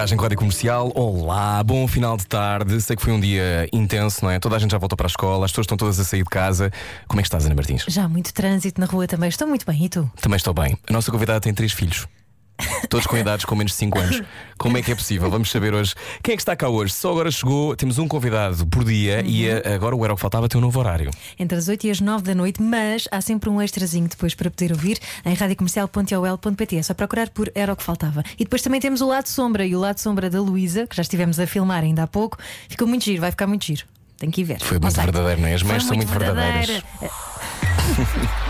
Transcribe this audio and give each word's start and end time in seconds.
Viagem 0.00 0.16
com 0.16 0.22
a 0.22 0.24
Rádio 0.24 0.38
Comercial. 0.38 0.90
Olá, 0.94 1.62
bom 1.62 1.86
final 1.86 2.16
de 2.16 2.26
tarde. 2.26 2.80
Sei 2.80 2.96
que 2.96 3.02
foi 3.02 3.12
um 3.12 3.20
dia 3.20 3.68
intenso, 3.70 4.24
não 4.24 4.30
é? 4.30 4.38
Toda 4.38 4.56
a 4.56 4.58
gente 4.58 4.70
já 4.70 4.78
voltou 4.78 4.96
para 4.96 5.04
a 5.04 5.08
escola, 5.08 5.44
as 5.44 5.50
pessoas 5.50 5.66
estão 5.66 5.76
todas 5.76 6.00
a 6.00 6.04
sair 6.04 6.22
de 6.22 6.30
casa. 6.30 6.72
Como 7.06 7.20
é 7.20 7.22
que 7.22 7.26
estás, 7.26 7.44
Ana 7.44 7.54
Martins? 7.54 7.84
Já 7.86 8.04
há 8.04 8.08
muito 8.08 8.32
trânsito 8.32 8.80
na 8.80 8.86
rua 8.86 9.06
também. 9.06 9.28
Estou 9.28 9.46
muito 9.46 9.66
bem. 9.66 9.84
E 9.84 9.88
tu? 9.90 10.10
Também 10.18 10.38
estou 10.38 10.54
bem. 10.54 10.74
A 10.88 10.92
nossa 10.94 11.12
convidada 11.12 11.38
tem 11.38 11.52
três 11.52 11.72
filhos. 11.72 12.06
Todos 12.88 13.06
com 13.06 13.16
idades 13.16 13.44
com 13.44 13.54
menos 13.54 13.72
de 13.72 13.78
5 13.78 13.98
anos. 13.98 14.22
Como 14.58 14.76
é 14.76 14.82
que 14.82 14.92
é 14.92 14.94
possível? 14.94 15.30
Vamos 15.30 15.50
saber 15.50 15.72
hoje. 15.74 15.94
Quem 16.22 16.34
é 16.34 16.36
que 16.36 16.42
está 16.42 16.54
cá 16.56 16.68
hoje? 16.68 16.92
Só 16.92 17.10
agora 17.12 17.30
chegou, 17.30 17.74
temos 17.76 17.98
um 17.98 18.06
convidado 18.08 18.66
por 18.66 18.84
dia 18.84 19.22
e 19.24 19.48
Uhum. 19.48 19.60
eh, 19.64 19.74
agora 19.74 19.96
o 19.96 20.04
Era 20.04 20.12
o 20.12 20.16
que 20.16 20.20
Faltava 20.20 20.48
tem 20.48 20.58
um 20.58 20.62
novo 20.62 20.78
horário. 20.78 21.10
Entre 21.38 21.56
as 21.56 21.68
8 21.68 21.86
e 21.86 21.90
as 21.90 22.00
9 22.00 22.22
da 22.24 22.34
noite, 22.34 22.62
mas 22.62 23.08
há 23.10 23.20
sempre 23.20 23.48
um 23.48 23.60
extrazinho 23.62 24.08
depois 24.08 24.34
para 24.34 24.50
poder 24.50 24.72
ouvir 24.72 24.98
em 25.24 25.34
radiocomercial.ol.pt. 25.34 26.76
É 26.76 26.82
só 26.82 26.94
procurar 26.94 27.28
por 27.30 27.50
Era 27.54 27.72
o 27.72 27.76
que 27.76 27.82
Faltava. 27.82 28.22
E 28.38 28.44
depois 28.44 28.62
também 28.62 28.80
temos 28.80 29.00
o 29.00 29.06
lado 29.08 29.26
sombra 29.28 29.64
e 29.64 29.74
o 29.74 29.80
lado 29.80 29.98
sombra 29.98 30.28
da 30.28 30.40
Luísa, 30.40 30.86
que 30.86 30.96
já 30.96 31.02
estivemos 31.02 31.38
a 31.40 31.46
filmar 31.46 31.82
ainda 31.82 32.02
há 32.02 32.06
pouco. 32.06 32.38
Ficou 32.68 32.86
muito 32.86 33.04
giro, 33.04 33.20
vai 33.20 33.30
ficar 33.30 33.46
muito 33.46 33.64
giro. 33.64 33.84
Tem 34.18 34.30
que 34.30 34.42
ir 34.42 34.44
ver. 34.44 34.60
Foi 34.60 34.78
muito 34.78 34.94
verdadeiro, 34.94 35.40
não 35.40 35.48
é? 35.48 35.54
As 35.54 35.62
mães 35.62 35.84
são 35.84 35.96
muito 35.96 36.10
verdadeiras. 36.12 36.66
verdadeira. 37.00 38.40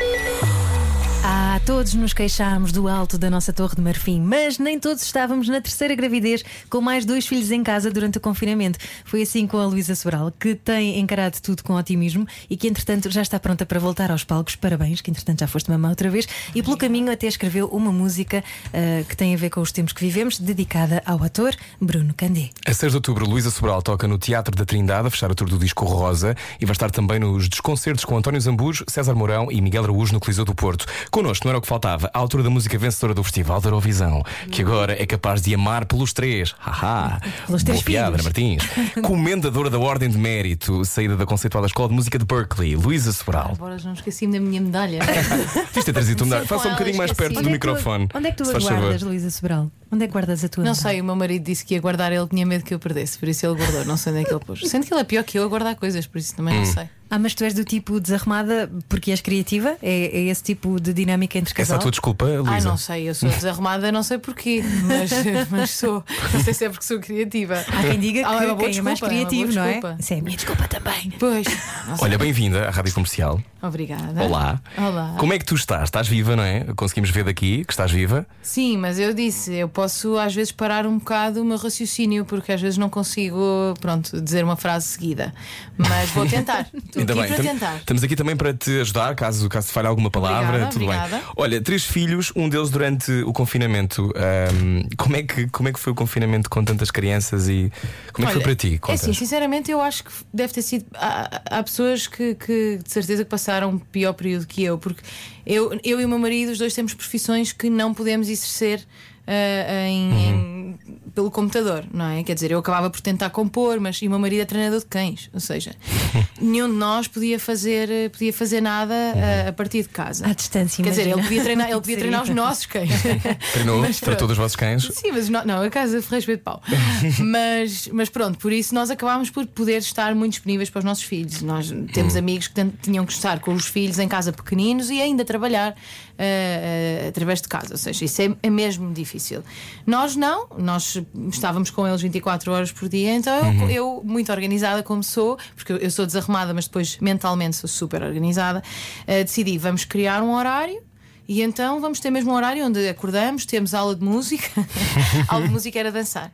Todos 1.65 1.93
nos 1.93 2.11
queixámos 2.11 2.71
do 2.71 2.87
alto 2.87 3.19
da 3.19 3.29
nossa 3.29 3.53
Torre 3.53 3.75
de 3.75 3.81
Marfim, 3.81 4.19
mas 4.19 4.57
nem 4.57 4.79
todos 4.79 5.03
estávamos 5.03 5.47
na 5.47 5.61
terceira 5.61 5.93
gravidez 5.93 6.43
com 6.67 6.81
mais 6.81 7.05
dois 7.05 7.27
filhos 7.27 7.51
em 7.51 7.61
casa 7.61 7.91
durante 7.91 8.17
o 8.17 8.21
confinamento. 8.21 8.79
Foi 9.05 9.21
assim 9.21 9.45
com 9.45 9.57
a 9.57 9.65
Luísa 9.67 9.93
Sobral, 9.93 10.31
que 10.31 10.55
tem 10.55 10.99
encarado 10.99 11.39
tudo 11.39 11.63
com 11.63 11.75
otimismo 11.75 12.27
e 12.49 12.57
que, 12.57 12.67
entretanto, 12.67 13.11
já 13.11 13.21
está 13.21 13.39
pronta 13.39 13.63
para 13.63 13.79
voltar 13.79 14.09
aos 14.09 14.23
palcos. 14.23 14.55
Parabéns, 14.55 15.01
que 15.01 15.11
entretanto 15.11 15.41
já 15.41 15.47
foste 15.47 15.69
mamã 15.69 15.89
outra 15.89 16.09
vez. 16.09 16.27
E 16.55 16.63
pelo 16.63 16.75
caminho 16.75 17.11
até 17.11 17.27
escreveu 17.27 17.67
uma 17.67 17.91
música 17.91 18.43
ah, 18.73 19.03
que 19.07 19.15
tem 19.15 19.35
a 19.35 19.37
ver 19.37 19.51
com 19.51 19.61
os 19.61 19.71
tempos 19.71 19.93
que 19.93 20.03
vivemos, 20.03 20.39
dedicada 20.39 21.03
ao 21.05 21.23
ator 21.23 21.55
Bruno 21.79 22.13
Candé. 22.15 22.49
A 22.65 22.73
6 22.73 22.91
de 22.91 22.97
outubro, 22.97 23.29
Luísa 23.29 23.51
Sobral 23.51 23.83
toca 23.83 24.07
no 24.07 24.17
Teatro 24.17 24.55
da 24.55 24.65
Trindade, 24.65 25.07
a 25.07 25.11
fechar 25.11 25.29
o 25.31 25.35
tour 25.35 25.47
do 25.47 25.59
disco 25.59 25.85
Rosa, 25.85 26.35
e 26.59 26.65
vai 26.65 26.73
estar 26.73 26.89
também 26.89 27.19
nos 27.19 27.47
desconcertos 27.47 28.03
com 28.03 28.17
António 28.17 28.41
Zambujo, 28.41 28.83
César 28.89 29.13
Mourão 29.13 29.51
e 29.51 29.61
Miguel 29.61 29.83
Araújo 29.83 30.11
no 30.11 30.19
Coliseu 30.19 30.43
do 30.43 30.55
Porto. 30.55 30.87
Connosco 31.11 31.50
era 31.51 31.57
o 31.57 31.61
que 31.61 31.67
faltava, 31.67 32.09
a 32.13 32.17
autora 32.19 32.43
da 32.43 32.49
música 32.49 32.77
vencedora 32.77 33.13
do 33.13 33.23
Festival 33.23 33.59
da 33.61 33.67
Eurovisão, 33.67 34.23
que 34.51 34.61
agora 34.61 35.01
é 35.01 35.05
capaz 35.05 35.41
de 35.41 35.53
amar 35.53 35.85
pelos 35.85 36.13
três. 36.13 36.55
Haha! 36.59 37.19
Pelos 37.45 37.63
três 37.63 37.79
Boa 37.79 37.85
piada, 37.85 38.15
Ana. 38.15 38.23
Martins. 38.23 38.63
Comendadora 39.03 39.69
da 39.69 39.79
Ordem 39.79 40.09
de 40.09 40.17
Mérito, 40.17 40.83
saída 40.85 41.15
da 41.15 41.25
conceituada 41.25 41.67
Escola 41.67 41.89
de 41.89 41.95
Música 41.95 42.17
de 42.17 42.25
Berkeley, 42.25 42.75
Luísa 42.75 43.11
Sobral. 43.11 43.51
Agora 43.53 43.77
não 43.83 43.93
esqueci-me 43.93 44.33
da 44.33 44.39
minha 44.39 44.61
medalha. 44.61 44.99
Tens 45.73 45.85
ter 45.85 45.93
trazido 45.93 46.23
um 46.23 46.27
Só 46.29 46.35
dar. 46.39 46.45
Faça 46.45 46.67
um 46.67 46.71
bocadinho 46.71 46.97
mais 46.97 47.11
perto 47.13 47.33
do 47.33 47.39
Onde 47.39 47.49
é 47.49 47.51
que 47.53 47.59
tu- 47.59 47.67
microfone. 47.69 48.07
Onde 48.13 48.27
é 48.27 48.31
que 48.31 48.37
tu 48.37 48.45
se 48.45 48.49
a 48.51 48.53
faz 48.53 48.63
favor. 48.65 48.79
guardas, 48.81 49.01
Luísa 49.01 49.29
Sobral? 49.29 49.71
Onde 49.91 50.05
é 50.05 50.07
que 50.07 50.13
guardas 50.13 50.43
a 50.43 50.47
tua 50.49 50.63
Não 50.63 50.73
sei, 50.73 51.01
o 51.01 51.03
meu 51.03 51.15
marido 51.15 51.43
disse 51.43 51.65
que 51.65 51.73
ia 51.73 51.81
guardar, 51.81 52.11
ele 52.11 52.27
tinha 52.27 52.45
medo 52.45 52.63
que 52.63 52.73
eu 52.73 52.79
perdesse, 52.79 53.17
por 53.19 53.27
isso 53.27 53.45
ele 53.45 53.55
guardou. 53.55 53.83
Não 53.85 53.97
sei 53.97 54.13
onde 54.13 54.21
é 54.21 54.25
que 54.25 54.33
ele 54.33 54.39
pôs. 54.45 54.61
Sendo 54.67 54.85
que 54.85 54.93
ele 54.93 55.01
é 55.01 55.03
pior 55.03 55.23
que 55.23 55.37
eu 55.37 55.43
a 55.43 55.47
guardar 55.47 55.75
coisas, 55.75 56.05
por 56.07 56.17
isso 56.17 56.33
também 56.35 56.55
Hum. 56.55 56.59
não 56.59 56.65
sei. 56.65 56.89
Ah, 57.13 57.19
mas 57.19 57.35
tu 57.35 57.43
és 57.43 57.53
do 57.53 57.65
tipo 57.65 57.99
desarrumada 57.99 58.71
porque 58.87 59.11
és 59.11 59.19
criativa? 59.19 59.75
É, 59.83 60.17
é 60.17 60.21
esse 60.29 60.41
tipo 60.41 60.79
de 60.79 60.93
dinâmica 60.93 61.37
entre 61.37 61.51
Essa 61.51 61.61
é 61.61 61.63
casal? 61.63 61.75
a 61.77 61.81
tua 61.81 61.91
desculpa, 61.91 62.23
Luísa? 62.23 62.49
Ai, 62.51 62.61
não 62.61 62.77
sei, 62.77 63.09
eu 63.09 63.13
sou 63.13 63.27
desarrumada, 63.29 63.91
não 63.91 64.01
sei 64.01 64.17
porquê, 64.17 64.63
mas, 64.85 65.11
mas 65.51 65.71
sou. 65.71 66.01
Não 66.33 66.39
sei 66.41 66.53
se 66.53 66.63
é 66.63 66.69
porque 66.69 66.85
sou 66.85 67.01
criativa. 67.01 67.55
Há 67.67 67.81
quem 67.81 67.99
diga 67.99 68.21
que 68.21 68.25
Ah, 68.25 68.43
é 68.43 68.45
uma 68.47 68.55
boa 68.55 68.69
quem 68.69 68.79
é 68.79 68.81
mais 68.81 68.97
desculpa, 68.97 69.13
é 69.13 69.17
uma 69.17 69.25
boa 69.25 69.29
criativo, 69.29 69.53
não 69.53 69.61
é? 69.65 69.71
desculpa. 69.73 69.97
Isso 69.99 70.13
é 70.13 70.17
a 70.17 70.21
minha 70.21 70.35
desculpa 70.37 70.67
também. 70.69 71.13
Pois. 71.19 71.47
não 71.87 71.97
sei. 71.97 72.05
Olha, 72.05 72.17
bem-vinda 72.17 72.65
à 72.65 72.71
Rádio 72.71 72.93
Comercial. 72.93 73.41
Obrigada. 73.61 74.23
Olá. 74.23 74.61
Olá. 74.77 75.15
Como 75.19 75.33
é 75.33 75.37
que 75.37 75.43
tu 75.45 75.55
estás? 75.55 75.83
Estás 75.83 76.07
viva, 76.07 76.37
não 76.37 76.43
é? 76.43 76.63
Conseguimos 76.77 77.09
ver 77.09 77.25
daqui 77.25 77.65
que 77.65 77.73
estás 77.73 77.91
viva. 77.91 78.25
Sim, 78.41 78.77
mas 78.77 78.97
eu 78.97 79.13
disse, 79.13 79.53
eu 79.53 79.67
posso 79.67 79.80
às 80.17 80.33
vezes 80.35 80.51
parar 80.51 80.85
um 80.85 80.97
bocado 80.97 81.41
o 81.41 81.45
meu 81.45 81.57
raciocínio, 81.57 82.25
porque 82.25 82.51
às 82.51 82.61
vezes 82.61 82.77
não 82.77 82.89
consigo, 82.89 83.73
pronto, 83.79 84.21
dizer 84.21 84.43
uma 84.43 84.55
frase 84.55 84.87
seguida. 84.87 85.33
Mas 85.77 86.09
vou 86.11 86.25
tentar. 86.27 86.67
Estou 86.73 86.99
Ainda 87.01 87.13
aqui 87.13 87.21
bem. 87.21 87.27
para 87.33 87.37
tam- 87.43 87.45
tentar. 87.53 87.77
Estamos 87.77 88.03
aqui 88.03 88.15
também 88.15 88.35
para 88.35 88.53
te 88.53 88.81
ajudar, 88.81 89.15
caso, 89.15 89.47
caso 89.49 89.67
te 89.67 89.73
falhe 89.73 89.87
alguma 89.87 90.09
palavra. 90.11 90.47
Obrigada, 90.49 90.71
tudo 90.71 90.83
obrigada. 90.85 91.17
bem. 91.17 91.25
Olha, 91.35 91.61
três 91.61 91.83
filhos, 91.85 92.31
um 92.35 92.47
deles 92.49 92.69
durante 92.69 93.11
o 93.23 93.33
confinamento. 93.33 94.11
Ahm, 94.15 94.87
como, 94.97 95.15
é 95.15 95.23
que, 95.23 95.47
como 95.49 95.69
é 95.69 95.73
que 95.73 95.79
foi 95.79 95.91
o 95.91 95.95
confinamento 95.95 96.49
com 96.49 96.63
tantas 96.63 96.91
crianças 96.91 97.47
e 97.47 97.71
como 98.13 98.25
é 98.27 98.31
que 98.31 98.33
foi 98.33 98.41
Olha, 98.41 98.41
para 98.43 98.55
ti? 98.55 98.79
É 98.87 98.93
assim, 98.93 99.13
sinceramente, 99.13 99.71
eu 99.71 99.81
acho 99.81 100.03
que 100.03 100.11
deve 100.33 100.53
ter 100.53 100.61
sido. 100.61 100.85
Há, 100.95 101.41
há 101.59 101.63
pessoas 101.63 102.07
que, 102.07 102.35
que 102.35 102.79
de 102.83 102.91
certeza 102.91 103.23
que 103.23 103.29
passaram 103.29 103.69
um 103.71 103.77
pior 103.79 104.13
período 104.13 104.45
que 104.45 104.63
eu, 104.63 104.77
porque 104.77 105.01
eu, 105.45 105.79
eu 105.83 105.99
e 105.99 106.05
o 106.05 106.09
meu 106.09 106.19
marido, 106.19 106.51
os 106.51 106.57
dois 106.57 106.73
temos 106.73 106.93
profissões 106.93 107.51
que 107.51 107.69
não 107.69 107.93
podemos 107.93 108.29
exercer. 108.29 108.85
Ah, 109.27 109.87
em- 109.87 110.11
Uhum. 110.11 110.77
em- 110.87 111.10
pelo 111.13 111.29
computador, 111.29 111.85
não 111.93 112.05
é? 112.05 112.23
Quer 112.23 112.33
dizer, 112.33 112.51
eu 112.51 112.59
acabava 112.59 112.89
por 112.89 113.01
tentar 113.01 113.29
compor, 113.29 113.79
mas 113.79 114.01
e 114.01 114.07
o 114.07 114.09
meu 114.09 114.19
marido 114.19 114.41
é 114.41 114.45
treinador 114.45 114.79
de 114.79 114.85
cães, 114.85 115.29
ou 115.33 115.39
seja, 115.39 115.75
nenhum 116.39 116.69
de 116.69 116.75
nós 116.75 117.07
podia 117.07 117.39
fazer, 117.39 117.89
eh, 117.89 118.09
podia 118.09 118.33
fazer 118.33 118.61
nada 118.61 118.93
ah, 118.93 119.49
a 119.49 119.53
partir 119.53 119.83
de 119.83 119.89
casa. 119.89 120.25
À 120.27 120.33
distância, 120.33 120.83
Quer 120.83 120.89
dizer, 120.89 121.03
imagina. 121.03 121.21
ele 121.21 121.27
podia 121.27 121.43
treinar, 121.43 121.69
ele 121.69 121.79
podia 121.81 121.97
treinar 121.97 122.23
os 122.23 122.29
nossos 122.29 122.65
cães. 122.65 122.89
Treinou 123.53 123.79
Mas 123.81 123.99
para 123.99 124.07
pronto. 124.07 124.19
todos 124.19 124.31
os 124.33 124.37
vossos 124.37 124.55
cães? 124.55 124.83
Sim, 124.93 125.11
mas 125.11 125.29
não, 125.29 125.45
não 125.45 125.61
a 125.61 125.69
casa 125.69 126.01
Ferreiros 126.01 126.25
de 126.25 126.37
Pau. 126.37 126.61
mas, 127.19 127.87
mas 127.91 128.09
pronto, 128.09 128.37
por 128.37 128.51
isso 128.51 128.73
nós 128.73 128.89
acabámos 128.89 129.29
por 129.29 129.45
poder 129.47 129.77
estar 129.77 130.13
muito 130.15 130.33
disponíveis 130.33 130.69
para 130.69 130.79
os 130.79 130.85
nossos 130.85 131.03
filhos. 131.03 131.41
Nós 131.41 131.73
temos 131.93 132.15
amigos 132.15 132.47
que 132.47 132.65
tinham 132.81 133.05
que 133.05 133.13
estar 133.13 133.39
com 133.39 133.53
os 133.53 133.67
filhos 133.67 133.99
em 133.99 134.07
casa 134.07 134.31
pequeninos 134.31 134.89
e 134.89 135.01
ainda 135.01 135.25
trabalhar 135.25 135.75
ah, 136.17 136.23
ah, 136.23 137.07
através 137.09 137.41
de 137.41 137.47
casa. 137.47 137.73
Ou 137.73 137.77
seja, 137.77 138.05
isso 138.05 138.21
é, 138.21 138.35
é 138.43 138.49
mesmo 138.49 138.91
difícil. 138.93 139.43
Nós 139.85 140.15
não, 140.15 140.47
nós 140.57 141.00
estávamos 141.29 141.69
com 141.69 141.87
eles 141.87 142.01
24 142.01 142.51
horas 142.51 142.71
por 142.71 142.89
dia, 142.89 143.13
então 143.15 143.53
eu, 143.61 143.69
eu, 143.69 144.01
muito 144.03 144.31
organizada 144.31 144.83
como 144.83 145.03
sou, 145.03 145.37
porque 145.55 145.73
eu, 145.73 145.77
eu 145.77 145.91
sou 145.91 146.05
desarrumada, 146.05 146.53
mas 146.53 146.65
depois 146.65 146.97
mentalmente 146.99 147.55
sou 147.55 147.67
super 147.67 148.01
organizada, 148.03 148.63
ah, 149.07 149.23
decidi, 149.23 149.57
vamos 149.57 149.85
criar 149.85 150.21
um 150.21 150.33
horário. 150.33 150.81
E 151.27 151.41
então 151.41 151.79
vamos 151.79 152.01
ter 152.01 152.09
mesmo 152.09 152.31
um 152.31 152.35
horário 152.35 152.65
onde 152.65 152.89
acordamos, 152.89 153.45
temos 153.45 153.73
aula 153.73 153.95
de 153.95 154.03
música. 154.03 154.49
aula 155.29 155.47
de 155.47 155.53
música 155.53 155.79
era 155.79 155.89
dançar. 155.89 156.29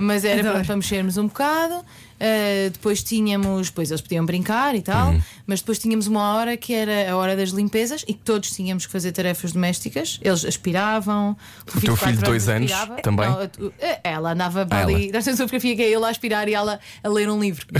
Mas 0.00 0.24
era 0.24 0.64
para 0.64 0.74
mexermos 0.74 1.16
um 1.16 1.28
bocado. 1.28 1.84
Uh, 2.22 2.70
depois 2.70 3.02
tínhamos, 3.02 3.68
depois 3.68 3.90
eles 3.90 4.00
podiam 4.00 4.24
brincar 4.24 4.76
e 4.76 4.80
tal, 4.82 5.12
mas 5.44 5.58
depois 5.60 5.78
tínhamos 5.80 6.06
uma 6.06 6.34
hora 6.34 6.56
que 6.56 6.72
era 6.72 7.10
a 7.10 7.16
hora 7.16 7.34
das 7.34 7.50
limpezas 7.50 8.04
e 8.06 8.14
que 8.14 8.20
todos 8.20 8.50
tínhamos 8.52 8.86
que 8.86 8.92
fazer 8.92 9.10
tarefas 9.10 9.50
domésticas. 9.52 10.20
Eles 10.22 10.44
aspiravam. 10.44 11.36
O 11.74 11.80
teu 11.80 11.96
filho 11.96 12.16
de 12.18 12.22
dois 12.22 12.48
anos 12.48 12.70
aspirava. 12.70 13.02
também? 13.02 13.28
Não, 13.28 13.48
tu- 13.48 13.72
ela 14.04 14.32
andava 14.32 14.64
para 14.64 14.78
Ah, 14.78 14.82
ali. 14.82 15.10
Nós 15.10 15.24
temos 15.24 15.40
uma 15.40 15.46
fotografia 15.48 15.74
que 15.74 15.82
é 15.82 15.90
ele 15.90 16.04
a 16.04 16.08
aspirar 16.08 16.48
e 16.48 16.54
ela 16.54 16.78
a 17.02 17.08
ler 17.08 17.28
um 17.28 17.40
livro, 17.40 17.66
a, 17.74 17.78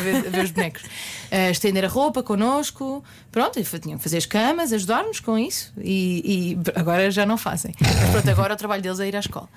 ver, 0.00 0.26
a 0.26 0.30
ver 0.30 0.44
os 0.44 0.50
bonecos. 0.50 0.82
A 1.30 1.50
estender 1.52 1.84
a 1.84 1.88
roupa 1.88 2.22
connosco. 2.22 3.04
Pronto, 3.30 3.58
e 3.60 3.64
tinham 3.78 3.98
que 3.98 4.02
fazer 4.04 4.18
as 4.18 4.26
camas, 4.26 4.72
ajudar-nos 4.72 5.20
com 5.20 5.38
isso. 5.38 5.72
E, 5.82 6.56
e 6.64 6.78
agora 6.80 7.10
já 7.10 7.26
não 7.26 7.36
fazem. 7.36 7.74
Mas 7.80 8.10
pronto, 8.10 8.30
agora 8.30 8.54
o 8.54 8.56
trabalho 8.56 8.82
deles 8.82 9.00
é 9.00 9.08
ir 9.08 9.16
à 9.16 9.20
escola. 9.20 9.48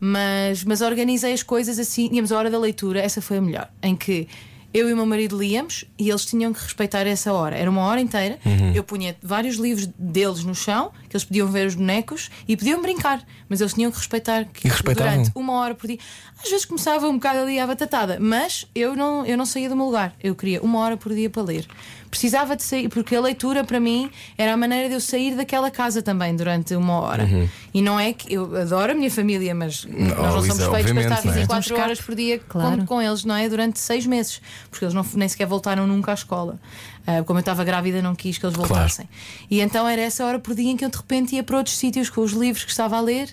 Mas, 0.00 0.64
mas 0.64 0.80
organizei 0.80 1.32
as 1.32 1.42
coisas 1.42 1.78
assim. 1.78 2.08
Tínhamos 2.08 2.30
a 2.32 2.38
hora 2.38 2.50
da 2.50 2.58
leitura, 2.58 3.00
essa 3.00 3.20
foi 3.22 3.38
a 3.38 3.40
melhor, 3.40 3.68
em 3.82 3.94
que. 3.96 4.28
Eu 4.74 4.88
e 4.88 4.92
o 4.94 4.96
meu 4.96 5.04
marido 5.04 5.38
líamos 5.38 5.84
e 5.98 6.08
eles 6.08 6.24
tinham 6.24 6.50
que 6.50 6.62
respeitar 6.62 7.06
essa 7.06 7.30
hora. 7.30 7.54
Era 7.54 7.68
uma 7.70 7.82
hora 7.82 8.00
inteira. 8.00 8.38
Eu 8.74 8.82
punha 8.82 9.14
vários 9.22 9.56
livros 9.56 9.86
deles 9.98 10.44
no 10.44 10.54
chão, 10.54 10.90
que 11.12 11.16
eles 11.18 11.24
podiam 11.26 11.46
ver 11.48 11.66
os 11.66 11.74
bonecos 11.74 12.30
e 12.48 12.56
podiam 12.56 12.80
brincar, 12.80 13.22
mas 13.50 13.60
eles 13.60 13.74
tinham 13.74 13.90
que 13.90 13.98
respeitar 13.98 14.46
que 14.46 14.66
E 14.66 14.70
durante 14.94 15.30
uma 15.34 15.52
hora 15.60 15.74
por 15.74 15.86
dia. 15.86 15.98
Às 16.42 16.48
vezes 16.50 16.64
começava 16.64 17.06
um 17.06 17.14
bocado 17.14 17.40
ali 17.40 17.60
à 17.60 17.66
batatada, 17.66 18.16
mas 18.18 18.66
eu 18.74 18.96
não, 18.96 19.24
eu 19.26 19.36
não 19.36 19.44
saía 19.44 19.68
do 19.68 19.76
meu 19.76 19.84
lugar. 19.84 20.14
Eu 20.22 20.34
queria 20.34 20.62
uma 20.62 20.78
hora 20.78 20.96
por 20.96 21.14
dia 21.14 21.28
para 21.28 21.42
ler. 21.42 21.66
Precisava 22.10 22.56
de 22.56 22.62
sair, 22.62 22.88
porque 22.88 23.14
a 23.14 23.20
leitura 23.20 23.62
para 23.64 23.78
mim 23.80 24.10
era 24.36 24.52
a 24.52 24.56
maneira 24.56 24.88
de 24.88 24.94
eu 24.94 25.00
sair 25.00 25.34
daquela 25.34 25.70
casa 25.70 26.02
também 26.02 26.34
durante 26.34 26.74
uma 26.74 26.94
hora. 27.00 27.28
E 27.72 27.80
não 27.82 27.98
é 28.00 28.12
que 28.12 28.32
eu 28.34 28.54
adoro 28.56 28.92
a 28.92 28.94
minha 28.94 29.10
família, 29.10 29.54
mas 29.54 29.84
nós 29.84 30.16
não 30.16 30.42
somos 30.42 30.48
Luísa, 30.58 30.70
feitos 30.70 30.92
para 30.92 31.02
estar 31.02 31.24
não 31.24 31.32
é? 31.32 31.34
24 31.36 31.68
Somos 31.68 31.82
horas 31.82 32.00
por 32.00 32.14
dia 32.14 32.38
Claro. 32.38 32.78
com, 32.78 32.86
com 32.86 33.02
eles, 33.02 33.24
não 33.24 33.34
é? 33.34 33.48
Durante 33.48 33.78
seis 33.78 34.04
meses, 34.06 34.40
porque 34.70 34.84
eles 34.84 34.94
não, 34.94 35.04
nem 35.14 35.28
sequer 35.28 35.46
voltaram 35.46 35.86
nunca 35.86 36.10
à 36.10 36.14
escola. 36.14 36.58
Ah, 37.06 37.22
como 37.24 37.38
eu 37.38 37.40
estava 37.40 37.64
grávida, 37.64 38.00
não 38.00 38.14
quis 38.14 38.38
que 38.38 38.46
eles 38.46 38.56
voltassem. 38.56 39.08
E 39.50 39.60
então 39.60 39.88
era 39.88 40.00
essa 40.02 40.24
hora 40.24 40.38
por 40.38 40.54
dia 40.54 40.70
em 40.70 40.76
que 40.76 40.84
eu 40.84 40.88
de 40.90 40.96
repente 40.96 41.34
ia 41.34 41.42
para 41.42 41.56
outros 41.56 41.76
sítios 41.76 42.08
com 42.08 42.20
os 42.20 42.32
livros 42.32 42.64
que 42.64 42.70
estava 42.70 42.96
a 42.96 43.00
ler 43.00 43.28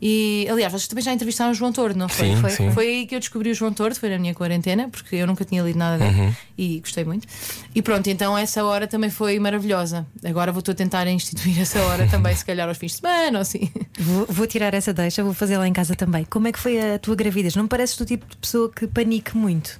E 0.00 0.46
aliás, 0.50 0.72
vocês 0.72 0.88
também 0.88 1.04
já 1.04 1.12
entrevistaram 1.12 1.50
o 1.50 1.54
João 1.54 1.70
Tordo, 1.72 1.98
não 1.98 2.08
foi? 2.08 2.28
Sim, 2.28 2.36
foi, 2.40 2.50
sim. 2.50 2.70
foi 2.72 2.86
aí 2.86 3.06
que 3.06 3.14
eu 3.14 3.20
descobri 3.20 3.50
o 3.50 3.54
João 3.54 3.70
Tordo, 3.74 3.94
foi 3.96 4.08
na 4.08 4.18
minha 4.18 4.34
quarentena, 4.34 4.88
porque 4.88 5.16
eu 5.16 5.26
nunca 5.26 5.44
tinha 5.44 5.62
lido 5.62 5.78
nada 5.78 5.98
dele 6.02 6.18
Uhum. 6.18 6.34
e 6.56 6.80
gostei 6.80 7.04
muito. 7.04 7.28
E 7.74 7.82
pronto, 7.82 8.08
então 8.08 8.36
essa 8.38 8.64
hora 8.64 8.86
também 8.86 9.10
foi 9.10 9.38
maravilhosa. 9.38 10.06
Agora 10.24 10.50
vou-te 10.52 10.70
a 10.70 10.74
tentar 10.74 11.06
instituir 11.08 11.60
essa 11.60 11.78
hora 11.82 12.06
também, 12.06 12.34
se 12.34 12.44
calhar 12.46 12.66
aos 12.66 12.78
fins 12.78 12.92
de 12.92 12.98
semana 13.00 13.38
ou 13.38 13.42
assim. 13.42 13.70
Vou, 13.98 14.24
vou 14.30 14.46
tirar 14.46 14.72
essa 14.72 14.94
deixa, 14.94 15.22
vou 15.22 15.34
fazer 15.34 15.58
lá 15.58 15.68
em 15.68 15.72
casa 15.74 15.94
também. 15.94 16.24
Como 16.24 16.48
é 16.48 16.52
que 16.52 16.58
foi 16.58 16.80
a 16.94 16.98
tua 16.98 17.14
gravidez? 17.14 17.54
Não 17.54 17.64
me 17.64 17.68
pareces 17.68 17.98
do 17.98 18.06
tipo 18.06 18.24
de 18.26 18.36
pessoa 18.38 18.70
que 18.74 18.86
panique 18.86 19.36
muito? 19.36 19.78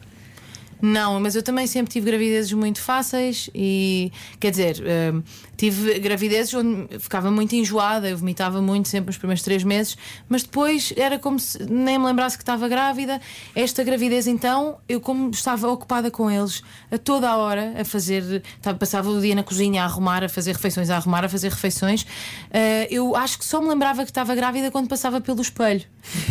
Não, 0.82 1.20
mas 1.20 1.34
eu 1.34 1.42
também 1.42 1.66
sempre 1.66 1.92
tive 1.92 2.10
gravidezes 2.10 2.52
muito 2.52 2.80
fáceis 2.80 3.50
e 3.54 4.10
quer 4.38 4.50
dizer, 4.50 4.76
hum, 5.12 5.22
tive 5.60 5.98
gravidezes 5.98 6.54
onde 6.54 6.98
ficava 6.98 7.30
muito 7.30 7.54
enjoada, 7.54 8.08
eu 8.08 8.16
vomitava 8.16 8.62
muito 8.62 8.88
sempre 8.88 9.08
nos 9.08 9.18
primeiros 9.18 9.42
três 9.42 9.62
meses, 9.62 9.94
mas 10.26 10.42
depois 10.42 10.92
era 10.96 11.18
como 11.18 11.38
se 11.38 11.62
nem 11.70 11.98
me 11.98 12.06
lembrasse 12.06 12.36
que 12.38 12.42
estava 12.42 12.66
grávida. 12.66 13.20
Esta 13.54 13.84
gravidez, 13.84 14.26
então, 14.26 14.78
eu 14.88 15.00
como 15.02 15.28
estava 15.30 15.68
ocupada 15.68 16.10
com 16.10 16.30
eles 16.30 16.62
a 16.90 16.96
toda 16.96 17.28
a 17.28 17.36
hora 17.36 17.74
a 17.78 17.84
fazer, 17.84 18.42
estava- 18.56 18.78
passava 18.78 19.10
o 19.10 19.20
dia 19.20 19.34
na 19.34 19.42
cozinha 19.42 19.82
a 19.82 19.84
arrumar, 19.84 20.24
a 20.24 20.28
fazer 20.30 20.52
refeições, 20.54 20.88
a 20.88 20.96
arrumar, 20.96 21.24
a 21.26 21.28
fazer 21.28 21.50
refeições. 21.50 22.06
eh, 22.50 22.88
eu 22.90 23.14
acho 23.14 23.38
que 23.38 23.44
só 23.44 23.60
me 23.60 23.68
lembrava 23.68 24.02
que 24.04 24.10
estava 24.10 24.34
grávida 24.34 24.70
quando 24.70 24.88
passava 24.88 25.20
pelo 25.20 25.42
espelho. 25.42 25.82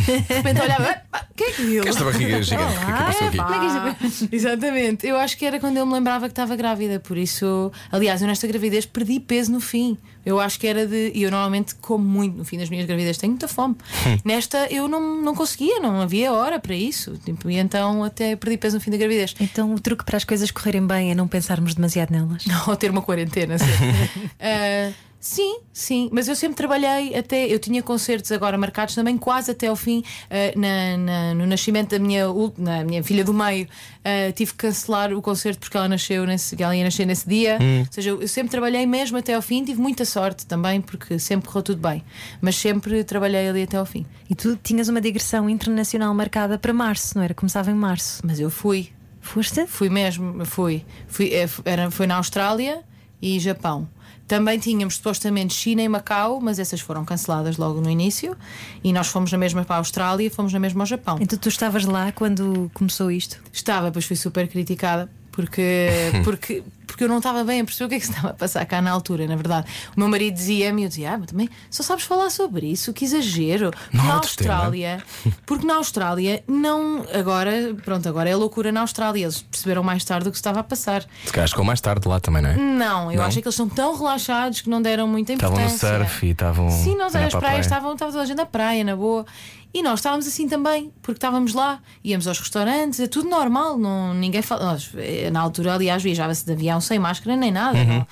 De 0.05 0.33
repente 0.33 0.59
olhava, 0.59 0.95
"Ah, 1.13 1.25
o 1.29 1.33
que 1.35 1.43
é 1.43 1.51
que 1.51 1.87
Esta 1.87 2.03
barriga 2.03 2.41
gigante 2.41 2.73
que 2.77 2.91
apareceu 2.91 3.27
aqui. 3.27 3.37
é 3.37 3.95
que? 4.27 4.35
Exatamente. 4.35 5.05
Eu 5.07 5.17
acho 5.17 5.37
que 5.37 5.45
era 5.45 5.59
quando 5.59 5.77
eu 5.77 5.85
me 5.85 5.93
lembrava 5.93 6.25
que 6.27 6.31
estava 6.31 6.55
grávida. 6.55 6.99
Por 6.99 7.17
isso, 7.17 7.71
aliás, 7.91 8.21
eu 8.21 8.27
nesta 8.27 8.47
gravidez 8.47 8.85
perdi 8.85 9.18
peso 9.19 9.51
no 9.51 9.59
fim. 9.59 9.97
Eu 10.25 10.39
acho 10.39 10.59
que 10.59 10.67
era 10.67 10.85
de. 10.85 11.11
E 11.15 11.23
eu 11.23 11.31
normalmente 11.31 11.75
como 11.75 12.03
muito 12.03 12.37
no 12.37 12.45
fim 12.45 12.57
das 12.57 12.69
minhas 12.69 12.85
gravidezes, 12.85 13.17
tenho 13.17 13.31
muita 13.31 13.47
fome. 13.47 13.75
Nesta 14.23 14.67
eu 14.71 14.87
não, 14.87 15.21
não 15.21 15.33
conseguia, 15.33 15.79
não 15.79 16.01
havia 16.01 16.31
hora 16.31 16.59
para 16.59 16.75
isso. 16.75 17.17
Tipo, 17.23 17.49
e 17.49 17.57
então 17.57 18.03
até 18.03 18.35
perdi 18.35 18.57
peso 18.57 18.75
no 18.75 18.81
fim 18.81 18.91
da 18.91 18.97
gravidez. 18.97 19.33
Então 19.39 19.73
o 19.73 19.79
truque 19.79 20.03
para 20.03 20.17
as 20.17 20.23
coisas 20.23 20.51
correrem 20.51 20.85
bem 20.85 21.11
é 21.11 21.15
não 21.15 21.27
pensarmos 21.27 21.73
demasiado 21.73 22.11
nelas. 22.11 22.45
Ou 22.67 22.75
ter 22.75 22.91
uma 22.91 23.01
quarentena, 23.01 23.57
sim. 23.57 23.65
Ah, 24.39 24.91
sim, 25.19 25.59
sim, 25.73 26.09
mas 26.11 26.27
eu 26.27 26.35
sempre 26.35 26.55
trabalhei 26.55 27.15
até. 27.15 27.45
Eu 27.47 27.59
tinha 27.59 27.83
concertos 27.83 28.31
agora 28.31 28.57
marcados 28.57 28.95
também 28.95 29.17
quase 29.17 29.51
até 29.51 29.67
ao 29.67 29.75
fim. 29.75 30.03
ah, 30.29 30.57
na, 30.57 30.97
na- 30.97 31.33
no 31.35 31.45
nascimento 31.45 31.89
da 31.91 31.99
minha, 31.99 32.25
na 32.57 32.83
minha 32.83 33.03
filha 33.03 33.23
do 33.23 33.33
meio, 33.33 33.67
ah, 34.03 34.31
tive 34.33 34.51
que 34.51 34.57
cancelar 34.57 35.13
o 35.13 35.21
concerto 35.21 35.59
porque 35.59 35.75
ela 35.77 35.87
nasceu 35.89 36.25
nesse, 36.25 36.61
ela 36.61 36.75
ia 36.75 36.83
nascer 36.83 37.05
nesse 37.05 37.27
dia. 37.27 37.57
Ou 37.87 37.87
seja, 37.91 38.09
eu, 38.11 38.21
eu 38.21 38.27
sempre 38.27 38.49
trabalhei 38.51 38.85
mesmo 38.85 39.17
até 39.17 39.33
ao 39.33 39.41
fim. 39.41 39.63
Tive 39.63 39.81
muita 39.81 40.05
sorte 40.05 40.45
também 40.45 40.79
porque 40.81 41.19
sempre 41.19 41.47
correu 41.47 41.63
tudo 41.63 41.81
bem, 41.81 42.03
mas 42.41 42.55
sempre 42.55 43.03
trabalhei 43.03 43.49
ali 43.49 43.63
até 43.63 43.77
ao 43.77 43.85
fim. 43.85 44.05
E 44.29 44.35
tu 44.35 44.55
tinhas 44.55 44.87
uma 44.87 45.01
digressão 45.01 45.49
internacional 45.49 46.13
marcada 46.13 46.57
para 46.57 46.71
março, 46.73 47.17
não 47.17 47.23
era? 47.23 47.33
Começava 47.33 47.69
em 47.71 47.75
março. 47.75 48.21
Mas 48.25 48.39
eu 48.39 48.49
fui. 48.49 48.89
Foste? 49.21 49.67
Fui 49.67 49.89
mesmo, 49.89 50.45
fui. 50.45 50.85
fui 51.07 51.33
eh, 51.33 51.47
era, 51.65 51.91
foi 51.91 52.07
na 52.07 52.15
Austrália 52.15 52.81
e 53.21 53.37
Japão. 53.39 53.87
Também 54.29 54.59
tínhamos 54.59 54.97
supostamente 54.97 55.55
China 55.55 55.81
e 55.81 55.89
Macau, 55.89 56.39
mas 56.39 56.59
essas 56.59 56.79
foram 56.79 57.03
canceladas 57.03 57.57
logo 57.57 57.81
no 57.81 57.89
início. 57.89 58.37
E 58.83 58.93
nós 58.93 59.07
fomos 59.07 59.31
na 59.31 59.39
mesma 59.39 59.65
para 59.65 59.77
a 59.77 59.79
Austrália 59.79 60.27
e 60.27 60.29
fomos 60.29 60.53
na 60.53 60.59
mesma 60.59 60.83
ao 60.83 60.85
Japão. 60.85 61.17
Então 61.19 61.37
tu 61.37 61.49
estavas 61.49 61.83
lá 61.83 62.11
quando 62.11 62.69
começou 62.71 63.09
isto? 63.09 63.41
Estava, 63.51 63.91
pois 63.91 64.05
fui 64.05 64.15
super 64.15 64.47
criticada. 64.47 65.09
Porque, 65.31 65.89
porque, 66.23 66.63
porque 66.89 67.03
eu 67.03 67.07
não 67.07 67.17
estava 67.17 67.43
bem 67.43 67.61
a 67.61 67.63
perceber 67.65 67.85
o 67.85 67.89
que 67.89 67.95
é 67.95 67.99
que 67.99 68.05
se 68.07 68.11
estava 68.11 68.29
a 68.31 68.33
passar 68.33 68.65
cá 68.65 68.81
na 68.81 68.89
altura, 68.89 69.27
na 69.27 69.35
verdade. 69.35 69.67
O 69.95 69.99
meu 69.99 70.09
marido 70.09 70.33
dizia-me, 70.33 70.83
eu 70.83 70.89
dizia, 70.89 71.13
ah, 71.13 71.17
mas 71.19 71.27
também 71.27 71.47
só 71.69 71.83
sabes 71.83 72.03
falar 72.03 72.31
sobre 72.31 72.65
isso, 72.65 72.91
que 72.91 73.05
exagero. 73.05 73.71
Não 73.93 74.03
na 74.05 74.15
outro 74.15 74.35
tema. 74.35 74.53
Austrália, 74.55 75.03
porque 75.45 75.65
na 75.67 75.75
Austrália 75.75 76.43
não. 76.47 77.05
Agora, 77.13 77.51
pronto, 77.85 78.09
agora 78.09 78.27
é 78.29 78.35
loucura 78.35 78.71
na 78.71 78.81
Austrália. 78.81 79.23
Eles 79.25 79.41
perceberam 79.43 79.83
mais 79.83 80.03
tarde 80.03 80.27
o 80.27 80.31
que 80.31 80.37
se 80.37 80.41
estava 80.41 80.61
a 80.61 80.63
passar. 80.63 81.05
Se 81.25 81.31
calhar 81.31 81.47
chegou 81.47 81.63
mais 81.63 81.79
tarde 81.79 82.07
lá 82.07 82.19
também, 82.19 82.41
não 82.41 82.49
é? 82.49 82.55
Não, 82.55 83.11
eu 83.11 83.17
Não? 83.19 83.25
acho 83.25 83.39
que 83.39 83.47
eles 83.47 83.55
são 83.55 83.69
tão 83.69 83.95
relaxados 83.95 84.61
que 84.61 84.69
não 84.69 84.81
deram 84.81 85.07
muita 85.07 85.33
Estavam 85.33 85.57
no 85.59 85.65
importância. 85.65 85.97
surf 85.99 86.25
e 86.25 86.31
estavam. 86.31 86.69
Sim, 86.71 86.95
nós 86.97 87.13
a 87.15 87.19
olhar 87.19 87.27
as 87.27 87.33
praias 87.33 87.41
praia. 87.41 87.59
estavam, 87.61 87.93
estava 87.93 88.11
toda 88.11 88.23
a 88.23 88.25
gente 88.25 88.37
na 88.37 88.45
praia, 88.47 88.83
na 88.83 88.95
boa. 88.95 89.25
E 89.71 89.83
nós 89.83 89.99
estávamos 89.99 90.25
assim 90.25 90.47
também, 90.49 90.91
porque 90.99 91.17
estávamos 91.17 91.53
lá, 91.53 91.79
íamos 92.03 92.27
aos 92.27 92.39
restaurantes, 92.39 92.99
é 92.99 93.05
tudo 93.05 93.29
normal, 93.29 93.77
não, 93.77 94.15
ninguém 94.15 94.41
fala. 94.41 94.65
nós, 94.65 94.89
eh, 94.97 95.29
na 95.29 95.39
altura, 95.41 95.75
aliás, 95.75 96.01
viajava-se 96.01 96.43
de 96.43 96.51
avião 96.53 96.78
sem 96.81 96.99
máscara 96.99 97.35
nem 97.35 97.51
nada. 97.51 97.77
Uhum. 97.77 97.85
não. 97.99 98.07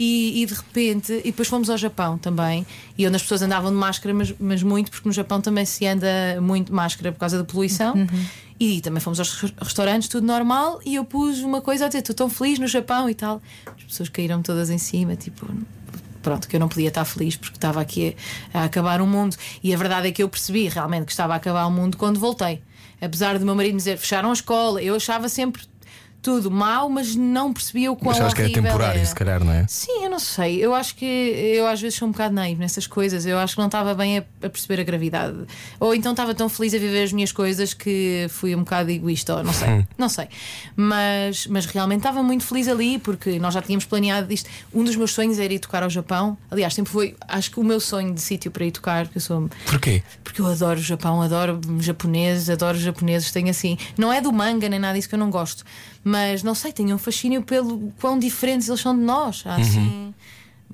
E, 0.00 0.42
e 0.42 0.46
de 0.46 0.54
repente, 0.54 1.12
e 1.12 1.22
depois 1.32 1.48
fomos 1.48 1.68
ao 1.68 1.76
Japão 1.76 2.16
também, 2.16 2.64
e 2.96 3.04
onde 3.04 3.16
as 3.16 3.22
pessoas 3.22 3.42
andavam 3.42 3.68
de 3.68 3.76
máscara, 3.76 4.14
mas, 4.14 4.32
mas 4.38 4.62
muito, 4.62 4.92
porque 4.92 5.08
no 5.08 5.12
Japão 5.12 5.40
também 5.40 5.64
se 5.64 5.84
anda 5.88 6.06
muito 6.40 6.68
de 6.68 6.72
máscara 6.72 7.10
por 7.10 7.18
causa 7.18 7.36
da 7.36 7.42
poluição. 7.42 7.94
E 8.60 8.80
também 8.80 9.00
fomos 9.00 9.18
aos 9.18 9.32
res- 9.40 9.52
restaurantes, 9.60 10.08
tudo 10.08 10.24
normal, 10.24 10.80
e 10.86 10.94
eu 10.94 11.04
pus 11.04 11.40
uma 11.40 11.60
coisa 11.60 11.84
a 11.86 11.88
dizer: 11.88 11.98
estou 11.98 12.14
tão 12.14 12.30
feliz 12.30 12.60
no 12.60 12.68
Japão 12.68 13.10
e 13.10 13.14
tal. 13.14 13.42
As 13.76 13.82
pessoas 13.84 14.08
caíram 14.08 14.40
todas 14.40 14.70
em 14.70 14.78
cima, 14.78 15.16
tipo, 15.16 15.46
pronto, 16.22 16.46
que 16.48 16.54
eu 16.54 16.60
não 16.60 16.68
podia 16.68 16.88
estar 16.88 17.04
feliz 17.04 17.34
porque 17.36 17.56
estava 17.56 17.80
aqui 17.80 18.14
a, 18.54 18.60
a 18.60 18.64
acabar 18.64 19.00
o 19.00 19.06
mundo. 19.06 19.36
E 19.64 19.74
a 19.74 19.76
verdade 19.76 20.06
é 20.08 20.12
que 20.12 20.22
eu 20.22 20.28
percebi 20.28 20.68
realmente 20.68 21.06
que 21.06 21.12
estava 21.12 21.32
a 21.34 21.36
acabar 21.36 21.66
o 21.66 21.70
mundo 21.72 21.96
quando 21.96 22.20
voltei. 22.20 22.62
Apesar 23.00 23.36
do 23.38 23.44
meu 23.44 23.54
marido 23.56 23.72
me 23.72 23.78
dizer 23.78 23.96
fecharam 23.98 24.30
a 24.30 24.32
escola, 24.32 24.80
eu 24.82 24.94
achava 24.94 25.28
sempre 25.28 25.62
tudo 26.20 26.50
mau, 26.50 26.88
mas 26.88 27.14
não 27.14 27.52
percebia 27.52 27.90
o 27.92 27.96
quão 27.96 28.12
Mas 28.12 28.20
acho 28.20 28.34
que 28.34 28.40
era 28.42 28.50
horrível 28.50 28.62
temporário, 28.64 28.98
era. 28.98 29.06
se 29.06 29.14
calhar, 29.14 29.44
não 29.44 29.52
é? 29.52 29.66
Sim, 29.68 30.04
eu 30.04 30.10
não 30.10 30.18
sei. 30.18 30.56
Eu 30.64 30.74
acho 30.74 30.94
que 30.96 31.04
eu 31.04 31.66
às 31.66 31.80
vezes 31.80 31.98
sou 31.98 32.08
um 32.08 32.10
bocado 32.12 32.34
naivo 32.34 32.60
nessas 32.60 32.86
coisas. 32.86 33.24
Eu 33.24 33.38
acho 33.38 33.54
que 33.54 33.60
não 33.60 33.66
estava 33.66 33.94
bem 33.94 34.18
a, 34.18 34.24
a 34.44 34.50
perceber 34.50 34.80
a 34.80 34.84
gravidade. 34.84 35.36
Ou 35.78 35.94
então 35.94 36.12
estava 36.12 36.34
tão 36.34 36.48
feliz 36.48 36.74
a 36.74 36.78
viver 36.78 37.02
as 37.04 37.12
minhas 37.12 37.30
coisas 37.32 37.72
que 37.72 38.26
fui 38.30 38.54
um 38.54 38.60
bocado 38.60 38.90
egoísta. 38.90 39.36
Ou 39.36 39.44
não 39.44 39.52
sei, 39.52 39.86
não 39.96 40.08
sei. 40.08 40.28
Mas, 40.76 41.46
mas 41.46 41.66
realmente 41.66 42.00
estava 42.00 42.22
muito 42.22 42.44
feliz 42.44 42.68
ali 42.68 42.98
porque 42.98 43.38
nós 43.38 43.54
já 43.54 43.62
tínhamos 43.62 43.84
planeado 43.84 44.32
isto. 44.32 44.48
Um 44.74 44.84
dos 44.84 44.96
meus 44.96 45.12
sonhos 45.12 45.38
era 45.38 45.52
ir 45.52 45.58
tocar 45.58 45.82
ao 45.82 45.90
Japão. 45.90 46.36
Aliás, 46.50 46.74
sempre 46.74 46.92
foi, 46.92 47.14
acho 47.26 47.50
que 47.50 47.60
o 47.60 47.64
meu 47.64 47.80
sonho 47.80 48.12
de 48.12 48.20
sítio 48.20 48.50
para 48.50 48.64
ir 48.64 48.72
tocar, 48.72 49.08
que 49.08 49.18
eu 49.18 49.20
sou 49.20 49.48
Porquê? 49.66 50.02
porque 50.24 50.40
eu 50.40 50.46
adoro 50.46 50.78
o 50.78 50.82
Japão, 50.82 51.22
adoro 51.22 51.60
japoneses, 51.80 52.50
adoro 52.50 52.78
japoneses. 52.78 53.30
Tenho 53.30 53.48
assim, 53.50 53.78
não 53.96 54.12
é 54.12 54.20
do 54.20 54.32
manga 54.32 54.68
nem 54.68 54.78
nada 54.78 54.94
disso 54.96 55.08
que 55.08 55.14
eu 55.14 55.18
não 55.18 55.30
gosto, 55.30 55.64
mas 56.08 56.42
não 56.42 56.54
sei, 56.54 56.72
tenho 56.72 56.94
um 56.94 56.98
fascínio 56.98 57.42
pelo 57.42 57.92
quão 58.00 58.18
diferentes 58.18 58.68
eles 58.68 58.80
são 58.80 58.96
de 58.96 59.02
nós. 59.02 59.42
Há, 59.46 59.56
Assim, 59.56 60.14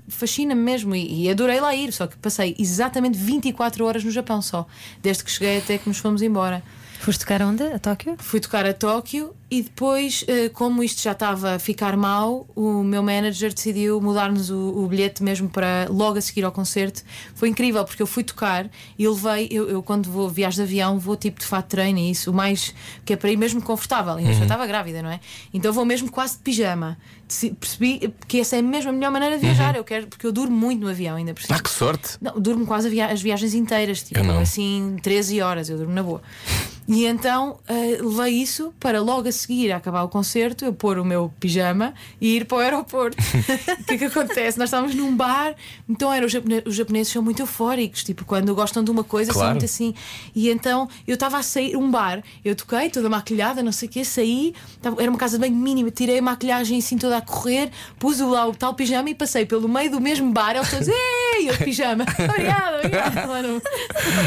fascina-me 0.08 0.60
mesmo 0.60 0.94
e, 0.94 1.24
e 1.24 1.30
adorei 1.30 1.60
lá 1.60 1.74
ir. 1.74 1.92
Só 1.92 2.06
que 2.06 2.16
passei 2.16 2.54
exatamente 2.58 3.18
24 3.18 3.84
horas 3.84 4.04
no 4.04 4.10
Japão 4.10 4.40
só, 4.40 4.66
desde 5.02 5.24
que 5.24 5.30
cheguei 5.30 5.58
até 5.58 5.76
que 5.78 5.88
nos 5.88 5.98
fomos 5.98 6.22
embora. 6.22 6.62
Foste 7.00 7.20
tocar 7.20 7.42
onde? 7.42 7.62
A 7.64 7.78
Tóquio? 7.78 8.14
Fui 8.18 8.40
tocar 8.40 8.64
a 8.64 8.72
Tóquio 8.72 9.34
e 9.50 9.62
depois, 9.62 10.24
eh, 10.26 10.48
como 10.48 10.82
isto 10.82 11.00
já 11.02 11.12
estava 11.12 11.54
a 11.54 11.58
ficar 11.58 11.96
mal, 11.96 12.46
o 12.56 12.82
meu 12.82 13.02
manager 13.02 13.52
decidiu 13.54 14.00
mudar-nos 14.00 14.50
o, 14.50 14.56
o 14.56 14.86
bilhete 14.88 15.22
mesmo 15.22 15.48
para 15.48 15.86
logo 15.90 16.18
a 16.18 16.20
seguir 16.20 16.44
ao 16.44 16.50
concerto. 16.50 17.02
Foi 17.34 17.48
incrível 17.48 17.84
porque 17.84 18.02
eu 18.02 18.06
fui 18.06 18.24
tocar 18.24 18.68
e 18.98 19.06
levei, 19.06 19.48
eu, 19.50 19.68
eu 19.68 19.82
quando 19.82 20.10
vou 20.10 20.28
viajo 20.28 20.56
de 20.56 20.62
avião 20.62 20.98
vou 20.98 21.14
tipo 21.16 21.38
de 21.40 21.46
fato 21.46 21.66
treino 21.68 21.98
e 21.98 22.10
isso, 22.10 22.30
o 22.30 22.34
mais 22.34 22.74
que 23.04 23.12
é 23.12 23.16
para 23.16 23.30
ir 23.30 23.36
mesmo 23.36 23.62
confortável. 23.62 24.18
E 24.18 24.24
eu 24.26 24.34
já 24.34 24.42
estava 24.42 24.66
grávida, 24.66 25.02
não 25.02 25.10
é? 25.10 25.20
Então 25.52 25.72
vou 25.72 25.84
mesmo 25.84 26.10
quase 26.10 26.36
de 26.36 26.42
pijama. 26.42 26.96
Percebi 27.58 28.12
que 28.28 28.40
essa 28.40 28.56
é 28.56 28.62
mesmo 28.62 28.90
a 28.90 28.92
melhor 28.92 29.10
maneira 29.10 29.36
de 29.36 29.42
viajar. 29.42 29.74
Eu 29.76 29.84
quero, 29.84 30.06
porque 30.06 30.26
eu 30.26 30.32
durmo 30.32 30.56
muito 30.56 30.80
no 30.82 30.88
avião 30.88 31.16
ainda 31.16 31.32
por 31.34 31.42
cima. 31.42 31.56
Ah, 31.58 31.62
que 31.62 31.70
sorte! 31.70 32.16
Não, 32.20 32.38
durmo 32.38 32.66
quase 32.66 32.88
via- 32.88 33.06
as 33.10 33.20
viagens 33.22 33.54
inteiras, 33.54 34.02
tipo, 34.02 34.20
assim, 34.40 34.96
13 35.02 35.40
horas, 35.40 35.68
eu 35.68 35.76
durmo 35.78 35.92
na 35.92 36.02
boa. 36.02 36.22
E 36.86 37.06
então 37.06 37.58
eh, 37.66 37.98
levei 38.02 38.34
isso 38.42 38.74
para 38.78 39.00
logo 39.00 39.26
a 39.26 39.32
seguir 39.34 39.72
a 39.72 39.76
acabar 39.76 40.02
o 40.02 40.08
concerto, 40.08 40.64
eu 40.64 40.72
pôr 40.72 40.98
o 40.98 41.04
meu 41.04 41.32
pijama 41.38 41.92
e 42.20 42.36
ir 42.36 42.44
para 42.46 42.56
o 42.56 42.60
aeroporto. 42.60 43.16
o 43.80 43.84
que 43.84 43.94
é 43.94 43.98
que 43.98 44.04
acontece? 44.04 44.58
Nós 44.58 44.68
estávamos 44.68 44.94
num 44.94 45.14
bar, 45.14 45.54
então 45.88 46.12
era, 46.12 46.24
os, 46.24 46.32
japone- 46.32 46.62
os 46.64 46.74
japoneses 46.74 47.12
são 47.12 47.22
muito 47.22 47.40
eufóricos, 47.40 48.02
tipo, 48.04 48.24
quando 48.24 48.54
gostam 48.54 48.82
de 48.82 48.90
uma 48.90 49.04
coisa, 49.04 49.32
são 49.32 49.40
Claro. 49.40 49.54
muito 49.56 49.64
assim. 49.64 49.94
E 50.34 50.48
então 50.48 50.88
eu 51.06 51.14
estava 51.14 51.36
a 51.38 51.42
sair, 51.42 51.76
um 51.76 51.90
bar, 51.90 52.22
eu 52.44 52.54
toquei, 52.54 52.88
toda 52.90 53.08
maquilhada, 53.10 53.62
não 53.62 53.72
sei 53.72 53.88
o 53.88 53.90
quê, 53.90 54.04
saí, 54.04 54.54
tava- 54.80 55.00
era 55.02 55.10
uma 55.10 55.18
casa 55.18 55.38
bem 55.38 55.50
mínima, 55.52 55.90
tirei 55.90 56.18
a 56.18 56.22
maquilhagem 56.22 56.78
assim 56.78 56.96
toda 56.96 57.18
a 57.18 57.20
correr, 57.20 57.70
pus 57.98 58.20
o, 58.20 58.28
lá 58.30 58.46
o 58.46 58.54
tal 58.54 58.72
pijama 58.74 59.10
e 59.10 59.14
passei 59.14 59.44
pelo 59.44 59.68
meio 59.68 59.90
do 59.90 60.00
mesmo 60.00 60.30
bar, 60.32 60.54
eles 60.56 60.70
todos, 60.70 60.88
ei, 60.88 61.48
eu 61.50 61.56
de 61.56 61.64
pijama. 61.64 62.04
Lá 63.28 63.42
no- 63.42 63.60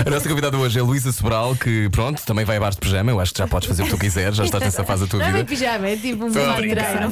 A 0.06 0.10
nossa 0.10 0.28
convidada 0.28 0.58
hoje 0.58 0.80
é 0.80 0.82
Luísa 0.82 1.12
Sobral, 1.12 1.56
que 1.56 1.90
pronto, 1.90 2.24
também 2.26 2.46
vai 2.46 2.58
a 2.58 2.60
bares 2.60 2.76
de 2.76 2.82
pijama, 2.82 3.12
eu 3.12 3.20
acho 3.20 3.32
que 3.34 3.40
já 3.40 3.48
podes 3.48 3.68
fazer 3.68 3.84
o 3.84 3.86
que 3.86 3.92
tu 3.92 3.98
quiseres, 3.98 4.36
já 4.36 4.44
estás 4.46 4.64
nessa 4.64 4.84
fase 4.84 4.97
da 5.00 5.08
tua 5.08 5.20
Não 5.20 5.28
é 5.28 5.32
vida. 5.32 5.46
pijama, 5.46 5.88
é 5.90 5.96
tipo 5.98 6.26
um 6.26 6.32
fato 6.34 6.62
de 6.62 6.70
treino. 6.70 7.12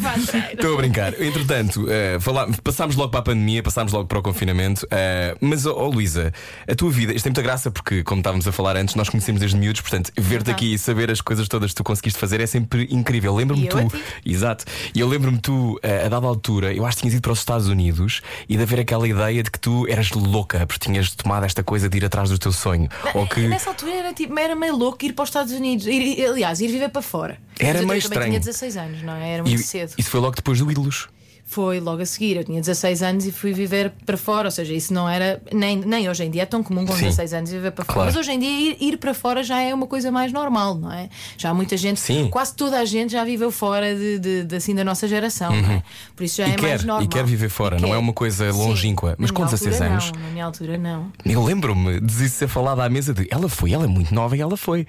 Estou 0.54 0.74
a 0.76 0.78
brincar. 0.78 1.22
Entretanto, 1.22 1.86
eh, 1.90 2.18
falá- 2.20 2.48
passámos 2.64 2.96
logo 2.96 3.10
para 3.12 3.20
a 3.20 3.24
pandemia, 3.24 3.62
passámos 3.64 3.92
logo 3.94 4.08
para 4.08 4.20
o 4.20 4.22
confinamento. 4.22 4.88
eh, 4.92 5.36
mas, 5.42 5.66
ó 5.66 5.88
Luísa, 5.88 6.32
a 6.70 6.76
tua 6.76 6.90
vida, 6.92 7.14
isto 7.14 7.24
tem 7.24 7.32
muita 7.32 7.42
graça 7.42 7.70
porque, 7.72 8.04
como 8.04 8.20
estávamos 8.22 8.48
a 8.48 8.52
falar 8.52 8.78
antes, 8.78 8.96
nós 8.96 9.10
conhecemos 9.10 9.40
desde 9.40 9.58
miúdos, 9.58 9.82
portanto, 9.82 10.12
ver-te 10.18 10.52
aqui 10.52 10.74
e 10.74 10.78
saber 10.78 11.10
as 11.12 11.22
coisas 11.22 11.48
todas 11.48 11.72
que 11.72 11.76
tu 11.76 11.84
conseguiste 11.84 12.20
fazer 12.20 12.40
é 12.42 12.46
sempre 12.48 12.88
incrível. 12.92 13.36
Lembro-me 13.36 13.68
tu. 13.68 13.78
Exato. 14.26 14.66
E 14.94 15.00
eu 15.00 15.08
lembro-me 15.08 15.40
tu, 15.40 15.80
eh, 15.84 16.06
a 16.06 16.10
dada 16.10 16.26
altura, 16.28 16.74
eu 16.74 16.86
acho 16.86 16.98
que 16.98 17.02
tinhas 17.04 17.14
ido 17.16 17.22
para 17.22 17.32
os 17.32 17.40
Estados 17.40 17.68
Unidos 17.68 18.22
e 18.50 18.58
de 18.58 18.64
haver 18.64 18.80
aquela 18.80 19.08
ideia 19.08 19.44
de 19.44 19.52
que 19.52 19.60
tu 19.60 19.88
eras 19.90 20.12
louca 20.12 20.66
porque 20.66 20.86
tinhas 20.86 21.12
tomado 21.16 21.46
esta 21.46 21.64
coisa 21.64 21.90
de 21.90 21.98
ir 21.98 22.06
atrás 22.06 22.30
do 22.30 22.38
teu 22.38 22.52
sonho. 22.52 22.90
Ou 23.14 23.28
que. 23.28 23.42
Nessa 23.48 23.70
altura 23.70 23.92
era, 23.94 24.14
tipo, 24.14 24.38
era 24.40 24.56
meio 24.56 24.76
louco 24.76 25.04
ir 25.06 25.14
para 25.14 25.24
os 25.24 25.30
Estados 25.30 25.54
Unidos, 25.54 25.86
ir- 25.88 26.26
aliás, 26.26 26.60
ir 26.62 26.68
viver 26.72 26.90
para 26.90 27.02
fora. 27.02 27.38
Era 27.60 27.74
Mas 27.74 27.82
eu 27.82 27.88
meio 27.88 28.00
estranho. 28.00 28.28
tinha 28.28 28.40
16 28.40 28.78
anos, 28.78 29.02
não 29.02 29.14
é? 29.16 29.30
Era 29.34 29.44
E 29.48 29.50
muito 29.50 29.64
cedo. 29.64 29.94
isso 29.98 30.10
foi 30.10 30.20
logo 30.20 30.36
depois 30.36 30.60
do 30.60 30.70
Ídolos. 30.72 31.08
Foi 31.48 31.80
logo 31.80 32.02
a 32.02 32.06
seguir. 32.08 32.38
Eu 32.38 32.44
tinha 32.44 32.60
16 32.60 33.04
anos 33.04 33.28
e 33.28 33.32
fui 33.32 33.54
viver 33.54 33.94
para 34.04 34.18
fora. 34.18 34.48
Ou 34.48 34.52
seja, 34.52 34.74
isso 34.74 34.92
não 34.92 35.08
era. 35.08 35.40
Nem, 35.54 35.78
nem 35.78 36.10
hoje 36.10 36.24
em 36.24 36.32
dia 36.32 36.42
é 36.42 36.46
tão 36.46 36.64
comum 36.64 36.88
com 36.88 36.94
Sim. 36.94 37.02
16 37.04 37.34
anos 37.34 37.52
viver 37.52 37.70
para 37.72 37.86
fora. 37.86 37.94
Claro. 37.98 38.10
Mas 38.10 38.18
hoje 38.20 38.32
em 38.32 38.40
dia 38.40 38.50
ir, 38.50 38.78
ir 38.82 38.98
para 38.98 39.14
fora 39.14 39.44
já 39.44 39.62
é 39.62 39.72
uma 39.72 39.86
coisa 39.86 40.12
mais 40.12 40.34
normal, 40.34 40.74
não 40.74 40.92
é? 40.92 41.08
Já 41.38 41.52
há 41.52 41.54
muita 41.54 41.78
gente. 41.78 42.00
Sim. 42.00 42.30
Quase 42.32 42.56
toda 42.56 42.80
a 42.80 42.84
gente 42.84 43.12
já 43.12 43.24
viveu 43.24 43.52
fora 43.52 43.94
de, 43.96 44.18
de- 44.18 44.44
de, 44.44 44.56
assim, 44.56 44.74
da 44.74 44.84
nossa 44.84 45.08
geração, 45.08 45.56
não 45.56 45.70
é? 45.72 45.84
Por 46.16 46.24
isso 46.24 46.38
já 46.38 46.46
Uhum. 46.46 46.50
E 46.50 46.54
é 46.54 46.58
quer, 46.58 46.68
mais 46.68 46.84
normal. 46.84 47.04
e 47.04 47.08
quer 47.08 47.24
viver 47.24 47.50
fora, 47.50 47.76
não 47.80 47.90
quer. 47.90 47.96
é 47.96 47.98
uma 48.00 48.14
coisa 48.14 48.52
Sim. 48.52 48.58
longínqua. 48.58 49.16
Mas 49.20 49.30
Na 49.30 49.36
com 49.36 49.44
minha 49.44 49.52
16 49.52 49.74
altura, 49.82 49.92
anos. 49.94 50.12
Não, 50.14 50.20
na 50.22 50.30
minha 50.32 50.46
altura, 50.46 50.78
não. 50.80 51.12
Eu 51.24 51.44
lembro-me 51.44 52.02
de 52.02 52.26
isso 52.26 52.38
ser 52.38 52.48
falado 52.48 52.80
à 52.82 52.90
mesa 52.90 53.14
de 53.14 53.28
ela 53.30 53.48
foi, 53.48 53.72
ela 53.72 53.84
é 53.84 53.88
muito 53.88 54.12
nova 54.16 54.36
e 54.36 54.42
ela 54.42 54.58
foi. 54.58 54.88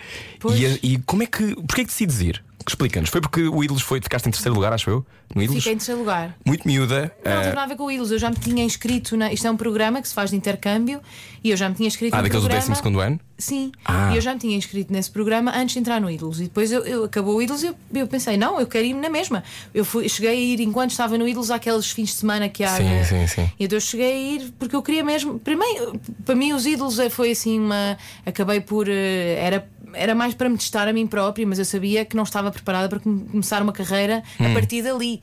E, 0.83 0.95
e 0.95 0.99
como 1.05 1.23
é 1.23 1.27
que. 1.27 1.55
Porquê 1.55 1.83
é 1.83 1.85
que 1.85 1.91
decides 1.91 2.19
ir? 2.23 2.43
Explica-nos. 2.69 3.11
Foi 3.11 3.21
porque 3.21 3.43
o 3.43 3.63
Ídolos 3.63 3.83
foi, 3.83 4.01
ficaste 4.01 4.27
em 4.27 4.31
terceiro 4.33 4.55
lugar, 4.55 4.73
acho 4.73 4.91
eu? 4.91 5.07
No 5.35 5.43
Ídolos? 5.43 5.63
Fiquei 5.63 5.75
em 5.75 5.77
terceiro 5.77 6.01
lugar. 6.01 6.37
Muito 6.45 6.67
miúda. 6.67 7.13
Não, 7.25 7.33
ah, 7.33 7.37
teve 7.43 7.49
nada 7.55 7.63
a 7.63 7.67
ver 7.67 7.77
com 7.77 7.85
o 7.85 7.91
Ilos. 7.91 8.11
Eu 8.11 8.19
já 8.19 8.29
me 8.31 8.37
tinha 8.37 8.65
inscrito 8.65 9.17
na. 9.17 9.33
Isto 9.33 9.47
é 9.47 9.51
um 9.51 9.57
programa 9.57 10.01
que 10.03 10.09
se 10.09 10.15
faz 10.15 10.31
de 10.31 10.37
intercâmbio 10.37 11.01
e 11.45 11.51
eu 11.51 11.57
já 11.57 11.69
me 11.69 11.75
tinha 11.75 11.87
inscrito 11.87 12.15
ah, 12.15 12.19
no 12.19 12.25
daqueles 12.25 12.45
do. 12.45 12.49
12 12.49 12.75
segundo 12.75 13.01
ano? 13.01 13.21
Sim, 13.39 13.71
Ah. 13.85 14.11
e 14.13 14.17
eu 14.17 14.21
já 14.23 14.33
me 14.33 14.41
tinha 14.41 14.57
inscrito 14.57 14.91
nesse 14.93 15.11
programa 15.11 15.53
antes 15.55 15.75
de 15.75 15.79
entrar 15.81 16.01
no 16.01 16.11
Ídolos. 16.11 16.41
E 16.41 16.45
depois 16.45 16.73
eu, 16.73 16.81
eu- 16.87 17.05
acabou 17.05 17.37
o 17.37 17.43
Ídolos 17.43 17.63
e 17.63 17.67
eu, 17.67 17.75
eu 17.95 18.07
pensei, 18.07 18.37
não, 18.39 18.59
eu 18.59 18.67
quero 18.67 18.87
ir 18.87 18.95
na 18.95 19.11
mesma. 19.11 19.45
Eu 19.75 19.85
fui, 19.85 20.09
cheguei 20.09 20.31
a 20.31 20.35
ir 20.35 20.61
enquanto 20.61 20.93
estava 20.93 21.19
no 21.19 21.29
Ídolos 21.29 21.51
àqueles 21.51 21.91
fins 21.91 22.09
de 22.11 22.15
semana 22.15 22.49
que 22.49 22.65
há. 22.65 22.71
Sim, 22.77 22.85
né? 22.85 23.05
sim, 23.05 23.27
sim. 23.27 23.51
E 23.59 23.65
então 23.67 23.77
eu 23.77 23.81
cheguei 23.81 24.11
a 24.13 24.17
ir 24.43 24.53
porque 24.59 24.75
eu 24.75 24.83
queria 24.83 25.05
mesmo. 25.05 25.39
Primeiro, 25.39 26.01
para 26.25 26.35
mim, 26.35 26.53
os 26.55 26.65
Ídolos 26.67 26.99
eh, 26.99 27.11
foi 27.11 27.31
assim 27.33 27.61
uma. 27.61 27.99
Acabei 28.25 28.61
por. 28.61 28.89
eh, 28.89 29.39
Era, 29.39 29.69
era 29.97 30.15
mais 30.15 30.35
para 30.35 30.49
me 30.49 30.57
testar 30.59 30.87
a 30.89 30.93
mim 30.93 31.07
própria, 31.07 31.47
mas 31.47 31.59
eu 31.59 31.65
sabia 31.65 32.05
que 32.05 32.15
não 32.17 32.23
estava 32.25 32.51
preparada 32.51 32.89
para 32.89 33.01
come- 33.01 33.25
começar 33.25 33.63
uma 33.63 33.73
carreira 33.73 34.23
Hum. 34.41 34.51
a 34.51 34.53
partir 34.55 34.83
dali. 34.83 35.23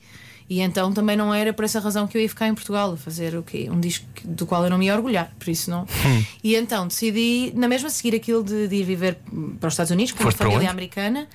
E 0.50 0.60
então 0.60 0.92
também 0.92 1.16
não 1.16 1.32
era 1.32 1.54
por 1.54 1.64
essa 1.64 1.80
razão 1.80 2.06
que 2.06 2.18
eu 2.18 2.20
ia 2.20 2.28
ficar 2.28 2.46
em 2.48 2.54
Portugal 2.54 2.92
a 2.92 2.96
fazer 2.98 3.34
o 3.34 3.42
quê? 3.42 3.66
Um 3.70 3.80
disco 3.80 4.04
do 4.24 4.44
qual 4.44 4.62
eu 4.64 4.68
não 4.68 4.76
me 4.76 4.84
ia 4.86 4.94
orgulhar, 4.94 5.32
por 5.38 5.48
isso 5.48 5.70
não. 5.70 5.82
Hum. 5.84 6.24
E 6.42 6.54
então 6.54 6.86
decidi, 6.86 7.50
na 7.54 7.66
mesma, 7.66 7.88
seguir 7.88 8.14
aquilo 8.14 8.44
de, 8.44 8.68
de 8.68 8.76
ir 8.76 8.84
viver 8.84 9.18
para 9.58 9.68
os 9.68 9.72
Estados 9.72 9.90
Unidos 9.90 10.12
com 10.12 10.22
Foste 10.22 10.40
uma 10.42 10.50
família 10.50 10.70
americana. 10.70 11.26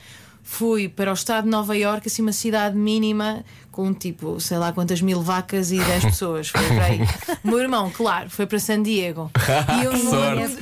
Fui 0.52 0.90
para 0.90 1.12
o 1.12 1.14
estado 1.14 1.44
de 1.44 1.52
Nova 1.52 1.78
Iorque, 1.78 2.08
assim, 2.08 2.24
uma 2.24 2.34
cidade 2.34 2.76
mínima, 2.76 3.46
com 3.72 3.94
tipo, 3.94 4.40
sei 4.40 4.58
lá 4.58 4.74
quantas 4.74 5.00
mil 5.00 5.22
vacas 5.22 5.72
e 5.72 5.78
10 5.78 6.06
pessoas. 6.10 6.50
Foi 6.50 6.66
para 6.70 6.86
aí. 6.86 7.00
O 7.44 7.48
meu 7.50 7.60
irmão, 7.60 7.92
claro, 7.96 8.32
foi 8.32 8.48
para 8.48 8.58
San 8.60 8.82
Diego. 8.82 9.30
E, 9.80 9.86
eu- 9.86 9.94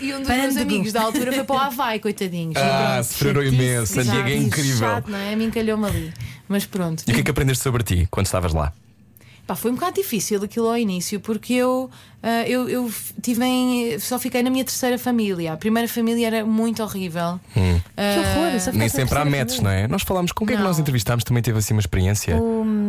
e 0.01 0.13
um 0.13 0.20
dos 0.20 0.27
meus 0.29 0.58
amigos 0.58 0.91
da 0.91 1.01
altura 1.03 1.32
foi 1.32 1.44
para 1.46 1.56
o 1.56 1.60
Havaí, 1.60 2.00
coitadinhos. 2.01 2.56
E 2.58 2.60
Ah, 2.60 3.01
sofreram 3.01 3.41
imenso. 3.41 3.94
San 3.94 4.03
Diego 4.03 4.27
é 4.27 4.36
incrível. 4.36 4.77
Chato, 4.77 5.10
não 5.10 5.17
é? 5.17 5.34
A 5.34 5.38
mim 5.38 5.50
calhou-me 5.50 5.88
ali. 5.88 6.13
Mas 6.50 6.65
pronto. 6.65 7.03
E 7.08 7.12
o 7.12 7.13
que 7.13 7.22
é 7.22 7.24
que 7.24 7.32
aprendeste 7.32 7.63
sobre 7.63 7.82
ti 7.82 8.08
quando 8.12 8.25
estavas 8.25 8.53
lá? 8.53 8.74
Pá, 9.48 9.56
foi 9.56 9.72
um 9.72 9.75
bocado 9.75 9.96
difícil 9.96 10.44
aquilo 10.44 10.67
ao 10.67 10.77
início, 10.77 11.22
porque 11.22 11.53
eu, 11.53 11.89
eu, 12.48 12.68
eu 12.70 12.88
f- 12.90 13.14
tive 13.22 13.44
em, 13.46 14.00
só 14.00 14.18
fiquei 14.20 14.42
na 14.44 14.50
minha 14.50 14.64
terceira 14.64 14.98
família. 14.98 15.54
A 15.54 15.58
primeira 15.58 15.88
família 15.88 16.28
era 16.28 16.46
muito 16.46 16.82
horrível. 16.84 17.40
Hum. 17.56 17.80
Que 17.96 18.20
horror! 18.20 18.74
Nem 18.74 18.90
sempre 18.90 19.18
há 19.18 19.26
terceira 19.26 19.62
não 19.64 19.70
é? 19.72 19.88
Nós 19.88 20.02
falámos 20.04 20.32
com 20.32 20.46
quem 20.46 20.56
é 20.56 20.58
que 20.58 20.64
nós 20.64 20.80
entrevistámos 20.80 21.24
também 21.24 21.42
teve 21.44 21.58
assim 21.60 21.74
uma 21.74 21.80
experiência. 21.80 22.36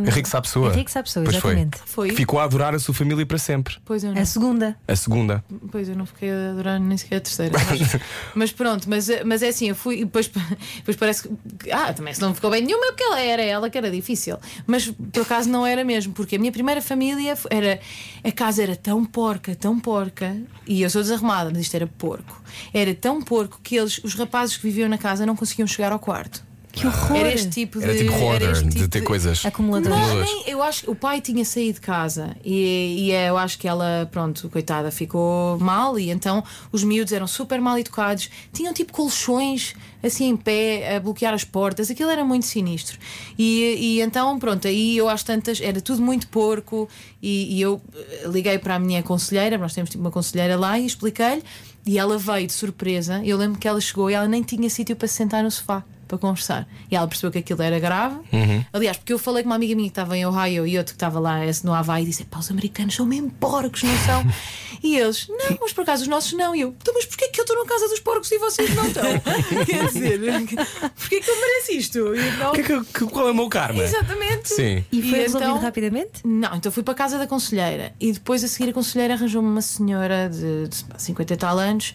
Henrique 0.07 0.29
Sapessoa. 0.29 0.73
Henrique 0.73 0.91
Sapessoa, 0.91 1.25
Pois 1.25 1.37
foi. 1.37 1.53
exatamente. 1.53 1.79
Foi? 1.87 2.11
Ficou 2.11 2.41
a 2.41 2.45
adorar 2.45 2.75
a 2.75 2.79
sua 2.79 2.95
família 2.95 3.25
para 3.27 3.39
sempre. 3.39 3.77
Pois 3.85 4.03
eu 4.05 4.13
não. 4.15 4.21
A 4.21 4.25
segunda. 4.25 4.77
A 4.87 4.97
segunda. 4.97 5.45
Pois 5.71 5.89
eu 5.89 5.97
não 5.97 6.07
fiquei 6.07 6.31
a 6.31 6.51
adorar 6.51 6.81
nem 6.81 6.97
sequer 6.97 7.17
a 7.17 7.21
terceira. 7.21 7.57
Mas, 7.69 8.01
mas 8.35 8.53
pronto, 8.53 8.89
mas, 8.89 9.09
mas 9.25 9.43
é 9.43 9.49
assim, 9.49 9.69
eu 9.69 9.75
fui 9.75 9.97
e 10.01 10.05
depois, 10.05 10.31
depois 10.77 10.97
parece 10.97 11.29
que. 11.29 11.71
Ah, 11.71 11.93
também 11.93 12.15
se 12.15 12.21
não 12.21 12.35
ficou 12.35 12.51
bem 12.51 12.63
nenhuma, 12.65 12.87
é 12.87 12.89
porque 12.91 13.05
ela 13.05 13.21
era 13.21 13.43
ela 13.43 13.71
que 13.71 13.77
era 13.79 13.91
difícil. 13.91 14.37
Mas 14.67 14.87
por 15.13 15.23
acaso 15.23 15.49
não 15.49 15.67
era 15.67 15.85
mesmo, 15.85 16.13
porque 16.13 16.37
a 16.37 16.39
minha 16.39 16.53
primeira 16.53 16.81
família 16.81 17.35
era. 17.51 17.79
A 18.25 18.33
casa 18.33 18.63
era 18.63 18.75
tão 18.77 19.05
porca, 19.29 19.55
tão 19.55 19.79
porca, 19.79 20.35
e 20.67 20.81
eu 20.81 20.89
sou 20.89 21.03
desarrumada, 21.03 21.51
mas 21.51 21.61
isto 21.61 21.75
era 21.75 21.87
porco. 21.87 22.43
Era 22.73 22.95
tão 22.95 23.21
porco 23.21 23.61
que 23.63 23.77
eles, 23.77 23.99
os 24.03 24.15
rapazes 24.15 24.57
que 24.57 24.63
viviam 24.63 24.89
na 24.89 24.97
casa, 24.97 25.27
não 25.27 25.37
conseguiam 25.37 25.67
chegar 25.67 25.93
ao 25.93 25.99
quarto. 25.99 26.48
Que 26.79 26.87
horror! 26.87 27.17
Era 27.17 27.35
este 27.35 27.49
tipo 27.49 27.79
de. 27.81 27.85
Era 27.85 27.97
tipo 27.97 28.13
hoarder, 28.13 28.51
este 28.53 28.65
de 28.65 28.71
tipo 28.71 28.89
ter 28.89 29.01
coisas. 29.03 29.45
Acumulador. 29.45 29.91
Não, 29.91 30.21
nem, 30.21 30.45
eu 30.47 30.63
acho 30.63 30.85
que 30.85 30.91
o 30.91 30.95
pai 30.95 31.21
tinha 31.21 31.45
saído 31.45 31.75
de 31.75 31.81
casa 31.81 32.37
e, 32.45 33.09
e 33.09 33.13
eu 33.13 33.37
acho 33.37 33.59
que 33.59 33.67
ela, 33.67 34.09
pronto, 34.13 34.49
coitada, 34.49 34.91
ficou 34.91 35.59
mal 35.59 35.99
e 35.99 36.11
então 36.11 36.45
os 36.71 36.85
miúdos 36.85 37.13
eram 37.13 37.27
super 37.27 37.61
mal 37.61 37.79
educados, 37.79 38.31
tinham 38.53 38.73
tipo 38.73 38.93
colchões 38.93 39.75
assim 40.01 40.29
em 40.29 40.37
pé 40.37 40.97
a 40.97 41.01
bloquear 41.01 41.35
as 41.35 41.43
portas, 41.43 41.91
aquilo 41.91 42.11
era 42.11 42.25
muito 42.25 42.47
sinistro. 42.47 42.97
E, 43.37 43.75
e 43.79 44.01
então, 44.01 44.39
pronto, 44.39 44.69
aí 44.69 44.97
eu 44.97 45.09
às 45.09 45.25
tantas 45.25 45.61
era 45.61 45.81
tudo 45.81 46.01
muito 46.01 46.29
porco 46.29 46.89
e, 47.21 47.57
e 47.57 47.61
eu 47.61 47.83
eh, 47.93 48.29
liguei 48.29 48.59
para 48.59 48.77
a 48.77 48.79
minha 48.79 49.03
conselheira, 49.03 49.59
nós 49.59 49.75
temos 49.75 49.91
tipo 49.91 50.01
uma 50.01 50.13
conselheira 50.13 50.57
lá 50.57 50.79
e 50.79 50.87
expliquei-lhe 50.87 51.43
e 51.85 51.99
ela 51.99 52.17
veio 52.17 52.47
de 52.47 52.53
surpresa. 52.53 53.21
Eu 53.25 53.37
lembro 53.37 53.59
que 53.59 53.67
ela 53.67 53.81
chegou 53.81 54.09
e 54.09 54.15
ela 54.15 54.29
nem 54.29 54.43
tinha 54.43 54.71
sítio 54.71 54.95
para 54.95 55.09
se 55.09 55.15
sentar 55.15 55.43
no 55.43 55.51
sofá 55.51 55.85
para 56.09 56.19
conversar. 56.19 56.67
E 56.91 56.97
ela 56.97 57.07
percebeu 57.07 57.31
que 57.31 57.39
aquilo 57.39 57.63
era 57.63 57.79
grave. 57.79 58.17
Aliás, 58.73 58.97
porque 58.97 59.13
eu 59.13 59.19
falei 59.19 59.43
com 59.43 59.51
uma 59.51 59.57
amiga 59.57 59.75
minha 59.75 59.89
que 59.89 59.93
estava 59.93 60.17
em 60.17 60.27
Ohio 60.27 60.67
e 60.67 60.77
outro 60.79 60.95
que 60.95 60.97
estava 60.97 61.21
lá 61.21 61.39
no 61.63 61.75
Havaí 61.75 62.03
e 62.03 62.07
disse: 62.07 62.25
pá, 62.25 62.39
os 62.39 62.51
americanos 62.51 62.95
são 62.95 63.07
mesmo 63.07 63.31
porcos, 63.31 63.83
não 63.83 63.97
são? 63.99 64.25
e 64.83 64.97
eles: 64.97 65.29
não, 65.29 65.59
mas 65.61 65.73
por 65.73 65.83
acaso 65.83 66.03
os 66.03 66.09
nossos 66.09 66.33
não. 66.33 66.55
E 66.57 66.63
eu: 66.63 66.75
então, 66.81 66.95
mas 66.95 67.05
porquê 67.05 67.29
que 67.29 67.41
eu 67.41 67.45
estou 67.45 67.59
na 67.63 67.67
casa 67.69 67.89
dos 67.89 68.01
porcos 68.01 68.33
e 68.33 68.39
vocês 68.39 68.75
não 68.75 68.87
estão? 68.87 69.05
Quer 69.67 69.87
dizer, 69.87 70.21
porquê 70.99 71.21
que 71.21 71.31
eu 71.31 71.41
mereço 71.41 71.73
isto? 71.73 72.15
E 72.15 72.29
então, 72.29 72.53
que 72.53 72.61
é 72.61 72.65
que, 72.65 72.85
que- 72.85 73.05
qual 73.07 73.29
é 73.29 73.31
o 73.31 73.35
meu 73.35 73.49
karma? 73.49 73.83
Exatamente. 73.83 74.49
Sim. 74.55 74.85
E 74.91 75.03
foi 75.03 75.19
resolvido 75.21 75.51
então- 75.51 75.59
rapidamente? 75.61 76.21
Não, 76.25 76.57
então 76.57 76.73
fui 76.73 76.83
para 76.83 76.93
a 76.95 76.97
casa 76.97 77.19
da 77.19 77.27
conselheira 77.27 77.93
e 78.01 78.13
depois 78.13 78.43
a 78.43 78.49
seguir 78.49 78.71
a 78.71 78.73
conselheira 78.73 79.15
arranjou-me 79.15 79.49
uma 79.49 79.63
senhora 79.63 80.29
de, 80.31 80.69
de 80.69 80.85
pá, 80.85 80.99
50 80.99 81.35
e 81.35 81.37
tal 81.37 81.59
anos. 81.59 81.95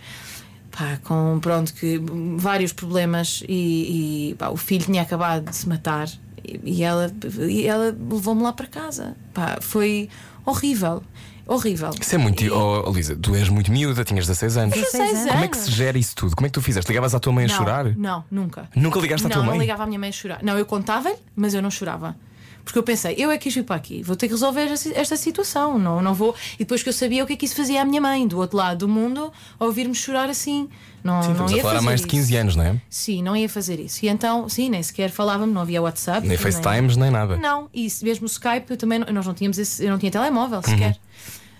Pá, 0.76 0.98
com 1.04 1.38
pronto 1.40 1.72
que 1.74 2.02
vários 2.38 2.74
problemas 2.74 3.44
e, 3.48 4.32
e, 4.32 4.36
pá, 4.36 4.50
o 4.50 4.58
filho 4.58 4.84
tinha 4.86 5.04
acabado 5.04 5.50
de 5.50 5.56
se 5.56 5.70
matar 5.70 6.10
e, 6.44 6.60
e 6.64 6.84
ela, 6.84 7.14
e 7.48 7.68
ela 7.68 7.96
levou-me 8.12 8.42
lá 8.42 8.52
para 8.52 8.66
casa. 8.66 9.16
Pá, 9.36 9.60
foi 9.62 10.10
horrível, 10.44 11.04
horrível. 11.46 11.92
Isso 12.00 12.16
é 12.16 12.18
muito. 12.18 12.44
E- 12.44 12.50
Oh, 12.50 12.90
Lisa, 12.92 13.16
tu 13.16 13.36
és 13.36 13.48
muito 13.50 13.72
miúda, 13.72 14.04
tinhas 14.04 14.26
16 14.26 14.58
anos. 14.58 14.74
16 14.74 15.12
anos. 15.12 15.32
Como 15.32 15.44
é 15.44 15.48
que 15.48 15.58
se 15.58 15.72
gera 15.72 15.98
isso 15.98 16.16
tudo? 16.16 16.36
Como 16.36 16.48
é 16.48 16.50
que 16.50 16.54
tu 16.54 16.62
fizeste? 16.62 16.90
Ligavas 16.90 17.14
à 17.14 17.20
tua 17.20 17.32
mãe 17.32 17.46
a 17.46 17.48
não, 17.50 17.56
chorar? 17.56 17.86
Não, 17.96 18.24
nunca. 18.32 18.68
Nunca 18.76 19.00
ligaste 19.00 19.28
à 19.28 19.30
não, 19.30 19.36
tua 19.36 19.44
mãe? 19.44 19.54
Não, 19.54 19.62
ligava 19.62 19.84
à 19.84 19.86
minha 19.86 20.00
mãe 20.00 20.10
a 20.10 20.12
chorar. 20.12 20.40
Não, 20.42 20.58
eu 20.58 20.66
contava-lhe, 20.66 21.18
mas 21.36 21.54
eu 21.54 21.62
não 21.62 21.70
chorava. 21.70 22.16
Porque 22.64 22.80
eu 22.80 22.84
pensei, 22.84 23.14
eu 23.18 23.30
é 23.30 23.38
que 23.38 23.50
vir 23.50 23.64
para 23.64 23.76
aqui, 23.76 24.02
vou 24.04 24.16
ter 24.16 24.28
que 24.28 24.34
resolver 24.34 24.62
esta- 24.96 25.18
situação. 25.18 25.78
Não, 25.78 26.02
não 26.02 26.14
vou. 26.14 26.34
E 26.56 26.60
depois 26.60 26.82
que 26.82 26.88
eu 26.88 26.94
sabia 26.94 27.24
o 27.24 27.28
que 27.28 27.34
é 27.34 27.36
que 27.36 27.46
isso 27.46 27.56
fazia 27.56 27.82
à 27.82 27.86
minha 27.86 28.00
mãe, 28.00 28.26
do 28.26 28.38
outro 28.40 28.56
lado 28.58 28.78
do 28.80 28.88
mundo, 28.88 29.34
ouvir-me 29.60 29.94
chorar 29.94 30.30
assim. 30.30 30.70
Não, 31.04 31.22
Sim, 31.22 31.34
não 31.34 31.50
ia 31.50 31.58
a 31.60 31.62
falar 31.62 31.80
há 31.80 31.82
mais 31.82 32.00
de 32.00 32.08
15 32.08 32.32
isso. 32.32 32.42
anos, 32.42 32.56
não 32.56 32.64
é? 32.64 32.82
Sim, 32.90 33.22
não 33.22 33.36
ia 33.36 33.50
fazer 33.50 33.80
isso. 33.82 34.06
E 34.06 34.08
então, 34.08 34.48
sim, 34.48 34.70
nem 34.70 34.82
sequer 34.82 35.10
falávamos, 35.12 35.54
não 35.54 35.62
havia 35.62 35.82
WhatsApp. 35.82 36.26
Nem 36.26 36.38
FaceTimes, 36.38 36.96
nem 36.96 37.12
nada. 37.12 37.36
Não, 37.36 37.68
e 37.74 37.88
mesmo 38.02 38.26
o 38.26 38.30
Skype, 38.30 38.66
eu 38.72 38.78
também 38.78 39.00
nós 39.00 39.26
não 39.26 39.34
tínhamos 39.34 39.58
esse, 39.60 39.84
eu 39.84 39.92
não 39.92 39.98
tinha 40.00 40.12
telemóvel 40.12 40.58
Uhum. 40.60 40.64
sequer. 40.64 40.98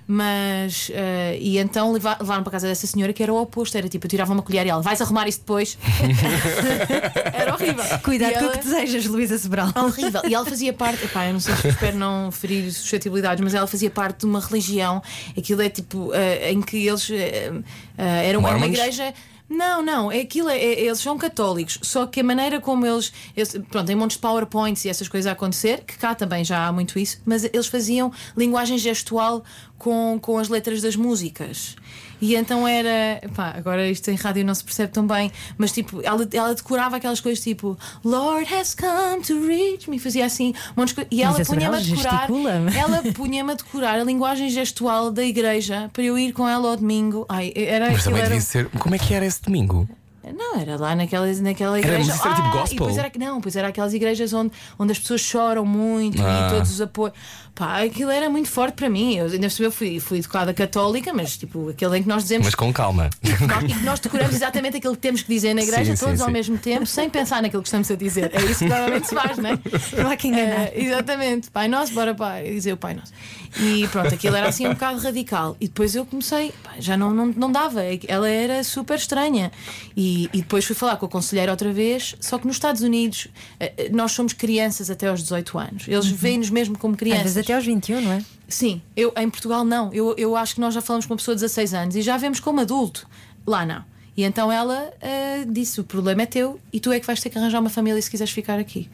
Mas, 0.06 0.92
eh, 0.94 1.38
e 1.40 1.58
então 1.58 1.92
leva- 1.94 2.18
levaram 2.20 2.44
para 2.44 2.52
casa 2.52 2.68
dessa 2.68 2.86
senhora 2.86 3.14
que 3.14 3.24
era 3.24 3.34
o 3.34 3.42
oposto. 3.42 3.78
Era 3.78 3.88
tipo, 3.88 4.06
eu 4.06 4.10
tirava 4.10 4.34
uma 4.34 4.42
colher 4.42 4.66
e 4.66 4.70
ela, 4.70 4.82
vais 4.82 5.02
arrumar 5.02 5.28
isso 5.28 5.40
depois. 5.40 5.78
era 7.34 7.54
horrível. 7.54 7.84
Cuidado 8.04 8.34
com 8.40 8.46
o 8.46 8.52
que 8.52 8.58
desejas, 8.60 9.06
Luísa 9.06 9.38
Sobral. 9.38 9.70
Horrível. 9.76 10.22
E 10.28 10.34
ela 10.34 10.46
fazia 10.46 10.74
parte, 10.74 11.04
epá, 11.06 11.28
eu 11.28 11.34
não 11.34 11.40
sei 11.40 11.56
se 11.56 11.68
espero 11.70 11.98
não 11.98 12.32
ferir 12.32 12.72
suscetibilidades, 12.72 13.44
mas 13.44 13.54
ela 13.54 13.68
fazia 13.68 13.90
parte 13.90 14.20
de 14.20 14.26
uma 14.26 14.40
religião. 14.40 15.02
Aquilo 15.38 15.62
é 15.62 15.70
tipo, 15.70 16.12
eh, 16.14 16.52
em 16.52 16.62
que 16.62 16.86
eles 16.88 17.10
eh, 17.10 17.52
eh, 17.98 18.30
eram 18.30 18.46
era 18.48 18.58
uma 18.58 18.68
igreja. 18.68 19.14
Não, 19.54 19.84
não, 19.84 20.12
é 20.12 20.20
aquilo, 20.22 20.50
é, 20.50 20.58
é- 20.58 20.82
eles 20.82 20.98
são 20.98 21.16
católicos, 21.16 21.78
só 21.84 22.08
que 22.08 22.22
a 22.22 22.24
maneira 22.24 22.60
como 22.60 22.88
eles, 22.88 23.14
eles. 23.38 23.56
Pronto, 23.70 23.86
tem 23.86 23.96
montes 23.96 24.18
de 24.18 24.22
PowerPoints 24.22 24.84
e 24.84 24.90
essas 24.90 25.08
coisas 25.08 25.30
a 25.30 25.34
acontecer, 25.34 25.84
que 25.86 25.96
cá 25.96 26.16
também 26.16 26.44
já 26.44 26.66
há 26.66 26.72
muito 26.72 26.98
isso, 26.98 27.22
mas 27.24 27.44
eles 27.44 27.68
faziam 27.68 28.12
linguagem 28.36 28.80
gestual 28.80 29.44
com, 29.78 30.18
com 30.20 30.40
as 30.40 30.50
letras 30.50 30.82
das 30.82 30.96
músicas. 30.96 31.76
E 32.24 32.36
então 32.38 32.66
era. 32.66 33.22
Pá, 33.36 33.54
agora 33.58 33.86
isto 33.90 34.10
em 34.10 34.16
rádio 34.16 34.46
não 34.46 34.56
se 34.56 34.64
percebe 34.64 34.94
tão 34.94 35.06
bem, 35.06 35.30
mas 35.58 35.74
tipo, 35.74 36.00
ela, 36.02 36.26
ela 36.32 36.56
decorava 36.56 36.96
aquelas 36.96 37.20
coisas 37.20 37.44
tipo 37.44 37.78
Lord 38.02 38.48
has 38.54 38.74
come 38.74 39.22
to 39.22 39.46
reach 39.46 39.90
me, 39.90 40.00
fazia 40.00 40.26
assim, 40.26 40.54
montes. 40.74 40.96
E 41.12 41.22
ela 41.22 41.44
punha-me 41.44 41.76
a 41.76 41.80
decorar. 41.82 42.30
Ela 42.74 43.04
punha-me 43.14 43.52
a 43.52 43.56
decorar 43.56 44.00
a 44.00 44.04
linguagem 44.06 44.50
gestual 44.50 45.12
da 45.12 45.22
igreja 45.26 45.90
para 45.92 46.02
eu 46.04 46.18
ir 46.18 46.32
com 46.32 46.48
ela 46.48 46.70
ao 46.70 46.78
domingo. 46.78 47.26
Ai, 47.28 47.52
era 47.54 47.92
Mas 47.92 48.06
também 48.06 48.20
era- 48.22 48.30
devia 48.30 48.42
ser. 48.42 48.70
Como 48.70 48.96
é 48.96 48.98
que 48.98 49.14
era 49.14 49.26
esse 49.26 49.42
domingo? 49.42 49.86
Não, 50.32 50.60
era 50.60 50.78
lá 50.78 50.96
naquela, 50.96 51.26
naquela 51.42 51.78
Era- 51.78 51.88
igreja. 51.88 52.06
mas 52.08 52.16
isso 52.18 52.28
era 52.28 52.36
tipo 52.36 52.48
Ah, 52.48 52.52
gospel? 52.52 52.76
E 52.76 52.80
depois 52.80 52.98
era, 52.98 53.12
não, 53.18 53.42
pois 53.42 53.56
era 53.56 53.68
aquelas 53.68 53.94
igrejas 53.94 54.32
onde, 54.34 54.52
onde 54.80 54.92
as 54.92 55.00
pessoas 55.00 55.22
choram 55.22 55.66
muito 55.66 56.22
Ah. 56.24 56.48
e 56.48 56.54
todos 56.54 56.72
os 56.72 56.80
apoios. 56.82 57.14
Pá, 57.56 57.84
aquilo 57.84 58.10
era 58.10 58.28
muito 58.32 58.50
forte 58.50 58.74
para 58.74 58.90
mim. 58.90 59.16
Eu, 59.16 59.28
ainda 59.28 59.48
cima, 59.48 59.68
eu 59.68 59.72
fui, 59.72 60.00
fui 60.00 60.18
educada 60.18 60.52
católica, 60.56 61.14
mas 61.14 61.38
tipo, 61.38 61.70
aquele 61.70 62.00
em 62.00 62.02
que 62.02 62.10
nós 62.10 62.24
dizemos 62.24 62.48
Mas 62.48 62.56
com 62.56 62.74
calma. 62.74 63.12
e 63.22 63.74
que 63.74 63.84
nós 63.84 64.00
decoramos 64.00 64.34
exatamente 64.34 64.78
aquilo 64.78 64.96
que 64.96 65.02
temos 65.02 65.22
que 65.22 65.32
dizer 65.32 65.54
na 65.54 65.62
igreja, 65.62 65.96
Sim, 65.96 66.04
todos 66.04 66.16
sim, 66.18 66.22
ao 66.24 66.28
sim. 66.30 66.34
mesmo 66.34 66.58
tempo, 66.58 66.86
sem 66.88 67.08
pensar 67.12 67.44
naquilo 67.44 67.62
que 67.62 67.68
estamos 67.68 67.92
a 67.92 67.96
dizer. 67.96 68.32
É 68.34 68.42
isso 68.42 68.60
que 68.64 68.66
normalmente 68.70 69.08
se 69.08 69.14
faz, 69.14 69.38
não 69.38 69.52
é? 69.52 69.60
Não 70.02 70.10
há 70.10 70.16
que 70.16 70.28
enganar. 70.30 70.64
É, 70.68 70.74
exatamente. 70.76 71.52
Pai 71.52 71.68
nosso, 71.68 71.94
bora 71.94 72.16
pai, 72.16 72.44
dizer 72.50 72.74
o 72.74 72.78
Pai 72.78 72.96
nosso. 72.96 73.14
E 73.60 73.88
pronto, 73.90 74.14
aquilo 74.14 74.36
era 74.36 74.48
assim 74.48 74.66
um 74.66 74.74
bocado 74.74 75.00
radical. 75.00 75.56
E 75.60 75.68
depois 75.68 75.94
eu 75.96 76.06
comecei, 76.06 76.52
pá, 76.64 76.72
já 76.80 76.98
não, 76.98 77.14
não, 77.14 77.28
não 77.28 77.52
dava. 77.52 77.82
Ela 78.08 78.30
era 78.30 78.64
super 78.64 78.96
estranha. 78.96 79.52
E, 79.96 80.30
e 80.34 80.38
depois 80.38 80.66
fui 80.66 80.76
falar 80.76 80.96
com 80.98 81.06
a 81.06 81.10
conselheira 81.10 81.52
outra 81.52 81.72
vez. 81.72 82.16
Só 82.20 82.38
que 82.38 82.48
nos 82.48 82.56
Estados 82.56 82.82
Unidos 82.82 83.28
eh, 83.60 83.74
eh, 83.78 83.90
nós 83.92 84.14
somos 84.14 84.34
crianças 84.34 84.90
até 84.90 85.08
aos 85.08 85.22
18 85.22 85.58
anos. 85.60 85.88
Eles 85.88 86.08
veem-nos 86.08 86.50
mesmo 86.50 86.78
como 86.78 86.94
Uhum. 86.94 87.12
Às 87.12 87.24
vezes 87.24 87.34
crianças. 87.34 87.38
até 87.38 87.54
aos 87.56 87.66
21, 87.66 88.02
não 88.02 88.12
é? 88.14 88.26
Sim, 88.48 88.82
eu, 88.96 89.12
em 89.18 89.30
Portugal 89.30 89.64
não. 89.66 89.92
Eu, 89.92 90.16
eu 90.18 90.36
acho 90.36 90.56
que 90.56 90.62
nós 90.62 90.74
já 90.74 90.82
falamos 90.82 91.06
com 91.06 91.14
uma 91.14 91.18
pessoa 91.18 91.36
de 91.36 91.42
16 91.42 91.74
anos 91.74 91.96
e 91.96 92.02
já 92.02 92.18
vemos 92.18 92.40
como 92.40 92.62
adulto. 92.62 93.08
Lá 93.46 93.66
não. 93.66 93.84
E 94.16 94.24
então 94.24 94.52
ela 94.52 94.94
ah, 95.02 95.46
disse: 95.48 95.82
o 95.82 95.84
problema 95.84 96.22
é 96.22 96.26
teu 96.26 96.60
e 96.72 96.80
tu 96.80 96.92
é 96.92 97.00
que 97.00 97.08
vais 97.08 97.20
ter 97.20 97.30
que 97.30 97.38
arranjar 97.38 97.60
uma 97.60 97.70
família 97.70 98.02
se 98.02 98.10
quiseres 98.10 98.32
ficar 98.32 98.60
aqui. 98.60 98.90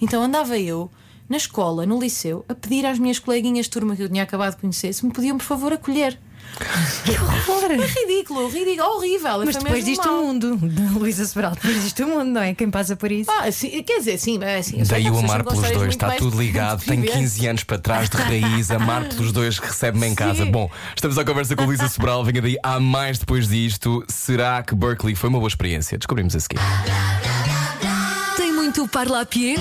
Então 0.00 0.22
andava 0.22 0.58
eu 0.58 0.90
na 1.28 1.36
escola, 1.36 1.86
no 1.86 1.98
liceu, 2.00 2.44
a 2.48 2.54
pedir 2.54 2.84
às 2.86 2.98
minhas 2.98 3.18
coleguinhas 3.18 3.66
de 3.66 3.70
turma 3.70 3.96
que 3.96 4.02
eu 4.02 4.08
tinha 4.08 4.22
acabado 4.22 4.54
de 4.54 4.60
conhecer 4.60 4.92
se 4.92 5.04
me 5.04 5.12
podiam, 5.12 5.38
por 5.38 5.44
favor, 5.44 5.72
acolher. 5.72 6.18
É 6.60 7.86
ridículo, 7.86 8.48
ridículo, 8.48 8.88
horrível. 8.96 9.44
Mas 9.44 9.56
depois 9.56 9.84
disto 9.84 10.06
mau. 10.06 10.22
o 10.22 10.26
mundo, 10.26 10.58
Luísa 10.94 11.24
Sobral, 11.26 11.52
depois 11.52 11.82
disto 11.82 12.04
o 12.04 12.08
mundo, 12.08 12.26
não 12.26 12.40
é? 12.40 12.54
Quem 12.54 12.70
passa 12.70 12.94
por 12.94 13.10
isso. 13.10 13.30
Ah, 13.30 13.50
sim, 13.50 13.82
quer 13.82 13.98
dizer, 13.98 14.18
sim, 14.18 14.38
é 14.40 14.58
assim. 14.58 14.82
Daí 14.84 15.04
que 15.04 15.10
o 15.10 15.18
amar 15.18 15.42
pelos 15.42 15.70
dois, 15.70 15.88
está 15.88 16.12
tudo 16.12 16.38
ligado. 16.38 16.84
Tem 16.86 17.00
viventes. 17.00 17.34
15 17.34 17.46
anos 17.48 17.64
para 17.64 17.78
trás 17.78 18.08
de 18.08 18.16
raiz, 18.16 18.70
amar 18.70 19.08
pelos 19.08 19.32
dois, 19.32 19.58
recebe-me 19.58 20.06
em 20.06 20.14
casa. 20.14 20.44
Sim. 20.44 20.50
Bom, 20.50 20.70
estamos 20.94 21.18
à 21.18 21.24
conversa 21.24 21.56
com 21.56 21.64
Luísa 21.64 21.88
Sobral. 21.88 22.24
Venha 22.24 22.40
daí, 22.40 22.56
há 22.62 22.78
mais 22.78 23.18
depois 23.18 23.48
disto. 23.48 24.04
Será 24.08 24.62
que 24.62 24.74
Berkeley 24.74 25.14
foi 25.14 25.30
uma 25.30 25.38
boa 25.38 25.48
experiência? 25.48 25.98
Descobrimos 25.98 26.36
a 26.36 26.40
seguir. 26.40 26.60
Tem 28.36 28.52
muito 28.52 28.86
parlapier? 28.86 29.58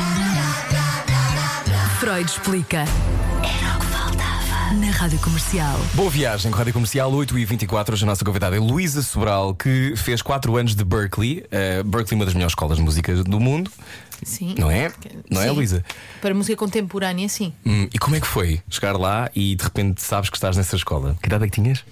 Freud 2.04 2.30
explica. 2.30 2.80
Era 2.80 3.78
o 3.78 3.80
que 3.80 3.86
faltava. 3.86 4.74
Na 4.74 4.92
Rádio 4.92 5.18
Comercial. 5.20 5.80
Boa 5.94 6.10
viagem 6.10 6.52
com 6.52 6.58
a 6.58 6.60
Rádio 6.60 6.74
Comercial 6.74 7.10
8 7.10 7.40
e 7.40 7.46
24 7.46 7.94
Hoje 7.94 8.04
a 8.04 8.06
nossa 8.06 8.26
convidada 8.26 8.58
é 8.58 8.60
Luísa 8.60 9.02
Sobral, 9.02 9.56
que 9.56 9.94
fez 9.96 10.22
4 10.22 10.54
anos 10.58 10.76
de 10.76 10.84
Berkeley. 10.84 11.46
Uh, 11.46 11.82
Berkeley, 11.86 12.20
uma 12.20 12.26
das 12.26 12.34
melhores 12.34 12.52
escolas 12.52 12.78
de 12.78 12.84
música 12.84 13.16
do 13.24 13.40
mundo, 13.40 13.72
Sim. 14.22 14.54
não 14.58 14.70
é? 14.70 14.92
Não 15.32 15.42
é, 15.42 15.48
Sim. 15.48 15.52
Luísa? 15.52 15.86
Para 16.20 16.34
música 16.34 16.58
contemporânea, 16.58 17.30
sim. 17.30 17.54
Hum, 17.66 17.88
e 17.94 17.98
como 17.98 18.18
é 18.18 18.20
que 18.20 18.28
foi 18.28 18.60
chegar 18.70 18.98
lá 18.98 19.32
e 19.34 19.56
de 19.56 19.64
repente 19.64 20.02
sabes 20.02 20.30
que 20.30 20.36
estás 20.36 20.58
nessa 20.58 20.76
escola? 20.76 21.16
Que 21.22 21.28
idade 21.28 21.46
é 21.46 21.48
que 21.48 21.54
tinhas? 21.54 21.86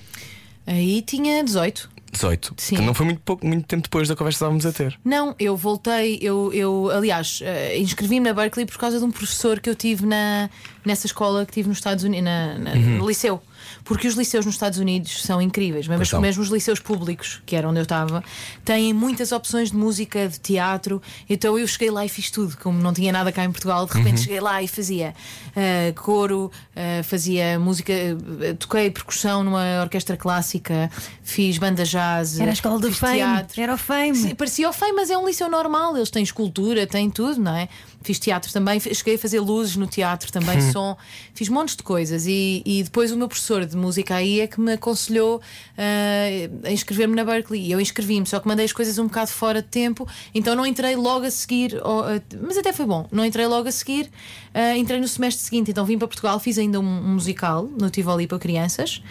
Aí 0.67 1.01
tinha 1.03 1.41
18. 1.41 1.89
18. 2.11 2.53
Sim. 2.57 2.69
Portanto, 2.75 2.85
não 2.87 2.93
foi 2.93 3.05
muito, 3.05 3.21
pouco, 3.21 3.45
muito 3.47 3.65
tempo 3.67 3.83
depois 3.83 4.07
da 4.07 4.15
conversa 4.15 4.35
que 4.37 4.43
estávamos 4.43 4.65
a 4.65 4.71
ter. 4.71 4.99
Não, 5.03 5.35
eu 5.39 5.55
voltei, 5.55 6.19
eu, 6.21 6.51
eu 6.53 6.89
aliás, 6.91 7.39
eh, 7.43 7.77
inscrevi-me 7.79 8.25
na 8.27 8.33
Berkeley 8.33 8.65
por 8.65 8.77
causa 8.77 8.99
de 8.99 9.05
um 9.05 9.11
professor 9.11 9.59
que 9.59 9.69
eu 9.69 9.75
tive 9.75 10.05
na, 10.05 10.49
nessa 10.85 11.05
escola 11.07 11.45
que 11.45 11.53
tive 11.53 11.69
nos 11.69 11.77
Estados 11.77 12.03
Unidos, 12.03 12.25
na, 12.25 12.57
na- 12.57 12.75
no 12.75 13.07
liceu. 13.07 13.41
Porque 13.83 14.07
os 14.07 14.15
liceus 14.15 14.45
nos 14.45 14.55
Estados 14.55 14.79
Unidos 14.79 15.23
são 15.23 15.41
incríveis, 15.41 15.87
são. 16.07 16.21
mesmo 16.21 16.41
os 16.43 16.49
liceus 16.49 16.79
públicos, 16.79 17.41
que 17.45 17.55
era 17.55 17.67
onde 17.67 17.79
eu 17.79 17.83
estava, 17.83 18.23
têm 18.63 18.93
muitas 18.93 19.31
opções 19.31 19.71
de 19.71 19.77
música, 19.77 20.27
de 20.27 20.39
teatro. 20.39 21.01
Então 21.29 21.57
eu 21.57 21.67
cheguei 21.67 21.89
lá 21.89 22.05
e 22.05 22.09
fiz 22.09 22.29
tudo, 22.31 22.57
como 22.57 22.79
não 22.79 22.93
tinha 22.93 23.11
nada 23.11 23.31
cá 23.31 23.43
em 23.43 23.51
Portugal, 23.51 23.85
de 23.85 23.93
repente 23.93 24.21
cheguei 24.21 24.39
lá 24.39 24.61
e 24.61 24.67
fazia 24.67 25.13
eh, 25.55 25.93
coro, 25.95 26.51
eh, 26.75 27.03
fazia 27.03 27.59
música, 27.59 27.91
eh, 27.93 28.53
toquei 28.57 28.89
percussão 28.89 29.43
numa 29.43 29.81
orquestra 29.81 30.15
clássica, 30.15 30.89
fiz 31.23 31.57
banda 31.57 31.83
jazz, 31.83 32.39
Era 32.39 32.51
a 32.51 32.53
escola 32.53 32.79
do 32.79 32.91
Fame. 32.91 33.17
teatro. 33.17 33.61
Era 33.61 33.73
o 33.73 33.77
Fame. 33.77 34.15
Sim, 34.15 34.35
parecia 34.35 34.69
o 34.69 34.73
FEI, 34.73 34.91
mas 34.93 35.09
é 35.09 35.17
um 35.17 35.25
liceu 35.25 35.49
normal. 35.49 35.95
Eles 35.95 36.09
têm 36.09 36.23
escultura, 36.23 36.85
têm 36.87 37.09
tudo, 37.09 37.41
não 37.41 37.55
é? 37.55 37.67
Fiz 38.03 38.17
teatro 38.17 38.51
também, 38.51 38.79
cheguei 38.79 39.15
a 39.15 39.19
fazer 39.19 39.39
luzes 39.39 39.75
no 39.75 39.85
teatro 39.85 40.31
também, 40.31 40.59
som, 40.71 40.97
fiz 41.35 41.47
montes 41.49 41.75
de 41.75 41.83
coisas. 41.83 42.25
E, 42.25 42.63
e 42.65 42.81
depois 42.83 43.11
o 43.11 43.17
meu 43.17 43.27
professor 43.27 43.65
de 43.65 43.77
música 43.77 44.15
aí 44.15 44.39
é 44.41 44.47
que 44.47 44.59
me 44.59 44.73
aconselhou 44.73 45.39
ah, 45.77 46.67
a 46.67 46.71
inscrever-me 46.71 47.15
na 47.15 47.23
Berkeley. 47.23 47.61
E 47.67 47.71
eu 47.71 47.79
inscrevi-me, 47.79 48.25
só 48.25 48.39
que 48.39 48.47
mandei 48.47 48.65
as 48.65 48.73
coisas 48.73 48.97
um 48.97 49.05
bocado 49.05 49.29
fora 49.31 49.61
de 49.61 49.67
tempo, 49.67 50.07
então 50.33 50.55
não 50.55 50.65
entrei 50.65 50.95
logo 50.95 51.25
a 51.25 51.31
seguir. 51.31 51.79
ao- 51.83 52.03
ah, 52.05 52.21
mas 52.41 52.57
até 52.57 52.73
foi 52.73 52.85
bom, 52.85 53.07
não 53.11 53.23
entrei 53.25 53.45
logo 53.45 53.67
a 53.67 53.71
seguir, 53.71 54.09
ah, 54.53 54.75
entrei 54.75 54.99
no 54.99 55.07
semestre 55.07 55.43
seguinte. 55.45 55.69
Então 55.71 55.85
vim 55.85 55.97
para 55.97 56.07
Portugal, 56.07 56.39
fiz 56.39 56.57
ainda 56.57 56.79
um, 56.79 56.83
um 56.83 57.13
musical 57.13 57.69
no 57.79 57.89
Tivoli 57.89 58.25
para 58.27 58.39
crianças 58.39 59.01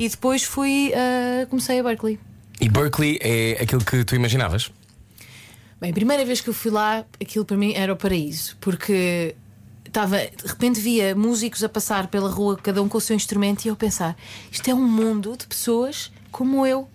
e 0.00 0.08
depois 0.08 0.42
fui, 0.42 0.92
comecei 1.50 1.80
a 1.80 1.82
Berkeley. 1.82 2.18
E 2.60 2.68
Berkeley 2.68 3.18
é 3.20 3.58
aquilo 3.62 3.84
que 3.84 4.04
tu 4.04 4.14
imaginavas? 4.14 4.70
Bem, 5.80 5.90
a 5.90 5.94
primeira 5.94 6.24
vez 6.24 6.40
que 6.40 6.48
eu 6.48 6.54
fui 6.54 6.70
lá, 6.70 7.04
aquilo 7.20 7.44
para 7.44 7.56
mim 7.56 7.72
era 7.72 7.92
o 7.92 7.96
paraíso, 7.96 8.56
porque 8.60 9.36
estava, 9.84 10.18
de 10.18 10.46
repente 10.46 10.80
via 10.80 11.14
músicos 11.14 11.62
a 11.62 11.68
passar 11.68 12.08
pela 12.08 12.28
rua, 12.28 12.56
cada 12.56 12.82
um 12.82 12.88
com 12.88 12.98
o 12.98 13.00
seu 13.00 13.14
instrumento, 13.14 13.64
e 13.64 13.68
eu 13.68 13.74
a 13.74 13.76
pensar: 13.76 14.16
isto 14.50 14.68
é 14.68 14.74
um 14.74 14.86
mundo 14.88 15.36
de 15.36 15.46
pessoas 15.46 16.10
como 16.32 16.66
eu. 16.66 16.88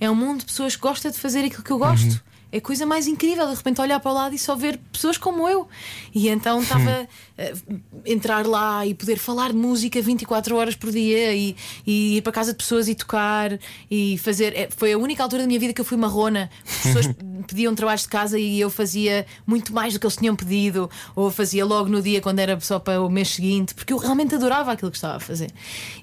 É 0.00 0.10
um 0.10 0.14
mundo 0.14 0.40
de 0.40 0.46
pessoas 0.46 0.74
que 0.74 0.80
gostam 0.80 1.10
de 1.10 1.18
fazer 1.18 1.44
aquilo 1.44 1.62
que 1.62 1.70
eu 1.70 1.78
gosto. 1.78 2.22
É 2.52 2.58
a 2.58 2.60
coisa 2.60 2.84
mais 2.84 3.06
incrível, 3.06 3.46
de 3.46 3.54
repente 3.54 3.80
olhar 3.80 4.00
para 4.00 4.10
o 4.10 4.14
lado 4.14 4.34
e 4.34 4.38
só 4.38 4.56
ver 4.56 4.78
pessoas 4.92 5.16
como 5.16 5.48
eu. 5.48 5.68
E 6.14 6.28
então 6.28 6.60
estava 6.62 7.08
a 7.38 8.00
entrar 8.04 8.46
lá 8.46 8.84
e 8.84 8.94
poder 8.94 9.18
falar 9.18 9.50
de 9.50 9.56
música 9.56 10.00
24 10.00 10.56
horas 10.56 10.74
por 10.74 10.90
dia 10.90 11.34
e, 11.34 11.56
e 11.86 12.16
ir 12.16 12.22
para 12.22 12.32
casa 12.32 12.52
de 12.52 12.58
pessoas 12.58 12.88
e 12.88 12.94
tocar 12.94 13.58
e 13.90 14.18
fazer. 14.18 14.56
é, 14.56 14.68
Foi 14.76 14.92
a 14.92 14.98
única 14.98 15.22
altura 15.22 15.42
da 15.42 15.46
minha 15.46 15.60
vida 15.60 15.72
que 15.72 15.80
eu 15.80 15.84
fui 15.84 15.96
marrona. 15.96 16.50
As 16.66 16.82
pessoas 16.82 17.06
pediam 17.46 17.74
trabalhos 17.74 18.02
de 18.02 18.08
casa 18.08 18.38
e 18.38 18.60
eu 18.60 18.68
fazia 18.68 19.26
muito 19.46 19.72
mais 19.72 19.92
do 19.92 20.00
que 20.00 20.06
eles 20.06 20.16
tinham 20.16 20.34
pedido, 20.34 20.90
ou 21.14 21.30
fazia 21.30 21.64
logo 21.64 21.88
no 21.88 22.02
dia 22.02 22.20
quando 22.20 22.38
era 22.40 22.58
só 22.60 22.78
para 22.78 23.00
o 23.00 23.08
mês 23.08 23.28
seguinte, 23.28 23.74
porque 23.74 23.92
eu 23.92 23.96
realmente 23.98 24.34
adorava 24.34 24.72
aquilo 24.72 24.90
que 24.90 24.96
estava 24.96 25.16
a 25.16 25.20
fazer. 25.20 25.50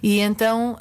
E 0.02 0.20
então, 0.20 0.78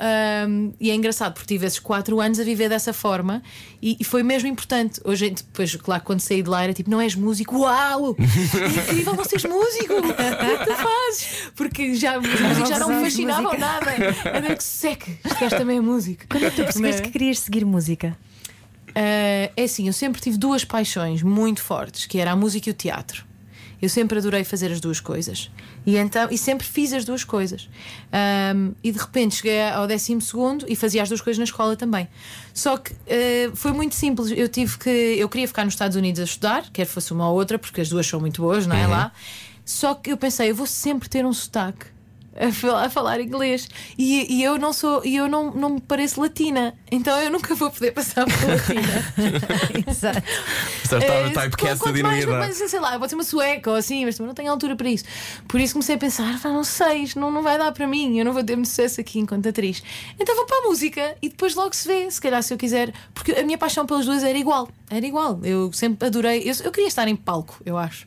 hum, 0.49 0.73
e 0.81 0.91
é 0.91 0.95
engraçado, 0.95 1.35
porque 1.35 1.47
tive 1.55 1.67
esses 1.67 1.79
4 1.79 2.21
anos 2.21 2.39
a 2.39 2.45
viver 2.45 2.69
dessa 2.69 2.93
forma 2.93 3.43
e, 3.83 3.97
e 4.01 4.05
foi 4.05 4.23
mesmo 4.23 4.49
importante. 4.49 5.01
Hoje, 5.05 5.35
depois, 5.57 5.75
claro, 5.77 6.03
quando 6.05 6.21
saí 6.21 6.43
de 6.43 6.51
lá 6.51 6.63
era 6.63 6.75
tipo, 6.75 6.91
não 6.91 7.01
és 7.01 7.15
músico, 7.15 7.57
uau! 7.61 8.15
Incrível, 8.19 9.15
não 9.15 9.25
seres 9.25 9.45
músico! 9.45 9.95
O 10.07 10.15
que 10.15 10.23
é 10.23 10.59
que 10.59 10.65
tu 10.67 10.77
fazes? 10.77 11.51
Porque 11.55 11.95
já, 11.95 12.19
os 12.19 12.29
músicos 12.29 12.69
já 12.69 12.79
não 12.79 12.89
me 12.89 13.05
fascinavam 13.05 13.45
música. 13.45 13.59
nada. 13.59 13.91
Era 14.25 14.55
que 14.55 14.63
seque, 14.63 15.19
este 15.25 15.41
gajo 15.41 15.57
também 15.57 15.79
é 15.79 15.81
músico. 15.81 16.25
Quando 16.29 16.45
é 16.45 16.51
que 16.51 16.57
tu 16.57 16.63
percebeste 16.63 17.03
que 17.03 17.11
querias 17.11 17.39
seguir 17.39 17.65
música? 17.65 18.17
Uh, 18.91 19.53
é 19.57 19.63
assim, 19.65 19.87
eu 19.87 19.93
sempre 19.93 20.21
tive 20.21 20.37
duas 20.37 20.65
paixões 20.65 21.23
muito 21.23 21.63
fortes, 21.63 22.07
que 22.07 22.19
era 22.19 22.33
a 22.33 22.37
música 22.37 22.69
e 22.69 22.73
o 22.73 22.75
teatro. 22.75 23.26
Eu 23.81 23.89
sempre 23.89 24.19
adorei 24.19 24.43
fazer 24.43 24.73
as 24.73 24.81
duas 24.81 25.01
coisas. 25.01 25.51
E, 25.85 25.97
então, 25.97 26.29
e 26.31 26.39
sempre 26.39 26.67
fiz 26.67 26.93
as 26.93 27.05
duas 27.05 27.25
coisas. 27.25 27.69
Um, 28.55 28.73
e 28.83 28.91
de 28.91 28.99
repente 28.99 29.37
cheguei 29.37 29.69
ao 29.69 29.87
décimo 29.87 30.21
segundo 30.21 30.65
e 30.69 30.75
fazia 30.75 31.03
as 31.03 31.09
duas 31.09 31.21
coisas 31.21 31.39
na 31.39 31.45
escola 31.45 31.77
também. 31.77 32.09
Só 32.55 32.77
que 32.79 32.93
uh, 32.93 33.55
foi 33.55 33.73
muito 33.73 33.95
simples. 33.95 34.31
Eu 34.31 34.49
tive 34.49 34.79
que. 34.79 34.91
Eu 34.91 35.29
queria 35.29 35.47
ficar 35.47 35.65
nos 35.65 35.75
Estados 35.75 35.97
Unidos 35.97 36.21
a 36.21 36.25
estudar, 36.25 36.71
quer 36.73 36.87
fosse 36.87 37.13
uma 37.13 37.29
ou 37.29 37.37
outra, 37.37 37.59
porque 37.59 37.81
as 37.81 37.89
duas 37.89 38.07
são 38.07 38.19
muito 38.19 38.41
boas, 38.41 38.67
não 38.67 38.77
é? 38.77 38.87
Lá. 38.87 39.13
Só 39.65 39.95
que 39.95 40.13
eu 40.13 40.17
pensei, 40.17 40.51
eu 40.51 40.55
vou 40.55 40.67
sempre 40.67 41.09
ter 41.09 41.27
um 41.27 41.33
sotaque. 41.33 41.96
A, 42.39 42.53
fal- 42.53 42.77
a 42.77 42.89
falar 42.91 43.21
inglês. 43.21 43.69
E, 43.99 44.35
e 44.37 44.43
eu 44.43 44.59
não 44.59 44.73
sou, 44.73 45.05
e 45.05 45.17
eu 45.17 45.29
não, 45.29 45.51
não 45.53 45.71
me 45.71 45.81
pareço 45.81 46.21
latina, 46.21 46.75
então 46.91 47.17
eu 47.21 47.31
nunca 47.31 47.55
vou 47.55 47.71
poder 47.71 47.93
passar 47.93 48.25
por 48.27 48.49
latina. 48.49 49.05
Exato. 49.87 50.23
Já 50.89 50.99
está 50.99 51.21
no 51.23 51.33
typecast 51.33 51.85
da 51.85 51.91
dinaridade. 51.93 52.39
mas, 52.61 52.71
sei 52.71 52.81
lá, 52.81 52.99
pode 52.99 53.11
ser 53.11 53.15
uma 53.17 53.25
sueca 53.25 53.71
ou 53.71 53.77
assim, 53.77 54.05
mas 54.05 54.17
também 54.17 54.29
não 54.29 54.35
tenho 54.35 54.51
altura 54.51 54.77
para 54.77 54.89
isso. 54.89 55.05
Por 55.49 55.61
isso 55.61 55.73
comecei 55.75 55.95
a 55.95 55.99
pensar, 55.99 56.41
"Pá, 56.41 56.49
não 56.51 56.65
sei, 56.65 56.99
isto 57.03 57.19
não, 57.21 57.31
não 57.31 57.43
vai 57.43 57.59
dar 57.59 57.73
para 57.73 57.87
mim, 57.87 58.19
eu 58.19 58.25
não 58.25 58.33
vou 58.33 58.43
ter 58.45 58.57
muito 58.57 58.69
sucesso 58.69 59.01
aqui 59.01 59.19
enquanto 59.19 59.49
atriz. 59.49 59.83
Então 60.19 60.35
vou 60.37 60.47
para 60.47 60.59
a 60.59 60.69
música 60.69 61.17
e 61.23 61.29
depois 61.29 61.55
logo 61.55 61.75
se 61.75 61.87
vê, 61.89 62.11
se 62.11 62.21
calhar 62.21 62.43
se 62.43 62.53
eu 62.53 62.59
quiser, 62.59 62.93
porque 63.15 63.33
a 63.33 63.43
minha 63.43 63.59
paixão 63.59 63.87
pelas 63.87 64.05
duas 64.07 64.23
era 64.23 64.37
igual, 64.39 64.69
era 64.91 65.05
igual. 65.07 65.41
Eu 65.43 65.73
sempre 65.73 66.07
adorei, 66.07 66.43
eu, 66.49 66.55
eu 66.65 66.71
queria 66.73 66.89
estar 66.89 67.07
em 67.09 67.17
palco, 67.17 67.61
eu 67.65 67.77
acho. 67.79 68.07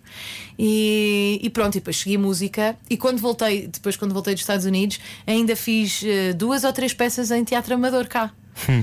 E, 0.62 1.39
e 1.42 1.50
pronto, 1.50 1.76
e 1.76 1.80
depois 1.80 1.96
segui 1.98 2.18
música. 2.18 2.78
E 2.89 2.98
quando 2.98 3.18
voltei, 3.20 3.68
depois 3.68 3.96
quando 3.96 4.12
voltei 4.13 4.18
dos 4.21 4.41
Estados 4.41 4.65
Unidos, 4.65 4.99
ainda 5.25 5.55
fiz 5.55 6.01
eh, 6.03 6.34
duas 6.34 6.63
ou 6.63 6.71
três 6.73 6.93
peças 6.93 7.32
em 7.32 7.43
teatro 7.43 7.73
amador 7.75 8.08
cá. 8.08 8.32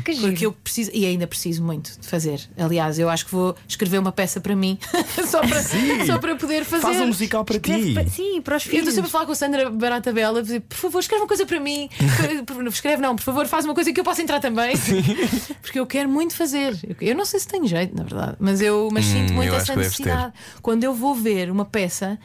Que 0.06 0.14
giro. 0.14 0.28
Porque 0.28 0.46
eu 0.46 0.52
preciso, 0.52 0.90
e 0.94 1.04
ainda 1.04 1.26
preciso 1.26 1.62
muito 1.62 2.00
de 2.00 2.06
fazer. 2.08 2.40
Aliás, 2.56 2.98
eu 2.98 3.10
acho 3.10 3.26
que 3.26 3.30
vou 3.32 3.54
escrever 3.68 3.98
uma 3.98 4.10
peça 4.10 4.40
para 4.40 4.56
mim 4.56 4.78
só, 5.28 5.40
para, 5.46 5.62
só 6.06 6.16
para 6.18 6.34
poder 6.34 6.64
fazer. 6.64 6.80
Faz 6.82 6.98
um 6.98 7.08
musical 7.08 7.44
para 7.44 7.58
ti. 7.60 7.70
Deve 7.72 7.92
pa- 7.92 8.06
Sim, 8.08 8.40
para 8.40 8.56
os 8.56 8.64
Eu 8.64 8.70
filhos. 8.70 8.88
estou 8.88 8.94
sempre 8.94 9.08
a 9.08 9.12
falar 9.12 9.26
com 9.26 9.32
a 9.32 9.34
Sandra 9.34 9.68
Barata 9.68 10.14
Bela, 10.14 10.40
dizer, 10.42 10.60
por 10.62 10.76
favor, 10.78 10.98
escreve 11.00 11.20
uma 11.24 11.28
coisa 11.28 11.44
para 11.44 11.60
mim. 11.60 11.90
Escreve, 12.72 13.02
não, 13.02 13.14
por 13.16 13.22
favor, 13.22 13.46
faz 13.46 13.66
uma 13.66 13.74
coisa 13.74 13.92
que 13.92 14.00
eu 14.00 14.04
possa 14.04 14.22
entrar 14.22 14.40
também. 14.40 14.74
Porque 15.60 15.78
eu 15.78 15.86
quero 15.86 16.08
muito 16.08 16.34
fazer. 16.34 16.74
Eu- 16.82 16.96
Eu 17.10 17.14
não 17.14 17.26
sei 17.26 17.38
se 17.40 17.46
tenho 17.48 17.66
jeito, 17.66 17.94
na 17.94 18.04
verdade, 18.04 18.36
mas 18.40 18.62
eu 18.62 18.88
mas 18.90 19.04
sinto 19.04 19.34
muito 19.34 19.50
Hum, 19.50 19.52
eu 19.52 19.56
acho 19.56 19.64
essa 19.64 19.72
que 19.74 19.78
necessidade. 19.78 20.32
Quando 20.62 20.84
eu 20.84 20.94
vou 20.94 21.14
ver 21.14 21.50
uma 21.50 21.66
peça, 21.66 22.18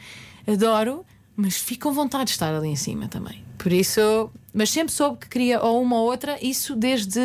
adoro, 0.46 1.04
mas 1.36 1.56
fico 1.56 1.88
com 1.88 1.94
vontade 1.94 2.26
de 2.26 2.30
estar 2.32 2.54
ali 2.54 2.68
em 2.68 2.76
cima 2.76 3.08
também. 3.08 3.44
Por 3.62 3.72
isso, 3.72 4.28
mas 4.52 4.70
sempre 4.70 4.92
soube 4.92 5.18
que 5.18 5.28
queria 5.28 5.60
ou 5.62 5.80
uma 5.80 5.96
ou 5.96 6.06
outra, 6.06 6.36
isso 6.44 6.74
desde. 6.74 7.20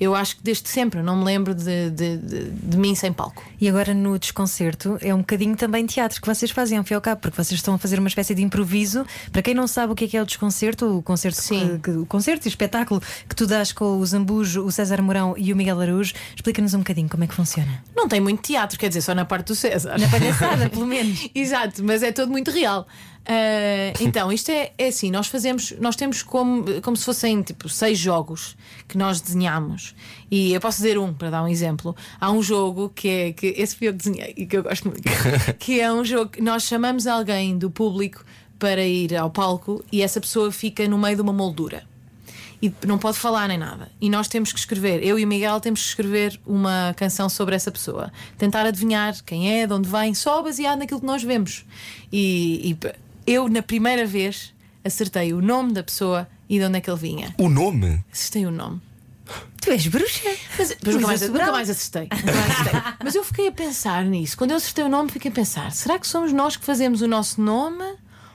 Eu 0.00 0.16
acho 0.16 0.36
que 0.38 0.42
desde 0.42 0.68
sempre, 0.68 1.00
não 1.00 1.14
me 1.16 1.24
lembro 1.24 1.54
de, 1.54 1.88
de, 1.90 2.16
de, 2.16 2.50
de 2.50 2.76
mim 2.76 2.92
sem 2.96 3.12
palco. 3.12 3.44
E 3.60 3.68
agora 3.68 3.94
no 3.94 4.18
desconcerto 4.18 4.98
é 5.00 5.14
um 5.14 5.18
bocadinho 5.18 5.54
também 5.54 5.86
teatro 5.86 6.20
que 6.20 6.26
vocês 6.26 6.50
fazem 6.50 6.76
ao 6.76 6.82
fim 6.82 6.94
e 6.94 6.96
ao 6.96 7.00
cabo, 7.00 7.20
porque 7.20 7.36
vocês 7.36 7.56
estão 7.60 7.74
a 7.74 7.78
fazer 7.78 8.00
uma 8.00 8.08
espécie 8.08 8.34
de 8.34 8.42
improviso. 8.42 9.06
Para 9.30 9.40
quem 9.42 9.54
não 9.54 9.68
sabe 9.68 9.92
o 9.92 9.94
que 9.94 10.06
é 10.06 10.08
que 10.08 10.16
é 10.16 10.22
o 10.22 10.26
desconcerto, 10.26 10.98
o 10.98 11.02
concerto, 11.02 11.40
Sim. 11.40 11.78
que- 11.80 11.90
o 11.92 12.04
concerto 12.04 12.44
e 12.44 12.48
o 12.48 12.50
espetáculo 12.50 13.00
que 13.28 13.36
tu 13.36 13.46
dás 13.46 13.70
com 13.70 13.96
o 13.98 14.04
Zambujo, 14.04 14.64
o 14.64 14.72
César 14.72 15.00
Mourão 15.00 15.34
e 15.38 15.52
o 15.52 15.56
Miguel 15.56 15.80
Araújo, 15.80 16.12
explica-nos 16.34 16.74
um 16.74 16.78
bocadinho 16.78 17.08
como 17.08 17.22
é 17.22 17.28
que 17.28 17.34
funciona. 17.34 17.84
Não 17.94 18.08
tem 18.08 18.20
muito 18.20 18.42
teatro, 18.42 18.76
quer 18.76 18.88
dizer, 18.88 19.02
só 19.02 19.14
na 19.14 19.24
parte 19.24 19.46
do 19.46 19.54
César. 19.54 19.96
Na 20.00 20.08
palhaçada, 20.08 20.66
pelo 20.70 20.86
menos. 20.86 21.28
Exato, 21.32 21.84
mas 21.84 22.02
é 22.02 22.10
todo 22.10 22.28
muito 22.32 22.50
real. 22.50 22.88
Ah, 23.24 23.92
então, 24.00 24.32
isto 24.32 24.50
é, 24.50 24.72
é 24.76 24.88
assim: 24.88 25.08
nós 25.10 25.28
fazemos, 25.28 25.51
nós 25.80 25.96
temos 25.96 26.22
como, 26.22 26.64
como 26.80 26.96
se 26.96 27.04
fossem 27.04 27.42
tipo 27.42 27.68
seis 27.68 27.98
jogos 27.98 28.56
que 28.86 28.96
nós 28.96 29.20
desenhamos. 29.20 29.94
E 30.30 30.52
eu 30.52 30.60
posso 30.60 30.78
dizer 30.78 30.98
um, 30.98 31.12
para 31.12 31.30
dar 31.30 31.42
um 31.42 31.48
exemplo. 31.48 31.94
Há 32.20 32.30
um 32.30 32.42
jogo 32.42 32.90
que 32.94 33.08
é 33.08 33.32
que 33.32 33.46
esse 33.56 33.76
fui 33.76 33.88
eu 33.88 33.92
que 33.92 33.98
desenhei 33.98 34.34
e 34.36 34.46
que 34.46 34.56
eu 34.56 34.62
gosto 34.62 34.88
muito, 34.88 35.02
que 35.58 35.80
é 35.80 35.92
um 35.92 36.04
jogo 36.04 36.30
que 36.30 36.42
nós 36.42 36.64
chamamos 36.64 37.06
alguém 37.06 37.56
do 37.58 37.70
público 37.70 38.24
para 38.58 38.84
ir 38.84 39.16
ao 39.16 39.30
palco 39.30 39.84
e 39.90 40.02
essa 40.02 40.20
pessoa 40.20 40.52
fica 40.52 40.86
no 40.86 40.98
meio 40.98 41.16
de 41.16 41.22
uma 41.22 41.32
moldura 41.32 41.82
e 42.62 42.72
não 42.86 42.96
pode 42.96 43.18
falar 43.18 43.48
nem 43.48 43.58
nada. 43.58 43.90
E 44.00 44.08
nós 44.08 44.28
temos 44.28 44.52
que 44.52 44.58
escrever, 44.60 45.04
eu 45.04 45.18
e 45.18 45.24
o 45.24 45.28
Miguel 45.28 45.58
temos 45.58 45.82
que 45.82 45.88
escrever 45.88 46.38
uma 46.46 46.94
canção 46.96 47.28
sobre 47.28 47.56
essa 47.56 47.72
pessoa, 47.72 48.12
tentar 48.38 48.64
adivinhar 48.64 49.20
quem 49.24 49.60
é, 49.60 49.66
de 49.66 49.72
onde 49.72 49.88
vem, 49.88 50.14
só 50.14 50.40
baseado 50.40 50.78
naquilo 50.78 51.00
que 51.00 51.06
nós 51.06 51.24
vemos. 51.24 51.64
E, 52.12 52.70
e 52.70 52.78
eu, 53.26 53.48
na 53.48 53.62
primeira 53.62 54.06
vez, 54.06 54.51
acertei 54.84 55.32
o 55.32 55.40
nome 55.40 55.72
da 55.72 55.82
pessoa 55.82 56.28
e 56.48 56.58
de 56.58 56.64
onde 56.64 56.78
é 56.78 56.80
que 56.80 56.90
ele 56.90 56.98
vinha. 56.98 57.34
O 57.38 57.48
nome? 57.48 58.04
Acertei 58.12 58.46
o 58.46 58.50
nome. 58.50 58.80
Tu 59.60 59.70
és 59.70 59.86
bruxa. 59.86 60.28
Mas 60.58 60.76
Luísa 60.82 60.90
nunca, 60.92 61.06
mais, 61.06 61.20
nunca 61.28 61.52
mais 61.52 61.70
acertei. 61.70 62.08
Nunca 62.12 62.32
mais 62.32 62.50
acertei. 62.50 62.80
Mas 63.04 63.14
eu 63.14 63.24
fiquei 63.24 63.48
a 63.48 63.52
pensar 63.52 64.04
nisso. 64.04 64.36
Quando 64.36 64.50
eu 64.50 64.56
acertei 64.56 64.84
o 64.84 64.88
nome, 64.88 65.10
fiquei 65.10 65.30
a 65.30 65.34
pensar: 65.34 65.70
será 65.72 65.98
que 65.98 66.06
somos 66.06 66.32
nós 66.32 66.56
que 66.56 66.64
fazemos 66.64 67.00
o 67.00 67.08
nosso 67.08 67.40
nome? 67.40 67.84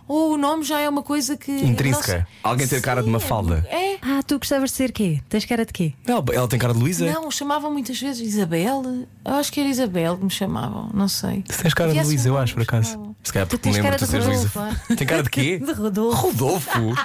Ou 0.07 0.33
o 0.33 0.37
nome 0.37 0.63
já 0.63 0.79
é 0.79 0.87
uma 0.89 1.03
coisa 1.03 1.35
que. 1.35 1.51
Intrínseca. 1.51 2.13
Nossa- 2.19 2.27
Alguém 2.43 2.67
ter 2.67 2.81
cara 2.81 3.03
de 3.03 3.09
uma 3.09 3.19
falda. 3.19 3.67
É. 3.69 3.97
Ah, 4.01 4.21
tu 4.25 4.37
gostavas 4.37 4.69
de 4.71 4.75
ser 4.77 4.91
quê? 4.91 5.19
Tens 5.27 5.43
cara 5.45 5.65
de 5.65 5.73
quê? 5.73 5.93
Ela, 6.05 6.23
ela 6.33 6.47
tem 6.47 6.57
cara 6.59 6.73
de 6.73 6.79
Luísa? 6.79 7.05
Não, 7.11 7.29
chamavam 7.29 7.71
muitas 7.71 7.99
vezes 7.99 8.25
Isabel. 8.35 9.05
Eu 9.25 9.33
acho 9.33 9.51
que 9.51 9.59
era 9.59 9.67
Isabel 9.69 10.17
que 10.17 10.23
me 10.23 10.29
chamavam, 10.29 10.89
não 10.93 11.07
sei. 11.07 11.43
Tu 11.47 11.57
tens 11.61 11.73
cara 11.73 11.91
de 11.93 12.01
Luísa, 12.03 12.29
eu 12.29 12.37
acho, 12.37 12.53
por 12.53 12.63
acaso. 12.63 13.15
Se 13.23 13.33
calhar 13.33 13.47
Tu 13.47 13.57
porque 13.57 13.69
me 13.69 13.75
lembro 13.75 13.91
de 13.97 14.05
de 14.05 14.09
seres 14.11 14.25
Luísa. 14.25 14.47
Rodolfo, 14.53 14.95
Tem 14.95 15.07
cara 15.07 15.23
de 15.23 15.29
quê? 15.29 15.57
De 15.67 15.71
Rodolfo. 15.73 16.21
Rodolfo? 16.27 16.95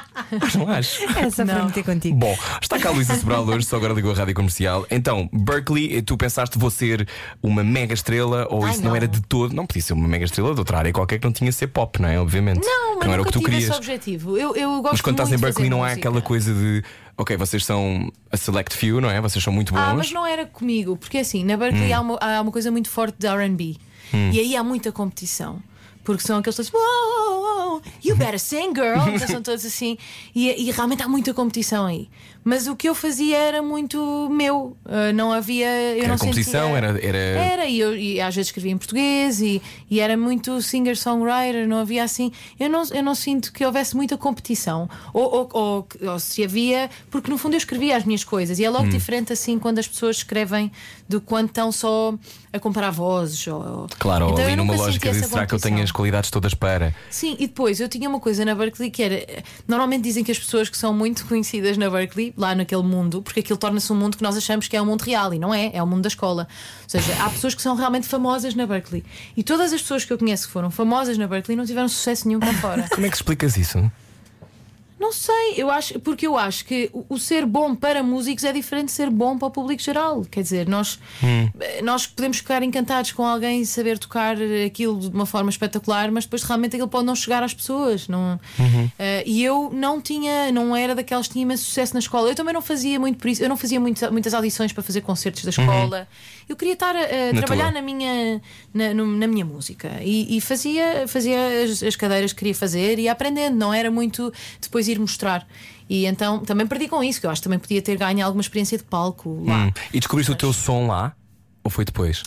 Mas 0.41 0.55
não 0.55 0.69
acho. 0.69 1.03
Essa 1.19 1.45
para 1.45 1.59
Não. 1.59 1.67
meter 1.67 1.85
contigo. 1.85 2.17
Bom, 2.17 2.37
está 2.61 2.79
cá 2.79 2.91
a 2.91 2.93
Luísa 2.93 3.17
Sobral 3.17 3.45
hoje, 3.45 3.67
só 3.67 3.77
agora 3.77 3.93
ligou 3.93 4.13
a 4.13 4.15
rádio 4.15 4.35
comercial. 4.35 4.87
Então, 4.91 5.29
Berkeley, 5.33 6.01
tu 6.03 6.17
pensaste 6.17 6.57
vou 6.59 6.71
ser 6.71 7.09
uma 7.43 7.65
mega 7.65 7.95
estrela 7.95 8.47
ou 8.51 8.65
Ai, 8.65 8.73
isso 8.73 8.83
não. 8.83 8.91
não. 8.91 8.97
era 8.97 9.09
de 9.09 9.21
todo? 9.23 9.53
Não 9.55 9.67
podia 9.67 9.83
ser 9.83 9.93
uma 9.95 10.07
mega 10.07 10.25
estrela 10.25 10.53
de 10.55 10.61
outra 10.61 10.79
área 10.79 10.93
qualquer 10.93 11.19
que 11.19 11.25
não 11.25 11.33
tinha 11.33 11.51
ser 11.51 11.67
pop, 11.69 12.01
não 12.01 12.09
é? 12.09 12.21
Obviamente. 12.21 12.65
Não, 12.65 12.92
que 12.93 12.99
mas 12.99 13.07
não 13.07 13.13
era 13.15 13.23
o 13.23 13.25
que 13.25 13.33
tu 13.33 13.41
querias. 13.41 13.65
esse 13.65 13.73
objetivo. 13.73 14.37
Eu, 14.37 14.55
eu 14.57 14.71
gosto 14.81 14.93
Mas 14.93 15.01
quando 15.01 15.17
estás 15.21 15.33
em 15.33 15.39
Berkeley 15.39 15.69
não 15.71 15.83
há 15.83 15.93
aquela 15.93 16.21
coisa 16.23 16.53
de 16.55 16.83
ok, 17.17 17.37
vocês 17.37 17.65
são 17.65 18.11
a 18.31 18.37
select 18.37 18.77
few, 18.77 19.01
não 19.01 19.11
é? 19.11 19.21
Vocês 19.21 19.43
são 19.43 19.53
muito 19.53 19.73
bons. 19.73 19.81
Ah, 19.81 19.95
mas 19.95 20.11
não 20.13 20.27
era 20.27 20.47
comigo, 20.47 20.97
porque 20.97 21.19
assim, 21.19 21.45
na 21.45 21.57
Berkeley 21.57 21.93
Hum. 21.93 21.97
há, 21.97 22.01
uma, 22.01 22.19
há 22.21 22.41
uma 22.41 22.53
coisa 22.53 22.71
muito 22.71 22.89
forte 22.89 23.17
de 23.19 23.27
RB 23.29 23.77
e 24.13 24.39
aí 24.41 24.57
há 24.57 24.63
muita 24.63 24.93
competição. 24.93 25.63
Porque 26.05 26.23
são 26.27 26.39
aqueles 26.39 26.57
todos, 26.57 26.73
"Whoa, 26.73 27.81
you 28.05 28.17
better 28.17 28.39
sing, 28.39 28.75
girl. 28.75 28.99
Então 29.15 29.29
são 29.29 29.41
todos 29.43 29.65
assim. 29.65 29.97
E, 30.35 30.49
e 30.69 30.71
realmente 30.73 31.01
há 31.03 31.09
muita 31.09 31.33
competição 31.33 31.87
aí. 31.87 32.09
Mas 32.45 32.67
o 32.67 32.75
que 32.75 32.89
eu 32.89 32.95
fazia 32.95 33.37
era 33.39 33.63
muito 33.63 34.29
meu. 34.31 34.77
Ah, 34.85 35.13
não 35.13 35.33
havia. 35.33 35.67
Eu 35.93 35.99
Era 36.01 36.09
não 36.09 36.19
competição, 36.19 36.73
sentia... 36.75 36.77
era- 36.89 37.07
era- 37.07 37.19
Era, 37.19 37.67
e, 37.67 37.79
eu, 37.79 37.97
e 37.97 38.21
às 38.21 38.35
vezes 38.35 38.49
escrevia 38.49 38.73
em 38.73 38.77
português 38.79 39.41
e, 39.41 39.63
e 39.91 40.01
era 40.01 40.17
muito 40.17 40.61
singer-songwriter, 40.61 41.67
não 41.69 41.79
havia 41.79 42.03
assim. 42.05 42.33
Eu 42.59 42.69
não, 42.69 42.83
eu 42.93 43.03
não 43.03 43.15
sinto 43.15 43.53
que 43.53 43.65
houvesse 43.65 43.95
muita 43.97 44.17
competição. 44.17 44.89
Ou, 45.13 45.23
ou, 45.23 45.49
ou, 45.53 45.89
ou 46.11 46.19
se 46.19 46.43
havia, 46.45 46.91
porque 47.11 47.31
no 47.31 47.39
fundo 47.39 47.55
eu 47.55 47.59
escrevia 47.59 47.97
as 47.97 48.05
minhas 48.05 48.25
coisas 48.25 48.59
e 48.59 48.65
é 48.65 48.71
Hum. 48.71 48.73
logo 48.75 48.89
diferente 48.89 49.33
assim 49.33 49.59
quando 49.59 49.79
as 49.79 49.87
pessoas 49.87 50.17
escrevem 50.17 50.71
do 51.09 51.21
quando 51.21 51.49
estão 51.49 51.71
só 51.71 52.15
a 52.53 52.59
comparar 52.59 52.91
vozes. 52.91 53.47
Ou, 53.47 53.87
Claro, 53.99 54.31
então, 54.31 54.45
ali 54.45 54.57
numa 54.57 54.75
lógica 54.75 55.11
de 55.13 55.21
será 55.27 55.47
que 55.47 55.55
eu 55.55 55.61
tenho 55.61 55.83
as 55.83 55.93
qualidades 55.93 56.31
todas 56.31 56.55
para. 56.55 56.95
Sim, 57.11 57.37
e 57.39 57.47
depois 57.47 57.81
eu 57.81 57.89
tinha 57.89 58.09
uma 58.09 58.19
coisa 58.21 58.45
na 58.45 58.55
Berkeley 58.55 58.91
que 58.91 59.03
era. 59.03 59.43
Normalmente 59.69 60.03
dizem 60.03 60.25
que 60.25 60.33
as 60.33 60.39
pessoas 60.39 60.69
que 60.69 60.77
são 60.77 60.93
muito 60.93 61.25
conhecidas 61.27 61.77
na 61.77 61.89
Berkeley, 61.91 62.32
lá 62.37 62.55
naquele 62.55 62.83
mundo, 62.83 63.23
porque 63.23 63.41
aquilo 63.41 63.59
torna-se 63.59 63.93
um 63.93 63.97
mundo 63.97 64.17
que 64.17 64.23
nós 64.23 64.37
achamos 64.37 64.69
que 64.69 64.77
é 64.77 64.83
um 64.83 64.87
mundo 64.87 65.03
real 65.03 65.33
e 65.33 65.39
não 65.39 65.53
é, 65.53 65.71
é 65.75 65.83
o 65.83 65.87
mundo 65.87 66.03
da 66.03 66.09
escola. 66.09 66.47
Ou 66.83 66.89
seja, 66.89 67.13
há 67.23 67.31
pessoas 67.31 67.55
que 67.55 67.63
são 67.63 67.75
realmente 67.75 68.07
famosas 68.07 68.55
na 68.55 68.67
Berkeley. 68.67 69.05
E 69.37 69.43
todas 69.43 69.73
as 69.73 69.81
pessoas 69.81 70.05
que 70.05 70.13
eu 70.13 70.19
conheço 70.19 70.47
que 70.47 70.53
foram 70.53 70.71
famosas 70.71 71.17
na 71.19 71.27
Berkeley 71.27 71.57
não 71.57 71.67
tiveram 71.67 71.89
sucesso 71.89 72.27
nenhum 72.27 72.41
cá 72.41 72.53
fora. 72.55 72.87
Como 72.91 73.07
é 73.07 73.11
que 73.11 73.17
explicas 73.17 73.57
isso? 73.57 73.91
Não 75.03 75.13
sei, 75.13 75.55
eu 75.57 75.69
acho, 75.69 75.99
porque 75.99 76.25
eu 76.29 76.39
acho 76.39 76.65
que 76.65 76.89
o, 76.93 77.05
o 77.09 77.19
ser 77.19 77.45
bom 77.45 77.75
para 77.75 78.05
músicos 78.05 78.45
é 78.45 78.53
diferente 78.53 78.87
de 78.87 78.93
ser 78.93 79.11
bom 79.11 79.37
para 79.37 79.49
o 79.49 79.51
público 79.51 79.83
geral. 79.83 80.25
Quer 80.31 80.43
dizer, 80.43 80.69
nós, 80.69 80.97
eh, 81.61 81.83
nós 81.83 82.07
podemos 82.07 82.37
ficar 82.37 82.63
encantados 82.63 83.11
com 83.11 83.27
alguém 83.27 83.63
e 83.63 83.67
saber 83.67 83.99
tocar 83.99 84.37
aquilo 84.65 85.01
de 85.01 85.09
uma 85.09 85.27
forma 85.27 85.51
espetacular, 85.51 86.13
mas 86.13 86.25
depois 86.25 86.45
realmente 86.45 86.77
aquilo 86.77 86.87
pode 86.89 87.05
não 87.05 87.17
chegar 87.17 87.43
às 87.43 87.53
pessoas. 87.53 88.07
Não, 88.07 88.39
Eh, 88.99 89.25
e 89.27 89.43
eu 89.43 89.71
não 89.73 90.01
tinha, 90.01 90.53
não 90.53 90.77
era 90.77 90.95
daquelas 90.95 91.27
que 91.27 91.33
tinha 91.33 91.43
imenso 91.43 91.65
sucesso 91.65 91.95
na 91.95 91.99
escola. 92.01 92.29
Eu 92.29 92.35
também 92.37 92.55
não 92.55 92.63
fazia 92.63 93.01
muito 93.01 93.19
por 93.19 93.29
isso, 93.29 93.43
eu 93.43 93.49
não 93.49 93.57
fazia 93.57 93.81
muita- 93.81 94.09
muitas 94.11 94.33
audições 94.35 94.73
para 94.73 94.85
fazer 94.85 95.01
concertos 95.01 95.43
da 95.43 95.51
escola. 95.51 96.07
Eu 96.49 96.55
queria 96.55 96.75
estar 96.75 96.95
a, 96.95 97.01
a 97.01 97.33
Na 97.33 97.41
trabalhar 97.41 97.73
tua. 97.73 97.81
na 97.81 97.83
minha, 97.83 98.41
na, 98.73 98.95
na 98.95 99.27
minha 99.27 99.45
música 99.45 99.91
e, 100.03 100.37
e 100.37 100.41
fazia, 100.41 101.07
fazia 101.09 101.39
as, 101.65 101.83
as 101.83 101.97
cadeiras 101.97 102.33
que 102.33 102.39
queria 102.39 102.55
fazer 102.55 102.99
e 102.99 103.03
ia 103.03 103.13
aprendendo, 103.13 103.57
não 103.57 103.73
era 103.75 103.91
muito 103.91 104.33
depois 104.61 104.89
ir 104.93 104.99
mostrar. 104.99 105.47
E 105.89 106.07
então 106.07 106.41
também 106.41 106.67
perdi 106.67 106.89
com 106.89 107.03
isso, 107.03 107.21
que 107.21 107.27
eu 107.27 107.31
acho 107.31 107.41
que 107.41 107.45
também 107.45 107.59
podia 107.59 107.83
ter 107.83 107.97
ganho 107.97 108.25
alguma 108.25 108.41
experiência 108.41 108.79
de 108.79 108.85
palco 108.85 109.45
lá. 109.47 109.67
Hum. 109.67 109.73
E 109.93 109.99
descobriste 109.99 110.33
o 110.33 110.35
teu 110.35 110.53
som 110.53 110.87
lá? 110.87 111.15
Ou 111.65 111.71
foi 111.71 111.85
depois? 111.85 112.23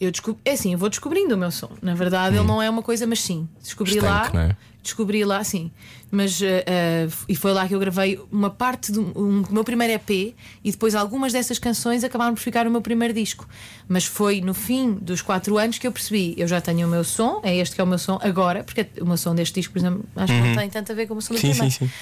Eu 0.00 0.10
descobri, 0.12 0.40
é 0.44 0.52
assim, 0.52 0.72
eu 0.72 0.78
vou 0.78 0.88
descobrindo 0.88 1.34
o 1.34 1.38
meu 1.38 1.50
som. 1.50 1.70
Na 1.82 1.94
verdade, 1.94 2.36
ele 2.36 2.46
não 2.46 2.62
é 2.62 2.70
uma 2.70 2.82
coisa, 2.82 3.06
mas 3.06 3.20
sim. 3.20 3.48
Descobri 3.60 3.96
Estanque, 3.96 4.36
lá. 4.36 4.44
é? 4.44 4.56
Descobri 4.80 5.24
lá, 5.24 5.42
sim. 5.42 5.72
Mas 6.10 6.40
eh, 6.40 6.64
eh, 6.66 7.08
e 7.28 7.34
foi 7.34 7.52
lá 7.52 7.66
que 7.66 7.74
eu 7.74 7.80
gravei 7.80 8.18
uma 8.30 8.48
parte 8.48 8.92
do 8.92 9.00
um- 9.20 9.42
do 9.42 9.52
meu 9.52 9.64
primeiro 9.64 9.92
EP 9.94 10.34
e 10.64 10.70
depois 10.70 10.94
algumas 10.94 11.32
dessas 11.32 11.58
canções 11.58 12.04
acabaram 12.04 12.32
por 12.32 12.40
ficar 12.40 12.64
no 12.64 12.70
meu 12.70 12.80
primeiro 12.80 13.12
disco. 13.12 13.46
Mas 13.88 14.04
foi 14.04 14.40
no 14.40 14.54
fim 14.54 14.94
dos 14.94 15.20
quatro 15.20 15.58
anos 15.58 15.78
que 15.78 15.86
eu 15.86 15.92
percebi, 15.92 16.32
eu 16.38 16.46
já 16.46 16.60
tenho 16.60 16.86
o 16.86 16.90
meu 16.90 17.02
som, 17.04 17.40
é 17.42 17.56
este 17.56 17.74
que 17.74 17.80
é 17.80 17.84
o 17.84 17.86
meu 17.86 17.98
som 17.98 18.18
agora, 18.22 18.62
porque 18.64 18.86
o 19.02 19.04
meu 19.04 19.16
som 19.16 19.34
deste 19.34 19.54
disco, 19.56 19.72
por 19.72 19.80
exemplo, 19.80 20.04
acho 20.16 20.32
que 20.32 20.40
não 20.40 20.54
tem 20.56 20.70
tanto 20.70 20.92
a 20.92 20.94
ver 20.94 21.06
com 21.06 21.14
o 21.14 21.16
meu 21.16 21.22
som 21.22 21.34
do 21.34 21.36
Uhum. 21.36 21.40
Sim, 21.40 21.50
primeiro. 21.50 21.74
sim, 21.74 21.86
sim. 21.86 21.92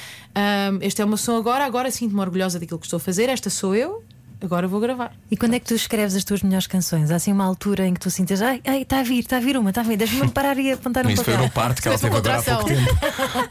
Este 0.82 1.00
é 1.00 1.04
o 1.04 1.08
meu 1.08 1.16
som 1.16 1.36
agora, 1.36 1.64
agora 1.64 1.90
sinto-me 1.90 2.20
orgulhosa 2.20 2.60
daquilo 2.60 2.78
que 2.78 2.86
estou 2.86 2.98
a 2.98 3.00
fazer, 3.00 3.28
esta 3.30 3.48
sou 3.50 3.74
eu. 3.74 4.04
Agora 4.42 4.68
vou 4.68 4.80
gravar. 4.80 5.12
E 5.30 5.36
quando 5.36 5.54
é 5.54 5.58
que 5.60 5.66
tu 5.66 5.74
escreves 5.74 6.14
as 6.14 6.24
tuas 6.24 6.42
melhores 6.42 6.66
canções? 6.66 7.10
Há 7.10 7.16
assim 7.16 7.32
uma 7.32 7.44
altura 7.44 7.86
em 7.86 7.94
que 7.94 8.00
tu 8.00 8.10
sintas, 8.10 8.40
ai, 8.42 8.60
ai, 8.66 8.82
está 8.82 9.00
a 9.00 9.02
vir, 9.02 9.20
está 9.20 9.36
a 9.38 9.40
vir 9.40 9.56
uma, 9.56 9.70
está 9.70 9.80
a 9.80 9.84
vir, 9.84 9.96
deixa-me 9.96 10.30
parar 10.32 10.56
e 10.58 10.72
apontar 10.72 11.06
um 11.06 11.10
Isso 11.10 11.24
foi 11.24 11.34
papel. 11.34 11.48
no 11.48 11.52
parto 11.52 11.82
que 11.82 11.88
ela 11.88 11.98
teve 11.98 12.10
foi 12.10 12.18
agora 12.18 12.38
há 12.38 12.42
pouco 12.42 12.64
tempo. 12.64 12.98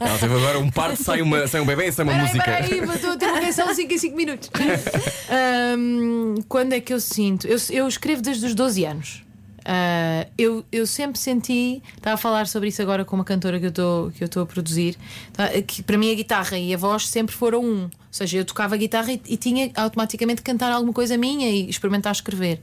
Ela 0.00 0.18
teve 0.18 0.34
agora 0.34 0.58
um 0.58 0.70
parto, 0.70 1.02
sai, 1.02 1.22
uma, 1.22 1.46
sai 1.46 1.60
um 1.60 1.66
bebê 1.66 1.88
e 1.88 1.92
sai 1.92 2.04
uma 2.04 2.12
Peraí, 2.12 2.26
música. 2.26 2.44
peraí, 2.44 2.80
mas 2.86 2.96
estou 2.96 3.10
a 3.12 3.16
ter 3.16 3.26
uma 3.26 3.40
canção 3.40 3.74
5 3.74 3.92
em 3.92 3.98
5 3.98 4.16
minutos. 4.16 4.50
Ahm, 5.30 6.34
quando 6.48 6.72
é 6.72 6.80
que 6.80 6.92
eu 6.92 7.00
sinto? 7.00 7.46
Eu, 7.46 7.58
eu 7.70 7.88
escrevo 7.88 8.22
desde 8.22 8.46
os 8.46 8.54
12 8.54 8.84
anos. 8.84 9.22
Ah, 9.68 10.28
eu, 10.38 10.64
eu 10.70 10.86
sempre 10.86 11.18
senti, 11.18 11.82
estava 11.96 12.14
a 12.14 12.16
falar 12.16 12.46
sobre 12.46 12.68
isso 12.68 12.80
agora 12.80 13.04
com 13.04 13.16
uma 13.16 13.24
cantora 13.24 13.58
que 13.58 13.66
eu 13.66 13.70
estou 13.70 14.12
que 14.12 14.22
eu 14.22 14.26
estou 14.26 14.44
a 14.44 14.46
produzir, 14.46 14.96
tá, 15.32 15.48
que 15.62 15.82
para 15.82 15.98
mim 15.98 16.12
a 16.12 16.14
guitarra 16.14 16.56
e 16.56 16.72
a 16.72 16.76
voz 16.76 17.08
sempre 17.08 17.34
foram 17.34 17.64
um. 17.64 17.82
Ou 17.82 17.90
seja, 18.12 18.38
eu 18.38 18.44
tocava 18.44 18.76
guitarra 18.76 19.12
e, 19.12 19.20
e 19.26 19.36
tinha 19.36 19.72
automaticamente 19.74 20.40
cantar 20.40 20.70
alguma 20.70 20.92
coisa 20.92 21.16
minha 21.16 21.50
e 21.50 21.68
experimentar 21.68 22.12
escrever. 22.12 22.60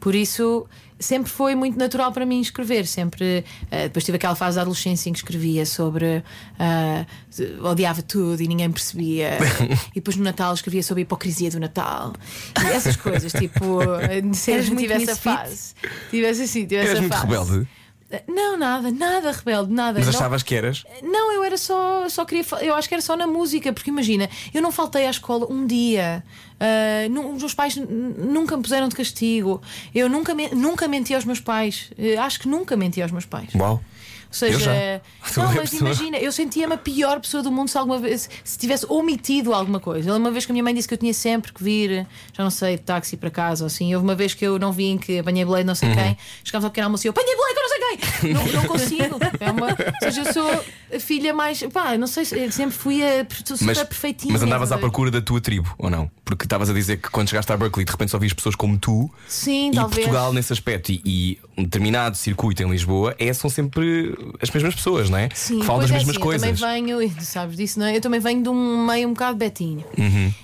Por 0.00 0.14
isso 0.14 0.66
sempre 0.98 1.30
foi 1.30 1.54
muito 1.54 1.78
natural 1.78 2.12
para 2.12 2.26
mim 2.26 2.40
escrever. 2.40 2.86
Sempre 2.86 3.44
ah, 3.70 3.84
depois 3.84 4.04
tive 4.04 4.16
aquela 4.16 4.34
fase 4.34 4.56
da 4.56 4.62
adolescência 4.62 5.08
em 5.08 5.12
que 5.12 5.18
escrevia 5.18 5.64
sobre 5.66 6.22
ah, 6.58 7.06
odiava 7.62 8.02
tudo 8.02 8.42
e 8.42 8.48
ninguém 8.48 8.70
percebia. 8.70 9.38
e 9.92 9.94
depois 9.96 10.16
no 10.16 10.24
Natal 10.24 10.52
escrevia 10.54 10.82
sobre 10.82 11.02
a 11.02 11.04
hipocrisia 11.04 11.50
do 11.50 11.60
Natal 11.60 12.12
e 12.62 12.66
essas 12.68 12.96
coisas, 12.96 13.32
tipo, 13.32 13.80
sempre 14.32 14.52
Eras 14.52 14.68
muito 14.68 14.80
tive 14.80 14.94
essa 14.94 15.16
fase. 15.16 15.74
Tivesse 16.10 16.42
assim, 16.42 16.66
tivesse 16.66 16.92
essa 16.92 17.00
muito 17.00 17.12
fase. 17.12 17.26
rebelde, 17.26 17.68
Não, 18.26 18.56
nada, 18.56 18.90
nada 18.90 19.30
rebelde, 19.30 19.72
nada. 19.72 19.98
mas 20.00 20.08
Não- 20.08 20.14
achavas 20.14 20.42
que 20.42 20.54
eras? 20.54 20.84
não, 21.02 21.32
eu 21.32 21.44
era 21.44 21.56
só, 21.56 22.08
só 22.08 22.24
queria. 22.24 22.44
Eu 22.60 22.74
acho 22.74 22.88
que 22.88 22.94
era 22.94 23.02
só 23.02 23.16
na 23.16 23.26
música, 23.26 23.72
porque 23.72 23.88
imagina, 23.90 24.28
eu 24.52 24.60
não 24.60 24.72
faltei 24.72 25.06
à 25.06 25.10
escola 25.10 25.46
um 25.50 25.66
dia. 25.66 26.24
nu- 27.10 27.32
os 27.34 27.40
meus 27.40 27.54
pais 27.54 27.76
nunca 27.76 28.56
me 28.56 28.62
puseram 28.62 28.88
de 28.88 28.94
castigo. 28.94 29.62
Eu 29.94 30.08
nunca, 30.08 30.34
nunca 30.54 30.86
menti 30.88 31.14
aos 31.14 31.24
meus 31.24 31.40
pais. 31.40 31.90
Eh, 31.96 32.16
acho 32.18 32.40
que 32.40 32.48
nunca 32.48 32.76
menti 32.76 33.00
aos 33.00 33.10
meus 33.10 33.24
pais. 33.24 33.54
Uau. 33.54 33.80
Ou 34.30 34.34
seja, 34.34 35.02
não, 35.36 35.50
a 35.50 35.54
mas 35.54 35.72
imagina, 35.72 36.16
eu 36.18 36.30
sentia-me 36.30 36.74
a 36.74 36.78
pior 36.78 37.20
pessoa 37.20 37.42
do 37.42 37.50
mundo 37.50 37.68
se 37.68 37.76
alguma 37.76 37.98
vez 37.98 38.30
se 38.44 38.56
tivesse 38.58 38.86
omitido 38.88 39.52
alguma 39.52 39.80
coisa. 39.80 40.14
Uma 40.16 40.30
vez 40.30 40.46
que 40.46 40.52
a 40.52 40.54
minha 40.54 40.62
mãe 40.62 40.72
disse 40.72 40.86
que 40.86 40.94
eu 40.94 40.98
tinha 40.98 41.12
sempre 41.12 41.52
que 41.52 41.62
vir, 41.62 42.06
já 42.32 42.44
não 42.44 42.50
sei, 42.50 42.76
de 42.76 42.82
táxi 42.82 43.16
para 43.16 43.28
casa 43.30 43.64
ou 43.64 43.66
assim. 43.66 43.92
Houve 43.94 44.06
uma 44.06 44.14
vez 44.14 44.32
que 44.32 44.44
eu 44.46 44.58
não 44.58 44.72
vim, 44.72 44.96
que 44.96 45.18
apanhei 45.18 45.44
boleio 45.44 45.64
de 45.64 45.66
não 45.66 45.74
sei 45.74 45.88
Uhum. 45.90 45.94
quem, 45.96 46.16
chegava 46.44 46.66
ao 46.66 46.70
pequeno 46.70 46.86
almoço 46.86 47.06
e 47.06 47.08
eu 47.08 47.10
apanhei 47.10 47.34
boleio 47.36 47.54
de 47.54 47.60
não 47.60 47.68
sei 47.68 47.78
quem. 47.80 47.90
Não, 48.30 48.46
não 48.46 48.64
consigo. 48.68 49.18
É 49.40 49.50
uma, 49.50 49.66
ou 49.66 49.76
seja, 50.02 50.22
eu 50.22 50.32
sou 50.32 50.64
a 50.94 51.00
filha 51.00 51.34
mais. 51.34 51.60
Pá, 51.72 51.96
não 51.98 52.06
sei, 52.06 52.24
se- 52.24 52.52
sempre 52.52 52.76
fui 52.76 53.02
a 53.02 53.26
super 53.44 53.64
Mas, 53.64 53.82
perfeitinha. 53.82 54.32
mas 54.32 54.42
andavas 54.42 54.70
à 54.70 54.76
a 54.76 54.78
procura 54.78 55.10
da 55.10 55.20
tua 55.20 55.40
tribo, 55.40 55.74
ou 55.78 55.90
não? 55.90 56.08
Porque 56.24 56.44
estavas 56.44 56.70
a 56.70 56.72
dizer 56.72 56.98
que 56.98 57.10
quando 57.10 57.28
chegaste 57.28 57.50
à 57.52 57.56
Berkeley 57.56 57.84
de 57.84 57.90
repente 57.90 58.10
só 58.12 58.18
vias 58.18 58.32
pessoas 58.32 58.54
como 58.54 58.78
tu 58.78 59.10
Sim, 59.26 59.70
e 59.70 59.74
talvez. 59.74 59.96
Portugal 60.06 60.32
nesse 60.32 60.52
aspecto 60.52 60.92
e, 60.92 61.00
e 61.04 61.38
um 61.58 61.64
determinado 61.64 62.16
circuito 62.16 62.62
em 62.62 62.70
Lisboa 62.70 63.14
é, 63.18 63.32
são 63.32 63.50
sempre 63.50 64.16
as 64.40 64.50
mesmas 64.50 64.74
pessoas, 64.74 65.08
não 65.10 65.18
é? 65.18 65.28
Sim, 65.34 65.60
que 65.60 65.66
falam 65.66 65.80
das 65.82 65.90
é 65.90 65.94
mesmas 65.94 66.10
assim, 66.16 66.20
coisas. 66.20 66.48
Eu 66.48 66.56
também 66.56 66.96
venho, 66.96 67.12
sabes 67.20 67.56
disso, 67.56 67.78
não 67.78 67.86
é? 67.86 67.96
Eu 67.96 68.00
também 68.00 68.20
venho 68.20 68.42
de 68.42 68.48
um 68.48 68.84
meio 68.86 69.08
um 69.08 69.12
bocado 69.12 69.36
betinho, 69.36 69.84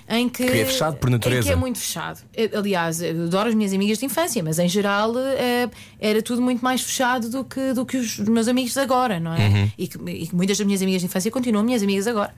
em 0.09 0.29
que, 0.29 0.45
Que 0.45 0.59
é 0.59 0.65
fechado 0.65 0.97
por 0.97 1.09
natureza. 1.09 1.41
Em 1.41 1.51
que 1.51 1.53
é 1.53 1.55
muito 1.55 1.79
fechado. 1.79 2.21
Eu, 2.33 2.59
aliás, 2.59 3.01
eu 3.01 3.23
adoro 3.25 3.49
as 3.49 3.55
minhas 3.55 3.73
amigas 3.73 3.97
de 3.97 4.05
infância, 4.05 4.41
mas 4.43 4.59
em 4.59 4.67
geral 4.69 5.13
eh, 5.17 5.69
era 5.99 6.21
tudo 6.21 6.41
muito 6.41 6.61
mais 6.63 6.81
fechado 6.81 7.29
do 7.29 7.43
que, 7.43 7.73
do 7.73 7.85
que 7.85 7.97
os 7.97 8.17
meus 8.19 8.47
amigos 8.47 8.73
de 8.73 8.79
agora, 8.79 9.19
não 9.19 9.33
é? 9.33 9.71
E, 9.77 9.87
que, 9.87 9.97
e 10.09 10.27
que 10.27 10.35
muitas 10.35 10.57
das 10.57 10.65
minhas 10.65 10.81
amigas 10.81 11.01
de 11.01 11.07
infância 11.07 11.29
continuam 11.31 11.63
minhas 11.63 11.83
amigas 11.83 12.07
agora. 12.07 12.33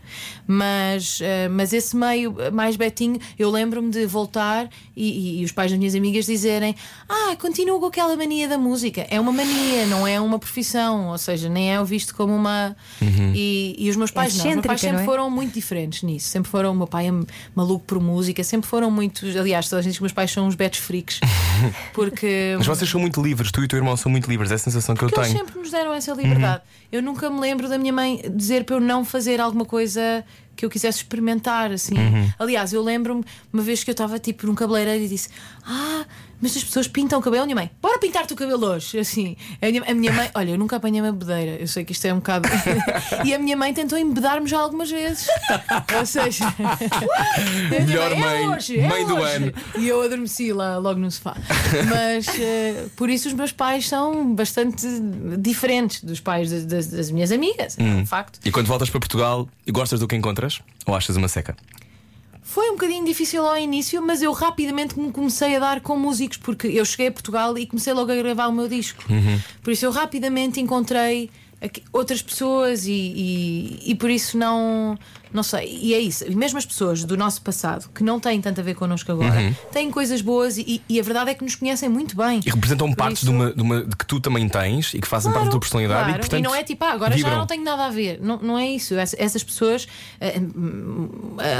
Mas, 0.47 1.19
eh, 1.21 1.47
mas 1.47 1.73
esse 1.73 1.95
meio 1.95 2.35
mais 2.51 2.75
betinho, 2.75 3.19
eu 3.37 3.49
lembro-me 3.51 3.89
de 3.91 4.05
voltar 4.05 4.69
e, 4.95 5.37
e- 5.37 5.41
e 5.41 5.45
os 5.45 5.51
pais 5.51 5.69
das 5.71 5.77
minhas 5.79 5.95
amigas 5.95 6.25
dizerem: 6.25 6.75
Ah, 7.07 7.35
continua 7.39 7.79
com 7.79 7.85
aquela 7.85 8.15
mania 8.15 8.47
da 8.47 8.57
música. 8.57 9.05
É 9.09 9.19
uma 9.19 9.31
mania, 9.31 9.85
não 9.85 10.07
é 10.07 10.19
uma 10.19 10.39
profissão, 10.39 11.07
ou 11.09 11.17
seja, 11.17 11.28
nem 11.49 11.73
é 11.73 11.83
visto 11.83 12.15
como 12.15 12.35
uma. 12.35 12.75
E, 13.01 13.75
e 13.77 13.89
os 13.89 13.95
meus 13.95 14.11
pais 14.11 14.35
não. 14.37 14.47
Os 14.47 14.55
meus 14.55 14.65
pais 14.65 14.81
sempre 14.81 14.97
não 14.97 15.03
é? 15.03 15.05
foram 15.05 15.29
muito 15.29 15.53
diferentes 15.53 16.03
nisso. 16.03 16.27
Sempre 16.27 16.49
foram. 16.49 16.71
O 16.71 16.75
meu 16.75 16.87
pai 16.87 17.07
é 17.07 17.11
maluco 17.55 17.85
por 17.85 17.99
música, 17.99 18.43
sempre 18.43 18.69
foram 18.69 18.89
muito. 18.89 19.25
Aliás, 19.25 19.67
toda 19.69 19.79
a 19.79 19.83
gente 19.83 19.91
diz 19.91 19.97
que 19.97 20.03
meus 20.03 20.13
pais 20.13 20.31
são 20.31 20.47
uns 20.47 20.55
betos 20.55 20.79
freaks. 20.79 21.19
Porque. 21.93 22.55
Mas 22.57 22.67
vocês 22.67 22.89
são 22.89 22.99
muito 22.99 23.21
livres, 23.21 23.51
tu 23.51 23.61
e 23.61 23.65
o 23.65 23.67
teu 23.67 23.77
irmão 23.77 23.95
são 23.97 24.11
muito 24.11 24.29
livres, 24.29 24.51
é 24.51 24.55
a 24.55 24.57
sensação 24.57 24.95
que 24.95 25.03
eu 25.03 25.09
Porque 25.09 25.21
eles 25.21 25.33
tenho. 25.33 25.45
sempre 25.45 25.59
nos 25.59 25.71
deram 25.71 25.93
essa 25.93 26.13
liberdade. 26.13 26.63
Eu 26.91 27.01
nunca 27.01 27.29
me 27.29 27.39
lembro 27.39 27.69
da 27.69 27.77
minha 27.77 27.93
mãe 27.93 28.21
dizer 28.33 28.63
para 28.63 28.75
eu 28.75 28.79
não 28.79 29.05
fazer 29.05 29.39
alguma 29.39 29.65
coisa 29.65 30.23
que 30.59 30.65
eu 30.65 30.69
quisesse 30.69 30.97
experimentar, 30.97 31.71
assim. 31.71 31.95
Aliás, 32.37 32.73
eu 32.73 32.83
lembro-me 32.83 33.23
uma 33.53 33.63
vez 33.63 33.81
que 33.81 33.89
eu 33.89 33.93
estava 33.93 34.19
tipo 34.19 34.45
num 34.45 34.53
cabeleireiro 34.53 35.05
e 35.05 35.07
disse: 35.07 35.29
Ah, 35.65 36.03
mas 36.41 36.55
as 36.55 36.63
pessoas 36.63 36.87
pintam 36.87 37.19
o 37.19 37.21
cabelo, 37.21 37.45
minha 37.45 37.55
mãe, 37.55 37.69
bora 37.81 37.97
pintar-te 37.99 38.33
o 38.33 38.35
cabelo 38.35 38.65
hoje. 38.67 38.99
Assim, 38.99 39.35
a 39.61 39.65
minha, 39.67 39.83
a 39.83 39.93
minha 39.93 40.11
mãe, 40.11 40.29
olha, 40.35 40.51
eu 40.51 40.57
nunca 40.57 40.75
apanhei 40.75 41.01
uma 41.01 41.11
bedeira, 41.13 41.51
eu 41.61 41.67
sei 41.67 41.83
que 41.85 41.93
isto 41.93 42.05
é 42.05 42.13
um 42.13 42.17
bocado. 42.17 42.47
e 43.25 43.33
a 43.33 43.39
minha 43.39 43.55
mãe 43.55 43.73
tentou 43.73 43.97
embedar-me 43.97 44.47
já 44.49 44.59
algumas 44.59 44.89
vezes. 44.91 45.27
Ou 45.97 46.05
seja, 46.05 46.45
Melhor 47.69 48.11
"É 48.11 48.15
mãe, 48.15 48.47
hoje, 48.49 48.79
é 48.79 48.87
mãe 48.87 49.05
do 49.05 49.15
hoje." 49.15 49.35
ano. 49.35 49.53
E 49.77 49.87
eu 49.87 50.01
adormeci 50.01 50.51
lá 50.53 50.77
logo 50.77 50.99
no 50.99 51.09
sofá. 51.11 51.35
Mas 51.89 52.27
eh, 52.39 52.85
por 52.95 53.09
isso 53.09 53.27
os 53.27 53.33
meus 53.33 53.51
pais 53.51 53.87
são 53.87 54.33
bastante 54.35 54.85
diferentes 55.37 56.03
dos 56.03 56.19
pais 56.19 56.49
das, 56.65 56.87
das- 56.87 57.09
minhas 57.11 57.31
amigas, 57.31 57.77
é 57.77 57.83
Hum. 57.83 57.99
um 58.01 58.05
facto. 58.05 58.39
E 58.45 58.51
quando 58.51 58.67
voltas 58.67 58.89
para 58.89 58.99
Portugal, 58.99 59.47
gostas 59.71 59.99
do 59.99 60.07
que 60.07 60.15
encontras? 60.15 60.48
Ou 60.85 60.95
achas 60.95 61.15
uma 61.15 61.27
seca? 61.27 61.55
Foi 62.41 62.69
um 62.69 62.73
bocadinho 62.73 63.05
difícil 63.05 63.45
ao 63.45 63.57
início, 63.57 64.01
mas 64.01 64.23
eu 64.23 64.31
rapidamente 64.31 64.99
me 64.99 65.11
comecei 65.11 65.55
a 65.55 65.59
dar 65.59 65.81
com 65.81 65.95
músicos, 65.95 66.37
porque 66.37 66.67
eu 66.67 66.83
cheguei 66.83 67.07
a 67.07 67.11
Portugal 67.11 67.55
e 67.57 67.67
comecei 67.67 67.93
logo 67.93 68.11
a 68.11 68.15
gravar 68.15 68.47
o 68.47 68.51
meu 68.51 68.67
disco. 68.67 69.03
Uhum. 69.07 69.39
Por 69.61 69.71
isso 69.71 69.85
eu 69.85 69.91
rapidamente 69.91 70.59
encontrei 70.59 71.29
outras 71.91 72.21
pessoas 72.21 72.87
e, 72.87 72.91
e, 72.91 73.91
e 73.91 73.95
por 73.95 74.09
isso 74.09 74.37
não. 74.37 74.97
Não 75.31 75.43
sei, 75.43 75.77
e 75.81 75.93
é 75.93 75.99
isso. 75.99 76.25
E 76.25 76.35
mesmo 76.35 76.57
as 76.57 76.65
pessoas 76.65 77.03
do 77.03 77.15
nosso 77.15 77.41
passado 77.41 77.89
que 77.93 78.03
não 78.03 78.19
têm 78.19 78.41
tanto 78.41 78.59
a 78.61 78.63
ver 78.63 78.73
connosco 78.75 79.11
agora 79.11 79.39
Uhum. 79.39 79.53
têm 79.71 79.91
coisas 79.91 80.21
boas 80.21 80.57
e, 80.57 80.81
e 80.89 80.99
a 80.99 81.03
verdade 81.03 81.29
é 81.31 81.33
que 81.35 81.43
nos 81.43 81.55
conhecem 81.55 81.87
muito 81.87 82.15
bem. 82.17 82.39
E 82.45 82.49
representam 82.49 82.87
Por 82.89 82.95
partes 82.95 83.23
isso- 83.23 83.31
de, 83.31 83.37
uma, 83.37 83.53
de, 83.53 83.61
uma- 83.61 83.83
de 83.83 83.95
que 83.95 84.05
tu 84.05 84.19
também 84.19 84.47
tens 84.49 84.93
e 84.93 84.99
que 84.99 85.07
fazem 85.07 85.31
parte 85.31 85.45
da 85.45 85.51
tua 85.51 85.59
personalidade 85.59 85.99
claro. 86.03 86.15
e, 86.17 86.19
portanto, 86.19 86.43
não 86.43 86.55
é 86.55 86.63
tipo, 86.63 86.83
ah, 86.83 86.91
agora 86.93 87.15
vibram. 87.15 87.31
já 87.31 87.37
não 87.37 87.45
tenho 87.47 87.63
nada 87.63 87.85
a 87.85 87.89
ver. 87.89 88.19
Não, 88.21 88.37
não 88.41 88.57
é 88.57 88.67
isso. 88.67 88.95
Ess- 88.95 89.15
Essas 89.19 89.43
pessoas, 89.43 89.87
eh, 90.19 90.39
hum, 90.39 91.09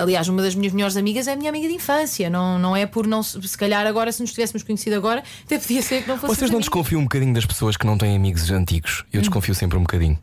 aliás, 0.01 0.27
uma 0.27 0.41
das 0.41 0.55
minhas 0.55 0.73
melhores 0.73 0.97
amigas 0.97 1.27
é 1.27 1.33
a 1.33 1.35
minha 1.35 1.49
amiga 1.49 1.67
de 1.67 1.73
infância. 1.73 2.29
Não, 2.29 2.57
não 2.59 2.75
é 2.75 2.85
por 2.85 3.05
não 3.05 3.21
se 3.23 3.57
calhar 3.57 3.85
agora, 3.85 4.11
se 4.11 4.21
nos 4.21 4.31
tivéssemos 4.31 4.63
conhecido 4.63 4.95
agora, 4.95 5.23
até 5.45 5.59
podia 5.59 5.81
ser 5.81 6.01
que 6.03 6.07
não 6.09 6.17
fosse. 6.17 6.35
Vocês 6.35 6.51
não 6.51 6.59
desconfiam 6.59 7.01
um 7.01 7.03
bocadinho 7.03 7.33
das 7.33 7.45
pessoas 7.45 7.77
que 7.77 7.85
não 7.85 7.97
têm 7.97 8.15
amigos 8.15 8.49
antigos? 8.51 9.01
Hum. 9.05 9.09
Eu 9.13 9.21
desconfio 9.21 9.53
sempre 9.53 9.77
um 9.77 9.81
bocadinho. 9.81 10.17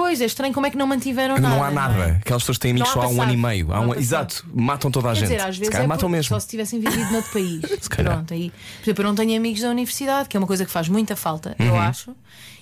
Pois 0.00 0.20
é 0.20 0.26
estranho 0.26 0.54
como 0.54 0.64
é 0.64 0.70
que 0.70 0.76
não 0.76 0.86
mantiveram 0.86 1.34
nada. 1.38 1.48
não 1.56 1.64
há 1.64 1.72
nada. 1.72 1.94
é? 2.04 2.10
Aquelas 2.18 2.42
pessoas 2.44 2.56
têm 2.58 2.70
amigos 2.70 2.88
Não 2.94 3.02
só 3.02 3.08
há 3.08 3.10
um 3.10 3.20
ano 3.20 3.32
e 3.32 3.36
meio. 3.36 3.72
Há 3.72 3.80
Não 3.80 3.88
um... 3.90 3.94
Exato, 3.94 4.46
matam 4.54 4.92
toda 4.92 5.08
a 5.10 5.12
Quer 5.12 5.18
gente. 5.20 5.28
dizer, 5.30 5.40
às 5.42 5.54
Se 5.56 5.60
vezes 5.60 5.74
é 5.74 5.86
matam 5.88 6.08
mesmo. 6.08 6.28
só 6.28 6.38
se 6.38 6.46
tivessem 6.46 6.78
vivido 6.78 7.10
noutro 7.10 7.32
país. 7.32 7.62
calhar. 7.90 8.14
Pronto, 8.14 8.32
aí, 8.32 8.50
por 8.78 8.84
exemplo, 8.84 9.02
eu 9.02 9.08
não 9.08 9.14
tenho 9.16 9.36
amigos 9.36 9.60
da 9.60 9.70
universidade, 9.70 10.28
que 10.28 10.36
é 10.36 10.40
uma 10.40 10.46
coisa 10.46 10.64
que 10.64 10.70
faz 10.70 10.88
muita 10.88 11.16
falta, 11.16 11.56
eu 11.58 11.72
Uhum. 11.72 11.80
acho. 11.80 12.14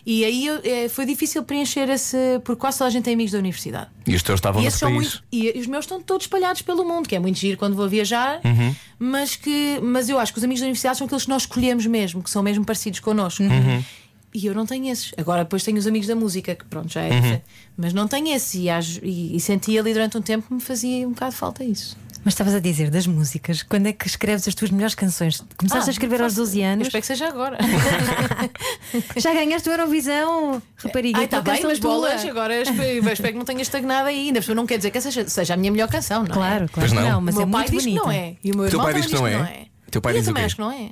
E 0.07 0.25
aí 0.25 0.47
eu- 0.47 0.61
eh, 0.65 0.89
foi 0.89 1.05
difícil 1.05 1.43
preencher 1.43 1.91
esse. 1.91 2.17
Porque 2.43 2.59
quase 2.61 2.79
toda 2.79 2.89
a 2.89 2.91
gente 2.91 3.05
tem 3.05 3.13
amigos 3.13 3.33
da 3.33 3.39
universidade. 3.39 3.89
E 4.07 4.15
os 4.15 4.23
teus 4.23 4.39
estavam 4.39 4.63
E, 4.63 4.65
no 4.65 4.71
país. 4.71 4.81
muito, 4.95 5.23
e 5.31 5.59
os 5.59 5.67
meus 5.67 5.85
estão 5.85 6.01
todos 6.01 6.25
espalhados 6.25 6.63
pelo 6.63 6.85
mundo, 6.87 7.07
que 7.07 7.15
é 7.17 7.19
muito 7.19 7.39
giro 7.39 7.59
quando 7.59 7.77
vou 7.77 7.87
viajar, 7.89 8.41
Uhum. 8.45 8.75
mas, 8.99 9.37
que, 9.37 9.79
mas 9.83 10.09
eu 10.09 10.19
acho 10.19 10.33
que 10.33 10.39
os 10.39 10.45
amigos 10.45 10.61
da 10.61 10.67
universidade 10.67 10.97
são 10.97 11.07
aqueles 11.07 11.25
que 11.25 11.29
nós 11.29 11.43
escolhemos 11.43 11.85
mesmo, 11.87 12.23
que 12.23 12.31
são 12.31 12.43
mesmo 12.43 12.65
parecidos 12.65 13.01
connosco. 13.01 13.43
Uhum. 13.43 13.85
E 14.39 14.45
eu 14.47 14.55
não 14.55 14.67
tenho 14.67 14.87
esses. 14.93 15.13
Agora 15.17 15.45
depois 15.45 15.63
tenho 15.63 15.79
os 15.79 15.87
amigos 15.87 16.07
da 16.07 16.15
música, 16.15 16.55
que 16.55 16.65
pronto, 16.67 16.93
já 16.93 17.01
é 17.03 17.11
Uhum. 17.11 17.41
Mas 17.79 17.93
não 17.95 18.07
tenho 18.07 18.29
esses. 18.35 18.55
E, 18.55 18.69
e, 19.03 19.37
e 19.37 19.41
senti 19.41 19.79
ali 19.79 19.93
durante 19.95 20.19
um 20.19 20.21
tempo 20.23 20.47
que 20.49 20.53
me 20.55 20.61
fazia 20.61 21.07
um 21.09 21.13
bocado 21.13 21.33
falta 21.33 21.65
isso. 21.65 21.97
Mas 22.23 22.35
estavas 22.35 22.55
a 22.55 22.59
dizer 22.61 22.91
das 22.91 23.07
músicas, 23.07 23.63
quando 23.63 23.87
é 23.87 23.93
que 23.93 24.07
escreves 24.07 24.47
as 24.49 24.55
tuas 24.55 24.71
melhores 24.73 24.95
canções? 24.97 25.43
Começaste 25.57 25.89
Ah, 25.89 25.91
a 25.91 25.93
escrever 25.93 26.21
aos 26.21 26.33
faço- 26.33 26.43
12 26.43 26.61
Eu 26.61 26.67
anos, 26.69 26.87
espero 26.89 27.01
que 27.01 27.07
seja 27.07 27.29
agora. 27.29 27.57
já 29.17 29.33
ganhaste 29.33 29.69
o 29.69 29.73
Eurovisão, 29.73 30.63
rapariga. 30.77 31.19
Ai, 31.21 31.29
tá 31.29 31.41
bem, 31.41 31.55
canção 31.55 31.71
mas 31.71 31.79
tua. 31.79 31.91
bolas, 31.91 32.25
agora 32.25 32.61
espero, 32.63 33.09
espero 33.13 33.33
que 33.33 33.39
não 33.39 33.45
tenha 33.45 33.63
estagnado 33.63 34.09
aí 34.09 34.27
ainda. 34.27 34.41
Porque 34.41 34.55
não 34.55 34.67
quer 34.67 34.77
dizer 34.79 34.91
que 34.91 34.99
essa 34.99 35.11
seja, 35.11 35.29
seja 35.29 35.55
a 35.55 35.57
minha 35.57 35.71
melhor 35.73 35.89
canção, 35.89 36.25
não 36.25 36.31
é? 36.31 36.35
Claro, 36.35 36.69
claro. 36.69 36.91
Pois 36.91 36.93
não. 36.93 37.21
mas 37.21 37.35
o 37.35 37.39
meu 37.39 37.49
é 37.49 37.51
pai 37.51 37.61
muito 37.63 37.71
diz 37.73 37.85
bonita. 37.85 38.01
que 38.01 38.07
não 38.07 38.13
é. 38.13 38.37
E 38.43 38.53
o 38.53 38.57
meu 38.57 38.69
Teu 38.71 38.81
irmão 38.81 38.93
diz 38.95 39.07
que 39.07 39.15
não 39.15 39.27
é? 39.27 39.33
é. 39.35 39.67
Teu 39.91 40.03
pai 40.03 40.13
E 40.13 40.17
eu 40.17 40.21
diz 40.21 40.27
o 40.29 40.31
também 40.31 40.45
acho 40.45 40.57
que 40.57 40.61
não 40.61 40.73
é. 40.73 40.91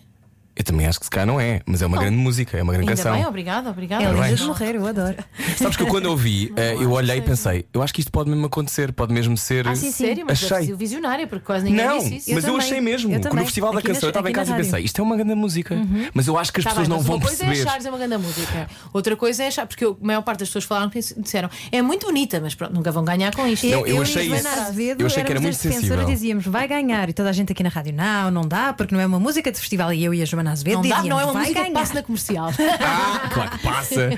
Eu 0.57 0.63
também 0.63 0.87
acho 0.87 1.01
que 1.01 1.07
se 1.07 1.11
calhar 1.11 1.27
não 1.27 1.41
é, 1.41 1.61
mas 1.67 1.83
é 1.83 1.87
uma 1.87 1.99
grande 1.99 2.17
música, 2.17 2.57
é 2.57 2.63
uma 2.63 2.73
grande 2.73 2.89
Ainda 2.89 3.03
canção. 3.03 3.17
bem, 3.17 3.27
obrigada, 3.27 3.71
obrigada. 3.71 4.05
É 4.05 4.13
linda 4.13 4.37
de 4.37 4.45
morrer, 4.45 4.77
eu 4.77 4.87
adoro. 4.87 5.17
Sabes 5.59 5.77
que 5.77 5.83
eu 5.83 5.87
quando 5.89 6.07
ouvi, 6.07 6.53
eh, 6.57 6.75
eu 6.79 6.93
olhei 6.93 7.19
e 7.19 7.23
pensei, 7.23 7.65
eu 7.75 7.83
acho 7.83 7.93
que 7.93 8.01
isto 8.01 8.13
pode 8.13 8.31
mesmo 8.31 8.47
acontecer, 8.47 8.93
pode 8.93 9.13
mesmo 9.13 9.37
ser. 9.37 9.67
Ah, 9.67 9.75
sim, 9.75 9.91
sério, 9.91 10.25
mas 10.27 10.39
Achei. 10.45 10.59
deve 10.59 10.67
ser 10.71 10.77
visionária, 10.77 11.27
porque 11.27 11.45
quase 11.45 11.65
ninguém 11.65 11.85
Não, 11.85 11.99
disse 11.99 12.17
isso. 12.19 12.35
mas 12.35 12.45
eu, 12.45 12.53
também, 12.53 12.67
achei 12.67 12.81
mesmo. 12.81 13.11
eu 13.11 13.15
Quando 13.17 13.23
também. 13.25 13.43
o 13.43 13.47
Festival 13.47 13.73
da 13.73 13.79
Aqui 13.81 13.89
na- 13.89 13.95
Canção, 13.95 14.07
eu 14.07 14.11
estava 14.11 14.31
em 14.31 14.33
casa 14.33 14.53
e 14.53 14.57
pensei, 14.57 14.85
isto 14.85 15.01
é 15.01 15.03
uma 15.05 15.17
grande 15.17 15.35
música. 15.35 15.77
Mas 16.15 16.27
eu 16.29 16.39
acho 16.39 16.53
que 16.53 16.61
as 16.61 16.65
Tá 16.65 16.71
pessoas 16.71 16.89
bem, 16.89 16.97
não 16.97 17.03
vão 17.03 17.17
uma 17.17 17.23
coisa 17.27 17.45
perceber. 17.45 17.59
é 17.61 17.69
achares 17.69 17.87
é 17.87 17.89
uma 17.91 17.99
grande 17.99 18.17
música, 18.19 18.69
outra 18.93 19.17
coisa 19.17 19.43
é 19.43 19.47
achar, 19.49 19.67
porque 19.67 19.85
eu- 19.85 19.99
a 20.01 20.07
maior 20.07 20.23
parte 20.23 20.39
das 20.41 20.49
pessoas 20.49 20.65
falaram 20.65 20.89
que 20.89 21.01
disseram 21.01 21.51
é 21.73 21.83
muito 21.83 22.07
bonita, 22.07 22.41
mas 22.41 22.55
pronto, 22.55 22.73
nunca 22.75 22.93
vão 22.93 23.05
ganhar 23.05 23.35
com 23.35 23.45
isto. 23.49 23.67
Não, 23.67 23.81
eu 23.87 23.97
eu 23.97 24.03
achei 24.03 24.27
isso. 24.27 24.47
Eu 24.99 25.07
achei 25.07 25.25
que 25.25 25.31
era 25.33 25.41
muito 25.41 25.57
sensível. 25.57 26.05
dizíamos 26.05 26.45
vai 26.47 26.69
ganhar 26.69 27.09
e 27.09 27.13
toda 27.13 27.29
a 27.29 27.33
gente 27.33 27.51
aqui 27.51 27.63
na 27.65 27.69
rádio 27.71 27.93
não, 27.93 28.31
não 28.31 28.43
dá 28.47 28.73
porque 28.73 28.95
não 28.95 29.01
é 29.01 29.07
uma 29.07 29.19
música 29.19 29.51
de 29.51 29.59
festival 29.59 29.93
e 29.93 30.05
eu 30.05 30.15
e 30.15 30.23
a 30.23 30.25
Joana 30.25 30.44
Azevedo 30.53 30.83
Não 30.83 30.89
dá, 30.89 31.03
não 31.03 31.21
é 31.21 31.25
uma 31.25 31.35
música 31.35 31.55
que 31.55 31.61
ganhar. 31.69 31.75
passa 31.81 31.95
na 31.95 32.03
comercial. 32.03 32.51
Ah, 32.81 33.29
claro 33.33 33.51
que 33.51 33.59
passa. 33.59 34.09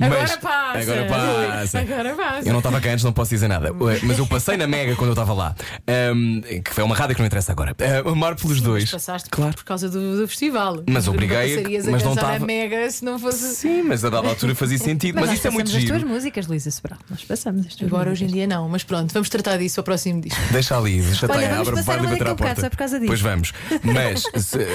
Agora 0.00 0.20
mas- 0.22 0.36
passa. 0.36 0.78
Agora 0.78 1.04
passa. 1.06 1.78
Agora 1.80 2.14
passa. 2.14 2.48
Eu 2.48 2.52
não 2.52 2.58
estava 2.58 2.80
cá 2.80 2.90
antes, 2.90 3.04
não 3.04 3.12
posso 3.12 3.30
dizer 3.30 3.48
nada. 3.48 3.72
Mas 4.02 4.18
eu 4.18 4.26
passei 4.26 4.56
na 4.56 4.66
Mega 4.66 4.94
quando 4.96 5.08
eu 5.08 5.12
estava 5.12 5.32
lá. 5.32 5.54
Ahm, 5.86 6.40
que 6.62 6.72
foi 6.74 6.82
uma 6.84 6.94
rádio 6.94 7.14
que 7.14 7.20
não 7.22 7.26
interessa 7.26 7.52
agora. 7.52 7.74
Uh, 8.04 8.08
amar 8.10 8.34
pelos 8.36 8.60
dois. 8.60 8.84
Mas 8.84 8.90
passaste 8.92 9.30
Claro. 9.30 9.54
por 9.54 9.64
causa 9.64 9.88
do, 9.88 10.16
do 10.18 10.28
festival. 10.28 10.82
Mas 10.88 11.06
obriguei 11.08 11.56
mas 11.84 12.02
não 12.02 12.14
dançar 12.14 12.32
tava- 12.32 12.36
a 12.36 12.46
mega 12.46 12.90
se 12.90 13.04
não 13.04 13.18
fosse. 13.18 13.54
Sim, 13.56 13.82
mas 13.82 14.04
a 14.04 14.10
dada 14.10 14.28
altura 14.28 14.54
fazia 14.54 14.78
sentido. 14.78 15.14
Mas, 15.16 15.26
nós 15.26 15.34
isto 15.36 15.46
é 15.46 15.50
muito 15.50 15.66
passamos 15.66 15.84
as 15.84 15.88
giro. 15.92 16.00
tuas 16.00 16.12
músicas, 16.12 16.46
Luísa 16.46 16.70
Sobral. 16.70 16.98
Nós 17.10 17.24
passamos 17.24 17.66
as 17.66 17.74
tuas 17.74 17.90
Agora 17.92 18.10
hoje 18.10 18.24
em 18.24 18.28
dia 18.28 18.46
não, 18.46 18.68
mas 18.68 18.82
pronto, 18.82 19.12
vamos 19.12 19.28
tratar 19.28 19.56
disso 19.58 19.80
ao 19.80 19.84
próximo 19.84 20.20
disco. 20.20 20.40
Deixa 20.52 20.76
ali, 20.76 21.00
deixa 21.00 21.26
Olha, 21.26 21.42
estar, 21.44 21.54
vamos 21.54 21.68
abre, 21.68 21.80
passar 21.80 21.92
vai 21.98 22.00
uma 22.06 22.10
bater 22.10 22.28
à 22.28 22.34
porta. 22.34 22.60
só 22.60 22.70
por 22.70 22.76
causa 22.76 22.98
disso. 22.98 23.08
Pois 23.08 23.20
vamos. 23.20 23.52
Mas, 23.82 24.24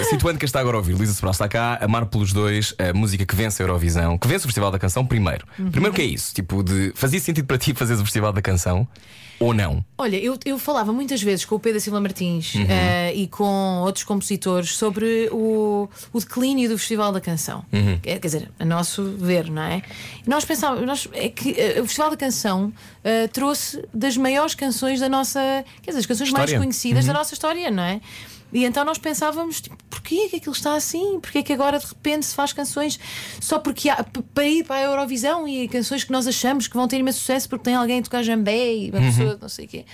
situando 0.10 0.40
que 0.40 0.46
está 0.46 0.60
agora 0.60 0.78
a 0.78 0.80
ouvir, 0.80 0.94
Luísa 1.02 1.14
Sobral 1.16 1.32
está 1.32 1.48
cá, 1.48 1.80
Amar 1.82 2.06
pelos 2.06 2.32
dois, 2.32 2.76
a 2.78 2.94
música 2.94 3.26
que 3.26 3.36
vence 3.36 3.62
a 3.62 3.64
Eurovisão, 3.66 4.18
que 4.20 4.28
vence 4.28 4.46
o 4.46 4.48
Festival 4.48 4.70
da 4.70 4.78
Canção, 4.78 5.04
primeiro. 5.04 5.46
Uhum. 5.58 5.72
Primeiro, 5.72 5.96
que 5.96 6.02
é 6.02 6.06
isso? 6.06 6.32
Tipo, 6.32 6.62
de 6.64 6.92
fazia 6.96 7.20
sentido 7.20 7.46
para 7.48 7.58
ti 7.58 7.74
fazeres 7.74 8.00
o 8.00 8.06
Festival 8.06 8.32
da 8.32 8.42
Canção 8.42 8.88
ou 9.40 9.52
não? 9.52 9.84
Olha, 9.98 10.18
eu, 10.18 10.38
eu 10.46 10.60
falava 10.60 10.94
muitas 10.94 11.20
vezes 11.24 11.44
com 11.44 11.56
o 11.56 11.60
Pedro 11.60 11.80
Silva 11.82 12.00
Martins 12.00 12.54
Uhum. 12.54 12.66
eh, 12.70 13.16
e 13.16 13.28
com 13.28 13.82
outros 13.82 14.04
compositores 14.04 14.76
sobre 14.76 15.28
o, 15.32 15.90
o 16.14 16.20
declínio 16.20 16.70
do 16.70 16.78
Festival 16.78 17.12
da 17.12 17.20
Canção. 17.20 17.66
Uhum. 17.74 17.98
Quer 18.00 18.20
quer 18.20 18.28
dizer, 18.28 18.52
a 18.60 18.66
nosso 18.66 19.04
ver, 19.18 19.50
não 19.50 19.64
é? 19.64 19.82
E 20.24 20.30
nós 20.30 20.46
pensávamos, 20.46 20.86
nós, 20.86 21.08
é 21.14 21.30
que 21.30 21.60
eh, 21.60 21.82
o 21.82 21.86
Festival 21.86 22.12
da 22.12 22.18
Canção 22.18 22.72
eh, 23.04 23.28
trouxe 23.30 23.84
das 23.92 24.16
maiores 24.16 24.54
canções 24.54 25.00
da 25.00 25.10
nossa. 25.10 25.40
Quer 25.82 25.90
dizer, 25.90 26.02
as 26.02 26.06
canções 26.06 26.30
mais 26.30 26.44
História. 26.44 26.60
Uhum. 26.60 26.66
conhecidas 26.66 27.06
da 27.08 27.14
nossa 27.14 27.34
história, 27.34 27.72
não 27.72 27.82
é? 27.82 28.00
E 28.54 28.66
então 28.66 28.84
nós 28.84 28.98
pensávamos, 28.98 29.62
tipo, 29.62 29.78
porquê 30.02 30.30
que 30.30 30.36
aquilo 30.38 30.54
está 30.54 30.76
assim? 30.76 31.20
Porquê 31.20 31.44
que 31.44 31.54
agora 31.54 31.80
de 31.80 31.86
repente 31.86 32.26
se 32.26 32.36
faz 32.36 32.52
canções 32.54 33.00
só 33.40 33.60
porque 33.60 33.90
há, 33.90 34.04
para 34.34 34.46
ir 34.46 34.64
para 34.66 34.78
a 34.78 34.82
Eurovisão 34.84 35.48
e 35.48 35.68
canções 35.68 36.04
que 36.04 36.12
nós 36.12 36.28
achamos 36.28 36.68
que 36.68 36.76
vão 36.76 36.88
ter 36.88 36.98
imenso 36.98 37.20
sucesso 37.20 37.48
porque 37.48 37.64
tem 37.66 37.76
alguém 37.76 38.00
a 38.00 38.02
tocar 38.02 38.24
jambé 38.24 38.74
e 38.74 38.90
uma 38.92 39.00
pessoa 39.02 39.38
não 39.42 39.50
sei 39.50 39.66
o 39.66 39.68
quê. 39.68 39.86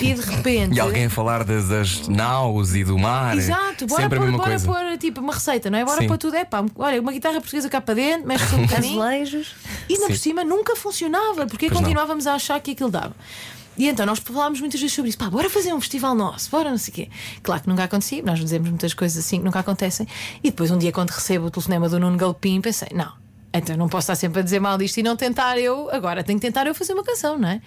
E 0.00 0.14
de 0.14 0.20
repente. 0.20 0.70
Uhum. 0.70 0.76
E 0.80 0.80
alguém 0.80 1.04
a 1.06 1.10
falar 1.10 1.44
das, 1.44 1.68
das 1.68 2.08
naus 2.08 2.74
e 2.74 2.84
do 2.84 2.98
mar. 2.98 3.36
Exato, 3.36 3.86
bora 3.86 4.02
Sempre 4.02 4.18
a 4.18 4.20
pôr, 4.20 4.26
mesma 4.30 4.38
bora 4.38 4.50
coisa. 4.50 4.66
pôr 4.66 4.98
tipo 4.98 5.20
uma 5.20 5.34
receita, 5.34 5.68
não 5.68 5.78
é? 5.78 5.84
Bora 5.84 6.00
Sim. 6.00 6.08
pôr 6.08 6.16
tudo, 6.16 6.36
é 6.36 6.44
pá, 6.44 6.64
olha, 6.76 7.00
uma 7.00 7.12
guitarra 7.12 7.40
portuguesa 7.40 7.68
cá 7.68 7.80
para 7.80 7.94
dentro, 7.94 8.26
mexe 8.26 8.54
um 8.54 8.62
bocadinho. 8.62 9.02
E 9.02 9.94
ainda 9.94 10.06
Sim. 10.06 10.06
por 10.06 10.16
cima 10.16 10.44
nunca 10.44 10.74
funcionava, 10.76 11.46
porque 11.46 11.66
Pois 11.66 11.72
não. 11.72 11.80
continuávamos 11.80 12.26
a 12.26 12.34
achar 12.34 12.60
que 12.60 12.70
aquilo 12.70 12.90
dava. 12.90 13.14
E 13.80 13.88
então 13.88 14.04
nós 14.04 14.18
falámos 14.18 14.60
muitas 14.60 14.78
vezes 14.78 14.94
sobre 14.94 15.08
isso, 15.08 15.16
pá, 15.16 15.30
bora 15.30 15.48
fazer 15.48 15.72
um 15.72 15.80
festival 15.80 16.14
nosso, 16.14 16.50
bora 16.50 16.68
não 16.68 16.76
sei 16.76 16.92
o 16.92 16.94
quê. 16.96 17.08
Claro 17.42 17.62
que 17.62 17.68
nunca 17.70 17.84
acontecia, 17.84 18.22
nós 18.22 18.38
dizemos 18.38 18.68
muitas 18.68 18.92
coisas 18.92 19.24
assim 19.24 19.38
que 19.38 19.44
nunca 19.46 19.58
acontecem. 19.58 20.06
E 20.44 20.50
depois 20.50 20.70
um 20.70 20.76
dia, 20.76 20.92
quando 20.92 21.08
recebo 21.08 21.46
o 21.46 21.50
telefonema 21.50 21.88
do 21.88 21.98
Nuno 21.98 22.18
Galpim, 22.18 22.60
pensei, 22.60 22.90
não. 22.92 23.10
Então 23.54 23.78
não 23.78 23.88
posso 23.88 24.04
estar 24.04 24.16
sempre 24.16 24.40
a 24.40 24.42
dizer 24.42 24.60
mal 24.60 24.76
disto 24.76 24.98
e 24.98 25.02
não 25.02 25.16
tentar 25.16 25.58
eu. 25.58 25.90
Agora 25.90 26.22
tenho 26.22 26.38
que 26.38 26.46
tentar 26.46 26.66
eu 26.66 26.74
fazer 26.74 26.92
uma 26.92 27.02
canção, 27.02 27.38
não 27.38 27.48
é? 27.48 27.62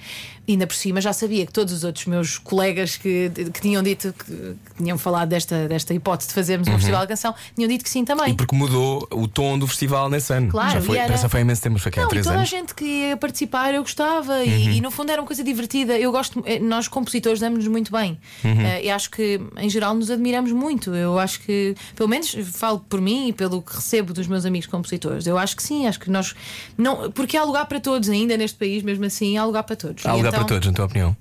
E 0.45 0.51
ainda 0.53 0.67
por 0.67 0.75
cima 0.75 0.99
já 0.99 1.13
sabia 1.13 1.45
que 1.45 1.53
todos 1.53 1.73
os 1.73 1.83
outros 1.85 2.05
meus 2.05 2.37
colegas 2.37 2.97
que, 2.97 3.31
que 3.53 3.61
tinham 3.61 3.81
dito 3.81 4.13
que, 4.13 4.25
que 4.25 4.55
tinham 4.77 4.97
falado 4.97 5.29
desta, 5.29 5.69
desta 5.69 5.93
hipótese 5.93 6.27
de 6.29 6.35
fazermos 6.35 6.67
um 6.67 6.73
festival 6.73 7.01
de 7.03 7.07
canção 7.07 7.33
tinham 7.55 7.69
dito 7.69 7.83
que 7.83 7.89
sim 7.89 8.03
também. 8.03 8.25
Uhum. 8.27 8.33
E 8.33 8.35
porque 8.35 8.53
mudou 8.55 9.07
o 9.11 9.25
tom 9.25 9.57
do 9.57 9.65
festival 9.67 10.09
nesse 10.09 10.33
ano. 10.33 10.49
Claro, 10.49 10.71
já 10.73 10.81
foi, 10.81 10.97
e 10.97 10.99
era- 10.99 11.13
que 11.17 11.29
foi 11.29 11.39
há 11.39 11.41
imenso 11.43 11.61
tempo, 11.61 11.79
foi 11.79 11.91
há 11.95 12.01
Não, 12.01 12.05
e 12.05 12.09
três 12.09 12.25
toda 12.25 12.35
anos. 12.37 12.49
a 12.53 12.57
gente 12.57 12.75
que 12.75 12.83
ia 12.83 13.15
participar 13.15 13.73
eu 13.73 13.81
gostava 13.83 14.43
e, 14.43 14.49
Uhum. 14.49 14.71
e, 14.73 14.81
no 14.81 14.91
fundo 14.91 15.11
era 15.13 15.21
uma 15.21 15.27
coisa 15.27 15.43
divertida. 15.45 15.97
Eu 15.97 16.11
gosto, 16.11 16.43
eh, 16.45 16.59
nós 16.59 16.89
compositores 16.89 17.39
damos-nos 17.39 17.67
muito 17.69 17.89
bem 17.89 18.19
Uhum. 18.43 18.59
Eh, 18.61 18.83
e 18.85 18.89
acho 18.91 19.09
que 19.11 19.39
em 19.57 19.69
geral 19.69 19.93
nos 19.95 20.11
admiramos 20.11 20.51
muito. 20.51 20.93
Eu 20.93 21.17
acho 21.19 21.39
que, 21.39 21.73
pelo 21.95 22.09
menos 22.09 22.35
falo 22.51 22.79
por 22.89 22.99
mim 22.99 23.29
e 23.29 23.33
pelo 23.33 23.61
que 23.61 23.73
recebo 23.77 24.11
dos 24.11 24.27
meus 24.27 24.45
amigos 24.45 24.67
compositores, 24.67 25.25
eu 25.25 25.37
acho 25.37 25.55
que 25.55 25.63
sim, 25.63 25.87
acho 25.87 26.01
que 26.01 26.09
nós 26.11 26.35
não, 26.77 27.09
porque 27.11 27.37
há 27.37 27.45
lugar 27.45 27.65
para 27.65 27.79
todos 27.79 28.09
ainda 28.09 28.35
neste 28.35 28.57
país, 28.57 28.83
mesmo 28.83 29.05
assim, 29.05 29.37
há 29.37 29.45
lugar 29.45 29.63
para 29.63 29.77
todos. 29.77 30.05
Há 30.05 30.13
E 30.13 30.17
lugar 30.17 30.32
então- 30.37 30.45
para 30.45 30.55
todos, 30.55 30.67
na 30.67 30.73
tua 30.73 30.85
opinião. 30.85 31.15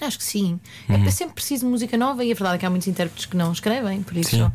Acho 0.00 0.16
que 0.16 0.24
sim. 0.24 0.58
Uhum. 0.88 1.04
É 1.04 1.10
sempre 1.10 1.34
preciso 1.34 1.66
de 1.66 1.70
música 1.70 1.96
nova 1.98 2.24
e 2.24 2.32
a 2.32 2.34
verdade 2.34 2.54
é 2.54 2.58
que 2.58 2.64
há 2.66 2.70
muitos 2.70 2.88
intérpretes 2.88 3.26
que 3.26 3.36
não 3.36 3.52
escrevem, 3.52 4.02
por 4.02 4.16
isso. 4.16 4.30
Sim. 4.30 4.50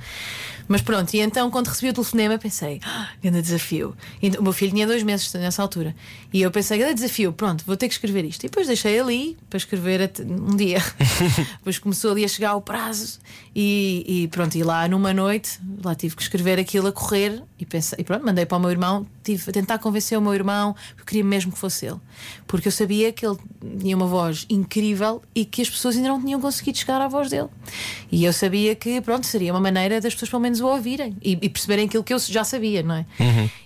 Mas 0.67 0.82
pronto, 0.82 1.13
e 1.13 1.19
então 1.19 1.49
quando 1.51 1.67
recebi 1.67 1.89
o 1.89 1.93
telefonema 1.93 2.38
pensei, 2.38 2.80
ah, 2.84 3.10
grande 3.21 3.41
desafio. 3.41 3.95
E 4.21 4.30
o 4.30 4.43
meu 4.43 4.54
filho 4.54 4.71
tinha 4.71 4.88
dois 4.88 5.04
meses 5.04 5.32
nessa 5.34 5.62
altura. 5.62 5.95
E 6.34 6.41
eu 6.41 6.51
pensei, 6.51 6.78
grande 6.78 6.95
desafio, 6.95 7.32
pronto, 7.32 7.63
vou 7.65 7.78
ter 7.78 7.88
que 7.88 7.93
escrever 7.93 8.25
isto. 8.25 8.43
E 8.43 8.49
depois 8.49 8.67
deixei 8.67 8.99
ali 8.99 9.38
para 9.49 9.58
escrever 9.58 10.12
um 10.19 10.56
dia. 10.56 10.84
depois 11.58 11.78
começou 11.78 12.12
ali 12.12 12.25
a 12.25 12.28
chegar 12.28 12.56
o 12.56 12.62
prazo 12.62 13.19
e, 13.56 14.04
e 14.08 14.28
pronto, 14.28 14.56
e 14.56 14.63
lá 14.63 14.88
numa 14.88 15.13
noite, 15.13 15.60
lá 15.84 15.95
tive 15.95 16.15
que 16.15 16.21
escrever 16.21 16.60
aquilo 16.60 16.88
a 16.88 16.91
correr 16.91 17.41
e 17.58 17.65
pensei, 17.65 17.97
e 17.99 18.04
pronto, 18.04 18.25
mandei 18.25 18.45
para 18.45 18.58
o 18.58 18.60
meu 18.60 18.69
irmão, 18.69 19.08
tive 19.23 19.49
a 19.49 19.54
tentar 19.54 19.80
convencer 19.80 20.17
o 20.17 20.21
meu 20.21 20.34
irmão, 20.34 20.73
porque 20.73 21.01
eu 21.01 21.06
queria 21.06 21.23
mesmo 21.23 21.51
que 21.51 21.58
fosse 21.58 21.86
ele. 21.86 21.99
Porque 22.45 22.67
eu 22.67 22.71
sabia 22.71 23.13
que 23.13 23.25
ele 23.25 23.38
tinha 23.80 23.95
uma 23.95 24.08
voz 24.08 24.45
incrível 24.49 25.21
e 25.34 25.45
que 25.45 25.62
as 25.62 25.69
pessoas 25.69 25.95
ainda 25.95 26.10
não 26.10 26.21
tinham 26.21 26.39
conseguido 26.41 26.78
chegar 26.78 27.01
à 27.01 27.08
voz 27.08 27.30
dele. 27.30 27.49
E 28.12 28.25
eu 28.25 28.34
sabia 28.34 28.75
que, 28.75 28.99
pronto, 29.01 29.25
seria 29.25 29.54
uma 29.54 29.60
maneira 29.62 30.01
das 30.01 30.13
pessoas 30.13 30.30
pelo 30.30 30.41
menos 30.41 30.54
o 30.59 30.67
ouvirem 30.67 31.15
e, 31.21 31.37
e 31.41 31.49
perceberem 31.49 31.85
aquilo 31.85 32.03
que 32.03 32.13
eu 32.13 32.19
já 32.19 32.43
sabia, 32.43 32.81
não 32.83 32.95
é? 32.95 33.05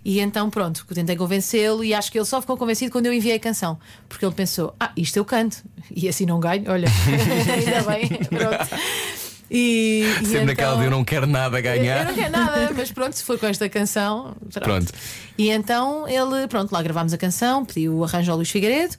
E 0.04 0.20
então, 0.20 0.50
pronto, 0.50 0.86
tentei 0.94 1.16
convencê-lo 1.16 1.84
e 1.84 1.94
acho 1.94 2.12
que 2.12 2.18
ele 2.18 2.26
só 2.26 2.40
ficou 2.42 2.58
convencido 2.58 2.92
quando 2.92 3.06
eu 3.08 3.14
enviei 3.14 3.36
a 3.36 3.40
canção, 3.40 3.80
porque 4.08 4.26
ele 4.26 4.34
pensou: 4.36 4.74
ah, 4.80 4.92
isto 4.98 5.18
eu 5.18 5.26
canto, 5.26 5.58
e 5.96 6.08
assim 6.10 6.26
não 6.26 6.40
ganho, 6.40 6.64
olha, 6.68 6.88
ainda 7.54 7.82
bem, 7.92 8.08
pronto. 8.26 8.82
E, 9.52 10.04
e 10.22 10.26
Sempre 10.26 10.46
naquela 10.46 10.74
então- 10.74 10.80
de 10.80 10.86
eu 10.86 10.92
não 10.92 11.04
quero 11.04 11.26
nada 11.26 11.60
ganhar. 11.60 12.02
eu 12.02 12.06
não 12.06 12.14
quero 12.14 12.32
nada, 12.32 12.72
mas 12.76 12.92
pronto, 12.92 13.14
se 13.14 13.24
for 13.24 13.40
com 13.40 13.48
esta 13.48 13.68
canção. 13.68 14.36
Pronto. 14.52 14.64
Pronto. 14.64 14.94
E 15.38 15.50
então 15.50 16.08
ele, 16.08 16.48
pronto, 16.48 16.72
lá 16.72 16.84
gravámos 16.84 17.14
a 17.14 17.18
canção, 17.18 17.66
pediu 17.66 17.96
o 17.96 18.04
arranjo 18.04 18.30
ao 18.32 18.38
Luís 18.38 18.50
Figueiredo 18.52 18.96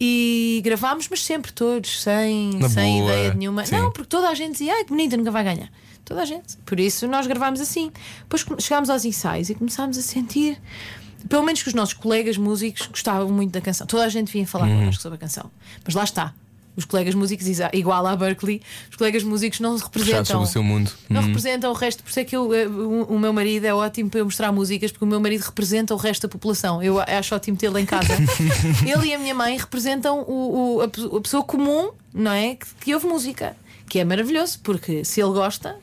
e 0.00 0.60
gravámos, 0.64 1.08
mas 1.10 1.22
sempre 1.24 1.50
todos, 1.52 2.02
sem, 2.02 2.54
Na 2.54 2.68
sem 2.68 3.00
boa, 3.00 3.12
ideia 3.12 3.34
nenhuma. 3.34 3.66
sim. 3.66 3.74
Não, 3.74 3.90
porque 3.90 4.06
toda 4.08 4.28
a 4.28 4.34
gente 4.34 4.52
dizia, 4.52 4.74
ai 4.74 4.84
que 4.84 4.90
bonita, 4.90 5.16
nunca 5.16 5.30
vai 5.32 5.42
ganhar. 5.42 5.68
Toda 6.04 6.22
a 6.22 6.24
gente. 6.24 6.56
Por 6.66 6.80
isso 6.80 7.06
nós 7.06 7.26
gravámos 7.26 7.60
assim. 7.60 7.90
Depois 8.20 8.44
chegámos 8.62 8.90
aos 8.90 9.04
ensaios 9.04 9.48
e 9.50 9.54
começámos 9.54 9.96
a 9.98 10.02
sentir. 10.02 10.60
Pelo 11.28 11.42
menos 11.44 11.62
que 11.62 11.68
os 11.68 11.74
nossos 11.74 11.94
colegas 11.94 12.36
músicos 12.36 12.86
gostavam 12.86 13.28
muito 13.30 13.52
da 13.52 13.60
canção. 13.60 13.86
Toda 13.86 14.04
a 14.04 14.08
gente 14.08 14.32
vinha 14.32 14.46
falar 14.46 14.66
Uhum. 14.68 14.78
connosco 14.78 15.02
sobre 15.02 15.16
a 15.16 15.18
canção. 15.20 15.50
Mas 15.84 15.94
lá 15.94 16.02
está. 16.04 16.34
Os 16.76 16.84
colegas 16.86 17.14
músicos, 17.14 17.46
igual 17.74 18.06
à 18.06 18.16
Berkeley, 18.16 18.62
os 18.88 18.96
colegas 18.96 19.22
músicos 19.22 19.60
não 19.60 19.76
representam. 19.76 20.40
o 20.40 20.46
seu 20.46 20.62
mundo. 20.62 20.90
Não 21.10 21.20
Uhum. 21.20 21.26
representa 21.26 21.68
o 21.68 21.74
resto, 21.74 22.02
por 22.02 22.08
isso 22.10 22.20
é 22.20 22.24
que 22.24 22.34
eu, 22.34 22.54
eh, 22.54 22.66
o, 22.66 23.02
o 23.04 23.18
meu 23.18 23.32
marido 23.34 23.66
é 23.66 23.74
ótimo 23.74 24.08
para 24.08 24.20
eu 24.20 24.24
mostrar 24.24 24.50
músicas, 24.50 24.90
porque 24.90 25.04
o 25.04 25.08
meu 25.08 25.20
marido 25.20 25.42
representa 25.42 25.92
o 25.92 25.96
resto 25.98 26.22
da 26.22 26.28
população. 26.28 26.82
Eu 26.82 26.98
acho 27.00 27.34
ótimo 27.34 27.56
tê-lo 27.56 27.76
em 27.78 27.84
casa. 27.84 28.08
Ele 28.86 29.08
e 29.08 29.14
a 29.14 29.18
minha 29.18 29.34
mãe 29.34 29.58
representam 29.58 30.20
o, 30.22 30.76
o- 30.78 31.16
a 31.16 31.20
pessoa 31.20 31.42
comum, 31.44 31.90
não 32.14 32.30
é? 32.32 32.54
Que, 32.54 32.66
que 32.80 32.94
ouve 32.94 33.06
música, 33.06 33.54
que 33.88 33.98
é 33.98 34.04
maravilhoso, 34.04 34.60
porque 34.62 35.04
se 35.04 35.20
ele 35.20 35.32
gosta. 35.32 35.76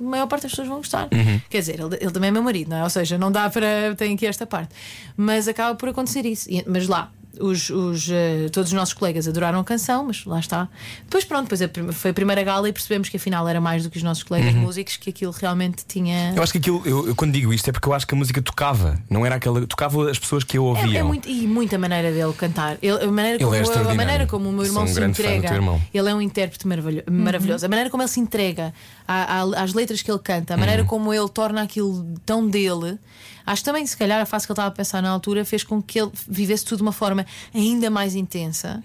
A 0.00 0.02
maior 0.02 0.26
parte 0.26 0.42
das 0.42 0.52
pessoas 0.52 0.68
vão 0.68 0.78
gostar. 0.78 1.04
Uhum. 1.12 1.40
Quer 1.48 1.58
dizer, 1.60 1.80
ele, 1.80 1.96
ele 2.00 2.10
também 2.10 2.28
é 2.28 2.30
meu 2.30 2.42
marido, 2.42 2.68
não 2.70 2.76
é? 2.78 2.82
Ou 2.82 2.90
seja, 2.90 3.16
não 3.18 3.30
dá 3.30 3.48
para. 3.50 3.94
Tem 3.96 4.14
aqui 4.14 4.26
esta 4.26 4.46
parte. 4.46 4.74
Mas 5.16 5.46
acaba 5.48 5.74
por 5.74 5.88
acontecer 5.88 6.24
isso. 6.26 6.50
E- 6.50 6.64
mas 6.66 6.88
lá, 6.88 7.10
os, 7.40 7.70
os, 7.70 8.08
eh, 8.10 8.48
todos 8.52 8.70
os 8.70 8.74
nossos 8.74 8.94
colegas 8.94 9.26
adoraram 9.28 9.58
a 9.60 9.64
canção, 9.64 10.04
mas 10.04 10.24
lá 10.24 10.38
está. 10.40 10.68
Depois, 11.04 11.24
pronto, 11.24 11.44
depois 11.48 11.62
a 11.62 11.92
foi 11.92 12.10
a 12.10 12.14
primeira 12.14 12.42
gala 12.42 12.68
e 12.68 12.72
percebemos 12.72 13.08
que 13.08 13.16
afinal 13.16 13.46
era 13.48 13.60
mais 13.60 13.82
do 13.82 13.90
que 13.90 13.96
os 13.96 14.02
nossos 14.02 14.22
colegas 14.22 14.54
músicos, 14.54 14.96
que 14.96 15.10
aquilo 15.10 15.32
realmente 15.32 15.84
tinha. 15.86 16.30
Uhum. 16.30 16.36
Eu 16.36 16.42
acho 16.42 16.52
que 16.52 16.58
aquilo, 16.58 16.82
eu, 16.84 17.08
eu 17.08 17.14
quando 17.16 17.32
digo 17.32 17.52
isto 17.52 17.68
é 17.68 17.72
porque 17.72 17.88
eu 17.88 17.92
acho 17.92 18.06
que 18.06 18.14
a 18.14 18.18
música 18.18 18.40
tocava, 18.42 18.98
não 19.08 19.24
era 19.24 19.34
aquela. 19.36 19.66
tocava 19.66 20.10
as 20.10 20.18
pessoas 20.18 20.44
que 20.44 20.56
eu 20.58 20.64
É, 20.64 20.68
ouviam. 20.68 21.00
é 21.00 21.02
muito, 21.02 21.28
e 21.28 21.46
muita 21.46 21.78
maneira 21.78 22.12
dele 22.12 22.32
cantar. 22.34 22.76
Ele, 22.82 23.02
a, 23.02 23.06
maneira 23.06 23.36
Ele 23.36 23.44
como, 23.44 23.54
é 23.54 23.90
a 23.90 23.94
maneira 23.94 24.26
como 24.26 24.48
o 24.48 24.52
meu 24.52 24.64
irmão 24.64 24.84
um 24.84 24.86
se 24.86 25.00
entrega. 25.02 25.50
Ele 25.92 26.08
é 26.08 26.14
um 26.14 26.20
intérprete 26.20 26.66
maravilho- 26.66 27.04
maravilhoso. 27.10 27.64
A 27.66 27.68
maneira 27.68 27.90
como 27.90 28.02
ele 28.02 28.10
se 28.10 28.20
entrega 28.20 28.72
à- 29.06 29.40
à- 29.42 29.62
às 29.62 29.74
letras 29.74 30.02
que 30.02 30.10
ele 30.10 30.18
canta, 30.20 30.54
a 30.54 30.56
maneira 30.56 30.82
Uhum. 30.82 30.88
como 30.88 31.12
ele 31.12 31.28
torna 31.28 31.62
aquilo 31.62 32.06
tão 32.24 32.46
dele. 32.48 32.98
Acho 33.46 33.62
que 33.62 33.66
também, 33.66 33.86
se 33.86 33.96
calhar, 33.96 34.20
a 34.20 34.26
fase 34.26 34.46
que 34.46 34.52
ele 34.52 34.54
estava 34.54 34.68
a 34.68 34.70
pensar 34.70 35.02
na 35.02 35.10
altura 35.10 35.44
fez 35.44 35.62
com 35.62 35.82
que 35.82 36.00
ele 36.00 36.10
vivesse 36.28 36.64
tudo 36.64 36.78
de 36.78 36.82
uma 36.84 36.92
forma 36.92 37.26
ainda 37.54 37.90
mais 37.90 38.14
intensa 38.14 38.82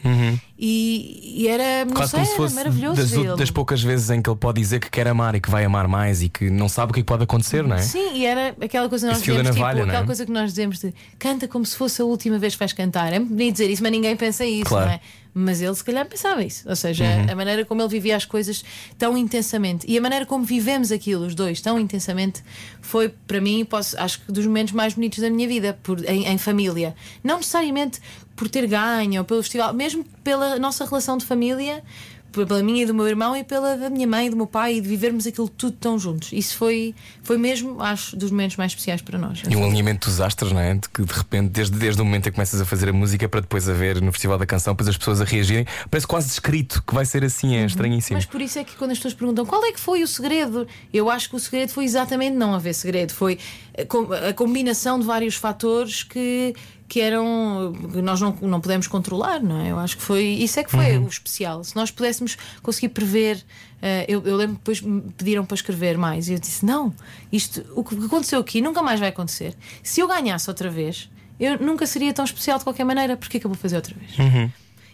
e, 0.58 1.44
e 1.44 1.48
era, 1.48 1.86
não 1.86 1.94
Quase 1.94 2.12
sei, 2.12 2.20
como 2.20 2.26
se 2.26 2.32
era 2.34 2.44
fosse 2.44 2.56
maravilhoso. 2.56 3.24
das, 3.26 3.38
das 3.38 3.52
poucas 3.52 3.82
vezes 3.82 4.10
em 4.10 4.22
que 4.22 4.30
ele 4.30 4.38
pode 4.38 4.60
dizer 4.60 4.80
que 4.80 4.90
quer 4.90 5.08
amar 5.08 5.36
e 5.36 5.40
que 5.42 5.50
vai 5.50 5.64
amar 5.64 5.88
mais 5.88 6.22
e 6.22 6.30
que 6.30 6.50
não 6.50 6.68
sabe 6.68 6.92
o 6.92 6.94
que 6.94 7.00
é 7.00 7.04
pode 7.04 7.24
acontecer, 7.24 7.64
não 7.64 7.76
é? 7.76 7.82
Sim, 7.82 8.16
e 8.16 8.26
era 8.26 8.56
aquela 8.62 8.90
coisa 8.90 9.08
que 9.08 9.14
nós 9.14 9.22
dizemos, 9.22 9.42
tipo, 9.48 9.60
navalha, 9.60 9.80
é? 9.80 9.84
aquela 9.84 10.06
coisa 10.06 10.26
que 10.26 10.32
nós 10.32 10.50
dizemos 10.52 10.80
de 10.80 10.94
canta 11.18 11.48
como 11.48 11.66
se 11.66 11.76
fosse 11.78 12.02
a 12.02 12.06
última 12.06 12.38
vez 12.38 12.54
que 12.54 12.60
vais 12.60 12.74
cantar. 12.74 13.14
É 13.14 13.20
muito 13.20 13.34
bonito 13.34 13.54
dizer 13.54 13.70
isso, 13.70 13.82
mas 13.82 13.92
ninguém 13.92 14.16
pensa 14.16 14.46
isso, 14.46 14.66
Claro. 14.66 14.88
não 14.88 14.94
é? 14.94 15.00
Mas 15.34 15.62
ele 15.62 15.74
se 15.76 15.84
calhar 15.84 16.06
pensava 16.08 16.44
isso. 16.44 16.68
Ou 16.68 16.76
seja, 16.76 17.04
Uhum. 17.06 17.32
a 17.32 17.36
maneira 17.36 17.64
como 17.64 17.82
ele 17.82 17.90
vivia 17.90 18.16
as 18.16 18.26
coisas 18.26 18.64
tão 18.98 19.18
intensamente 19.18 19.86
e 19.88 19.98
a 19.98 20.02
maneira 20.02 20.26
como 20.26 20.44
vivemos 20.44 20.92
aquilo, 20.92 21.26
os 21.26 21.36
dois, 21.36 21.62
tão 21.62 21.80
intensamente, 21.80 22.44
foi 22.82 23.10
para 23.10 23.40
mim, 23.40 23.64
posso, 23.64 23.98
acho 24.00 24.22
que 24.22 24.32
dos 24.32 24.46
momentos 24.46 24.74
mais 24.74 24.94
bonitos 24.96 25.20
da 25.20 25.30
minha 25.30 25.48
vida, 25.48 25.78
por, 25.84 26.04
em, 26.10 26.26
em 26.28 26.38
família. 26.38 26.96
Não 27.24 27.38
necessariamente 27.38 28.02
por 28.36 28.50
ter 28.50 28.66
ganho 28.68 29.22
ou 29.22 29.26
pelo 29.26 29.42
festival, 29.44 29.74
mesmo 29.74 30.04
pela 30.24 30.58
nossa 30.58 30.86
relação 30.86 31.18
de 31.18 31.26
família. 31.26 31.84
Pela 32.32 32.62
minha 32.62 32.84
e 32.84 32.86
do 32.86 32.94
meu 32.94 33.08
irmão 33.08 33.36
e 33.36 33.44
pela 33.44 33.76
da 33.76 33.90
minha 33.90 34.06
mãe 34.08 34.28
e 34.28 34.30
do 34.30 34.36
meu 34.36 34.46
pai 34.46 34.76
e 34.76 34.82
de 34.82 34.88
vivermos 34.88 35.26
aquilo 35.26 35.50
tudo 35.50 35.76
tão 35.80 35.98
juntos. 35.98 36.32
Isso 36.32 36.56
foi, 36.58 36.94
foi 37.24 37.38
mesmo, 37.38 37.82
acho, 37.82 38.16
dos 38.16 38.30
momentos 38.30 38.56
mais 38.56 38.72
especiais 38.72 39.02
para 39.02 39.18
nós. 39.18 39.42
E 39.50 39.56
um 39.56 39.66
alinhamento 39.66 40.08
dos 40.08 40.22
astros, 40.22 40.52
não 40.52 40.60
é? 40.60 40.76
De 40.76 40.88
que 40.90 41.04
de 41.04 41.12
repente, 41.14 41.50
desde, 41.50 41.78
desde 41.78 42.02
o 42.02 42.06
momento 42.06 42.28
em 42.28 42.30
que 42.32 42.36
começas 42.36 42.62
a 42.62 42.66
fazer 42.66 42.90
a 42.90 42.94
música 42.94 43.28
para 43.28 43.42
depois 43.42 43.68
haver 43.68 44.00
no 44.02 44.12
Festival 44.12 44.38
da 44.38 44.46
Canção, 44.46 44.74
depois 44.74 44.88
as 44.90 44.98
pessoas 44.98 45.22
a 45.22 45.24
reagirem, 45.26 45.66
parece 45.90 46.06
quase 46.06 46.28
descrito 46.28 46.84
que 46.86 46.94
vai 46.94 47.06
ser 47.06 47.24
assim, 47.24 47.56
é 47.56 47.66
estranhíssimo. 47.66 48.18
Mas 48.18 48.26
por 48.26 48.42
isso 48.42 48.60
é 48.60 48.64
que 48.64 48.76
quando 48.76 48.92
as 48.92 48.98
pessoas 49.00 49.14
perguntam 49.16 49.46
qual 49.46 49.66
é 49.66 49.72
que 49.72 49.80
foi 49.80 50.04
o 50.04 50.08
segredo, 50.08 50.68
eu 50.94 51.10
acho 51.10 51.30
que 51.30 51.36
o 51.36 51.40
segredo 51.40 51.70
foi 51.72 51.84
exatamente 51.86 52.36
não 52.36 52.54
haver 52.54 52.74
segredo, 52.76 53.12
foi 53.12 53.40
a 53.78 53.86
com- 53.86 54.14
a 54.14 54.34
combinação 54.34 55.00
de 55.00 55.06
vários 55.06 55.36
fatores 55.36 56.04
que, 56.04 56.54
que 56.90 57.00
eram 57.00 57.72
que 57.94 58.02
nós 58.02 58.20
não, 58.20 58.36
não 58.42 58.60
pudemos 58.60 58.88
controlar, 58.88 59.42
não 59.42 59.62
é? 59.62 59.70
Eu 59.72 59.78
acho 59.80 59.96
que 59.96 60.04
foi 60.04 60.24
isso 60.26 60.60
é 60.60 60.64
que 60.64 60.72
foi 60.72 60.98
o 60.98 61.08
especial. 61.08 61.64
Se 61.64 61.76
nós 61.76 61.92
pudéssemos 61.92 62.36
conseguir 62.64 62.90
prever, 62.90 63.42
eh, 63.82 64.06
eu, 64.10 64.22
eu 64.26 64.36
lembro 64.36 64.56
que 64.56 64.62
depois 64.62 64.82
me 64.82 65.02
pediram 65.16 65.46
para 65.46 65.56
escrever 65.56 65.98
mais 65.98 66.28
e 66.28 66.34
eu 66.34 66.40
disse: 66.40 66.66
não, 66.66 66.94
isto 67.32 67.64
o 67.76 67.84
que 67.84 67.96
aconteceu 67.96 68.40
aqui 68.40 68.60
nunca 68.60 68.82
mais 68.82 69.00
vai 69.00 69.10
acontecer. 69.10 69.56
Se 69.84 70.02
eu 70.02 70.08
ganhasse 70.08 70.50
outra 70.50 70.70
vez, 70.70 71.10
eu 71.40 71.60
nunca 71.60 71.86
seria 71.86 72.12
tão 72.12 72.26
especial 72.26 72.58
de 72.58 72.64
qualquer 72.64 72.84
maneira, 72.84 73.16
porque 73.16 73.38
é 73.38 73.40
que 73.40 73.46
eu 73.46 73.50
vou 73.50 73.58
fazer 73.58 73.76
outra 73.76 73.96
vez? 73.96 74.52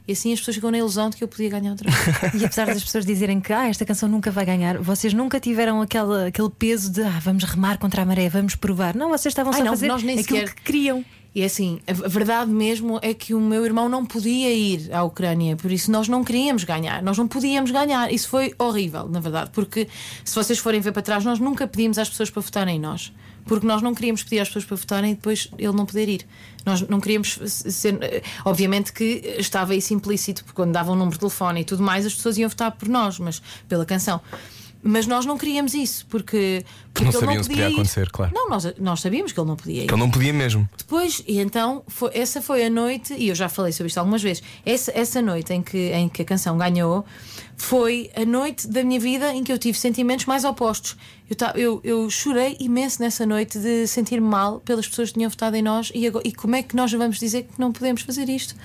E 0.07 0.11
assim 0.11 0.31
as 0.31 0.37
pessoas 0.39 0.55
ficam 0.55 0.69
na 0.69 0.77
ilusão 0.77 1.09
de 1.09 1.17
que 1.17 1.23
eu 1.23 1.27
podia 1.27 1.49
ganhar 1.49 1.71
outra 1.71 1.89
vez. 1.89 2.33
E 2.39 2.45
apesar 2.45 2.67
das 2.67 2.83
pessoas 2.83 3.03
dizerem 3.05 3.39
que 3.41 3.51
ah, 3.51 3.67
esta 3.67 3.83
canção 3.85 4.07
nunca 4.07 4.29
vai 4.29 4.45
ganhar, 4.45 4.77
vocês 4.77 5.13
nunca 5.13 5.39
tiveram 5.39 5.81
aquele, 5.81 6.27
aquele 6.27 6.49
peso 6.51 6.91
de 6.91 7.01
ah, 7.01 7.19
vamos 7.23 7.43
remar 7.43 7.79
contra 7.79 8.03
a 8.03 8.05
maré, 8.05 8.29
vamos 8.29 8.55
provar. 8.55 8.95
Não, 8.95 9.09
vocês 9.09 9.31
estavam 9.31 9.51
Ai, 9.51 9.57
só 9.57 9.61
a 9.63 9.65
não, 9.65 9.71
fazer 9.73 9.87
nós 9.87 10.03
nem 10.03 10.19
aquilo 10.19 10.39
sequer- 10.41 10.53
que 10.53 10.61
queriam. 10.61 11.03
E 11.35 11.43
assim, 11.43 11.81
a 11.85 12.07
verdade 12.07 12.49
mesmo 12.49 12.97
é 13.01 13.13
que 13.13 13.33
o 13.33 13.41
meu 13.41 13.65
irmão 13.65 13.89
não 13.89 14.05
podia 14.05 14.53
ir 14.53 14.89
à 14.93 15.03
Ucrânia, 15.03 15.57
por 15.57 15.69
isso 15.69 15.91
nós 15.91 16.07
não 16.07 16.23
queríamos 16.23 16.63
ganhar, 16.63 17.03
nós 17.03 17.17
não 17.17 17.27
podíamos 17.27 17.71
ganhar. 17.71 18.09
Isso 18.09 18.29
foi 18.29 18.55
horrível, 18.57 19.09
na 19.09 19.19
verdade, 19.19 19.49
porque 19.51 19.85
se 20.23 20.33
vocês 20.33 20.57
forem 20.57 20.79
ver 20.79 20.93
para 20.93 21.01
trás, 21.01 21.25
nós 21.25 21.37
nunca 21.37 21.67
pedimos 21.67 21.97
às 21.97 22.07
pessoas 22.07 22.29
para 22.29 22.41
votarem 22.41 22.77
em 22.77 22.79
nós. 22.79 23.11
Porque 23.43 23.67
nós 23.67 23.81
não 23.81 23.93
queríamos 23.93 24.23
pedir 24.23 24.39
às 24.39 24.47
pessoas 24.47 24.63
para 24.63 24.77
votarem 24.77 25.11
e 25.11 25.15
depois 25.15 25.49
ele 25.57 25.73
não 25.73 25.85
poder 25.85 26.07
ir. 26.07 26.25
Nós 26.65 26.81
não 26.81 26.99
queríamos 26.99 27.37
ser. 27.43 28.23
Obviamente 28.43 28.91
que 28.91 29.35
estava 29.37 29.75
isso 29.75 29.93
implícito, 29.93 30.43
porque 30.43 30.55
quando 30.55 30.71
dava 30.71 30.91
um 30.91 30.95
número 30.95 31.11
de 31.11 31.19
telefone 31.19 31.61
e 31.61 31.63
tudo 31.63 31.83
mais, 31.83 32.05
as 32.07 32.15
pessoas 32.15 32.37
iam 32.39 32.49
votar 32.49 32.71
por 32.71 32.87
nós, 32.87 33.19
mas 33.19 33.41
pela 33.67 33.85
canção. 33.85 34.19
Mas 34.87 35.07
nós 35.07 35.25
não 35.25 35.35
queríamos 35.35 35.73
isso, 35.73 36.05
porque, 36.07 36.63
porque 36.93 37.05
Não 37.05 37.11
ele 37.11 37.19
sabiam 37.19 37.35
não 37.37 37.43
se 37.43 37.49
podia 37.49 37.69
ir. 37.69 37.73
acontecer, 37.73 38.09
claro. 38.11 38.31
Não, 38.35 38.47
nós, 38.47 38.71
nós 38.77 38.99
sabíamos 39.01 39.31
que 39.31 39.39
ele 39.39 39.47
não 39.47 39.55
podia 39.55 39.83
ir. 39.83 39.87
Que 39.87 39.93
ele 39.95 39.99
não 39.99 40.11
podia 40.11 40.31
mesmo. 40.31 40.69
Depois, 40.77 41.23
e 41.27 41.39
então, 41.39 41.81
foi- 41.87 42.11
essa 42.13 42.39
foi 42.39 42.63
a 42.65 42.69
noite, 42.69 43.13
e 43.17 43.29
eu 43.29 43.33
já 43.35 43.49
falei 43.49 43.71
sobre 43.71 43.87
isto 43.87 43.97
algumas 43.97 44.21
vezes. 44.21 44.43
Essa, 44.63 44.91
essa 44.93 45.21
noite 45.23 45.51
em 45.53 45.63
que, 45.63 45.77
em 45.91 46.07
que 46.07 46.21
a 46.21 46.25
canção 46.25 46.55
ganhou 46.55 47.03
foi 47.57 48.11
a 48.15 48.23
noite 48.25 48.67
da 48.67 48.83
minha 48.83 48.99
vida 48.99 49.33
em 49.33 49.43
que 49.43 49.51
eu 49.51 49.57
tive 49.57 49.77
sentimentos 49.77 50.25
mais 50.27 50.43
opostos. 50.43 50.95
Eu, 51.29 51.35
eu, 51.55 51.81
eu 51.83 52.09
chorei 52.11 52.55
imenso 52.59 53.01
nessa 53.01 53.25
noite 53.25 53.57
de 53.57 53.87
sentir-me 53.87 54.27
mal 54.27 54.59
pelas 54.59 54.87
pessoas 54.87 55.09
que 55.09 55.15
tinham 55.15 55.29
votado 55.31 55.55
em 55.55 55.61
nós 55.63 55.91
e, 55.95 56.05
agora- 56.05 56.27
e 56.27 56.31
como 56.31 56.55
é 56.55 56.61
que 56.61 56.75
nós 56.75 56.91
vamos 56.91 57.17
dizer 57.17 57.43
que 57.43 57.59
não 57.59 57.71
podemos 57.71 58.03
fazer 58.03 58.29
isto? 58.29 58.55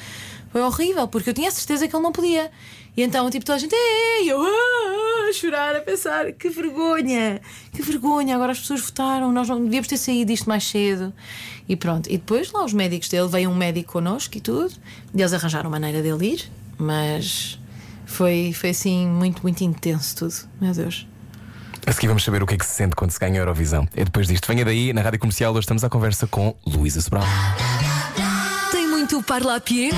Foi 0.53 0.61
horrível, 0.61 1.07
porque 1.09 1.31
eu 1.31 1.35
tinha 1.35 1.49
a 1.49 1.53
certeza 1.53 1.87
que 1.89 1.95
ele 1.97 2.03
não 2.03 2.13
podia. 2.13 2.51
E 2.97 3.03
então, 3.03 3.31
tipo, 3.31 3.45
toda 3.45 3.57
a 3.57 3.59
gente, 3.59 3.75
ei, 3.75 4.31
eu 4.31 4.41
ah, 4.41 5.29
a 5.29 5.33
chorar, 5.33 5.77
a 5.77 5.81
pensar, 5.81 6.33
que 6.33 6.49
vergonha, 6.49 7.41
que 7.73 7.83
vergonha, 7.83 8.35
agora 8.35 8.53
as 8.53 8.61
pessoas 8.61 8.81
votaram, 8.81 9.33
nós 9.33 9.49
não 9.49 9.63
devíamos 9.63 9.89
ter 9.89 9.97
saído 9.97 10.31
disto 10.31 10.49
mais 10.49 10.65
cedo. 10.65 11.13
E 11.69 11.77
pronto, 11.77 12.09
e 12.09 12.19
depois 12.19 12.51
lá 12.53 12.65
os 12.65 12.73
médicos 12.73 13.09
dele, 13.09 13.29
veio 13.29 13.49
um 13.49 13.55
médico 13.55 13.93
connosco 13.93 14.37
e 14.37 14.41
tudo, 14.41 14.73
e 15.15 15.21
eles 15.21 15.33
arranjaram 15.33 15.71
maneira 15.71 16.03
dele 16.03 16.35
ir, 16.35 16.51
mas 16.77 17.59
foi, 18.05 18.53
foi 18.53 18.71
assim 18.71 19.07
muito, 19.07 19.43
muito 19.43 19.63
intenso 19.63 20.17
tudo, 20.17 20.35
meu 20.61 20.75
Deus. 20.75 21.07
A 21.87 21.93
seguir 21.93 22.09
vamos 22.09 22.25
saber 22.25 22.43
o 22.43 22.47
que 22.47 22.55
é 22.55 22.59
que 22.59 22.67
se 22.67 22.75
sente 22.75 22.95
quando 22.95 23.11
se 23.11 23.19
ganha 23.19 23.35
a 23.35 23.43
Eurovisão. 23.43 23.89
É 23.97 24.05
depois 24.05 24.29
disto. 24.29 24.47
Venha 24.47 24.65
daí, 24.65 24.93
na 24.93 25.01
rádio 25.01 25.19
comercial, 25.19 25.53
hoje 25.53 25.61
estamos 25.61 25.83
à 25.83 25.89
conversa 25.89 26.27
com 26.27 26.55
Luísa 26.67 27.01
Sobral. 27.01 27.25
Tem 28.71 28.87
muito 28.87 29.23
parlapier? 29.23 29.93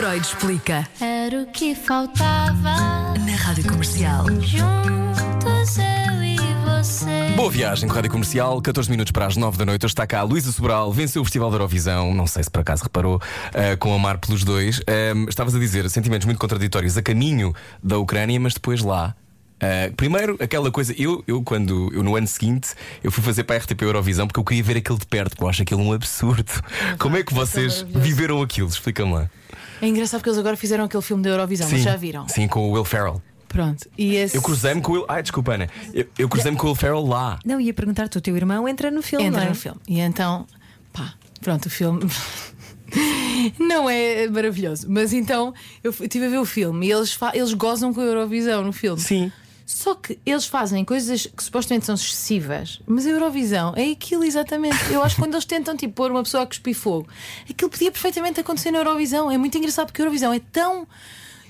Freud 0.00 0.26
explica. 0.26 0.88
Era 0.98 1.42
o 1.42 1.46
que 1.48 1.74
faltava. 1.74 3.12
Na 3.18 3.36
rádio 3.36 3.64
comercial. 3.68 4.24
Juntos 4.40 5.76
eu 5.76 6.22
e 6.22 6.38
você. 6.64 7.34
Boa 7.36 7.50
viagem 7.50 7.86
com 7.86 7.92
a 7.92 7.96
Rádio 7.96 8.10
Comercial, 8.10 8.62
14 8.62 8.90
minutos 8.90 9.12
para 9.12 9.26
as 9.26 9.36
9 9.36 9.58
da 9.58 9.66
noite. 9.66 9.84
Hoje 9.84 9.92
está 9.92 10.06
cá 10.06 10.20
a 10.20 10.22
Luísa 10.22 10.52
Sobral, 10.52 10.90
venceu 10.90 11.20
o 11.20 11.24
Festival 11.26 11.50
da 11.50 11.56
Eurovisão, 11.56 12.14
não 12.14 12.26
sei 12.26 12.42
se 12.42 12.50
por 12.50 12.60
acaso 12.60 12.82
reparou, 12.84 13.20
eh, 13.52 13.76
com 13.76 13.94
Amar 13.94 14.16
pelos 14.16 14.42
dois. 14.42 14.80
Ehm, 14.86 15.26
estavas 15.28 15.54
a 15.54 15.58
dizer 15.58 15.88
sentimentos 15.90 16.24
muito 16.24 16.38
contraditórios 16.38 16.96
a 16.96 17.02
caminho 17.02 17.54
da 17.82 17.98
Ucrânia, 17.98 18.40
mas 18.40 18.54
depois 18.54 18.80
lá. 18.80 19.14
eh, 19.60 19.92
primeiro, 19.94 20.34
aquela 20.40 20.70
coisa, 20.70 20.94
eu, 20.96 21.22
eu 21.28 21.42
quando 21.42 21.92
eu 21.92 22.02
no 22.02 22.16
ano 22.16 22.26
seguinte 22.26 22.70
eu 23.04 23.12
fui 23.12 23.22
fazer 23.22 23.44
para 23.44 23.56
a 23.56 23.58
RTP 23.58 23.82
Eurovisão 23.82 24.26
porque 24.26 24.40
eu 24.40 24.44
queria 24.44 24.62
ver 24.62 24.78
aquilo 24.78 24.98
de 24.98 25.04
perto, 25.04 25.32
porque 25.32 25.44
eu 25.44 25.48
acho 25.50 25.60
aquilo 25.60 25.82
um 25.82 25.92
absurdo. 25.92 26.50
Como 26.98 27.18
é 27.18 27.22
que 27.22 27.34
vocês 27.34 27.82
maravilhoso. 27.82 28.02
viveram 28.02 28.40
aquilo? 28.40 28.68
Explica-me 28.70 29.12
lá. 29.12 29.30
É 29.80 29.86
engraçado 29.86 30.20
porque 30.20 30.30
eles 30.30 30.38
agora 30.38 30.56
fizeram 30.56 30.84
aquele 30.84 31.02
filme 31.02 31.22
da 31.22 31.30
Eurovisão, 31.30 31.68
mas 31.70 31.82
já 31.82 31.96
viram? 31.96 32.28
Sim, 32.28 32.48
com 32.48 32.68
o 32.68 32.72
Will 32.72 32.84
Ferrell. 32.84 33.22
Pronto. 33.48 33.88
E 33.98 34.14
esse 34.14 34.36
Eu 34.36 34.42
cruzei-me 34.42 34.80
com 34.80 34.92
o 34.92 34.94
Will. 34.94 35.06
Ai, 35.08 35.22
desculpa, 35.22 35.54
Ana. 35.54 35.68
Eu, 35.92 36.06
eu 36.16 36.28
cruzei-me 36.28 36.56
com 36.56 36.66
o 36.66 36.70
Will 36.70 36.76
Ferrell 36.76 37.04
lá. 37.04 37.38
Não, 37.44 37.60
ia 37.60 37.74
perguntar-te, 37.74 38.16
o 38.16 38.20
teu 38.20 38.36
irmão 38.36 38.68
entra 38.68 38.90
no 38.90 39.02
filme, 39.02 39.26
entra 39.26 39.40
não 39.40 39.46
é? 39.46 39.50
no 39.50 39.56
filme. 39.56 39.80
E 39.88 39.98
então, 39.98 40.46
pá, 40.92 41.14
pronto, 41.40 41.66
o 41.66 41.70
filme. 41.70 42.00
Não 43.58 43.88
é 43.88 44.28
maravilhoso, 44.28 44.86
mas 44.90 45.12
então 45.12 45.54
eu 45.82 45.94
estive 46.00 46.26
a 46.26 46.28
ver 46.28 46.38
o 46.38 46.44
filme 46.44 46.88
e 46.88 46.90
eles, 46.90 47.16
eles 47.32 47.54
gozam 47.54 47.94
com 47.94 48.00
a 48.00 48.04
Eurovisão 48.04 48.64
no 48.64 48.72
filme. 48.72 49.00
Sim. 49.00 49.32
Só 49.72 49.94
que 49.94 50.18
eles 50.26 50.46
fazem 50.46 50.84
coisas 50.84 51.26
que 51.26 51.44
supostamente 51.44 51.86
são 51.86 51.94
excessivas, 51.94 52.80
mas 52.88 53.06
a 53.06 53.10
Eurovisão 53.10 53.72
é 53.76 53.92
aquilo 53.92 54.24
exatamente. 54.24 54.76
Eu 54.90 55.00
acho 55.00 55.14
que 55.14 55.22
quando 55.22 55.34
eles 55.34 55.44
tentam 55.44 55.76
tipo, 55.76 55.94
pôr 55.94 56.10
uma 56.10 56.24
pessoa 56.24 56.42
a 56.42 56.46
cuspir 56.46 56.74
fogo, 56.74 57.06
aquilo 57.48 57.70
podia 57.70 57.92
perfeitamente 57.92 58.40
acontecer 58.40 58.72
na 58.72 58.78
Eurovisão. 58.78 59.30
É 59.30 59.38
muito 59.38 59.56
engraçado 59.56 59.86
porque 59.86 60.02
a 60.02 60.04
Eurovisão 60.04 60.32
é 60.32 60.40
tão 60.52 60.88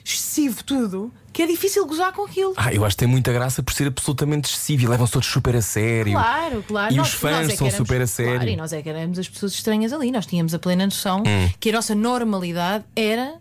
excessivo 0.05 0.63
tudo 0.65 1.11
que 1.33 1.43
é 1.43 1.47
difícil 1.47 1.87
gozar 1.87 2.13
com 2.13 2.27
aquilo. 2.27 2.53
Ah, 2.59 2.75
eu 2.75 2.85
acho 2.85 2.95
que 2.95 3.01
tem 3.01 3.09
muita 3.09 3.33
graça 3.33 3.63
por 3.63 3.73
ser 3.73 3.87
absolutamente 3.87 4.51
excessivo 4.51 4.83
e 4.83 4.87
levam-se 4.89 5.13
todos 5.15 5.27
super 5.29 5.57
a 5.57 5.63
sério. 5.63 6.13
Claro, 6.13 6.65
claro. 6.69 6.93
E 6.93 6.97
Nós- 6.99 7.09
os 7.09 7.15
fãs 7.15 7.33
nós 7.47 7.53
é 7.55 7.57
são 7.57 7.67
éramos- 7.69 7.89
super 7.89 8.03
a 8.03 8.07
sério. 8.07 8.35
Claro, 8.35 8.51
e 8.51 8.57
nós 8.57 8.73
é 8.75 8.83
que 8.83 8.89
éramos 8.91 9.19
as 9.19 9.29
pessoas 9.29 9.53
estranhas 9.53 9.93
ali. 9.95 10.11
Nós 10.11 10.27
tínhamos 10.27 10.53
a 10.53 10.59
plena 10.59 10.85
noção 10.85 11.23
que 11.59 11.71
a 11.71 11.73
nossa 11.73 11.95
normalidade 11.95 12.85
era 12.95 13.35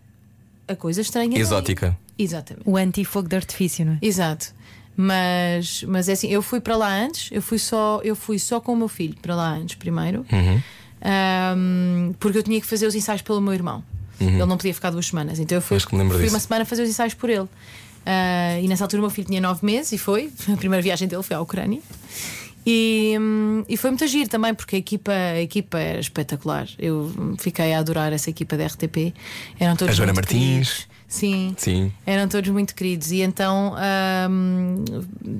a 0.66 0.74
coisa 0.74 1.00
estranha. 1.02 1.38
Exótica. 1.38 1.98
Exatamente. 2.18 2.68
O 2.68 2.76
anti-fogo 2.76 3.28
de 3.28 3.36
artifício, 3.36 3.84
não 3.84 3.94
é? 3.94 3.98
Exato. 4.02 4.54
Mas, 5.02 5.82
mas 5.88 6.08
é 6.08 6.12
assim, 6.12 6.28
eu 6.28 6.42
fui 6.42 6.60
para 6.60 6.76
lá 6.76 6.92
antes, 6.94 7.30
eu 7.32 7.40
fui 7.40 7.58
só, 7.58 8.00
eu 8.04 8.14
fui 8.14 8.38
só 8.38 8.60
com 8.60 8.74
o 8.74 8.76
meu 8.76 8.88
filho 8.88 9.14
para 9.22 9.34
lá 9.34 9.50
antes 9.54 9.76
primeiro, 9.76 10.26
Uhum. 10.30 10.60
Ahm, 11.02 12.12
porque 12.20 12.36
eu 12.36 12.42
tinha 12.42 12.60
que 12.60 12.66
fazer 12.66 12.86
os 12.86 12.94
ensaios 12.94 13.22
pelo 13.22 13.40
meu 13.40 13.54
irmão. 13.54 13.82
Ele 14.20 14.36
não 14.44 14.58
podia 14.58 14.74
ficar 14.74 14.90
duas 14.90 15.06
semanas, 15.06 15.38
então 15.38 15.56
eu 15.56 15.62
fui, 15.62 15.78
Uhum. 15.78 16.10
Fui 16.10 16.18
disso. 16.18 16.34
uma 16.34 16.38
semana 16.40 16.64
fazer 16.66 16.82
os 16.82 16.90
ensaios 16.90 17.14
por 17.14 17.30
ele. 17.30 17.48
Ah, 18.04 18.58
e 18.60 18.68
nessa 18.68 18.84
altura 18.84 19.00
o 19.00 19.04
meu 19.04 19.10
filho 19.10 19.26
tinha 19.26 19.40
nove 19.40 19.64
meses 19.64 19.92
e 19.92 19.98
foi. 19.98 20.30
A 20.52 20.56
primeira 20.58 20.82
viagem 20.82 21.08
dele 21.08 21.22
foi 21.22 21.34
à 21.34 21.40
Ucrânia. 21.40 21.80
E, 22.66 23.16
hum, 23.18 23.64
e 23.66 23.78
foi 23.78 23.88
muito 23.90 24.04
agir 24.04 24.28
também, 24.28 24.52
porque 24.52 24.76
a 24.76 24.78
equipa, 24.78 25.10
a 25.12 25.40
equipa 25.40 25.78
era 25.78 25.98
espetacular. 26.00 26.68
Eu 26.78 27.10
fiquei 27.38 27.72
a 27.72 27.78
adorar 27.78 28.12
essa 28.12 28.28
equipa 28.28 28.58
da 28.58 28.66
RTP. 28.66 29.14
Eram 29.58 29.76
todos 29.76 29.94
A 29.94 29.96
Joana 29.96 30.12
Martins. 30.12 30.38
queridos. 30.38 30.89
Sim. 31.10 31.54
Sim. 31.58 31.92
Eram 32.06 32.28
todos 32.28 32.48
muito 32.50 32.72
queridos 32.74 33.10
e 33.10 33.20
então 33.20 33.74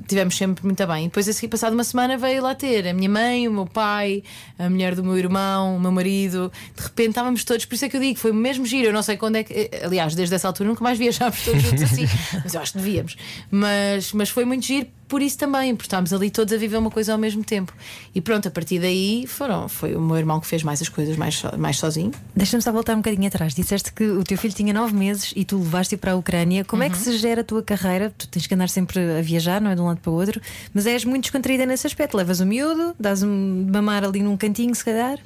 tivemos 0.07 0.35
sempre 0.35 0.65
muito 0.65 0.85
bem. 0.85 1.05
E 1.05 1.07
depois, 1.07 1.27
a 1.27 1.33
seguir, 1.33 1.47
passado 1.47 1.73
uma 1.73 1.83
semana, 1.83 2.17
veio 2.17 2.43
lá 2.43 2.53
ter 2.53 2.87
a 2.87 2.93
minha 2.93 3.09
mãe, 3.09 3.47
o 3.47 3.53
meu 3.53 3.65
pai, 3.65 4.21
a 4.59 4.69
mulher 4.69 4.95
do 4.95 5.03
meu 5.03 5.17
irmão, 5.17 5.77
o 5.77 5.79
meu 5.79 5.91
marido. 5.91 6.51
De 6.75 6.83
repente 6.83 7.09
estávamos 7.09 7.43
todos, 7.43 7.65
por 7.65 7.75
isso 7.75 7.85
é 7.85 7.89
que 7.89 7.97
eu 7.97 8.01
digo, 8.01 8.19
foi 8.19 8.31
o 8.31 8.35
mesmo 8.35 8.65
giro. 8.65 8.87
Eu 8.89 8.93
não 8.93 9.01
sei 9.01 9.17
quando 9.17 9.37
é 9.37 9.43
que. 9.43 9.53
eh, 9.53 9.81
Aliás, 9.85 10.13
desde 10.15 10.35
essa 10.35 10.47
altura 10.47 10.69
nunca 10.69 10.83
mais 10.83 10.97
viajámos 10.97 11.41
todos 11.43 11.61
juntos 11.61 11.83
assim, 11.83 12.05
mas 12.43 12.53
eu 12.53 12.61
acho 12.61 12.73
que 12.73 12.79
devíamos. 12.79 13.15
Mas, 13.49 14.11
mas 14.13 14.29
foi 14.29 14.45
muito 14.45 14.65
giro 14.65 14.87
por 15.07 15.21
isso 15.21 15.37
também, 15.37 15.75
porque 15.75 15.87
estávamos 15.87 16.13
ali 16.13 16.29
todos 16.31 16.53
a 16.53 16.57
viver 16.57 16.77
uma 16.77 16.89
coisa 16.89 17.11
ao 17.11 17.17
mesmo 17.17 17.43
tempo. 17.43 17.73
E 18.15 18.21
pronto, 18.21 18.47
a 18.47 18.51
partir 18.51 18.79
daí 18.79 19.25
foram, 19.27 19.67
foi 19.67 19.93
o 19.93 19.99
meu 19.99 20.15
irmão 20.17 20.39
que 20.39 20.47
fez 20.47 20.63
mais 20.63 20.81
as 20.81 20.87
coisas 20.87 21.17
mais, 21.17 21.35
so- 21.35 21.57
mais 21.57 21.77
sozinho. 21.77 22.11
Deixa-me 22.33 22.63
só 22.63 22.71
voltar 22.71 22.93
um 22.93 22.97
bocadinho 22.97 23.27
atrás. 23.27 23.53
Disseste 23.53 23.91
que 23.91 24.05
o 24.05 24.23
teu 24.23 24.37
filho 24.37 24.53
tinha 24.53 24.73
nove 24.73 24.93
meses 24.93 25.33
e 25.35 25.43
tu 25.43 25.60
levaste-o 25.61 25.97
para 25.97 26.11
a 26.11 26.15
Ucrânia. 26.15 26.65
Como 26.65 26.83
é 26.83 26.89
que 26.89 26.97
se 26.97 27.17
gera 27.17 27.41
a 27.41 27.43
tua 27.43 27.63
carreira? 27.63 28.13
Tu 28.17 28.27
tens 28.27 28.47
que 28.47 28.53
andar 28.53 28.69
sempre 28.69 28.99
a 29.19 29.21
viajar, 29.21 29.61
não 29.61 29.71
é? 29.71 29.75
De 29.75 29.81
um 29.81 29.85
lado 29.85 29.99
para 29.99 30.11
o 30.11 30.15
outro, 30.15 30.41
mas 30.73 30.85
és 30.85 31.05
muito 31.05 31.23
descontraída 31.23 31.65
nesse 31.65 31.87
aspecto. 31.87 32.17
Levas 32.17 32.39
o 32.39 32.45
miúdo, 32.45 32.95
dás 32.99 33.23
um 33.23 33.65
de 33.65 33.71
mamar 33.71 34.03
ali 34.03 34.21
num 34.21 34.35
cantinho, 34.37 34.73
se 34.75 34.83
calhar. 34.83 35.17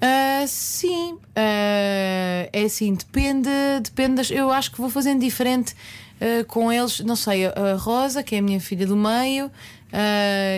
Ah, 0.00 0.44
sim, 0.46 1.18
Ah, 1.34 2.48
é 2.52 2.62
assim, 2.64 2.94
depende, 2.94 3.48
depende 3.82 4.14
das, 4.16 4.30
eu 4.30 4.50
acho 4.50 4.70
que 4.70 4.80
vou 4.80 4.88
fazendo 4.90 5.20
diferente 5.20 5.74
ah, 6.20 6.44
com 6.46 6.72
eles, 6.72 7.00
não 7.00 7.16
sei, 7.16 7.46
a 7.46 7.74
Rosa, 7.76 8.22
que 8.22 8.36
é 8.36 8.38
a 8.38 8.42
minha 8.42 8.60
filha 8.60 8.86
do 8.86 8.96
meio, 8.96 9.50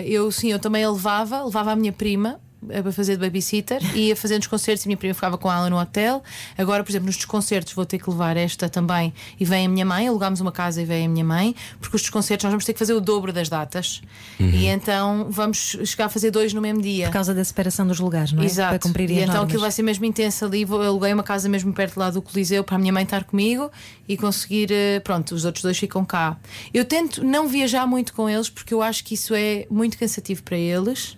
eu 0.05 0.31
sim, 0.31 0.51
eu 0.51 0.59
também 0.59 0.83
a 0.83 0.91
levava, 0.91 1.43
levava 1.43 1.71
a 1.71 1.75
minha 1.75 1.91
prima. 1.93 2.39
Para 2.67 2.91
fazer 2.91 3.17
de 3.17 3.21
babysitter 3.25 3.81
e 3.95 4.09
ia 4.09 4.15
fazendo 4.15 4.41
os 4.41 4.47
concertos 4.47 4.85
e 4.85 4.87
a 4.87 4.89
minha 4.89 4.97
prima 4.97 5.13
ficava 5.13 5.37
com 5.37 5.51
ela 5.51 5.69
no 5.69 5.79
hotel. 5.79 6.23
Agora, 6.57 6.83
por 6.83 6.91
exemplo, 6.91 7.07
nos 7.07 7.15
desconcertos 7.15 7.73
vou 7.73 7.85
ter 7.85 7.97
que 7.97 8.09
levar 8.09 8.37
esta 8.37 8.69
também 8.69 9.13
e 9.39 9.45
vem 9.45 9.65
a 9.65 9.69
minha 9.69 9.85
mãe. 9.85 10.07
Alugámos 10.07 10.41
uma 10.41 10.51
casa 10.51 10.81
e 10.81 10.85
vem 10.85 11.05
a 11.05 11.09
minha 11.09 11.25
mãe, 11.25 11.55
porque 11.79 11.95
os 11.95 12.01
desconcertos 12.03 12.43
nós 12.43 12.51
vamos 12.51 12.65
ter 12.65 12.73
que 12.73 12.79
fazer 12.79 12.93
o 12.93 13.01
dobro 13.01 13.33
das 13.33 13.49
datas 13.49 14.01
e 14.39 14.67
então 14.67 15.27
vamos 15.29 15.77
chegar 15.85 16.05
a 16.05 16.09
fazer 16.09 16.29
dois 16.31 16.53
no 16.53 16.61
mesmo 16.61 16.81
dia. 16.81 17.07
Por 17.07 17.13
causa 17.13 17.33
da 17.33 17.43
separação 17.43 17.87
dos 17.87 17.99
lugares, 17.99 18.31
não 18.31 18.43
é? 18.43 18.45
Exato. 18.45 18.69
Para 18.69 18.79
cumprir 18.79 19.09
e 19.09 19.13
então 19.13 19.27
normas. 19.27 19.43
aquilo 19.45 19.61
vai 19.61 19.71
ser 19.71 19.81
mesmo 19.81 20.05
intenso 20.05 20.45
ali. 20.45 20.63
Vou, 20.65 20.81
aluguei 20.81 21.13
uma 21.13 21.23
casa 21.23 21.49
mesmo 21.49 21.73
perto 21.73 21.97
lá 21.99 22.09
do 22.09 22.21
Coliseu 22.21 22.63
para 22.63 22.75
a 22.75 22.79
minha 22.79 22.93
mãe 22.93 23.03
estar 23.03 23.23
comigo 23.23 23.71
e 24.07 24.15
conseguir. 24.17 24.69
eh, 24.71 24.99
Pronto, 24.99 25.33
os 25.33 25.45
outros 25.45 25.63
dois 25.63 25.77
ficam 25.77 26.05
cá. 26.05 26.37
Eu 26.73 26.85
tento 26.85 27.23
não 27.23 27.47
viajar 27.47 27.87
muito 27.87 28.13
com 28.13 28.29
eles 28.29 28.49
porque 28.49 28.73
eu 28.73 28.81
acho 28.81 29.03
que 29.03 29.15
isso 29.15 29.33
é 29.33 29.65
muito 29.69 29.97
cansativo 29.97 30.43
para 30.43 30.57
eles. 30.57 31.17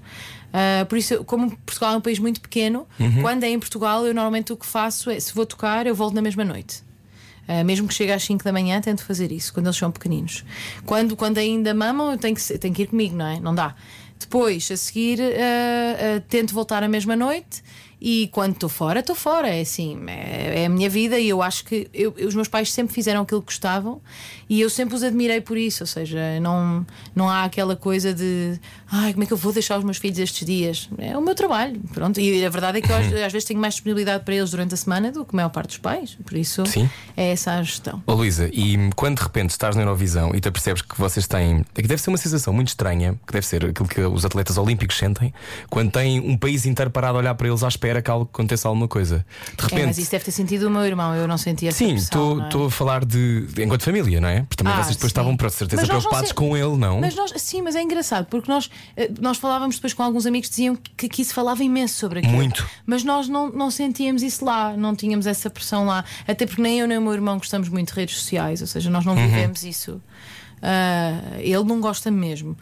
Ah, 0.54 0.86
por 0.86 0.97
isso, 0.97 1.24
como 1.24 1.58
Portugal 1.66 1.95
é 1.95 1.97
um 1.97 2.01
país 2.01 2.20
muito 2.20 2.39
pequeno, 2.39 2.88
quando 3.22 3.43
é 3.43 3.49
em 3.49 3.58
Portugal, 3.60 4.06
eu 4.06 4.14
normalmente 4.14 4.54
o 4.54 4.58
que 4.58 4.66
faço 4.68 5.10
é, 5.10 5.20
se 5.20 5.34
vou 5.34 5.45
tocar, 5.47 5.88
eu 5.88 5.95
volto 5.95 6.14
na 6.14 6.22
mesma 6.22 6.45
noite. 6.45 6.84
Uh, 7.45 7.66
mesmo 7.66 7.89
que 7.89 7.93
chegue 7.93 8.12
às 8.14 8.24
5 8.24 8.41
da 8.41 8.54
manhã, 8.54 8.80
tento 8.80 9.04
fazer 9.04 9.30
isso 9.32 9.54
quando 9.54 9.66
eles 9.66 9.76
são 9.76 9.91
pequeninos. 9.91 10.45
Quando, 10.86 11.14
quando 11.18 11.39
ainda 11.39 11.74
mamam, 11.74 12.12
eu 12.12 12.18
tenho 12.18 12.36
que, 12.36 12.58
tenho 12.58 12.74
que 12.74 12.84
ir 12.84 12.88
comigo, 12.88 13.18
não 13.18 13.26
é? 13.28 13.38
Não 13.39 13.54
dá. 13.54 13.76
Depois, 14.18 14.72
a 14.72 14.78
seguir, 14.78 15.20
uh, 15.20 15.24
uh, 15.24 16.22
tento 16.30 16.54
voltar 16.54 16.82
à 16.84 16.88
mesma 16.88 17.18
noite. 17.18 17.62
E 17.99 18.28
quando 18.32 18.54
estou 18.54 18.70
fora, 18.70 18.99
estou 19.01 19.16
fora. 19.16 19.49
É 19.49 19.60
assim, 19.62 19.97
é, 20.08 20.62
é 20.62 20.66
a 20.66 20.70
minha 20.70 20.89
vida. 20.89 21.20
E 21.20 21.28
eu 21.28 21.41
acho 21.41 21.66
que 21.66 21.89
eu- 21.93 22.14
os 22.26 22.34
meus 22.36 22.47
pais 22.47 22.72
sempre 22.72 22.93
fizeram 22.93 23.22
aquilo 23.24 23.41
que 23.41 23.47
gostavam 23.47 24.01
e 24.56 24.62
eu 24.62 24.70
sempre 24.70 24.95
os 24.95 25.04
admirei 25.04 25.41
por 25.41 25.58
isso. 25.58 25.84
Ou 25.84 25.88
seja, 25.88 26.20
não, 26.41 26.86
não 27.16 27.30
há 27.30 27.43
aquela 27.43 27.76
coisa 27.76 28.14
de 28.14 28.60
ai, 28.91 29.12
como 29.14 29.24
é 29.24 29.28
que 29.28 29.34
eu 29.34 29.38
vou 29.38 29.51
deixar 29.54 29.78
os 29.78 29.84
meus 29.84 29.97
filhos 29.97 30.20
estes 30.20 30.45
dias? 30.45 30.89
É 30.97 31.18
o 31.18 31.22
meu 31.22 31.34
trabalho. 31.36 31.80
Pronto. 31.93 32.20
E 32.20 32.45
a 32.45 32.49
verdade 32.49 32.78
é 32.78 32.82
que 32.82 32.91
eu 32.91 32.95
às, 32.95 33.06
às 33.08 33.32
vezes 33.32 33.45
tenho 33.45 33.60
mais 33.60 33.74
disponibilidade 33.76 34.24
para 34.24 34.36
eles 34.36 34.51
durante 34.51 34.74
a 34.74 34.78
semana 34.78 35.12
do 35.12 35.26
que 35.26 35.34
a 35.34 35.36
maior 35.38 35.49
parte 35.49 35.68
dos 35.70 35.78
pais. 35.78 36.18
Por 36.26 36.38
isso, 36.38 36.66
Sim. 36.66 36.89
é 37.18 37.32
essa 37.32 37.54
a 37.54 37.64
gestão. 37.64 38.01
Ô 38.06 38.14
Luísa, 38.14 38.49
e 38.54 38.78
quando 38.95 39.18
de 39.18 39.24
repente 39.24 39.49
estás 39.51 39.76
na 39.76 39.82
Eurovisão 39.84 40.32
e 40.36 40.39
te 40.39 40.51
percebes 40.51 40.82
que 40.82 40.97
vocês 40.97 41.28
têm. 41.28 41.66
é 41.76 41.82
que 41.82 41.88
deve 41.88 42.01
ser 42.01 42.10
uma 42.10 42.18
sensação 42.18 42.54
muito 42.54 42.68
estranha, 42.70 43.16
que 43.26 43.34
deve 43.34 43.45
ser 43.45 43.66
aquilo 43.66 43.88
que 43.88 44.01
os 44.01 44.26
atletas 44.26 44.58
olímpicos 44.58 44.97
sentem, 44.97 45.34
quando 45.70 45.91
têm 45.91 46.20
um 46.20 46.38
país 46.38 46.66
inteiro 46.66 46.91
parado 46.91 47.18
a 47.18 47.22
olhar 47.22 47.36
para 47.36 47.47
eles 47.47 47.64
à 47.64 47.68
espera 47.68 48.01
que 48.01 48.12
algo 48.12 48.30
aconteça 48.32 48.68
alguma 48.68 48.88
coisa. 48.88 49.26
De 49.58 49.64
É, 49.64 49.68
repente. 49.68 49.86
mas 49.88 49.97
isso 49.97 50.12
deve 50.12 50.24
ter 50.26 50.32
sentido 50.32 50.68
o 50.68 50.70
meu 50.70 50.86
irmão, 50.86 51.16
eu 51.16 51.28
não 51.28 51.38
senti 51.38 51.68
essa 51.68 51.78
Sim, 51.80 51.88
não 52.14 52.41
é? 52.43 52.45
estou 52.47 52.66
a 52.68 52.72
falar 52.72 53.04
de. 53.06 53.47
enquanto 53.58 53.84
família, 53.84 54.20
não 54.22 54.30
é? 54.30 54.43
Porque 54.48 54.56
também 54.64 54.74
Ah, 54.74 54.78
vocês 54.84 54.96
depois 54.96 55.12
sim. 55.12 55.14
estavam, 55.14 55.36
por 55.38 55.50
certeza, 55.52 55.82
Mas 55.82 55.89
nós 55.89 56.04
não 56.04 56.10
preocupados 56.12 56.30
sei- 56.30 56.36
com 56.36 56.56
ele, 56.58 56.78
não? 56.78 57.00
Mas 57.02 57.16
nós, 57.16 57.34
sim, 57.38 57.62
mas 57.62 57.76
é 57.76 57.82
engraçado 57.82 58.26
porque 58.28 58.52
nós, 58.52 58.70
eh, 58.96 59.10
nós 59.20 59.38
falávamos 59.38 59.76
depois 59.76 59.94
com 59.94 60.04
alguns 60.04 60.26
amigos 60.26 60.50
que 60.50 60.56
diziam 60.56 60.76
que 60.98 61.06
aqui 61.08 61.24
se 61.26 61.34
falava 61.34 61.64
imenso 61.64 61.96
sobre 61.96 62.20
aquilo. 62.20 62.34
Muito. 62.36 62.68
Mas 62.86 63.04
nós 63.04 63.28
não, 63.28 63.50
não 63.50 63.70
sentíamos 63.72 64.22
isso 64.24 64.44
lá, 64.46 64.76
não 64.78 64.96
tínhamos 64.96 65.26
essa 65.28 65.50
pressão 65.50 65.86
lá. 65.86 66.04
Até 66.28 66.46
porque 66.46 66.62
nem 66.62 66.80
eu 66.80 66.88
nem 66.88 66.98
o 66.98 67.02
meu 67.02 67.14
irmão 67.14 67.38
gostamos 67.38 67.70
muito 67.70 67.94
de 67.94 68.00
redes 68.00 68.16
sociais, 68.18 68.62
ou 68.62 68.68
seja, 68.68 68.89
nós 68.89 69.06
não 69.06 69.14
Uhum. 69.16 69.26
vivemos 69.28 69.64
isso. 69.64 70.02
Ah, 70.62 71.20
ele 71.39 71.64
não 71.64 71.82
gosta 71.82 72.10
mesmo. 72.10 72.58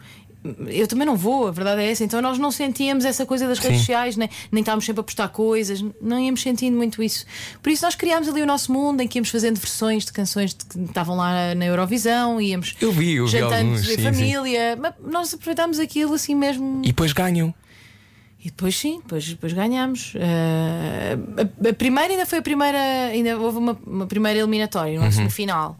Eu 0.68 0.88
também 0.88 1.06
não 1.06 1.16
vou, 1.16 1.46
a 1.46 1.50
verdade 1.52 1.82
é 1.82 1.90
essa. 1.90 2.02
Então 2.02 2.20
nós 2.20 2.36
não 2.38 2.50
sentíamos 2.50 3.04
essa 3.04 3.24
coisa 3.24 3.46
das 3.46 3.58
redes 3.60 3.76
Sim. 3.76 3.82
sociais, 3.84 4.16
nem, 4.16 4.28
nem 4.50 4.60
estávamos 4.60 4.84
sempre 4.84 5.00
a 5.00 5.04
postar 5.04 5.28
coisas, 5.28 5.84
não 6.00 6.18
íamos 6.18 6.42
sentindo 6.42 6.76
muito 6.76 7.00
isso. 7.02 7.24
Por 7.62 7.70
isso 7.70 7.84
nós 7.84 7.94
criámos 7.94 8.28
ali 8.28 8.42
o 8.42 8.46
nosso 8.46 8.72
mundo 8.72 9.00
em 9.02 9.06
que 9.06 9.18
íamos 9.18 9.28
fazendo 9.30 9.56
versões 9.58 10.04
de 10.04 10.12
canções 10.12 10.52
de- 10.54 10.64
que 10.64 10.78
estavam 10.80 11.16
lá 11.16 11.54
na 11.54 11.64
Eurovisão, 11.64 12.40
íamos 12.40 12.74
Eu 12.80 12.90
vi, 12.90 13.12
eu 13.14 13.26
vi 13.26 13.32
jantando 13.32 13.54
alguns, 13.70 13.86
sim, 13.86 13.96
sim. 13.96 14.02
família, 14.02 14.76
mas 14.80 14.94
nós 15.04 15.32
aproveitámos 15.32 15.78
aquilo 15.78 16.14
assim 16.14 16.34
mesmo. 16.34 16.80
E 16.82 16.88
depois 16.88 17.12
ganham. 17.12 17.54
E 18.44 18.46
depois 18.46 18.76
sim, 18.76 18.98
depois, 19.00 19.28
depois 19.28 19.52
ganhámos. 19.52 20.14
Eh, 20.16 21.16
a, 21.64 21.68
a 21.68 21.72
primeira 21.72 22.12
ainda 22.12 22.26
foi 22.26 22.38
a 22.40 22.42
primeira, 22.42 22.78
ainda 23.12 23.38
houve 23.38 23.58
uma, 23.58 23.78
uma 23.86 24.06
primeira 24.08 24.40
eliminatória, 24.40 24.98
Uhum. 24.98 25.04
uma 25.04 25.12
semifinal. 25.12 25.78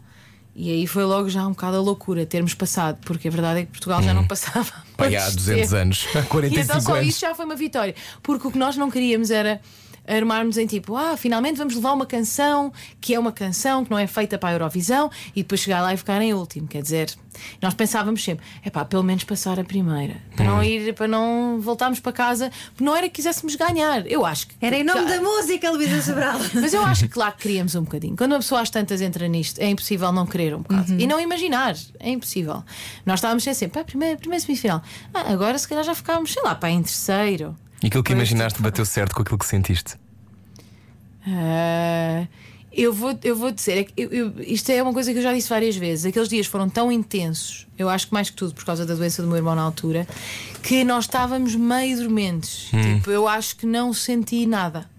E 0.55 0.71
aí 0.71 0.85
foi 0.85 1.03
logo 1.03 1.29
já 1.29 1.45
um 1.47 1.51
bocado 1.51 1.77
a 1.77 1.81
loucura 1.81 2.25
termos 2.27 2.53
passado, 2.53 2.99
porque 3.05 3.27
a 3.27 3.31
verdade 3.31 3.61
é 3.61 3.65
que 3.65 3.71
Portugal 3.71 4.03
já 4.03 4.13
não 4.13 4.27
passava. 4.27 4.71
Pai, 4.95 5.15
há 5.15 5.21
muito 5.23 5.37
200 5.37 5.63
tempo. 5.69 5.81
anos, 5.81 6.07
há 6.15 6.19
E 6.21 6.23
45 6.25 6.61
então 6.61 6.81
só 6.81 6.93
anos. 6.95 7.07
isso 7.07 7.19
já 7.21 7.33
foi 7.33 7.45
uma 7.45 7.55
vitória. 7.55 7.95
Porque 8.21 8.47
o 8.47 8.51
que 8.51 8.57
nós 8.59 8.77
não 8.77 8.91
queríamos 8.91 9.31
era 9.31 9.59
armarmos 10.07 10.57
em 10.57 10.65
tipo, 10.67 10.95
ah, 10.95 11.15
finalmente 11.17 11.57
vamos 11.57 11.75
levar 11.75 11.93
uma 11.93 12.05
canção 12.05 12.71
que 12.99 13.13
é 13.13 13.19
uma 13.19 13.31
canção 13.31 13.83
que 13.85 13.91
não 13.91 13.97
é 13.97 14.07
feita 14.07 14.37
para 14.37 14.49
a 14.49 14.53
Eurovisão 14.53 15.09
e 15.35 15.43
depois 15.43 15.61
chegar 15.61 15.81
lá 15.81 15.93
e 15.93 15.97
ficar 15.97 16.21
em 16.21 16.33
último. 16.33 16.67
Quer 16.67 16.81
dizer, 16.81 17.13
nós 17.61 17.73
pensávamos 17.73 18.23
sempre, 18.23 18.45
é 18.63 18.69
pá, 18.69 18.85
pelo 18.85 19.03
menos 19.03 19.23
passar 19.23 19.59
a 19.59 19.63
primeira, 19.63 20.17
para 20.35 20.45
Hum. 20.45 20.47
não 20.55 20.63
ir, 20.63 20.93
para 20.93 21.07
não 21.07 21.59
voltarmos 21.59 21.99
para 21.99 22.11
casa, 22.11 22.51
porque 22.71 22.83
não 22.83 22.95
era 22.95 23.07
que 23.07 23.15
quiséssemos 23.15 23.55
ganhar. 23.55 24.05
Eu 24.07 24.25
acho 24.25 24.47
que. 24.47 24.55
Era 24.61 24.77
em 24.77 24.83
nome 24.83 25.05
da 25.05 25.21
música, 25.21 25.71
Luísa 25.71 26.01
Sobral. 26.01 26.39
mas 26.53 26.73
eu 26.73 26.83
acho 26.83 27.07
que 27.07 27.13
que 27.13 27.31
queríamos 27.37 27.75
um 27.75 27.83
bocadinho. 27.83 28.15
Quando 28.17 28.33
uma 28.33 28.39
pessoa 28.39 28.61
às 28.61 28.69
tantas 28.69 29.01
entra 29.01 29.27
nisto, 29.27 29.59
é 29.59 29.69
impossível 29.69 30.11
não 30.11 30.25
querer 30.25 30.55
um 30.55 30.61
bocado. 30.61 30.93
E 30.99 31.07
não 31.07 31.19
imaginar, 31.19 31.75
é 31.99 32.09
impossível. 32.09 32.63
Nós 33.05 33.19
estávamos 33.19 33.43
sempre, 33.43 33.69
pá, 33.69 33.83
primeiro, 33.83 34.17
primeiro 34.19 34.43
semifinal. 34.43 34.81
Ah, 35.13 35.31
agora 35.31 35.57
se 35.57 35.67
calhar 35.67 35.83
já 35.83 35.95
ficávamos, 35.95 36.33
sei 36.33 36.43
lá, 36.43 36.55
pá, 36.55 36.69
em 36.69 36.81
terceiro. 36.81 37.55
E 37.83 37.87
aquilo 37.87 38.01
que 38.03 38.13
imaginaste 38.13 38.61
bateu 38.61 38.85
certo 38.85 39.13
com 39.13 39.21
aquilo 39.21 39.37
que 39.37 39.45
sentiste. 39.45 39.95
Ah, 41.27 42.27
eu, 42.71 42.91
vou, 42.91 43.17
eu 43.23 43.35
vou 43.35 43.51
dizer, 43.51 43.77
é 43.77 43.87
eu- 43.95 44.09
eu- 44.11 44.33
isto 44.39 44.69
é 44.71 44.81
uma 44.81 44.93
coisa 44.93 45.11
que 45.11 45.19
eu 45.19 45.23
já 45.23 45.33
disse 45.33 45.49
várias 45.49 45.75
vezes. 45.75 46.05
Aqueles 46.05 46.27
dias 46.27 46.47
foram 46.47 46.67
tão 46.69 46.91
intensos, 46.91 47.67
eu 47.77 47.87
acho 47.89 48.07
que 48.07 48.13
mais 48.13 48.29
que 48.29 48.35
tudo 48.35 48.53
por 48.53 48.65
causa 48.65 48.85
da 48.85 48.93
doença 48.95 49.21
do 49.21 49.27
meu 49.27 49.37
irmão 49.37 49.55
na 49.55 49.61
altura, 49.61 50.07
que 50.61 50.83
nós 50.83 51.05
estávamos 51.05 51.55
meio 51.55 51.97
dormentes. 51.97 52.69
Tipo, 52.71 53.11
eu 53.11 53.27
acho 53.27 53.55
que 53.55 53.65
não 53.65 53.93
senti 53.93 54.45
nada. 54.45 54.89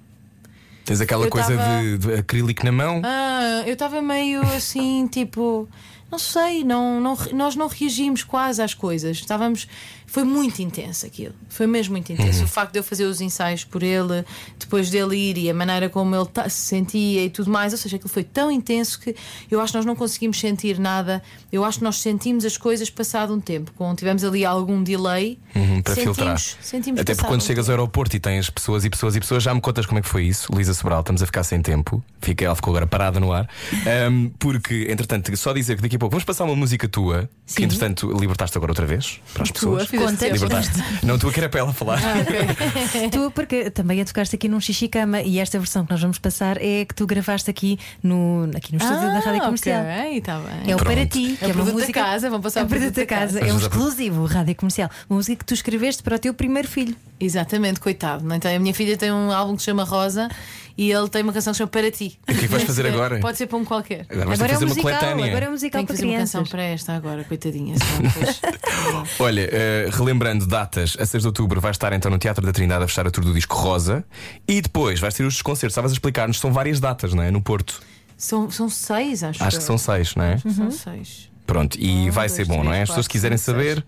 Tens 0.85 1.01
aquela 1.01 1.25
Eu 1.25 1.31
coisa 1.31 1.57
tava- 1.57 1.81
de, 1.83 1.99
de 1.99 2.15
acrílico 2.15 2.65
na 2.65 2.73
mão. 2.73 3.01
Ah, 3.05 3.63
eu 3.67 3.73
estava 3.73 4.01
meio 4.03 4.43
assim, 4.55 5.07
tipo, 5.13 5.67
não 6.13 6.19
sei, 6.19 6.63
não, 6.63 7.01
não, 7.01 7.17
nós 7.33 7.57
não 7.57 7.67
reagimos 7.69 8.23
quase 8.23 8.63
às 8.63 8.73
coisas. 8.75 9.17
Estávamos. 9.17 9.67
Foi 10.15 10.23
muito 10.23 10.63
intenso 10.63 11.05
aquilo. 11.05 11.35
Foi 11.49 11.67
mesmo 11.67 11.95
muito 11.95 12.13
intenso. 12.13 12.39
Uhum. 12.39 12.45
O 12.45 12.49
facto 12.49 12.73
de 12.73 12.79
eu 12.79 12.85
fazer 12.85 13.03
os 13.05 13.21
ensaios 13.21 13.65
por 13.65 13.83
ele, 13.83 14.25
depois 14.57 14.89
dele 14.89 15.17
ir 15.17 15.37
e 15.37 15.51
a 15.51 15.55
maneira 15.55 15.89
como 15.89 16.15
ele 16.15 16.29
se 16.49 16.69
sentia 16.69 17.25
e 17.25 17.29
tudo 17.29 17.51
mais, 17.51 17.73
ou 17.73 17.79
seja, 17.81 17.97
aquilo 17.97 18.09
foi 18.09 18.23
tão 18.23 18.49
intenso 18.49 19.01
que 19.01 19.17
eu 19.51 19.61
acho 19.61 19.73
que 19.73 19.77
nós 19.77 19.85
não 19.85 19.97
conseguimos 19.97 20.39
sentir 20.39 20.79
nada. 20.79 21.21
Eu 21.51 21.65
acho 21.65 21.79
que 21.79 21.85
nós 21.85 21.97
sentimos 21.97 22.45
as 22.45 22.57
coisas 22.57 22.89
passado 22.89 23.35
um 23.35 23.41
tempo. 23.41 23.73
Quando 23.75 23.99
tivemos 23.99 24.23
ali 24.23 24.45
algum 24.45 24.85
delay, 24.85 25.37
Uhum, 25.53 25.83
para 25.83 25.95
sentimos, 25.97 26.17
filtrar. 26.17 26.39
sentimos 26.61 27.01
Até 27.01 27.15
porque 27.17 27.29
quando 27.29 27.41
um 27.43 27.45
chegas 27.45 27.69
ao 27.69 27.73
aeroporto 27.73 28.15
e 28.17 28.21
tens 28.21 28.49
pessoas 28.51 28.85
e 28.85 28.91
pessoas 28.91 29.17
e 29.17 29.21
pessoas, 29.21 29.43
já 29.43 29.53
me 29.53 29.61
contas 29.61 29.85
como 29.85 29.99
é 29.99 30.03
que 30.03 30.09
foi 30.09 30.25
isso. 30.27 30.53
Luísa 30.53 30.75
Sobral, 30.75 31.01
estamos 31.01 31.23
a 31.23 31.27
ficar 31.27 31.43
sem 31.43 31.61
tempo. 31.61 32.01
Fica, 32.21 32.45
ela 32.45 32.55
ficou 32.55 32.71
agora 32.71 32.87
parada 32.87 33.19
no 33.19 33.33
ar. 33.33 33.49
Ahm, 33.85 34.31
porque, 34.39 34.87
entretanto, 34.89 35.37
só 35.37 35.53
dizer 35.53 35.75
que 35.75 35.83
daqui 35.83 35.97
a 35.97 35.99
pouco. 35.99 36.13
Vamos 36.13 36.25
passar 36.25 36.45
uma 36.45 36.55
música 36.55 36.89
tua, 36.89 37.29
que 37.47 37.55
Sim. 37.55 37.65
entretanto 37.65 38.13
libertaste 38.17 38.57
agora 38.57 38.71
outra 38.71 38.87
vez 38.87 39.21
para 39.33 39.43
as 39.43 39.51
pessoas. 39.51 39.89
Libertaste. 40.11 40.83
Não, 41.03 41.19
tu 41.19 41.31
que 41.31 41.41
era 41.41 41.49
para 41.49 41.61
ela 41.61 41.73
falar. 41.73 42.01
Tu, 43.11 43.31
porque 43.33 43.71
também 43.71 44.01
a 44.01 44.05
tocaste 44.05 44.35
aqui 44.37 44.49
num 44.49 44.61
xixi 44.61 44.89
cama 44.89 45.21
e 45.23 45.39
esta 45.39 45.59
versão 45.59 45.85
que 45.85 45.91
nós 45.93 46.01
vamos 46.01 46.19
passar 46.19 46.57
é 46.61 46.83
a 46.83 46.85
que 46.87 46.95
tu 46.95 47.07
gravaste 47.07 47.51
aqui 47.51 47.79
no, 48.03 48.51
aqui 48.57 48.73
no 48.73 48.79
estúdio 48.79 49.03
da 49.09 49.19
Rádio 49.21 49.41
Comercial. 49.43 49.83
Ah, 49.83 50.01
Ok, 50.05 50.19
está 50.19 50.39
bem. 50.39 50.71
É 50.71 50.75
o 50.75 50.79
Pronto. 50.79 50.85
Para 50.85 51.07
Ti, 51.07 51.37
que 51.39 51.45
É 51.45 51.49
é, 51.49 51.53
o 51.53 51.55
uma 51.55 51.55
produto 51.55 51.67
da 51.67 51.81
música. 51.81 52.01
casa, 52.03 52.31
vão 52.31 52.41
passar 52.41 52.61
é 52.61 52.63
o 52.63 52.67
o 52.67 52.69
produto 52.69 52.95
da 52.95 53.07
casa, 53.07 53.25
casa. 53.27 53.39
é 53.41 53.45
um 53.45 53.47
Vamos 53.59 53.65
a- 53.65 53.67
exclusivo, 53.69 54.25
Rádio 54.27 54.55
Comercial. 54.57 54.91
Uma 55.09 55.17
música 55.17 55.37
que 55.37 55.45
tu 55.45 55.55
escreveste 55.55 56.03
para 56.03 56.17
o 56.17 56.19
teu 56.19 56.35
primeiro 56.35 56.69
filho. 56.69 56.95
Exatamente, 57.21 57.81
coitado. 57.81 58.25
Tem? 58.41 58.57
A 58.57 58.59
minha 58.59 58.75
filha 58.75 58.97
tem 58.97 59.11
um 59.13 59.31
álbum 59.33 59.55
que 59.57 59.63
se 59.63 59.67
chama 59.67 59.85
Rosa 59.85 60.29
e 60.77 60.91
ele 60.91 61.09
tem 61.09 61.23
uma 61.23 61.33
canção 61.33 61.53
que 61.53 61.59
chama 61.59 61.69
Para 61.71 61.91
Ti. 61.91 62.19
O 62.23 62.27
que 62.27 62.33
é 62.33 62.35
que 62.43 62.47
vais 62.49 62.65
fazer 62.65 62.87
agora? 62.93 63.21
Pode 63.21 63.39
ser 63.39 63.47
para 63.47 63.59
um 63.59 63.65
qualquer. 63.65 64.07
Agora 64.11 64.27
vais 64.27 64.41
Agora 64.41 64.53
é 64.53 64.55
fazer 64.55 64.65
um 64.65 64.69
uma 64.69 64.75
musical, 64.75 64.99
coletânea. 65.01 65.27
agora 65.27 65.45
é 65.45 65.49
um 65.49 65.53
musical 65.53 65.79
Tenho 65.79 65.87
que 65.87 65.93
para 65.93 65.97
fazer 65.97 66.07
uma 66.07 66.13
crianças. 66.15 66.33
canção 66.41 66.51
para 66.51 66.63
esta 66.63 66.93
agora, 66.95 67.25
coitadinha. 67.25 67.75
Olha, 69.19 69.49
eh, 69.53 69.89
relembrando 69.93 70.47
datas, 70.47 70.97
a 70.99 71.07
6 71.07 71.23
de 71.23 71.27
outubro 71.29 71.61
vais 71.61 71.75
estar 71.75 71.93
então 71.93 72.11
no 72.11 72.19
Teatro 72.19 72.45
da 72.45 72.53
Trindade 72.53 72.85
a 72.85 72.87
fechar 72.89 73.07
a 73.07 73.11
tour 73.11 73.25
do 73.25 73.33
disco 73.33 73.57
Rosa 73.57 74.05
e 74.49 74.61
depois 74.61 75.01
vais 75.01 75.15
ter 75.15 75.25
os 75.25 75.41
concertos. 75.43 75.73
Estavas 75.73 75.93
a 75.93 75.95
explicar-nos, 75.95 76.39
são 76.39 76.53
várias 76.53 76.81
datas, 76.81 77.15
não 77.15 77.23
é? 77.23 77.31
No 77.31 77.41
Porto. 77.41 77.81
são, 78.17 78.51
são 78.51 78.69
seis, 78.69 79.23
acho 79.23 79.43
Acho 79.43 79.59
que 79.59 79.65
são 79.65 79.79
seis, 79.79 80.15
não 80.15 80.25
é? 80.25 80.39
São 80.39 80.71
seis. 80.71 81.31
Pronto, 81.47 81.77
e 81.79 82.09
vai 82.11 82.27
dois, 82.27 82.33
ser 82.33 82.47
bom, 82.47 82.55
três, 82.55 82.65
não 82.67 82.73
é? 82.73 82.83
As 82.83 82.89
pessoas 82.89 83.07
que 83.07 83.13
quiserem 83.13 83.37
seis. 83.37 83.45
saber 83.45 83.85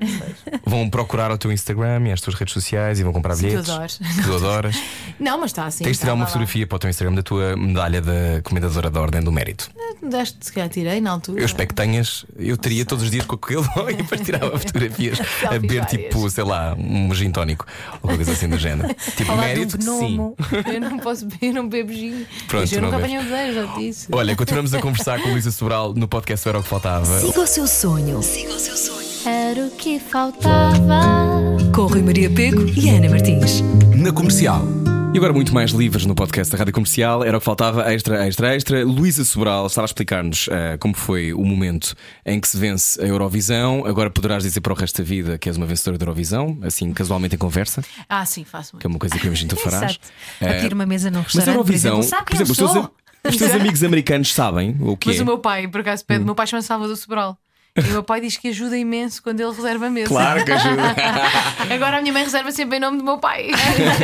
vão 0.65 0.91
procurar 0.91 1.31
o 1.31 1.39
teu 1.39 1.51
Instagram 1.51 2.09
e 2.09 2.13
as 2.13 2.21
tuas 2.21 2.37
redes 2.37 2.53
sociais 2.53 3.01
e 3.01 3.03
vão 3.03 3.13
comprar 3.13 3.35
Sim, 3.35 3.49
que 3.49 3.55
eu 3.55 3.63
bilhetes. 3.63 3.99
adoro. 4.01 4.15
Que 4.17 4.23
tu 4.23 4.35
adoras. 4.37 4.83
Não, 5.19 5.39
mas 5.39 5.51
está 5.51 5.65
assim. 5.67 5.85
Tens 5.85 5.95
de 5.95 6.01
tirar 6.01 6.13
uma 6.13 6.25
lá. 6.25 6.27
fotografia 6.27 6.67
para 6.67 6.77
o 6.77 6.79
teu 6.79 6.91
Instagram 6.91 7.15
da 7.15 7.23
tua 7.23 7.57
medalha 7.57 8.03
da 8.03 8.43
Comendadora 8.43 8.91
da 8.91 9.01
Ordem 9.01 9.23
do 9.23 9.33
Mérito. 9.33 9.71
Daste, 10.03 10.37
se 10.41 10.53
calhar 10.53 10.69
tirei 10.69 11.01
na 11.01 11.13
altura. 11.13 11.41
Eu 11.41 11.47
espero 11.47 11.69
que 11.69 11.75
tenhas. 11.75 12.27
Eu 12.39 12.57
teria 12.59 12.85
todos 12.85 13.05
os 13.05 13.11
dias 13.11 13.25
com 13.25 13.37
aquele 13.37 13.63
e 13.91 13.95
depois 13.95 14.21
tirava 14.21 14.59
fotografias 14.59 15.19
a 15.45 15.51
beber 15.59 15.87
tipo, 15.87 16.29
sei 16.29 16.45
lá, 16.45 16.75
um 16.79 17.13
gin 17.15 17.31
tónico 17.31 17.67
ou 17.95 18.01
qualquer 18.01 18.17
coisa 18.17 18.33
assim 18.33 18.49
do 18.49 18.59
género. 18.59 18.95
Tipo, 19.17 19.35
mérito, 19.37 19.81
sim. 19.83 20.19
Eu 20.73 20.81
não 20.81 20.99
posso 20.99 21.25
beber, 21.27 21.53
não 21.53 21.69
bebo 21.69 21.91
gin. 21.93 22.27
Pronto, 22.49 22.71
eu 22.75 22.83
não 22.83 22.91
nunca 22.91 22.99
apanhei 23.03 23.19
o 23.19 23.23
dedo, 23.25 23.55
já 23.55 23.79
disse. 23.79 24.09
Olha, 24.13 24.37
continuamos 24.37 24.75
a 24.75 24.81
conversar 24.81 25.21
com 25.21 25.29
a 25.29 25.33
Luísa 25.33 25.51
Sobral 25.51 25.95
no 25.95 26.07
podcast 26.07 26.47
Era 26.47 26.59
o 26.59 26.63
que 26.63 26.69
Faltava. 26.69 27.21
Siga 27.47 28.55
o 28.55 28.59
seu 28.59 28.77
sonho. 28.77 29.07
Era 29.25 29.67
o 29.67 29.71
que 29.71 30.01
faltava. 30.01 31.01
Com 31.73 31.83
Rui 31.87 32.03
Maria 32.03 32.29
Pego 32.29 32.67
e 32.77 32.89
Ana 32.91 33.09
Martins. 33.09 33.61
Na 33.95 34.11
comercial. 34.13 34.63
E 35.15 35.17
agora 35.17 35.33
muito 35.33 35.55
mais 35.55 35.71
livres 35.71 36.05
no 36.05 36.15
podcast 36.15 36.51
da 36.51 36.59
Rádio 36.59 36.75
Comercial. 36.75 37.23
Era 37.23 37.37
o 37.37 37.41
que 37.41 37.45
faltava, 37.45 37.91
extra, 37.93 38.27
extra, 38.27 38.55
extra. 38.57 38.85
Luísa 38.85 39.25
Sobral 39.25 39.65
estava 39.69 39.85
a 39.85 39.89
explicar-nos 39.89 40.49
ah, 40.51 40.77
como 40.79 40.95
foi 40.97 41.33
o 41.33 41.45
momento 41.45 41.95
em 42.25 42.41
que 42.41 42.49
se 42.49 42.57
vence 42.59 43.01
a 43.01 43.07
Eurovisão. 43.07 43.87
Agora 43.87 44.11
poderás 44.11 44.43
dizer 44.43 44.61
para 44.61 44.73
o 44.73 44.77
resto 44.77 44.99
da 45.01 45.05
vida 45.09 45.39
que 45.39 45.49
és 45.49 45.57
uma 45.57 45.67
vencedora 45.67 45.97
da 45.99 46.03
Eurovisão, 46.03 46.59
assim 46.63 46.93
casualmente 46.93 47.37
em 47.37 47.39
conversa, 47.39 47.81
Ah, 48.09 48.27
sim, 48.27 48.45
faço 48.45 48.75
muito. 48.75 48.81
que 48.81 48.87
é 48.87 48.91
uma 48.91 48.99
coisa 48.99 49.17
que 49.17 49.25
eu 49.25 49.29
imagino 49.29 49.51
que 49.51 49.57
tu 49.57 49.63
farás. 49.71 49.93
Exato. 49.93 50.09
A 50.41 50.61
pedir 50.61 50.75
uma 50.75 50.85
mesa 50.85 51.11
num 51.11 51.21
Mas 51.21 51.27
a 51.37 51.39
restaurante. 51.39 51.55
Eurovisão, 51.57 51.93
por 51.95 52.01
exemplo, 52.03 52.11
sabe 52.11 52.25
por 52.27 52.35
exemplo, 52.35 52.91
os 53.29 53.37
teus, 53.37 53.51
amigos 53.55 53.83
americanos 53.85 54.33
sabem 54.33 54.77
o 54.81 54.97
que 54.97 55.09
Mas 55.09 55.19
é. 55.19 55.23
o 55.23 55.27
meu 55.27 55.39
pai, 55.39 55.69
por 55.69 55.81
acaso, 55.81 56.03
Hum. 56.03 56.07
pede. 56.07 56.23
O 56.23 56.27
meu 56.27 56.35
pai 56.35 56.47
chama 56.47 56.63
Salvador 56.63 56.97
Sobral. 56.97 57.39
E 57.77 57.81
o 57.81 57.93
meu 57.93 58.03
pai 58.03 58.23
diz 58.23 58.39
que 58.39 58.49
ajuda 58.49 58.77
imenso 58.79 59.23
quando 59.23 59.39
ele 59.41 59.53
reserva 59.53 59.87
a 59.87 59.91
mesa. 59.91 60.09
Claro 60.09 60.43
que 60.45 60.51
ajuda. 60.51 60.83
Agora 61.75 61.99
a 61.99 62.01
minha 62.01 62.13
mãe 62.13 62.25
reserva 62.25 62.51
sempre 62.51 62.79
em 62.79 62.81
nome 62.81 62.97
do 62.99 63.05
meu 63.05 63.19
pai. 63.19 63.51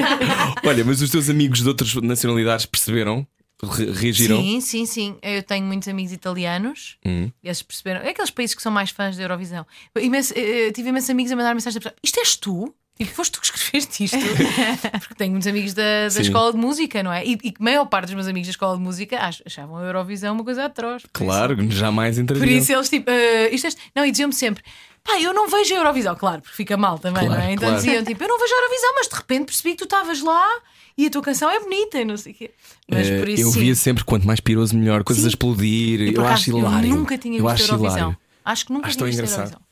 Olha, 0.66 0.84
mas 0.84 1.00
os 1.00 1.10
teus 1.10 1.28
amigos 1.30 1.62
de 1.62 1.68
outras 1.68 1.94
nacionalidades 1.94 2.66
perceberam? 2.66 3.26
Re- 3.64 3.92
reagiram? 3.92 4.40
Sim, 4.42 4.60
sim, 4.60 4.86
sim. 4.86 5.16
Eu 5.22 5.42
tenho 5.42 5.64
muitos 5.64 5.86
amigos 5.88 6.12
italianos. 6.12 6.96
Hum. 7.06 7.30
E 7.42 7.46
eles 7.48 7.62
perceberam. 7.62 8.00
É 8.00 8.10
aqueles 8.10 8.30
países 8.30 8.54
que 8.56 8.62
são 8.62 8.72
mais 8.72 8.90
fãs 8.90 9.16
da 9.16 9.22
Eurovisão. 9.22 9.64
Imenso, 9.98 10.34
eh, 10.36 10.70
tive 10.72 10.88
imensos 10.88 11.08
amigos 11.10 11.30
a 11.32 11.36
mandar 11.36 11.54
mensagem 11.54 11.80
para 11.80 11.94
Isto 12.02 12.18
és 12.20 12.36
tu? 12.36 12.74
Tipo, 12.98 13.10
foste 13.10 13.32
tu 13.32 13.40
que 13.40 13.46
escreveste 13.46 14.04
isto? 14.04 14.16
Porque 15.00 15.14
tenho 15.16 15.30
muitos 15.32 15.46
amigos 15.48 15.72
da, 15.74 16.08
da 16.14 16.20
escola 16.20 16.52
de 16.52 16.58
música, 16.58 17.02
não 17.02 17.12
é? 17.12 17.24
E, 17.26 17.38
e 17.42 17.48
a 17.58 17.62
maior 17.64 17.86
parte 17.86 18.06
dos 18.06 18.14
meus 18.14 18.26
amigos 18.28 18.46
da 18.48 18.50
escola 18.52 18.76
de 18.76 18.82
música 18.82 19.18
ach- 19.18 19.42
achavam 19.46 19.76
a 19.78 19.82
Eurovisão 19.82 20.34
uma 20.34 20.44
coisa 20.44 20.66
atroz. 20.66 21.02
Por 21.02 21.10
Claro, 21.24 21.56
jamais 21.70 22.16
Por 22.16 22.22
entrariam. 22.22 22.58
isso 22.58 22.72
eles 22.72 22.88
tipo, 22.88 23.10
"Ah, 23.10 23.48
isto 23.50 23.66
é... 23.66 23.70
não, 23.96 24.04
e 24.06 24.10
diziam-me 24.10 24.34
sempre. 24.34 24.62
Pá, 25.02 25.18
eu 25.20 25.32
não 25.34 25.48
vejo 25.48 25.74
a 25.74 25.78
Eurovisão, 25.78 26.14
claro, 26.14 26.42
porque 26.42 26.54
fica 26.56 26.76
mal 26.76 26.96
também, 26.98 27.24
Claro, 27.26 27.40
não 27.40 27.48
é? 27.48 27.52
Então 27.54 27.68
claro. 27.70 27.82
diziam 27.82 28.04
tipo, 28.04 28.22
eu 28.22 28.28
não 28.28 28.38
vejo 28.38 28.52
a 28.54 28.56
Eurovisão, 28.58 28.90
mas 28.94 29.08
de 29.08 29.14
repente 29.16 29.44
percebi 29.46 29.70
que 29.70 29.76
tu 29.78 29.84
estavas 29.84 30.22
lá 30.22 30.48
e 30.96 31.06
a 31.06 31.10
tua 31.10 31.22
canção 31.22 31.50
é 31.50 31.58
bonita 31.58 31.98
e 31.98 32.04
não 32.04 32.16
sei 32.16 32.32
o 32.32 32.34
quê. 32.36 32.50
Mas 32.88 33.08
Eh, 33.08 33.18
por 33.18 33.28
isso 33.28 33.42
eu 33.42 33.50
sim. 33.50 33.60
via 33.60 33.74
sempre 33.74 34.04
quanto 34.04 34.24
mais 34.26 34.38
piroso 34.38 34.76
melhor, 34.76 35.02
coisas 35.02 35.22
Sim. 35.22 35.28
a 35.28 35.30
explodir. 35.30 36.00
E, 36.02 36.12
por 36.12 36.20
eu 36.24 36.28
acho 36.28 36.50
hilário. 36.56 36.88
Eu 36.90 36.96
nunca 36.96 37.18
tinha 37.18 37.36
eu 37.38 37.42
visto 37.48 37.54
acho 37.64 37.72
Eurovisão. 37.72 37.98
hilário. 37.98 38.18
Acho 38.44 38.66
que 38.66 38.72
nunca 38.72 38.86
Acho 38.88 38.96
tinha 38.98 39.06
visto 39.06 39.18
engraçado. 39.18 39.38
Eurovisão. 39.40 39.71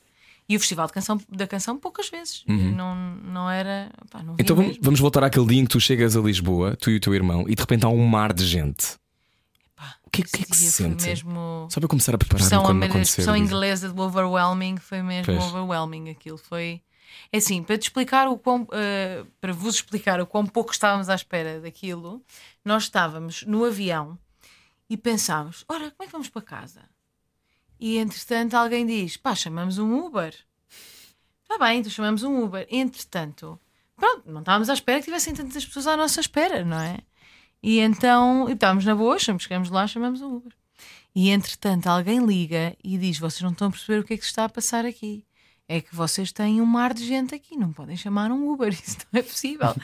E 0.51 0.57
o 0.57 0.61
Festival 0.61 0.87
de 0.89 0.93
canção, 0.93 1.21
da 1.29 1.47
Canção 1.47 1.79
poucas 1.79 2.11
vezes. 2.11 2.45
Uhum. 2.49 2.75
Não, 2.75 2.95
não 3.23 3.49
era. 3.49 3.89
Pá, 4.11 4.21
não 4.21 4.35
Então 4.37 4.57
vamos, 4.57 4.79
vamos 4.83 4.99
voltar 4.99 5.23
àquele 5.23 5.47
dia 5.47 5.61
em 5.61 5.65
que 5.65 5.71
tu 5.71 5.79
chegas 5.79 6.17
a 6.17 6.21
Lisboa, 6.21 6.75
tu 6.77 6.91
e 6.91 6.97
o 6.97 7.01
teu 7.01 7.15
irmão, 7.15 7.45
e 7.49 7.55
de 7.55 7.61
repente 7.63 7.87
há 7.87 7.89
um 7.89 8.05
mar 8.05 8.33
de 8.33 8.45
gente. 8.45 8.97
Pá, 9.77 9.95
O 10.05 10.11
que, 10.11 10.23
é- 10.23 10.25
que 10.25 10.43
é 10.43 10.45
que 10.45 10.57
se 10.57 10.73
sente? 10.73 11.07
Mesmo... 11.07 11.69
Só 11.71 11.79
para 11.79 11.89
começar 11.89 12.15
a 12.17 12.19
preparar 12.19 12.43
expressão, 12.43 12.65
quando 12.65 12.83
a 12.83 12.87
acontecer. 12.87 13.03
expressão 13.21 13.35
Luísa. 13.35 13.47
inglesa 13.55 13.89
do 13.93 14.03
overwhelming 14.03 14.77
foi 14.79 15.03
mesmo 15.03 15.27
Pois. 15.35 15.45
overwhelming. 15.45 16.11
Aquilo 16.11 16.37
foi. 16.37 16.83
É 17.33 17.39
assim, 17.39 17.63
para 17.63 17.79
te 17.79 17.83
explicar 17.85 18.27
o 18.27 18.37
quão. 18.37 18.67
eh, 18.73 19.25
para 19.41 19.53
vos 19.53 19.77
explicar 19.77 20.21
o 20.21 20.27
quão 20.27 20.45
pouco 20.47 20.73
estávamos 20.73 21.09
à 21.09 21.15
espera 21.15 21.61
daquilo, 21.61 22.21
nós 22.65 22.83
estávamos 22.85 23.45
no 23.47 23.65
avião 23.65 24.19
e 24.89 24.97
pensámos: 24.97 25.65
ora, 25.69 25.93
como 25.93 26.03
é 26.03 26.07
que 26.07 26.13
vamos 26.13 26.29
para 26.29 26.43
casa? 26.43 26.81
E 27.81 27.97
entretanto 27.97 28.55
alguém 28.55 28.87
diz: 28.87 29.17
pá, 29.17 29.35
chamamos 29.35 29.79
um 29.79 30.07
Uber. 30.07 30.35
Está 31.43 31.59
bem, 31.59 31.81
então 31.81 31.91
chamamos 31.91 32.23
um 32.23 32.45
Uber. 32.45 32.67
Entretanto, 32.71 33.59
pronto, 33.97 34.31
não 34.31 34.41
estávamos 34.41 34.69
à 34.69 34.75
espera 34.75 34.99
que 34.99 35.07
tivessem 35.07 35.35
tantas 35.35 35.65
pessoas 35.65 35.87
à 35.87 35.97
nossa 35.97 36.21
espera, 36.21 36.63
não 36.63 36.79
é? 36.79 36.99
E 37.63 37.81
então, 37.81 38.49
e 38.49 38.53
estávamos 38.53 38.85
na 38.85 38.95
boa, 38.95 39.19
chegamos 39.19 39.71
lá, 39.71 39.87
chamamos 39.87 40.21
um 40.21 40.37
Uber. 40.37 40.53
E 41.15 41.31
entretanto, 41.31 41.87
alguém 41.87 42.25
liga 42.25 42.77
e 42.85 42.99
diz: 42.99 43.19
Vocês 43.19 43.41
não 43.41 43.53
estão 43.53 43.69
a 43.69 43.71
perceber 43.71 44.01
o 44.01 44.05
que 44.05 44.15
é 44.15 44.17
que 44.19 44.25
se 44.25 44.31
está 44.31 44.45
a 44.45 44.49
passar 44.49 44.85
aqui. 44.85 45.25
É 45.67 45.81
que 45.81 45.95
vocês 45.95 46.33
têm 46.33 46.61
um 46.61 46.67
mar 46.67 46.93
de 46.93 47.07
gente 47.07 47.35
aqui, 47.35 47.57
não 47.57 47.73
podem 47.73 47.97
chamar 47.97 48.31
um 48.31 48.51
Uber, 48.51 48.69
isso 48.75 48.99
não 49.11 49.21
é 49.21 49.23
possível. 49.23 49.75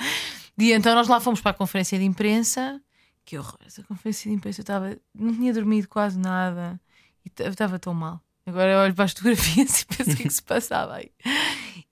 e 0.59 0.73
então 0.73 0.95
nós 0.95 1.09
lá 1.09 1.19
fomos 1.19 1.41
para 1.41 1.53
a 1.53 1.55
conferência 1.55 1.99
de 1.99 2.05
imprensa. 2.05 2.81
Que 3.25 3.39
horror, 3.39 3.59
essa 3.65 3.83
conferência 3.83 4.31
de 4.31 4.37
imprensa 4.37 4.61
eu 4.61 4.63
estava, 4.63 4.97
não 5.15 5.35
tinha 5.35 5.53
dormido 5.53 5.89
quase 5.89 6.19
nada 6.19 6.81
eu 7.39 7.51
estava 7.51 7.79
tão 7.79 7.95
mal. 7.95 8.21
Agora 8.47 8.71
eu 8.71 8.79
olho 8.79 8.95
para 8.95 9.05
as 9.07 9.13
fotografias 9.13 9.81
e 9.83 9.87
penso 9.97 10.11
o 10.11 10.17
que 10.17 10.23
é 10.23 10.27
que 10.27 10.33
se 10.35 10.43
passava 10.43 10.95
aí. 10.97 11.11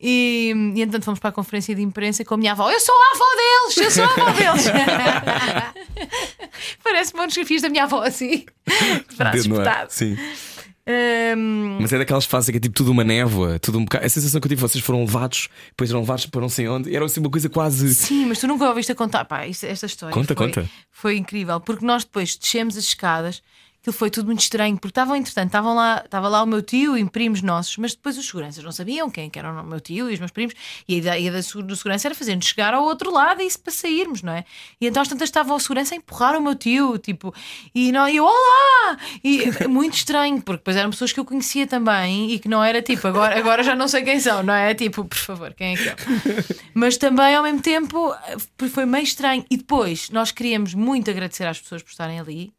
E, 0.01 0.53
e 0.77 0.83
então 0.83 1.01
fomos 1.03 1.19
para 1.19 1.31
a 1.31 1.33
conferência 1.33 1.75
de 1.75 1.83
imprensa 1.83 2.25
com 2.25 2.35
a 2.35 2.37
minha 2.37 2.53
avó. 2.53 2.71
Eu 2.71 2.79
sou 2.81 2.95
a 2.95 3.15
avó 3.17 3.25
deles, 3.37 3.77
eu 3.79 3.91
sou 3.91 4.05
a 4.05 4.07
avó 4.07 4.31
deles. 4.33 4.65
Parece 6.83 7.13
fotografias 7.13 7.63
da 7.63 7.69
minha 7.69 7.85
avó 7.85 8.03
assim, 8.03 8.45
de 9.11 9.11
braços 9.17 9.47
ar. 9.47 9.53
espetados. 9.53 9.95
Sim. 9.95 10.17
Hum, 10.87 11.79
Mas 11.81 11.93
é 11.95 11.99
daquelas 11.99 12.27
fases 12.27 12.51
que 12.51 12.59
é 12.59 12.61
tipo 12.61 12.75
tudo 12.75 12.93
uma 12.93 13.03
névoa, 13.03 13.59
tudo 13.59 13.79
um 13.79 13.85
bocado. 13.85 14.05
A 14.05 14.09
sensação 14.09 14.39
que 14.41 14.47
eu 14.47 14.51
tive, 14.51 14.61
vocês 14.61 14.85
foram 14.85 15.01
levados, 15.01 15.49
depois 15.71 15.89
eram 15.89 16.01
levados 16.01 16.27
para 16.27 16.43
não 16.43 16.49
sei 16.51 16.69
onde, 16.69 16.95
era 16.95 17.03
assim 17.05 17.21
uma 17.21 17.31
coisa 17.31 17.49
quase. 17.49 17.95
Sim, 17.95 18.27
mas 18.27 18.39
tu 18.39 18.47
nunca 18.47 18.69
ouviste 18.69 18.93
a 18.93 18.95
contar. 18.95 19.25
Pá, 19.25 19.47
esta 19.47 19.87
história 19.87 20.13
Conta, 20.13 20.35
foi, 20.35 20.47
conta. 20.47 20.71
foi 20.91 21.17
incrível, 21.17 21.59
porque 21.59 21.87
nós 21.87 22.05
depois 22.05 22.37
descemos 22.37 22.77
as 22.77 22.85
escadas, 22.85 23.43
aquilo 23.85 23.93
foi 23.95 24.09
tudo 24.09 24.27
muito 24.27 24.41
estranho, 24.41 24.77
porque 24.79 24.89
estavam, 24.89 25.15
entretanto, 25.15 25.49
estavam 25.49 25.75
lá, 25.75 26.01
estava 26.03 26.27
lá 26.27 26.43
o 26.43 26.47
meu 26.47 26.63
tio 26.63 26.97
e 26.97 27.05
primos 27.05 27.43
nossos, 27.43 27.77
mas 27.77 27.95
depois 27.95 28.17
os 28.17 28.27
seguranças 28.27 28.65
não 28.65 28.73
sabiam 28.73 29.11
quem 29.11 29.29
que 29.29 29.39
era 29.39 29.53
o 29.53 29.63
meu 29.63 29.79
tio 29.79 30.11
e 30.11 30.15
os 30.15 30.19
meus 30.19 30.31
primos, 30.31 30.55
e 30.89 30.95
a 30.95 30.99
ideia 31.19 31.31
do 31.31 31.77
segurança 31.77 32.09
era 32.09 32.15
fazer-nos 32.15 32.47
chegar 32.47 32.73
ao 32.73 32.83
outro 32.83 33.13
lado 33.13 33.43
e 33.43 33.47
isso 33.47 33.61
para 33.61 33.71
sairmos, 33.71 34.23
não 34.23 34.33
é? 34.33 34.47
E 34.81 34.87
então 34.87 35.03
às 35.03 35.09
tantas 35.09 35.29
estava 35.29 35.53
o 35.53 35.61
segurança 35.61 35.95
a 35.95 35.99
empurrar 35.99 36.35
o 36.35 36.41
meu 36.41 36.55
tio, 36.55 36.97
tipo, 36.97 37.35
e 37.75 37.93
não, 37.93 38.09
eu, 38.09 38.25
olá! 38.25 38.97
E 39.23 39.43
é 39.61 39.69
muito 39.69 39.95
estranho, 39.95 40.41
porque 40.41 40.61
depois 40.61 40.79
eram 40.79 40.89
pessoas 40.89 41.13
que 41.13 41.21
eu 41.21 41.25
conhecia 41.27 41.67
também 41.67 42.31
e 42.31 42.39
que 42.39 42.49
não 42.49 42.65
era 42.65 42.81
tipo, 42.81 43.07
agora, 43.07 43.39
agora 43.39 43.63
já 43.63 43.75
não 43.75 43.87
sei 43.87 44.01
quem 44.03 44.19
são, 44.19 44.43
não 44.43 44.55
é? 44.55 44.73
Tipo, 44.73 45.05
por 45.05 45.19
favor, 45.19 45.53
quem 45.53 45.75
é 45.75 45.77
que 45.77 45.89
é? 45.91 45.97
Mas 46.73 46.97
também 46.97 47.35
ao 47.35 47.43
mesmo 47.43 47.61
tempo 47.61 48.15
foi 48.71 48.87
meio 48.87 49.05
estranho. 49.05 49.45
E 49.51 49.59
depois 49.59 50.09
nós 50.09 50.33
queríamos 50.33 50.73
muito 50.73 51.11
agradecer 51.11 51.45
às 51.45 51.61
pessoas 51.61 51.83
por 51.83 51.91
estarem 51.91 52.19
ali. 52.19 52.51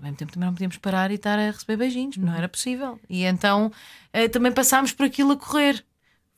Ao 0.00 0.04
mesmo 0.04 0.16
tempo 0.16 0.32
também 0.32 0.46
não 0.46 0.54
podíamos 0.54 0.78
parar 0.78 1.10
e 1.10 1.14
estar 1.16 1.38
a 1.38 1.50
receber 1.50 1.76
beijinhos, 1.76 2.16
não 2.16 2.34
era 2.34 2.48
possível. 2.48 2.98
E 3.08 3.24
então 3.24 3.70
eh, 4.14 4.28
também 4.28 4.50
passámos 4.50 4.92
por 4.92 5.04
aquilo 5.04 5.32
a 5.32 5.36
correr. 5.36 5.84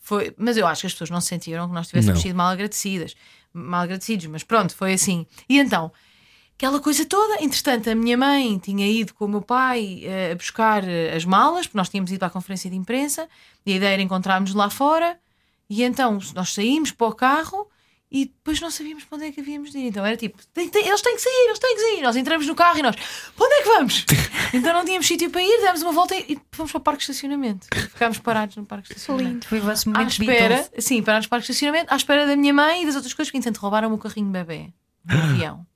Foi, 0.00 0.34
mas 0.36 0.56
eu 0.56 0.66
acho 0.66 0.80
que 0.80 0.88
as 0.88 0.92
pessoas 0.94 1.10
não 1.10 1.20
se 1.20 1.28
sentiram 1.28 1.68
que 1.68 1.74
nós 1.74 1.86
tivéssemos 1.86 2.18
Não. 2.18 2.22
sido 2.22 2.34
mal 2.34 2.48
agradecidas, 2.48 3.14
mal 3.54 3.82
agradecidos, 3.82 4.26
mas 4.26 4.42
pronto, 4.42 4.74
foi 4.74 4.94
assim. 4.94 5.24
E 5.48 5.60
então, 5.60 5.92
aquela 6.56 6.80
coisa 6.80 7.04
toda, 7.06 7.40
entretanto, 7.40 7.88
a 7.88 7.94
minha 7.94 8.16
mãe 8.18 8.58
tinha 8.58 8.88
ido 8.90 9.14
com 9.14 9.26
o 9.26 9.28
meu 9.28 9.42
pai 9.42 10.00
eh, 10.02 10.32
a 10.32 10.34
buscar 10.34 10.82
eh, 10.82 11.14
as 11.14 11.24
malas, 11.24 11.68
porque 11.68 11.78
nós 11.78 11.88
tínhamos 11.88 12.10
ido 12.10 12.24
a 12.24 12.30
conferência 12.30 12.68
de 12.68 12.74
imprensa, 12.74 13.28
e 13.64 13.74
a 13.74 13.76
ideia 13.76 13.92
era 13.92 14.02
encontrarmos 14.02 14.52
lá 14.54 14.68
fora, 14.68 15.20
e 15.70 15.84
então 15.84 16.18
nós 16.34 16.52
saímos 16.52 16.90
para 16.90 17.06
o 17.06 17.14
carro 17.14 17.68
E 18.14 18.26
depois 18.26 18.60
não 18.60 18.70
sabíamos 18.70 19.04
para 19.04 19.16
onde 19.16 19.26
é 19.28 19.32
que 19.32 19.40
havíamos 19.40 19.70
de 19.70 19.78
ir. 19.78 19.86
Então 19.86 20.04
era 20.04 20.18
tipo, 20.18 20.36
"Tem- 20.52 20.68
tem- 20.68 20.86
eles 20.86 21.00
têm 21.00 21.14
que 21.16 21.22
sair, 21.22 21.46
eles 21.46 21.58
têm 21.58 21.74
que 21.74 21.80
sair. 21.80 22.02
Nós 22.02 22.14
entramos 22.14 22.46
no 22.46 22.54
carro 22.54 22.78
e 22.78 22.82
nós, 22.82 22.94
para 22.94 23.46
onde 23.46 23.54
é 23.54 23.62
que 23.62 23.68
vamos? 23.70 24.04
então 24.52 24.74
não 24.74 24.84
tínhamos 24.84 25.06
sítio 25.06 25.30
para 25.30 25.42
ir, 25.42 25.60
demos 25.62 25.80
uma 25.80 25.92
volta 25.92 26.14
e, 26.14 26.34
e 26.34 26.38
fomos 26.52 26.70
para 26.70 26.78
o 26.78 26.82
parque 26.82 26.98
de 26.98 27.10
estacionamento. 27.10 27.66
Ficámos 27.74 28.18
parados 28.18 28.54
no 28.56 28.66
parque 28.66 28.88
de 28.88 28.94
estacionamento. 29.00 29.48
Foi 29.48 29.60
o 29.60 29.62
vosso 29.62 29.88
À 29.88 29.92
momento 29.94 30.10
espera, 30.10 30.56
Beatles. 30.56 30.84
sim, 30.84 31.02
parámos 31.02 31.24
no 31.26 31.30
parque 31.30 31.46
de 31.46 31.52
estacionamento, 31.52 31.90
à 31.92 31.96
espera 31.96 32.26
da 32.26 32.36
minha 32.36 32.52
mãe 32.52 32.82
e 32.82 32.86
das 32.86 32.96
outras 32.96 33.14
coisas 33.14 33.30
que 33.30 33.38
entretanto 33.38 33.60
roubaram 33.62 33.92
o 33.94 33.96
carrinho 33.96 34.26
de 34.26 34.32
bebê 34.32 34.72
no 35.06 35.16
avião. 35.22 35.66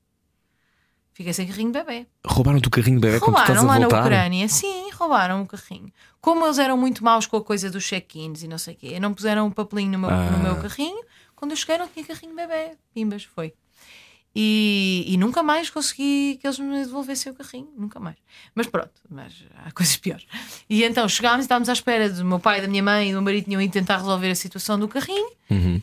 Fiquei 1.14 1.32
sem 1.32 1.46
carrinho 1.46 1.72
de 1.72 1.78
bebê. 1.82 2.06
Roubaram-te 2.26 2.68
o 2.68 2.70
carrinho 2.70 3.00
de 3.00 3.06
bebê 3.06 3.18
quando 3.20 3.36
tu 3.36 3.40
estás 3.40 3.58
a 3.58 3.62
Roubaram 3.62 3.88
lá 3.88 3.96
na. 3.96 4.02
Ucrânia, 4.02 4.48
sim, 4.48 4.90
roubaram 4.92 5.42
o 5.42 5.46
carrinho. 5.46 5.90
Como 6.20 6.44
eles 6.44 6.58
eram 6.58 6.76
muito 6.76 7.02
maus 7.02 7.26
com 7.26 7.38
a 7.38 7.42
coisa 7.42 7.70
dos 7.70 7.82
check-ins 7.86 8.42
e 8.42 8.48
não 8.48 8.58
sei 8.58 8.74
o 8.74 8.76
quê, 8.76 9.00
não 9.00 9.14
puseram 9.14 9.46
um 9.46 9.50
papelinho 9.50 9.92
no 9.92 9.98
meu, 10.00 10.10
no 10.10 10.16
Ah. 10.16 10.38
meu 10.42 10.56
carrinho. 10.56 11.02
Quando 11.36 11.52
eu 11.52 11.56
cheguei, 11.56 11.78
não 11.78 11.86
tinha 11.86 12.04
carrinho 12.04 12.30
de 12.30 12.36
bebê. 12.36 12.76
Pimbas, 12.94 13.24
foi. 13.24 13.52
E, 14.38 15.02
e 15.08 15.16
nunca 15.16 15.42
mais 15.42 15.70
consegui 15.70 16.38
que 16.38 16.46
eles 16.46 16.58
me 16.58 16.84
devolvessem 16.84 17.32
o 17.32 17.34
carrinho, 17.34 17.68
nunca 17.74 17.98
mais. 17.98 18.16
Mas 18.54 18.66
pronto, 18.66 18.92
mas 19.08 19.32
há 19.64 19.70
coisas 19.72 19.96
piores. 19.96 20.26
E 20.68 20.84
então 20.84 21.08
chegámos 21.08 21.38
e 21.38 21.42
estávamos 21.44 21.70
à 21.70 21.72
espera 21.72 22.10
do 22.10 22.22
meu 22.22 22.38
pai, 22.38 22.60
da 22.60 22.68
minha 22.68 22.82
mãe 22.82 23.08
e 23.08 23.12
do 23.12 23.14
meu 23.14 23.22
marido 23.22 23.46
tinham 23.46 23.62
ido 23.62 23.72
tentar 23.72 23.96
resolver 23.96 24.30
a 24.30 24.34
situação 24.34 24.78
do 24.78 24.88
carrinho. 24.88 25.30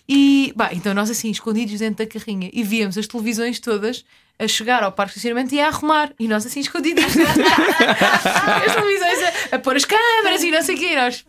E 0.07 0.53
bah, 0.55 0.69
então 0.71 0.93
nós 0.93 1.09
assim, 1.09 1.31
escondidos 1.31 1.79
dentro 1.79 2.05
da 2.05 2.11
carrinha, 2.11 2.51
e 2.53 2.61
víamos 2.61 2.95
as 2.95 3.07
televisões 3.07 3.59
todas 3.59 4.05
a 4.37 4.47
chegar 4.47 4.83
ao 4.83 4.91
parque 4.91 5.13
de 5.13 5.19
estacionamento 5.19 5.55
e 5.55 5.59
a 5.59 5.69
arrumar. 5.69 6.11
E 6.19 6.27
nós 6.27 6.45
assim 6.45 6.59
escondidos. 6.59 7.05
as 7.09 8.75
televisões 8.75 9.19
a, 9.51 9.55
a 9.55 9.59
pôr 9.59 9.75
as 9.75 9.85
câmaras 9.85 10.43
e 10.43 10.51
não 10.51 10.61
sei 10.61 10.75
o 10.75 10.77
quê. 10.77 10.93
E 10.93 10.95
nós. 10.95 11.25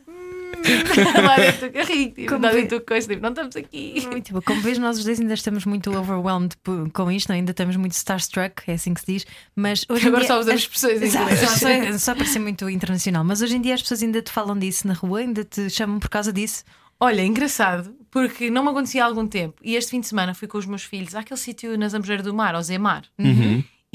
lá 1.26 1.36
dentro 1.36 1.68
do 1.68 1.72
carrinho, 1.72 2.10
tipo, 2.12 2.28
Como 2.28 2.44
lá 2.46 2.52
dentro 2.52 2.78
do 2.78 2.84
coisa, 2.84 3.08
tipo, 3.08 3.22
não 3.22 3.30
estamos 3.30 3.56
aqui. 3.56 4.06
Tipo, 4.22 4.42
como 4.42 4.60
vês, 4.60 4.78
nós 4.78 4.98
os 4.98 5.04
dois 5.04 5.20
ainda 5.20 5.34
estamos 5.34 5.64
muito 5.64 5.90
overwhelmed 5.96 6.54
com 6.92 7.10
isto, 7.10 7.32
ainda 7.32 7.50
estamos 7.50 7.76
muito 7.76 7.92
starstruck, 7.92 8.62
é 8.66 8.74
assim 8.74 8.94
que 8.94 9.00
se 9.00 9.06
diz. 9.06 9.26
Mas 9.56 9.84
hoje 9.88 10.04
em 10.04 10.08
Agora 10.08 10.22
dia- 10.24 10.28
só 10.28 10.40
usamos 10.40 10.60
expressões 10.62 11.02
em 11.02 11.06
inglês. 11.08 11.40
só, 11.40 11.46
só, 11.92 11.98
só 11.98 12.14
para 12.14 12.26
ser 12.26 12.38
muito 12.38 12.68
internacional. 12.68 13.24
Mas 13.24 13.42
hoje 13.42 13.56
em 13.56 13.60
dia 13.60 13.74
as 13.74 13.82
pessoas 13.82 14.02
ainda 14.02 14.22
te 14.22 14.30
falam 14.30 14.58
disso 14.58 14.86
na 14.86 14.94
rua, 14.94 15.20
ainda 15.20 15.44
te 15.44 15.68
chamam 15.70 15.98
por 15.98 16.08
causa 16.08 16.32
disso. 16.32 16.64
Olha, 17.00 17.22
engraçado, 17.22 17.94
porque 18.10 18.48
não 18.48 18.62
me 18.62 18.70
acontecia 18.70 19.02
há 19.02 19.06
algum 19.06 19.26
tempo. 19.26 19.56
E 19.62 19.74
este 19.74 19.90
fim 19.90 20.00
de 20.00 20.06
semana 20.06 20.32
fui 20.32 20.46
com 20.46 20.56
os 20.56 20.64
meus 20.64 20.84
filhos 20.84 21.14
àquele 21.14 21.38
sítio 21.38 21.76
na 21.76 21.88
Zambujeira 21.88 22.22
do 22.22 22.32
Mar, 22.32 22.54
ao 22.54 22.62
Zemar. 22.62 23.02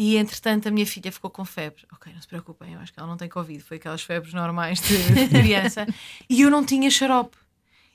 E 0.02 0.16
entretanto 0.16 0.66
a 0.66 0.72
minha 0.72 0.86
filha 0.86 1.12
ficou 1.12 1.30
com 1.30 1.44
febre. 1.44 1.84
Ok, 1.92 2.14
não 2.14 2.22
se 2.22 2.28
preocupem, 2.28 2.72
eu 2.74 2.80
acho 2.80 2.94
que 2.94 2.98
ela 3.02 3.10
não 3.10 3.18
tem 3.18 3.28
Covid, 3.28 3.62
foi 3.62 3.76
aquelas 3.76 4.02
febres 4.02 4.34
normais 4.34 4.80
de, 4.80 4.98
de 4.98 5.28
criança. 5.42 5.86
e 6.30 6.42
eu 6.44 6.50
não 6.50 6.64
tinha 6.64 6.90
xarope. 6.90 7.36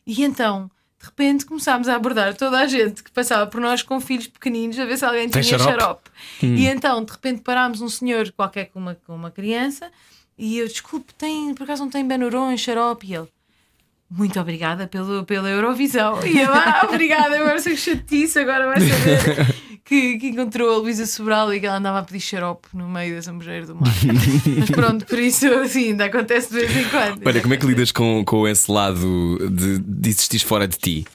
E 0.06 0.22
então, 0.22 0.70
de 1.00 1.06
repente, 1.06 1.46
começámos 1.46 1.88
a 1.88 1.96
abordar 1.96 2.36
toda 2.36 2.58
a 2.58 2.66
gente 2.66 3.02
que 3.02 3.10
passava 3.10 3.46
por 3.46 3.58
nós 3.58 3.82
com 3.82 3.98
filhos 4.02 4.26
pequeninos 4.26 4.78
a 4.78 4.84
ver 4.84 4.98
se 4.98 5.04
alguém 5.06 5.30
Tem 5.30 5.40
tinha 5.40 5.58
xarope? 5.58 5.80
xarope. 5.80 6.10
E 6.42 6.66
então, 6.66 7.02
de 7.02 7.10
repente, 7.10 7.40
parámos 7.40 7.80
um 7.80 7.88
senhor 7.88 8.30
qualquer 8.32 8.66
com 8.66 8.80
uma, 8.80 8.94
com 8.96 9.14
uma 9.14 9.30
criança 9.30 9.90
e 10.36 10.58
eu, 10.58 10.68
desculpe, 10.68 11.14
tem, 11.14 11.54
por 11.54 11.62
acaso 11.64 11.84
não 11.84 11.90
tem 11.90 12.06
Benuron, 12.06 12.54
xarope? 12.58 13.06
E 13.06 13.14
ele, 13.14 13.28
muito 14.10 14.38
obrigada 14.38 14.86
pelo, 14.86 15.24
pela 15.24 15.48
Eurovisão. 15.48 16.24
E 16.26 16.38
eu, 16.38 16.52
ah, 16.52 16.82
obrigada, 16.86 17.34
agora 17.40 17.62
que 17.62 17.74
chatice, 17.78 18.38
agora 18.40 18.66
vai 18.66 18.80
saber 18.80 19.54
que, 19.84 20.18
que 20.18 20.28
encontrou 20.28 20.74
a 20.74 20.78
Luísa 20.78 21.04
Sobral 21.04 21.52
e 21.52 21.60
que 21.60 21.66
ela 21.66 21.76
andava 21.76 21.98
a 21.98 22.02
pedir 22.02 22.20
xarope 22.20 22.68
no 22.72 22.88
meio 22.88 23.14
da 23.14 23.20
Zambujeira 23.20 23.66
do 23.66 23.74
Mar. 23.74 23.92
Mas 24.58 24.70
pronto, 24.70 25.04
por 25.04 25.18
isso, 25.18 25.46
assim, 25.46 25.90
ainda 25.90 26.06
acontece 26.06 26.48
de 26.50 26.66
vez 26.66 26.76
em 26.76 26.88
quando. 26.88 27.26
Olha, 27.26 27.40
como 27.42 27.52
é 27.52 27.56
que 27.56 27.66
lidas 27.66 27.92
com, 27.92 28.24
com 28.24 28.48
esse 28.48 28.70
lado 28.70 29.38
de, 29.50 29.78
de 29.78 30.08
existires 30.08 30.42
fora 30.42 30.66
de 30.66 30.78
ti? 30.78 31.06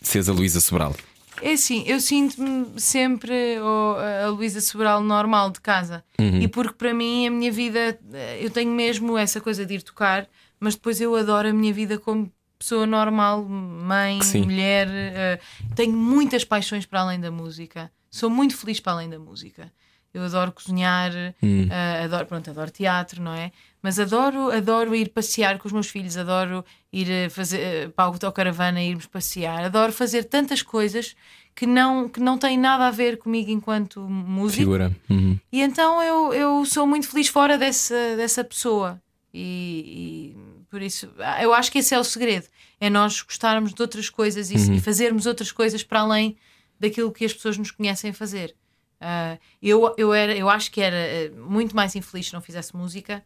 Seres 0.00 0.28
a 0.28 0.32
Luísa 0.32 0.60
Sobral. 0.60 0.96
É 1.42 1.52
assim, 1.52 1.82
eu 1.86 2.00
sinto-me 2.00 2.80
sempre 2.80 3.58
oh, 3.60 3.96
a 4.24 4.28
Luísa 4.28 4.60
Sobral 4.60 5.02
normal 5.02 5.50
de 5.50 5.60
casa. 5.60 6.04
E 6.18 6.46
porque 6.46 6.74
para 6.74 6.94
mim 6.94 7.26
a 7.26 7.30
minha 7.30 7.50
vida, 7.50 7.98
eh, 8.12 8.38
eu 8.40 8.48
tenho 8.48 8.70
mesmo 8.70 9.18
essa 9.18 9.40
coisa 9.40 9.66
de 9.66 9.74
ir 9.74 9.82
tocar, 9.82 10.28
mas 10.60 10.76
depois 10.76 11.00
eu 11.00 11.16
adoro 11.16 11.48
a 11.48 11.52
minha 11.52 11.72
vida 11.72 11.98
como 11.98 12.30
pessoa 12.62 12.86
normal, 12.86 13.44
mãe, 13.44 14.20
mulher. 14.36 14.88
eh, 14.88 15.40
tenho 15.74 15.92
muitas 15.96 16.44
paixões 16.44 16.86
para 16.86 17.00
além 17.00 17.20
da 17.20 17.30
música. 17.30 17.90
Sou 18.08 18.30
muito 18.30 18.56
feliz 18.56 18.78
para 18.78 18.92
além 18.92 19.10
da 19.10 19.18
música. 19.18 19.72
Eu 20.14 20.22
adoro 20.22 20.52
cozinhar, 20.52 21.10
eh, 21.14 22.04
adoro, 22.04 22.26
pronto, 22.26 22.50
adoro 22.50 22.70
teatro, 22.70 23.20
não 23.20 23.32
é? 23.32 23.50
Mas 23.82 23.98
adoro, 23.98 24.50
adoro 24.50 24.94
ir 24.94 25.08
passear 25.08 25.58
com 25.58 25.66
os 25.66 25.72
meus 25.72 25.88
filhos, 25.88 26.16
adoro 26.16 26.64
ir 26.92 27.10
eh, 27.10 27.28
fazer 27.30 27.60
eh, 27.60 27.88
para 27.88 28.04
a 28.04 28.08
autocaravana 28.08 28.80
e 28.80 28.90
irmos 28.90 29.06
passear, 29.06 29.64
adoro 29.64 29.90
fazer 29.90 30.24
tantas 30.24 30.62
coisas 30.62 31.16
que 31.56 31.66
não, 31.66 32.08
que 32.08 32.20
não 32.20 32.38
têm 32.38 32.58
nada 32.58 32.86
a 32.86 32.90
ver 32.90 33.16
comigo 33.16 33.50
enquanto 33.50 34.00
músico. 34.00 34.60
Figura. 34.60 34.94
Uhum. 35.10 35.38
E 35.50 35.62
então 35.62 36.02
eu, 36.02 36.32
eu 36.32 36.64
sou 36.66 36.86
muito 36.86 37.08
feliz 37.08 37.28
fora 37.28 37.58
dessa, 37.58 38.14
dessa 38.16 38.44
pessoa. 38.44 39.00
E, 39.34 40.34
e 40.36 40.51
por 40.72 40.80
isso 40.80 41.12
ah, 41.18 41.42
eu 41.42 41.52
acho 41.52 41.70
que 41.70 41.80
esse 41.80 41.94
é 41.94 42.00
o 42.00 42.02
segredo: 42.02 42.48
é 42.80 42.88
nós 42.88 43.20
gostarmos 43.20 43.74
de 43.74 43.82
outras 43.82 44.08
coisas 44.08 44.50
e, 44.50 44.54
e 44.54 44.80
fazermos 44.80 45.26
outras 45.26 45.52
coisas 45.52 45.82
para 45.82 46.00
além 46.00 46.34
daquilo 46.80 47.12
que 47.12 47.26
as 47.26 47.34
pessoas 47.34 47.58
nos 47.58 47.70
conhecem 47.70 48.10
fazer. 48.14 48.56
Ah, 48.98 49.36
eu, 49.60 49.94
eu, 49.98 50.14
era, 50.14 50.34
eu 50.34 50.48
acho 50.48 50.72
que 50.72 50.80
era 50.80 50.96
eh, 50.96 51.28
muito 51.28 51.76
mais 51.76 51.94
infeliz 51.94 52.28
se 52.28 52.32
não 52.32 52.40
fizesse 52.40 52.74
música, 52.74 53.22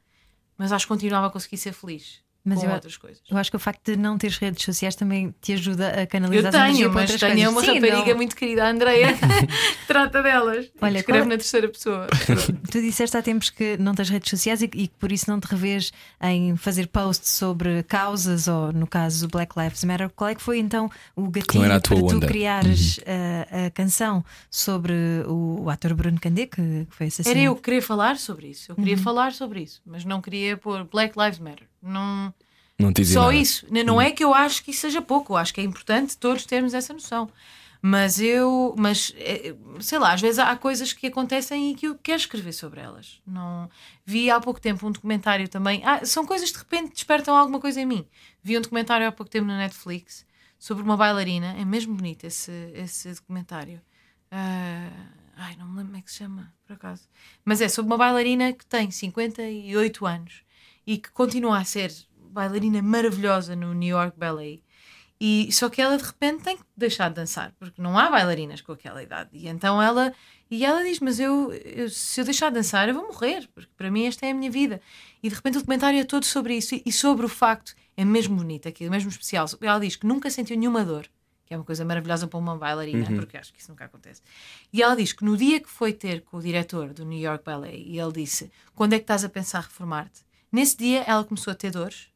mas 0.58 0.72
acho 0.72 0.86
que 0.86 0.92
continuava 0.92 1.28
a 1.28 1.30
conseguir 1.30 1.56
ser 1.56 1.72
feliz 1.72 2.20
Mas 2.48 2.60
com 2.60 2.66
eu- 2.66 2.72
outras 2.74 2.96
coisas. 2.96 3.20
Eu 3.28 3.36
acho 3.36 3.50
que 3.50 3.56
o 3.56 3.58
facto 3.58 3.84
de 3.90 3.96
não 3.96 4.16
teres 4.16 4.38
redes 4.38 4.64
sociais 4.64 4.94
também 4.94 5.34
te 5.42 5.52
ajuda 5.52 5.90
a 5.98 6.02
Eu 6.02 6.06
canalizar 6.06 6.54
energia 6.54 6.76
tenho, 6.76 6.90
para 6.92 7.00
mas 7.02 7.10
outras 7.10 7.20
tenho 7.32 7.34
coisas. 7.34 7.52
uma 7.52 7.60
Sim, 7.60 7.80
rapariga 7.86 8.10
não- 8.10 8.16
muito 8.16 8.36
querida, 8.36 8.64
a 8.64 8.70
Andreia, 8.70 9.12
que 9.14 9.18
trata 9.88 10.22
delas. 10.22 10.70
Olha, 10.80 10.98
escreve 10.98 11.20
qual- 11.22 11.28
na 11.28 11.36
terceira 11.36 11.68
pessoa. 11.68 12.06
Tu 12.70 12.80
disseste 12.80 13.16
há 13.16 13.22
tempos 13.22 13.50
que 13.50 13.76
não 13.78 13.94
tens 13.94 14.08
redes 14.08 14.30
sociais 14.30 14.62
e, 14.62 14.66
e 14.66 14.86
que 14.88 14.94
por 14.98 15.10
isso 15.10 15.28
não 15.28 15.40
te 15.40 15.46
revês 15.46 15.92
em 16.22 16.56
fazer 16.56 16.86
posts 16.86 17.30
sobre 17.32 17.82
causas 17.82 18.46
ou, 18.46 18.72
no 18.72 18.86
caso, 18.86 19.26
Black 19.28 19.58
Lives 19.58 19.82
Matter. 19.84 20.08
Qual 20.10 20.30
é 20.30 20.34
que 20.34 20.42
foi 20.42 20.58
então 20.58 20.88
o 21.16 21.28
gatilho 21.28 21.64
para 21.64 21.80
tu 21.80 21.94
onda? 22.06 22.26
criares 22.28 23.00
a, 23.06 23.66
a 23.66 23.70
canção 23.70 24.24
sobre 24.50 24.94
o, 25.26 25.62
o 25.64 25.70
ator 25.70 25.94
Bruno 25.94 26.20
Candé, 26.20 26.46
que, 26.46 26.86
que 26.88 26.96
foi 26.96 27.06
assassinado? 27.08 27.38
Era 27.38 27.48
eu 27.48 27.56
que 27.56 27.62
queria 27.62 27.82
falar 27.82 28.16
sobre 28.18 28.46
isso. 28.48 28.70
Eu 28.70 28.76
Uhum. 28.76 28.84
queria 28.84 28.98
falar 29.02 29.32
sobre 29.32 29.60
isso, 29.62 29.80
mas 29.84 30.04
não 30.04 30.20
queria 30.20 30.56
pôr 30.56 30.84
Black 30.84 31.18
Lives 31.18 31.38
Matter. 31.38 31.66
Não, 31.86 32.34
Não 32.78 32.92
te 32.92 33.04
só 33.04 33.26
nada. 33.26 33.34
isso. 33.34 33.66
Não 33.70 34.00
é 34.00 34.10
que 34.10 34.24
eu 34.24 34.34
acho 34.34 34.62
que 34.64 34.70
isso 34.70 34.80
seja 34.82 35.00
pouco, 35.00 35.32
eu 35.32 35.36
acho 35.36 35.54
que 35.54 35.60
é 35.60 35.64
importante 35.64 36.16
todos 36.16 36.44
termos 36.44 36.74
essa 36.74 36.92
noção. 36.92 37.30
Mas 37.82 38.18
eu, 38.18 38.74
mas 38.76 39.12
eh, 39.16 39.54
sei 39.80 39.98
lá, 39.98 40.12
às 40.12 40.20
vezes 40.20 40.38
há 40.38 40.56
coisas 40.56 40.92
que 40.92 41.06
acontecem 41.06 41.70
e 41.70 41.74
que 41.74 41.86
eu 41.86 41.94
quero 41.94 42.18
escrever 42.18 42.52
sobre 42.52 42.80
elas. 42.80 43.20
Não 43.26 43.68
vi 44.04 44.30
há 44.30 44.40
pouco 44.40 44.60
tempo 44.60 44.86
um 44.86 44.90
documentário 44.90 45.46
também. 45.48 45.82
Ah, 45.84 46.04
são 46.04 46.26
coisas 46.26 46.50
que 46.50 46.56
de 46.58 46.64
repente 46.64 46.94
despertam 46.94 47.36
alguma 47.36 47.60
coisa 47.60 47.80
em 47.80 47.86
mim. 47.86 48.04
Vi 48.42 48.58
um 48.58 48.60
documentário 48.60 49.06
há 49.06 49.12
pouco 49.12 49.30
tempo 49.30 49.46
na 49.46 49.58
Netflix 49.58 50.26
sobre 50.58 50.82
uma 50.82 50.96
bailarina. 50.96 51.54
É 51.58 51.64
mesmo 51.64 51.94
bonito 51.94 52.24
esse, 52.24 52.50
esse 52.74 53.12
documentário. 53.14 53.80
Ah, 54.32 54.90
ai, 55.36 55.54
não 55.56 55.66
me 55.66 55.76
lembro 55.76 55.86
como 55.92 55.98
é 55.98 56.02
que 56.02 56.10
se 56.10 56.18
chama, 56.18 56.52
por 56.66 56.72
acaso. 56.74 57.02
Mas 57.44 57.60
é 57.60 57.68
sobre 57.68 57.90
uma 57.92 57.98
bailarina 57.98 58.52
que 58.52 58.66
tem 58.66 58.90
58 58.90 60.06
anos 60.06 60.42
e 60.86 60.98
que 60.98 61.10
continua 61.10 61.58
a 61.58 61.64
ser 61.64 61.92
bailarina 62.30 62.80
maravilhosa 62.82 63.56
no 63.56 63.74
New 63.74 63.88
York 63.96 64.18
Ballet. 64.18 64.62
E 65.18 65.50
só 65.50 65.70
que 65.70 65.80
ela 65.80 65.96
de 65.96 66.04
repente 66.04 66.42
tem 66.44 66.58
que 66.58 66.62
deixar 66.76 67.08
de 67.08 67.14
dançar, 67.14 67.50
porque 67.58 67.80
não 67.80 67.98
há 67.98 68.10
bailarinas 68.10 68.60
com 68.60 68.72
aquela 68.72 69.02
idade. 69.02 69.30
E 69.32 69.48
então 69.48 69.80
ela 69.80 70.12
e 70.50 70.62
ela 70.64 70.84
diz: 70.84 71.00
Mas 71.00 71.18
eu, 71.18 71.50
eu- 71.54 71.88
se 71.88 72.20
eu 72.20 72.24
deixar 72.26 72.50
de 72.50 72.56
dançar, 72.56 72.86
eu 72.86 72.94
vou 72.94 73.06
morrer, 73.06 73.48
porque 73.54 73.70
para 73.76 73.90
mim 73.90 74.04
esta 74.06 74.26
é 74.26 74.30
a 74.32 74.34
minha 74.34 74.50
vida. 74.50 74.80
E 75.22 75.28
de 75.30 75.34
repente 75.34 75.56
o 75.56 75.60
documentário 75.60 75.98
é 75.98 76.04
todo 76.04 76.24
sobre 76.26 76.54
isso 76.56 76.74
e- 76.84 76.92
sobre 76.92 77.24
o 77.24 77.28
facto, 77.30 77.74
é 77.96 78.04
mesmo 78.04 78.36
bonito 78.36 78.68
aquilo, 78.68 78.90
mesmo 78.90 79.08
especial. 79.08 79.46
Ela 79.62 79.78
diz 79.80 79.96
que 79.96 80.06
nunca 80.06 80.28
sentiu 80.28 80.54
nenhuma 80.58 80.84
dor, 80.84 81.06
que 81.46 81.54
é 81.54 81.56
uma 81.56 81.64
coisa 81.64 81.82
maravilhosa 81.82 82.26
para 82.28 82.38
uma 82.38 82.54
bailarina, 82.58 83.06
porque 83.16 83.38
acho 83.38 83.54
que 83.54 83.60
isso 83.62 83.70
nunca 83.70 83.86
acontece. 83.86 84.20
E 84.70 84.82
ela 84.82 84.94
diz 84.94 85.14
que 85.14 85.24
no 85.24 85.34
dia 85.34 85.60
que 85.60 85.70
foi 85.70 85.94
ter 85.94 86.20
com 86.24 86.36
o 86.36 86.42
diretor 86.42 86.92
do 86.92 87.06
New 87.06 87.18
York 87.18 87.42
Ballet, 87.42 87.82
e 87.86 87.98
ele 87.98 88.12
disse: 88.12 88.52
Quando 88.74 88.92
é 88.92 88.98
que 88.98 89.04
estás 89.04 89.24
a 89.24 89.30
pensar 89.30 89.60
reformar-te? 89.60 90.25
Nesse 90.56 90.76
dia 90.78 91.04
ela 91.06 91.22
começou 91.22 91.50
a 91.52 91.54
ter 91.54 91.70
dores 91.70 92.06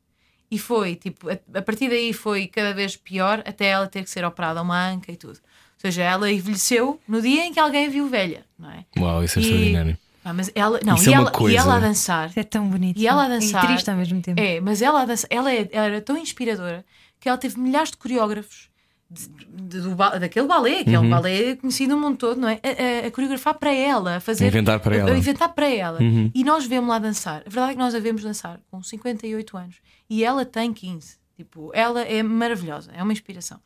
e 0.51 0.59
foi, 0.59 0.97
tipo, 0.97 1.29
a, 1.29 1.39
a 1.59 1.63
partir 1.63 1.89
daí 1.91 2.13
foi 2.15 2.47
cada 2.47 2.73
vez 2.73 2.97
pior 2.97 3.43
até 3.45 3.67
ela 3.67 3.87
ter 3.87 4.03
que 4.03 4.09
ser 4.09 4.25
operada 4.25 4.61
a 4.61 4.63
uma 4.63 4.89
anca 4.89 5.13
e 5.13 5.17
tudo. 5.17 5.35
Ou 5.37 5.81
seja, 5.83 6.03
ela 6.03 6.31
envelheceu 6.33 6.99
no 7.07 7.21
dia 7.21 7.45
em 7.45 7.53
que 7.53 7.61
alguém 7.61 7.87
a 7.87 7.91
viu 7.91 8.09
velha, 8.09 8.47
não 8.59 8.71
é? 8.71 8.85
Uau, 8.99 9.23
isso 9.23 9.39
é 9.39 9.43
E- 9.43 9.45
extraordinário. 9.45 9.99
Ah, 10.25 10.33
mas 10.33 10.51
ela, 10.55 10.81
não, 10.85 10.95
Isso 10.95 11.11
e, 11.11 11.15
é 11.15 11.19
uma 11.19 11.29
ela, 11.29 11.31
coisa. 11.31 11.55
e 11.55 11.59
ela 11.59 11.77
a 11.77 11.79
dançar. 11.81 12.29
Isso 12.31 12.41
é 12.41 12.43
tão 12.45 12.67
bonito. 12.69 12.99
E 12.99 13.07
ela 13.07 13.25
a 13.25 13.29
dançar. 13.29 13.65
E 13.65 13.67
triste 13.69 13.91
ao 13.91 13.97
mesmo 13.97 14.21
tempo. 14.23 14.41
É, 14.41 14.59
mas 14.61 14.81
ela 14.81 15.03
a 15.03 15.05
dançar, 15.05 15.29
ela 15.31 15.53
é- 15.53 15.69
era 15.71 16.01
tão 16.01 16.17
inspiradora 16.17 16.83
que 17.21 17.29
ela 17.29 17.37
teve 17.37 17.59
milhares 17.61 17.91
de 17.91 17.99
coreógrafos 17.99 18.70
de- 19.11 19.81
do 19.81 19.95
daquele 19.95 20.47
balé, 20.47 20.85
que 20.85 20.95
é 20.95 20.99
um 20.99 21.03
Uhum. 21.05 21.11
balé 21.11 21.57
conhecido 21.57 21.95
no 21.97 22.01
mundo 22.01 22.17
todo, 22.17 22.41
não 22.41 22.49
é? 22.49 22.61
A, 22.63 23.05
a- 23.05 23.09
a 23.09 23.11
coreografar 23.11 23.55
para 23.59 23.73
ela, 23.73 24.17
a 24.17 24.21
fazer. 24.21 24.45
A 24.45 24.49
inventar 24.49 24.81
para 24.81 24.97
ela. 24.97 25.11
Uhum. 25.11 25.17
Inventar 25.19 25.49
para 25.55 25.69
ela. 25.69 25.99
E 26.35 26.45
nós 26.45 26.65
vemos 26.67 26.89
lá 26.89 26.99
dançar. 26.99 27.43
A 27.47 27.51
verdade 27.51 27.73
é 27.73 27.75
que 27.75 27.79
nós 27.81 27.95
a 27.95 27.99
vemos 28.01 28.23
dançar 28.23 28.61
com 28.71 28.83
58 28.83 29.57
anos 29.57 29.77
e 30.09 30.25
ela 30.25 30.45
tem 30.45 30.73
15. 30.73 31.17
Tipo, 31.37 31.71
ela 31.75 32.03
é 32.03 32.23
maravilhosa, 32.23 32.91
é 32.95 33.03
uma 33.03 33.13
inspiração. 33.13 33.59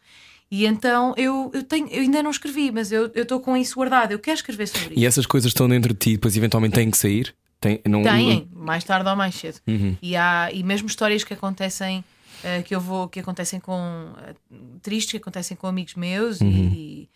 E 0.51 0.65
então 0.67 1.13
eu, 1.17 1.51
eu, 1.53 1.63
tenho, 1.65 1.89
eu 1.89 2.03
ainda 2.03 2.23
não 2.23 2.31
escrevi, 2.31 2.71
mas 2.71 2.93
eu 2.93 3.07
estou 3.15 3.41
com 3.41 3.57
isso 3.57 3.75
guardado. 3.75 4.13
Eu 4.13 4.19
quero 4.19 4.37
escrever 4.37 4.69
sobre 4.69 4.91
isso. 4.95 4.99
E 5.01 5.05
essas 5.07 5.27
coisas 5.27 5.49
estão 5.51 5.69
dentro 5.69 5.93
de 5.93 5.99
ti, 5.99 6.13
depois 6.13 6.37
eventualmente 6.37 6.75
têm 6.75 6.91
que 6.91 6.97
sair? 6.97 7.35
Tem, 7.61 7.81
não, 7.89 8.03
Têm, 8.03 8.47
mais 8.55 8.85
tarde 8.85 9.09
ou 9.09 9.17
mais 9.17 9.35
cedo. 9.35 9.59
E, 10.01 10.15
há, 10.15 10.51
e 10.53 10.63
mesmo 10.63 10.87
histórias 10.87 11.25
que 11.25 11.33
acontecem 11.35 12.05
eh, 12.45 12.63
que 12.63 12.75
eu 12.75 12.81
vou 12.81 13.09
que 13.09 13.19
acontecem 13.21 13.59
com 13.59 14.13
eh, 14.19 14.35
tristes 14.83 15.13
que 15.13 15.17
acontecem 15.19 15.57
com 15.57 15.67
amigos 15.67 15.95
meus 15.95 16.41
e 16.41 17.09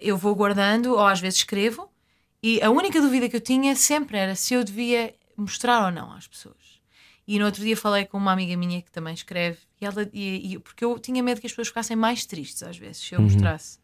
eu 0.00 0.16
vou 0.16 0.34
guardando 0.34 0.92
ou 0.92 1.00
às 1.06 1.20
vezes 1.20 1.40
escrevo. 1.40 1.90
E 2.42 2.62
a 2.62 2.70
única 2.70 3.00
dúvida 3.00 3.28
que 3.28 3.36
eu 3.36 3.40
tinha 3.40 3.74
sempre 3.76 4.16
era 4.16 4.34
se 4.34 4.54
eu 4.54 4.62
devia 4.64 5.14
mostrar 5.36 5.84
ou 5.86 5.90
não 5.90 6.12
às 6.12 6.26
pessoas. 6.26 6.80
E 7.28 7.38
no 7.38 7.44
outro 7.46 7.62
dia 7.62 7.76
falei 7.76 8.04
com 8.04 8.16
uma 8.18 8.32
amiga 8.32 8.56
minha 8.56 8.80
que 8.80 8.90
também 8.90 9.12
escreve 9.14 9.58
e 9.80 9.84
ela 9.84 10.08
e, 10.12 10.54
e- 10.54 10.58
porque 10.60 10.84
eu 10.84 10.98
tinha 10.98 11.22
medo 11.22 11.40
que 11.40 11.46
as 11.46 11.52
pessoas 11.52 11.68
ficassem 11.68 11.96
mais 11.96 12.24
tristes 12.24 12.62
às 12.62 12.76
vezes 12.78 12.98
se 13.02 13.14
eu 13.14 13.20
mostrasse. 13.20 13.78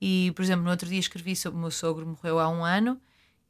E 0.00 0.32
por 0.36 0.42
exemplo 0.42 0.64
no 0.64 0.70
outro 0.70 0.88
dia 0.88 1.00
escrevi 1.00 1.34
sobre 1.34 1.58
o 1.58 1.60
meu 1.60 1.70
sogro 1.72 2.06
morreu 2.06 2.38
há 2.38 2.48
um 2.48 2.64
ano 2.64 3.00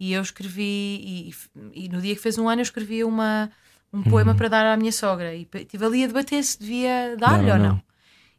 e 0.01 0.13
eu 0.15 0.23
escrevi 0.23 0.63
e, 1.05 1.35
e 1.75 1.89
no 1.91 2.01
dia 2.01 2.15
que 2.15 2.23
fez 2.23 2.39
um 2.39 2.49
ano 2.49 2.61
eu 2.61 2.65
escrevi 2.65 3.05
uma 3.05 3.51
um 3.93 4.03
poema 4.03 4.35
para 4.35 4.49
dar 4.49 4.67
à 4.67 4.77
minha 4.77 4.93
sogra 4.93 5.35
e 5.35 5.49
estive 5.55 5.85
ali 5.85 6.05
a 6.05 6.07
debater 6.07 6.43
se 6.45 6.59
devia 6.61 7.17
dar-lhe 7.19 7.47
Dar 7.47 7.55
ou 7.55 7.59
não. 7.59 7.69
não. 7.75 7.83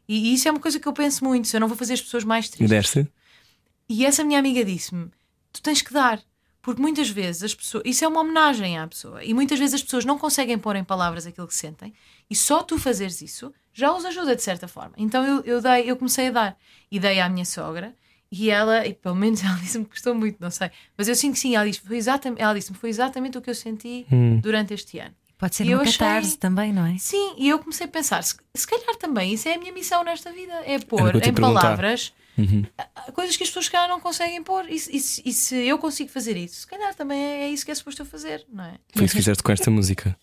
E, 0.08 0.30
e 0.30 0.34
isso 0.34 0.48
é 0.48 0.50
uma 0.50 0.60
coisa 0.60 0.78
que 0.80 0.86
eu 0.88 0.92
penso 0.92 1.24
muito, 1.24 1.46
se 1.48 1.56
eu 1.56 1.60
não 1.60 1.68
vou 1.68 1.76
fazer 1.76 1.94
as 1.94 2.02
pessoas 2.02 2.24
mais 2.24 2.46
E 2.46 2.50
tristes. 2.52 2.70
deste? 2.70 3.08
E 3.88 4.06
essa 4.06 4.22
minha 4.24 4.38
amiga 4.38 4.64
disse-me: 4.64 5.08
tu 5.52 5.60
tens 5.62 5.82
que 5.82 5.92
dar. 5.92 6.20
Porque 6.62 6.80
muitas 6.82 7.08
vezes 7.08 7.42
as 7.42 7.54
pessoas. 7.54 7.82
Isso 7.86 8.04
é 8.04 8.08
uma 8.08 8.20
homenagem 8.20 8.78
à 8.78 8.86
pessoa. 8.86 9.24
E 9.24 9.32
muitas 9.32 9.58
vezes 9.58 9.76
as 9.76 9.82
pessoas 9.82 10.04
não 10.04 10.18
conseguem 10.18 10.58
pôr 10.58 10.76
em 10.76 10.84
palavras 10.84 11.24
aquilo 11.26 11.46
que 11.48 11.54
sentem. 11.54 11.94
E 12.28 12.36
só 12.36 12.62
tu 12.62 12.78
fazeres 12.78 13.22
isso 13.22 13.50
já 13.72 13.90
os 13.94 14.04
ajuda 14.04 14.36
de 14.36 14.42
certa 14.42 14.68
forma. 14.68 14.92
Então 14.98 15.24
eu, 15.24 15.40
eu, 15.44 15.60
dei, 15.62 15.90
eu 15.90 15.96
comecei 15.96 16.28
a 16.28 16.30
dar. 16.30 16.56
E 16.90 17.00
dei 17.00 17.18
à 17.18 17.28
minha 17.30 17.46
sogra. 17.46 17.94
E 18.30 18.50
ela, 18.50 18.86
e 18.86 18.92
pelo 18.92 19.14
menos 19.14 19.42
ela 19.44 19.54
disse-me 19.56 19.84
que 19.84 19.92
gostou 19.92 20.14
muito, 20.14 20.36
não 20.38 20.50
sei. 20.50 20.70
Mas 20.98 21.08
eu 21.08 21.14
sinto 21.14 21.32
que 21.34 21.38
sim, 21.40 21.56
ela 21.56 21.64
disse-me 21.66 21.88
foi 21.88 21.96
exatamente, 21.96 22.42
ela 22.42 22.52
disse 22.54 22.74
foi 22.74 22.90
exatamente 22.90 23.38
o 23.38 23.40
que 23.40 23.48
eu 23.50 23.54
senti 23.54 24.06
durante 24.42 24.74
este 24.74 24.98
ano. 24.98 25.14
Pode 25.40 25.56
ser 25.56 25.64
E 25.64 25.70
eu 25.70 25.78
uma 25.78 25.84
achei- 25.84 25.98
catarse 25.98 26.36
também, 26.38 26.70
não 26.72 26.84
é? 26.84 26.98
Sim, 26.98 27.34
e 27.38 27.48
eu 27.48 27.58
comecei 27.58 27.86
a 27.86 27.88
pensar: 27.88 28.22
se, 28.22 28.36
se 28.54 28.66
calhar 28.66 28.94
também 28.96 29.32
isso 29.32 29.48
é 29.48 29.54
a 29.54 29.58
minha 29.58 29.72
missão 29.72 30.04
nesta 30.04 30.30
vida, 30.32 30.52
é 30.66 30.76
o 30.76 30.84
pôr 30.84 31.16
em 31.26 31.32
palavras 31.32 32.12
a- 32.78 33.12
coisas 33.12 33.36
que 33.36 33.42
as 33.42 33.48
pessoas 33.48 33.68
calhar 33.68 33.88
não 33.88 34.00
conseguem 34.00 34.42
pôr. 34.42 34.66
E, 34.70 34.78
se- 34.78 35.22
e 35.24 35.30
e 35.30 35.32
se 35.32 35.56
eu 35.56 35.78
consigo 35.78 36.10
fazer 36.10 36.36
isso, 36.36 36.60
se 36.60 36.66
calhar 36.66 36.94
também 36.94 37.18
é, 37.20 37.42
é 37.44 37.48
isso 37.50 37.64
que 37.64 37.70
é 37.70 37.74
suposto 37.74 38.02
eu 38.02 38.06
fazer, 38.06 38.44
não 38.52 38.64
é? 38.64 38.74
Foi 38.94 39.04
isso 39.06 39.14
que 39.14 39.20
fizeste 39.22 39.42
com 39.42 39.50
esta 39.52 39.70
música. 39.70 40.16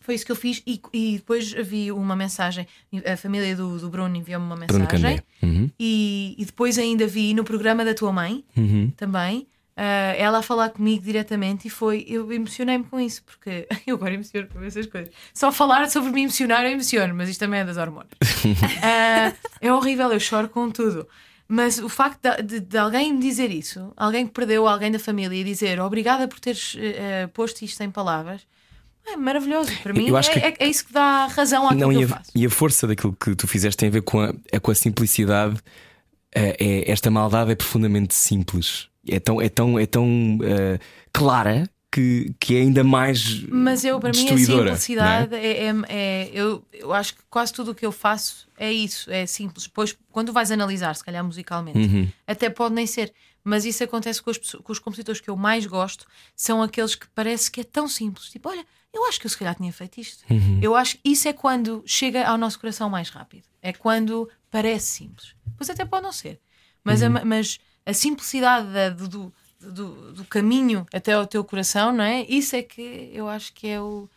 Foi 0.00 0.14
isso 0.14 0.26
que 0.26 0.32
eu 0.32 0.36
fiz 0.36 0.62
e, 0.66 0.78
e 0.92 1.16
depois 1.16 1.50
vi 1.52 1.90
uma 1.90 2.14
mensagem. 2.14 2.66
A 3.10 3.16
família 3.16 3.56
do, 3.56 3.78
do 3.78 3.88
Bruno 3.88 4.14
enviou-me 4.14 4.44
uma 4.44 4.54
mensagem. 4.56 5.22
Uhum. 5.42 5.70
E, 5.80 6.34
e 6.38 6.44
depois 6.44 6.76
ainda 6.78 7.06
vi 7.06 7.32
no 7.32 7.42
programa 7.42 7.84
da 7.86 7.94
tua 7.94 8.12
mãe 8.12 8.44
Uhum. 8.54 8.90
também. 8.96 9.46
Ah, 9.76 10.14
ela 10.16 10.38
a 10.38 10.42
falar 10.42 10.70
comigo 10.70 11.02
diretamente 11.04 11.66
e 11.68 11.70
foi. 11.70 12.04
Eu 12.08 12.30
emocionei-me 12.32 12.84
com 12.84 12.98
isso, 13.00 13.22
porque 13.24 13.66
eu 13.86 13.96
agora 13.96 14.14
emociono 14.14 14.46
com 14.48 14.62
essas 14.62 14.86
coisas. 14.86 15.12
Só 15.32 15.50
falar 15.52 15.88
sobre 15.90 16.10
me 16.12 16.22
emocionar, 16.22 16.64
eu 16.64 16.70
emociono, 16.70 17.14
mas 17.14 17.28
isto 17.28 17.40
também 17.40 17.60
é 17.60 17.64
das 17.64 17.76
hormonas. 17.76 18.10
Ah, 18.82 19.32
é 19.60 19.72
horrível, 19.72 20.12
eu 20.12 20.20
choro 20.20 20.48
com 20.48 20.70
tudo. 20.70 21.06
Mas 21.46 21.78
o 21.78 21.88
facto 21.90 22.20
de, 22.22 22.42
de- 22.42 22.60
de 22.60 22.78
alguém 22.78 23.12
me 23.12 23.20
dizer 23.20 23.50
isso, 23.50 23.92
alguém 23.96 24.26
que 24.26 24.32
perdeu 24.32 24.66
alguém 24.66 24.90
da 24.90 24.98
família 24.98 25.36
e 25.38 25.44
dizer 25.44 25.78
obrigada 25.78 26.26
por 26.26 26.40
teres 26.40 26.74
eh, 26.78 27.26
posto 27.34 27.62
isto 27.62 27.82
em 27.82 27.90
palavras, 27.90 28.40
é 29.06 29.14
maravilhoso. 29.14 29.70
Para 29.82 29.92
mim, 29.92 30.08
é, 30.16 30.22
que- 30.22 30.38
é- 30.38 30.54
é 30.58 30.66
isso 30.66 30.86
que 30.86 30.92
dá 30.94 31.26
razão 31.26 31.66
àquilo 31.66 31.80
Não, 31.80 31.90
que 31.90 31.96
eu 31.96 32.06
a, 32.06 32.08
faço. 32.18 32.30
e 32.34 32.46
a 32.46 32.50
força 32.50 32.86
daquilo 32.86 33.12
que 33.14 33.34
tu 33.36 33.46
fizeste 33.46 33.76
tem 33.76 33.88
a 33.90 33.92
ver 33.92 34.00
com 34.02 34.20
a, 34.20 34.32
é 34.50 34.58
com 34.58 34.70
a 34.70 34.74
simplicidade. 34.74 35.60
É, 36.34 36.56
é- 36.58 36.90
esta 36.90 37.10
maldade 37.10 37.52
é 37.52 37.54
profundamente 37.54 38.14
simples. 38.14 38.88
É 39.08 39.20
tão, 39.20 39.40
é 39.40 39.48
tão, 39.48 39.78
é 39.78 39.86
tão 39.86 40.38
eh, 40.42 40.78
clara 41.12 41.68
que, 41.92 42.34
que 42.40 42.56
é 42.56 42.60
ainda 42.62 42.82
mais. 42.82 43.42
Mas 43.48 43.84
eu, 43.84 44.00
para 44.00 44.10
mim, 44.12 44.28
a 44.28 44.34
destruidora, 44.34 44.70
simplicidade 44.76 45.34
é, 45.36 45.66
é- 45.68 45.74
é- 45.88 46.30
eu, 46.32 46.64
eu 46.72 46.92
acho 46.92 47.14
que 47.14 47.20
quase 47.30 47.52
tudo 47.52 47.70
o 47.70 47.74
que 47.74 47.86
eu 47.86 47.92
faço 47.92 48.48
é 48.58 48.72
isso, 48.72 49.10
é 49.10 49.26
simples. 49.26 49.64
Depois, 49.66 49.96
quando 50.10 50.32
vais 50.32 50.50
analisar, 50.50 50.94
se 50.96 51.04
calhar 51.04 51.22
musicalmente, 51.24 51.78
Uhum. 51.78 52.08
até 52.26 52.50
pode 52.50 52.74
nem 52.74 52.86
ser. 52.86 53.12
Mas 53.46 53.64
isso 53.66 53.84
acontece 53.84 54.22
com, 54.22 54.30
as 54.30 54.38
pessoas- 54.38 54.62
com 54.64 54.72
os 54.72 54.78
compositores 54.78 55.20
que 55.20 55.28
eu 55.28 55.36
mais 55.36 55.66
gosto, 55.66 56.06
são 56.34 56.62
aqueles 56.62 56.94
que 56.94 57.06
parece 57.14 57.50
que 57.50 57.60
é 57.60 57.64
tão 57.64 57.86
simples. 57.86 58.30
Tipo, 58.30 58.48
olha, 58.48 58.64
eu 58.92 59.04
acho 59.06 59.20
que 59.20 59.26
eu 59.26 59.30
se 59.30 59.36
calhar 59.36 59.54
tinha 59.54 59.70
feito 59.72 60.00
isto. 60.00 60.24
Uhum. 60.30 60.58
Eu 60.62 60.74
acho 60.74 60.94
que 60.96 61.10
isso 61.10 61.28
é 61.28 61.32
quando 61.34 61.82
chega 61.84 62.26
ao 62.26 62.38
nosso 62.38 62.58
coração 62.58 62.88
mais 62.88 63.10
rápido. 63.10 63.44
É 63.62 63.72
quando 63.72 64.28
parece 64.50 64.86
simples. 64.86 65.34
Pois 65.58 65.68
até 65.68 65.84
pode 65.84 66.02
não 66.04 66.12
ser. 66.12 66.40
Mas, 66.82 67.02
Uhum. 67.02 67.18
a, 67.18 67.24
mas 67.24 67.58
a 67.86 67.92
simplicidade 67.92 68.72
da- 68.72 68.90
do, 68.90 69.08
do, 69.08 69.32
do- 69.60 70.12
do 70.14 70.24
caminho 70.24 70.86
até 70.92 71.12
ao 71.12 71.26
teu 71.26 71.44
coração, 71.44 71.92
não 71.92 72.04
é? 72.04 72.22
Isso 72.28 72.54
é 72.56 72.62
que 72.62 73.10
eu 73.12 73.28
acho 73.28 73.52
que 73.52 73.66
é 73.68 73.80
o, 73.80 74.08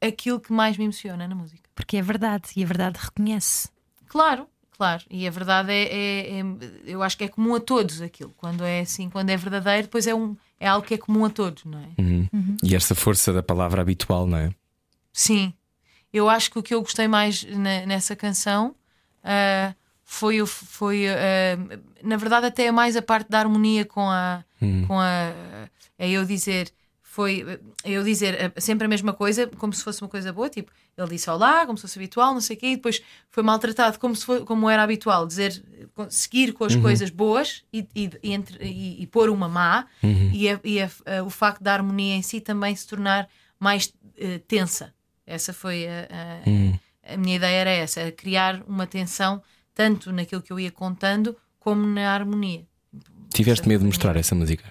aquilo 0.00 0.40
que 0.40 0.52
mais 0.52 0.76
me 0.76 0.84
emociona 0.84 1.26
na 1.26 1.34
música. 1.34 1.68
Porque 1.74 1.96
é 1.96 2.02
verdade 2.02 2.50
e 2.56 2.62
a 2.64 2.66
verdade 2.66 2.98
reconhece. 3.00 3.68
Claro, 4.08 4.46
claro. 4.76 5.02
E 5.10 5.26
a 5.26 5.30
verdade 5.30 5.70
é, 5.72 5.82
é- 5.84 6.40
é- 6.40 6.44
eu 6.84 7.02
acho 7.02 7.16
que 7.18 7.24
é 7.24 7.28
comum 7.28 7.54
a 7.54 7.60
todos 7.60 8.00
aquilo. 8.00 8.32
Quando 8.36 8.64
é 8.64 8.80
assim, 8.80 9.08
quando 9.10 9.30
é 9.30 9.36
verdadeiro, 9.36 9.82
depois 9.82 10.06
é, 10.06 10.14
um, 10.14 10.36
é 10.58 10.66
algo 10.68 10.86
que 10.86 10.94
é 10.94 10.98
comum 10.98 11.24
a 11.24 11.30
todos, 11.30 11.64
não 11.64 11.78
é? 11.78 11.88
Uhum. 12.00 12.56
E 12.62 12.74
esta 12.74 12.94
força 12.94 13.32
da 13.32 13.42
palavra 13.42 13.80
habitual, 13.82 14.26
não 14.26 14.38
é? 14.38 14.50
Sim. 15.12 15.52
Eu 16.12 16.28
acho 16.30 16.50
que 16.50 16.58
o 16.58 16.62
que 16.62 16.74
eu 16.74 16.80
gostei 16.80 17.06
mais 17.08 17.42
na- 17.44 17.84
nessa 17.86 18.16
canção 18.16 18.74
ah, 19.22 19.74
foi, 20.08 20.46
foi 20.46 21.08
ah, 21.08 21.58
na 22.02 22.16
verdade, 22.16 22.46
até 22.46 22.70
mais 22.70 22.96
a 22.96 23.02
parte 23.02 23.28
da 23.28 23.40
harmonia 23.40 23.84
com 23.84 24.08
a. 24.08 24.44
Com 24.86 24.98
a 25.00 25.32
é 25.98 26.08
eu 26.08 26.24
dizer. 26.24 26.72
Foi 27.02 27.58
é 27.82 27.90
eu 27.92 28.04
dizer 28.04 28.52
ah, 28.56 28.60
sempre 28.60 28.84
a 28.84 28.88
mesma 28.88 29.12
coisa, 29.14 29.46
como 29.46 29.72
se 29.72 29.82
fosse 29.82 30.02
uma 30.02 30.08
coisa 30.08 30.30
boa, 30.34 30.50
tipo, 30.50 30.70
ele 30.98 31.08
disse 31.08 31.30
olá, 31.30 31.64
como 31.64 31.78
se 31.78 31.82
fosse 31.82 31.98
habitual, 31.98 32.34
não 32.34 32.42
sei 32.42 32.56
o 32.56 32.58
quê, 32.58 32.66
e 32.72 32.76
depois 32.76 33.00
foi 33.30 33.42
maltratado 33.42 33.98
como, 33.98 34.14
se 34.14 34.26
como 34.44 34.68
era 34.68 34.82
habitual, 34.82 35.26
dizer, 35.26 35.64
seguir 36.10 36.52
com 36.52 36.64
as 36.64 36.74
coisas 36.82 37.08
boas 37.08 37.64
e, 37.72 37.88
e, 37.94 38.10
e 38.22 38.32
entre- 38.34 38.62
e- 38.62 39.02
e 39.02 39.06
pôr 39.06 39.30
uma 39.30 39.48
má, 39.48 39.86
e, 40.34 40.46
a- 40.50 40.60
e 40.62 40.78
a- 40.82 40.90
a- 41.06 41.22
o 41.24 41.30
facto 41.30 41.62
da 41.62 41.72
harmonia 41.72 42.14
em 42.16 42.20
si 42.22 42.38
também 42.38 42.76
se 42.76 42.86
tornar 42.86 43.26
mais 43.58 43.90
eh, 44.18 44.38
tensa. 44.46 44.92
Essa 45.26 45.54
foi 45.54 45.86
a, 45.88 46.08
a- 46.10 47.14
a 47.14 47.16
minha 47.16 47.36
ideia, 47.36 47.56
era 47.60 47.70
essa, 47.70 48.12
criar 48.12 48.62
uma 48.68 48.86
tensão 48.86 49.42
tanto 49.76 50.10
naquilo 50.10 50.40
que 50.40 50.50
eu 50.50 50.58
ia 50.58 50.72
contando 50.72 51.36
como 51.60 51.86
na 51.86 52.10
harmonia. 52.10 52.64
Tiveste 53.32 53.68
medo 53.68 53.80
de 53.80 53.86
mostrar 53.86 54.16
essa 54.16 54.34
música? 54.34 54.64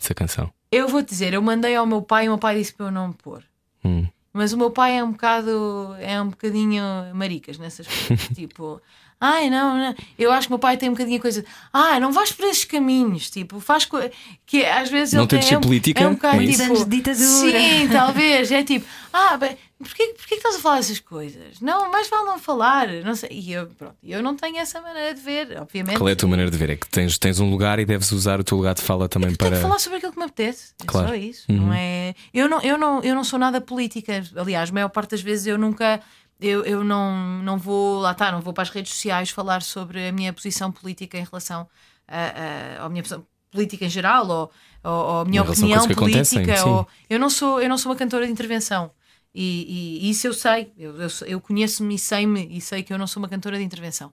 Essa 0.00 0.14
canção? 0.14 0.50
Eu 0.70 0.88
vou 0.88 1.02
dizer, 1.02 1.34
eu 1.34 1.42
mandei 1.42 1.74
ao 1.74 1.84
meu 1.84 2.00
pai 2.00 2.24
e 2.24 2.28
o 2.28 2.32
meu 2.32 2.38
pai 2.38 2.56
disse 2.56 2.72
para 2.72 2.86
eu 2.86 2.90
não 2.92 3.12
pôr. 3.12 3.42
Hum. 3.84 4.06
Mas 4.32 4.52
o 4.52 4.56
meu 4.56 4.70
pai 4.70 4.96
é 4.96 5.04
um 5.04 5.10
bocado, 5.10 5.96
é 5.98 6.22
um 6.22 6.28
bocadinho 6.28 6.82
maricas 7.12 7.58
nessas 7.58 7.86
coisas. 7.86 8.28
tipo, 8.34 8.80
ai 9.20 9.50
não, 9.50 9.76
não, 9.76 9.94
eu 10.16 10.30
acho 10.32 10.46
que 10.46 10.52
o 10.52 10.54
meu 10.54 10.60
pai 10.60 10.76
tem 10.76 10.88
um 10.88 10.92
bocadinho 10.92 11.18
a 11.18 11.20
coisa, 11.20 11.44
ah, 11.72 11.98
não 11.98 12.12
vais 12.12 12.32
por 12.32 12.46
esses 12.46 12.64
caminhos, 12.64 13.28
tipo, 13.30 13.60
faz 13.60 13.84
co... 13.84 13.98
que 14.46 14.64
às 14.64 14.88
vezes 14.88 15.14
Não 15.14 15.22
ele 15.22 15.28
tem 15.28 15.40
de 15.40 15.44
ser 15.46 15.54
é 15.54 15.58
um, 15.58 15.60
política, 15.60 16.02
é 16.02 16.08
um 16.08 16.14
bocado 16.14 16.40
é 16.40 16.44
isso? 16.44 16.62
tipo, 16.62 16.84
ditadura. 16.86 17.26
sim, 17.26 17.88
talvez, 17.90 18.50
é 18.52 18.62
tipo, 18.62 18.86
ah, 19.12 19.36
bem, 19.36 19.56
porquê, 19.82 20.06
porquê 20.16 20.28
que 20.28 20.34
estás 20.36 20.56
a 20.56 20.58
falar 20.58 20.78
essas 20.78 21.00
coisas? 21.00 21.60
Não, 21.60 21.90
mais 21.90 22.08
vale 22.08 22.24
não 22.26 22.38
falar, 22.38 22.88
não 23.04 23.14
sei. 23.14 23.30
E 23.32 23.52
eu, 23.52 23.66
pronto, 23.68 23.96
eu 24.02 24.22
não 24.22 24.34
tenho 24.36 24.58
essa 24.58 24.80
maneira 24.80 25.14
de 25.14 25.20
ver, 25.20 25.58
obviamente. 25.60 25.98
Qual 25.98 26.08
é 26.08 26.12
a 26.12 26.16
tua 26.16 26.28
maneira 26.28 26.50
de 26.50 26.56
ver? 26.56 26.70
É 26.70 26.76
que 26.76 26.88
tens, 26.88 27.18
tens 27.18 27.40
um 27.40 27.50
lugar 27.50 27.78
e 27.78 27.84
deves 27.84 28.10
usar 28.12 28.40
o 28.40 28.44
teu 28.44 28.56
lugar 28.56 28.74
de 28.74 28.82
fala 28.82 29.08
também 29.08 29.34
Tenho 29.34 29.38
para. 29.50 29.56
que 29.56 29.62
falar 29.62 29.78
sobre 29.78 29.98
aquilo 29.98 30.12
que 30.12 30.18
me 30.18 30.24
apetece. 30.24 30.72
É 30.82 30.86
Claro. 30.86 31.08
só 31.08 31.14
isso. 31.14 31.50
Não 31.52 31.72
é... 31.72 32.14
eu, 32.32 32.48
não, 32.48 32.60
eu, 32.62 32.78
não, 32.78 33.00
eu 33.02 33.14
não 33.14 33.24
sou 33.24 33.38
nada 33.38 33.60
política. 33.60 34.22
Aliás, 34.36 34.70
a 34.70 34.72
maior 34.72 34.88
parte 34.88 35.10
das 35.10 35.20
vezes 35.22 35.46
eu 35.46 35.58
nunca. 35.58 36.00
Eu, 36.40 36.64
eu 36.64 36.82
não, 36.82 37.40
não 37.42 37.56
vou 37.56 38.00
lá 38.00 38.10
está, 38.12 38.32
não 38.32 38.40
vou 38.40 38.52
para 38.52 38.62
as 38.62 38.70
redes 38.70 38.92
sociais 38.92 39.30
falar 39.30 39.62
sobre 39.62 40.08
a 40.08 40.12
minha 40.12 40.32
posição 40.32 40.72
política 40.72 41.16
em 41.16 41.22
relação 41.24 41.68
a, 42.08 42.80
a, 42.80 42.86
à 42.86 42.88
minha 42.88 43.02
posição 43.02 43.24
política 43.50 43.84
em 43.84 43.88
geral 43.90 44.26
ou, 44.26 44.50
ou, 44.82 44.92
ou 44.92 45.20
a 45.20 45.24
minha 45.24 45.42
a 45.42 45.44
opinião 45.44 45.86
política. 45.86 46.66
Ou, 46.66 46.88
eu, 47.08 47.18
não 47.20 47.30
sou, 47.30 47.60
eu 47.60 47.68
não 47.68 47.78
sou 47.78 47.92
uma 47.92 47.96
cantora 47.98 48.26
de 48.26 48.32
intervenção. 48.32 48.90
E, 49.34 50.00
e 50.02 50.10
isso 50.10 50.26
eu 50.26 50.34
sei, 50.34 50.72
eu, 50.76 50.94
eu, 51.00 51.08
eu 51.26 51.40
conheço-me 51.40 51.94
e 51.94 51.98
sei-me 51.98 52.46
e 52.50 52.60
sei 52.60 52.82
que 52.82 52.92
eu 52.92 52.98
não 52.98 53.06
sou 53.06 53.22
uma 53.22 53.28
cantora 53.28 53.56
de 53.56 53.64
intervenção. 53.64 54.12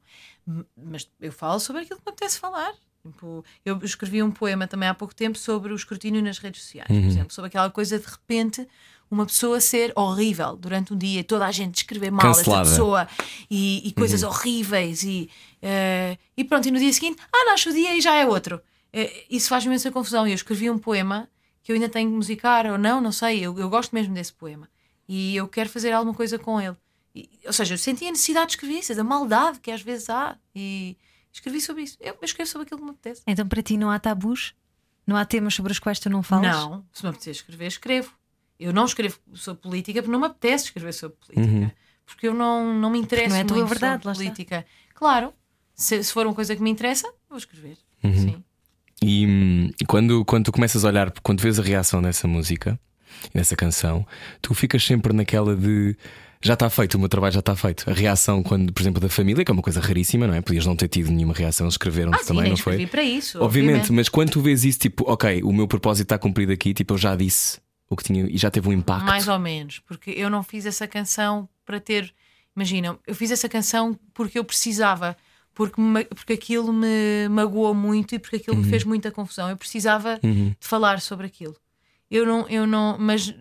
Mas 0.78 1.09
eu 1.20 1.32
falo 1.32 1.59
sobre 1.59 1.82
aquilo 1.82 1.99
que 1.99 2.05
me 2.05 2.11
apetece 2.11 2.39
falar. 2.39 2.74
Tipo, 3.03 3.43
eu 3.65 3.78
escrevi 3.84 4.22
um 4.22 4.32
poema 4.32 4.67
também 4.67 4.88
há 4.88 4.93
pouco 4.93 5.15
tempo 5.15 5.38
sobre 5.38 5.72
o 5.72 5.76
escrutínio 5.76 6.22
nas 6.22 6.38
redes 6.38 6.61
sociais, 6.61 6.88
por 6.88 6.95
exemplo, 6.95 7.34
sobre 7.34 7.47
aquela 7.47 7.70
coisa 7.70 7.97
de 7.97 8.05
repente 8.05 8.67
uma 9.11 9.26
pessoa 9.26 9.59
ser 9.59 9.91
horrível 9.95 10.55
durante 10.55 10.93
um 10.93 10.97
dia, 10.97 11.24
toda 11.24 11.45
a 11.45 11.51
gente 11.51 11.78
escrever 11.78 12.11
mal 12.11 12.22
Cancelada. 12.22 12.61
essa 12.61 12.72
pessoa 12.72 13.07
e, 13.49 13.88
e 13.88 13.91
coisas 13.93 14.22
horríveis 14.22 15.03
e, 15.03 15.30
eh, 15.61 16.15
e 16.38 16.43
pronto, 16.43 16.67
e 16.67 16.72
no 16.72 16.78
dia 16.78 16.93
seguinte, 16.93 17.20
ah, 17.34 17.45
nasce 17.45 17.70
o 17.70 17.74
dia 17.74 17.97
e 17.97 18.01
já 18.01 18.15
é 18.15 18.28
outro. 18.28 18.61
Eh, 18.93 19.26
isso 19.30 19.49
faz 19.49 19.65
imensa 19.65 19.89
confusão. 19.89 20.28
Eu 20.28 20.36
escrevi 20.36 20.70
um 20.70 20.78
poema 20.78 21.28
que 21.63 21.72
eu 21.72 21.74
ainda 21.74 21.89
tenho 21.89 22.09
que 22.09 22.15
musicar 22.15 22.67
ou 22.67 22.78
não, 22.78 23.01
não 23.01 23.11
sei, 23.11 23.39
eu, 23.39 23.57
eu 23.57 23.67
gosto 23.67 23.95
mesmo 23.95 24.13
desse 24.13 24.32
poema 24.32 24.70
e 25.12 25.36
eu 25.36 25.47
quero 25.47 25.68
fazer 25.68 25.91
alguma 25.91 26.14
coisa 26.14 26.38
com 26.38 26.62
ele. 26.62 26.78
E, 27.16 27.28
ou 27.43 27.51
seja, 27.51 27.74
eu 27.74 27.80
senti 27.80 28.05
a 28.05 28.12
necessidade 28.12 28.45
de 28.45 28.51
escrever 28.53 28.76
isso, 28.76 29.01
a 29.01 29.03
maldade 29.03 29.60
que 29.60 29.72
às 29.72 29.82
vezes 29.82 30.07
há. 30.07 30.38
E 30.55 30.95
escrevi 31.34 31.60
sobre 31.60 31.82
isso. 31.82 31.97
Eu, 31.99 32.14
eu 32.14 32.20
escrevo 32.22 32.47
sobre 32.47 32.68
aquilo 32.68 32.80
que 32.80 32.86
me 32.86 32.91
apetece. 32.91 33.24
Então 33.26 33.47
para 33.47 33.64
ti 33.64 33.76
não 33.76 33.89
há 33.89 33.97
tabus? 33.97 34.53
Não 35.07 35.18
há 35.18 35.26
temas 35.26 35.55
sobre 35.55 35.72
os 35.72 35.80
quais 35.80 35.97
tu 35.97 36.12
não 36.12 36.22
falas? 36.22 36.55
Não, 36.55 36.86
se 36.93 37.01
me 37.01 37.10
apetecer 37.10 37.34
escrever, 37.34 37.66
escrevo. 37.66 38.14
Eu 38.60 38.72
não 38.72 38.86
escrevo 38.86 39.18
sobre 39.34 39.60
política 39.64 39.99
porque 40.03 40.12
não 40.12 40.20
me 40.20 40.28
apetece 40.28 40.66
escrever 40.66 40.93
sobre 40.93 41.18
política. 41.18 41.76
Porque 42.05 42.28
eu 42.28 42.34
não, 42.34 42.72
não 42.76 42.91
me 42.91 42.99
interessa 42.99 43.30
não 43.30 43.36
é 43.36 43.43
muito 43.43 43.66
verdade, 43.66 44.03
sobre 44.03 44.12
está. 44.12 44.34
política. 44.34 44.66
Claro, 44.93 45.34
se, 45.74 46.03
se 46.03 46.14
for 46.14 46.28
uma 46.28 46.36
coisa 46.36 46.55
que 46.55 46.62
me 46.62 46.70
interessa, 46.70 47.12
vou 47.28 47.38
escrever. 47.38 47.78
Uhum. 48.03 48.14
Sim. 48.14 48.43
E, 49.01 49.26
hum, 49.26 49.72
e 49.82 49.86
quando, 49.86 50.24
quando 50.26 50.45
tu 50.45 50.51
começas 50.51 50.86
a 50.86 50.88
olhar, 50.88 51.12
quando 51.24 51.41
vês 51.41 51.57
a 51.57 51.64
reação 51.64 52.01
dessa 52.01 52.28
música, 52.28 52.80
nessa 53.34 53.55
canção, 53.55 54.05
tu 54.41 54.53
ficas 54.53 54.84
sempre 54.84 55.14
naquela 55.14 55.55
de 55.55 55.95
já 56.41 56.53
está 56.53 56.70
feito, 56.70 56.95
o 56.95 56.99
meu 56.99 57.10
trabalho 57.10 57.34
já 57.34 57.41
está 57.41 57.53
feito. 57.53 57.89
A 57.89 57.93
reação, 57.93 58.41
quando, 58.41 58.72
por 58.72 58.82
exemplo, 58.82 59.01
da 59.01 59.10
família, 59.10 59.43
que 59.43 59.51
é 59.51 59.53
uma 59.53 59.62
coisa 59.62 59.82
raríssima, 59.82 60.26
não 60.26 60.34
é? 60.34 60.41
Podias 60.41 60.66
não 60.66 60.74
ter 60.76 60.88
tido 60.88 61.12
nenhuma 61.12 61.34
reação, 61.34 61.68
escreveram 61.68 62.14
Ah, 62.14 62.18
sim, 62.20 62.28
também, 62.28 62.43
nem 62.43 62.51
não 62.51 62.57
foi? 62.57 62.88
para 62.88 63.03
isso. 63.03 63.41
Obviamente, 63.43 63.91
mas 63.91 64.07
quando 64.07 64.30
tu 64.32 64.41
vês 64.41 64.64
isso, 64.64 64.80
tipo, 64.80 65.03
ok, 65.12 65.43
o 65.43 65.51
meu 65.51 65.68
propósito 65.68 66.05
está 66.05 66.18
cumprido 66.18 66.53
aqui, 66.53 66.74
tipo, 66.74 66.93
eu 66.93 66.97
já 66.97 67.14
disse 67.14 67.60
o 67.89 67.95
que 67.97 68.03
tinha 68.05 68.26
e 68.26 68.38
já 68.38 68.49
teve 68.49 68.70
um 68.70 68.72
impacto. 68.72 69.03
Mais 69.05 69.28
ou 69.28 69.38
menos, 69.38 69.80
porque 69.80 70.12
eu 70.12 70.30
não 70.30 70.41
fiz 70.41 70.66
essa 70.66 70.88
canção 70.88 71.49
para 71.66 71.78
ter. 71.80 72.14
Imagina, 72.55 72.97
eu 73.05 73.14
fiz 73.16 73.32
essa 73.32 73.49
canção 73.49 73.99
porque 74.14 74.39
eu 74.39 74.43
precisava, 74.45 75.18
porque, 75.53 75.82
me- 75.82 76.05
porque 76.05 76.32
aquilo 76.34 76.72
me 76.72 77.28
magoou 77.30 77.74
muito 77.74 78.16
e 78.16 78.20
porque 78.20 78.38
aquilo 78.38 78.55
Uhum. 78.55 78.64
me 78.64 78.70
fez 78.70 78.86
muita 78.86 79.12
confusão. 79.12 79.49
Eu 79.49 79.57
precisava 79.57 80.20
de 80.24 80.55
falar 80.62 81.01
sobre 81.01 81.26
aquilo. 81.28 81.55
Eu 82.10 82.26
não, 82.26 82.47
eu 82.49 82.66
não, 82.68 82.97
mas 82.97 83.34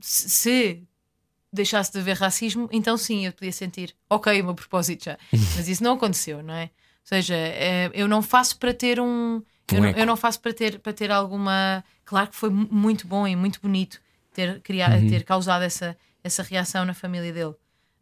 se 0.00 0.28
se 0.30 0.82
deixasse 1.52 1.92
de 1.92 1.98
haver 1.98 2.16
racismo, 2.16 2.68
então 2.72 2.96
sim, 2.96 3.26
eu 3.26 3.32
podia 3.32 3.52
sentir, 3.52 3.94
ok, 4.08 4.40
o 4.40 4.44
meu 4.44 4.54
propósito 4.54 5.04
já. 5.04 5.18
Mas 5.56 5.66
isso 5.68 5.82
não 5.82 5.94
aconteceu, 5.94 6.42
não 6.42 6.54
é? 6.54 6.64
Ou 6.64 6.70
seja, 7.04 7.34
eh, 7.34 7.90
eu 7.94 8.06
não 8.06 8.20
faço 8.20 8.58
para 8.58 8.74
ter 8.74 9.00
um. 9.00 9.42
Eu, 9.72 9.80
não, 9.82 9.90
eu 9.90 10.06
não 10.06 10.16
faço 10.16 10.40
para 10.40 10.52
ter, 10.52 10.78
para 10.78 10.92
ter 10.92 11.10
alguma. 11.10 11.82
Claro 12.04 12.28
que 12.28 12.36
foi 12.36 12.50
mu- 12.50 12.68
muito 12.70 13.06
bom 13.06 13.26
e 13.26 13.34
muito 13.34 13.60
bonito 13.62 13.98
ter, 14.32 14.60
criado, 14.60 15.08
ter 15.08 15.24
causado 15.24 15.62
essa, 15.62 15.96
essa 16.22 16.42
reação 16.42 16.84
na 16.84 16.92
família 16.94 17.32
dele. 17.32 17.54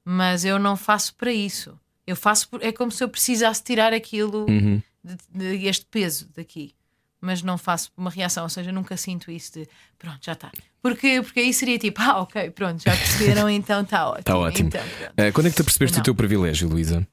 Mas 0.04 0.44
eu 0.44 0.58
não 0.58 0.76
faço 0.76 1.14
para 1.14 1.32
isso. 1.32 1.78
Eu 2.06 2.16
faço 2.16 2.48
por- 2.48 2.62
é 2.64 2.72
como 2.72 2.90
se 2.90 3.02
eu 3.02 3.08
precisasse 3.08 3.62
tirar 3.62 3.92
aquilo, 3.92 4.46
Uhum. 4.48 4.82
de, 5.04 5.16
de- 5.58 5.66
este 5.68 5.86
peso 5.86 6.28
daqui. 6.34 6.74
Mas 7.20 7.42
não 7.42 7.56
faço 7.56 7.90
uma 7.96 8.10
reação, 8.10 8.44
ou 8.44 8.48
seja, 8.50 8.70
nunca 8.70 8.96
sinto 8.96 9.30
isso 9.30 9.52
de 9.54 9.68
pronto, 9.98 10.18
já 10.22 10.32
está. 10.32 10.52
Porque, 10.82 11.22
porque 11.22 11.40
aí 11.40 11.52
seria 11.52 11.78
tipo, 11.78 12.00
ah, 12.02 12.20
ok, 12.20 12.50
pronto, 12.50 12.82
já 12.82 12.94
perceberam, 12.96 13.48
então 13.48 13.82
está 13.82 14.06
ótimo. 14.10 14.20
Está 14.20 14.36
ótimo. 14.38 14.68
Então. 14.68 14.82
Eh, 15.16 15.32
quando 15.32 15.46
é 15.46 15.50
que 15.50 15.56
tu 15.56 15.64
percebeste 15.64 15.96
Não. 15.96 16.02
o 16.02 16.04
teu 16.04 16.14
privilégio, 16.14 16.68
Luísa? 16.68 17.06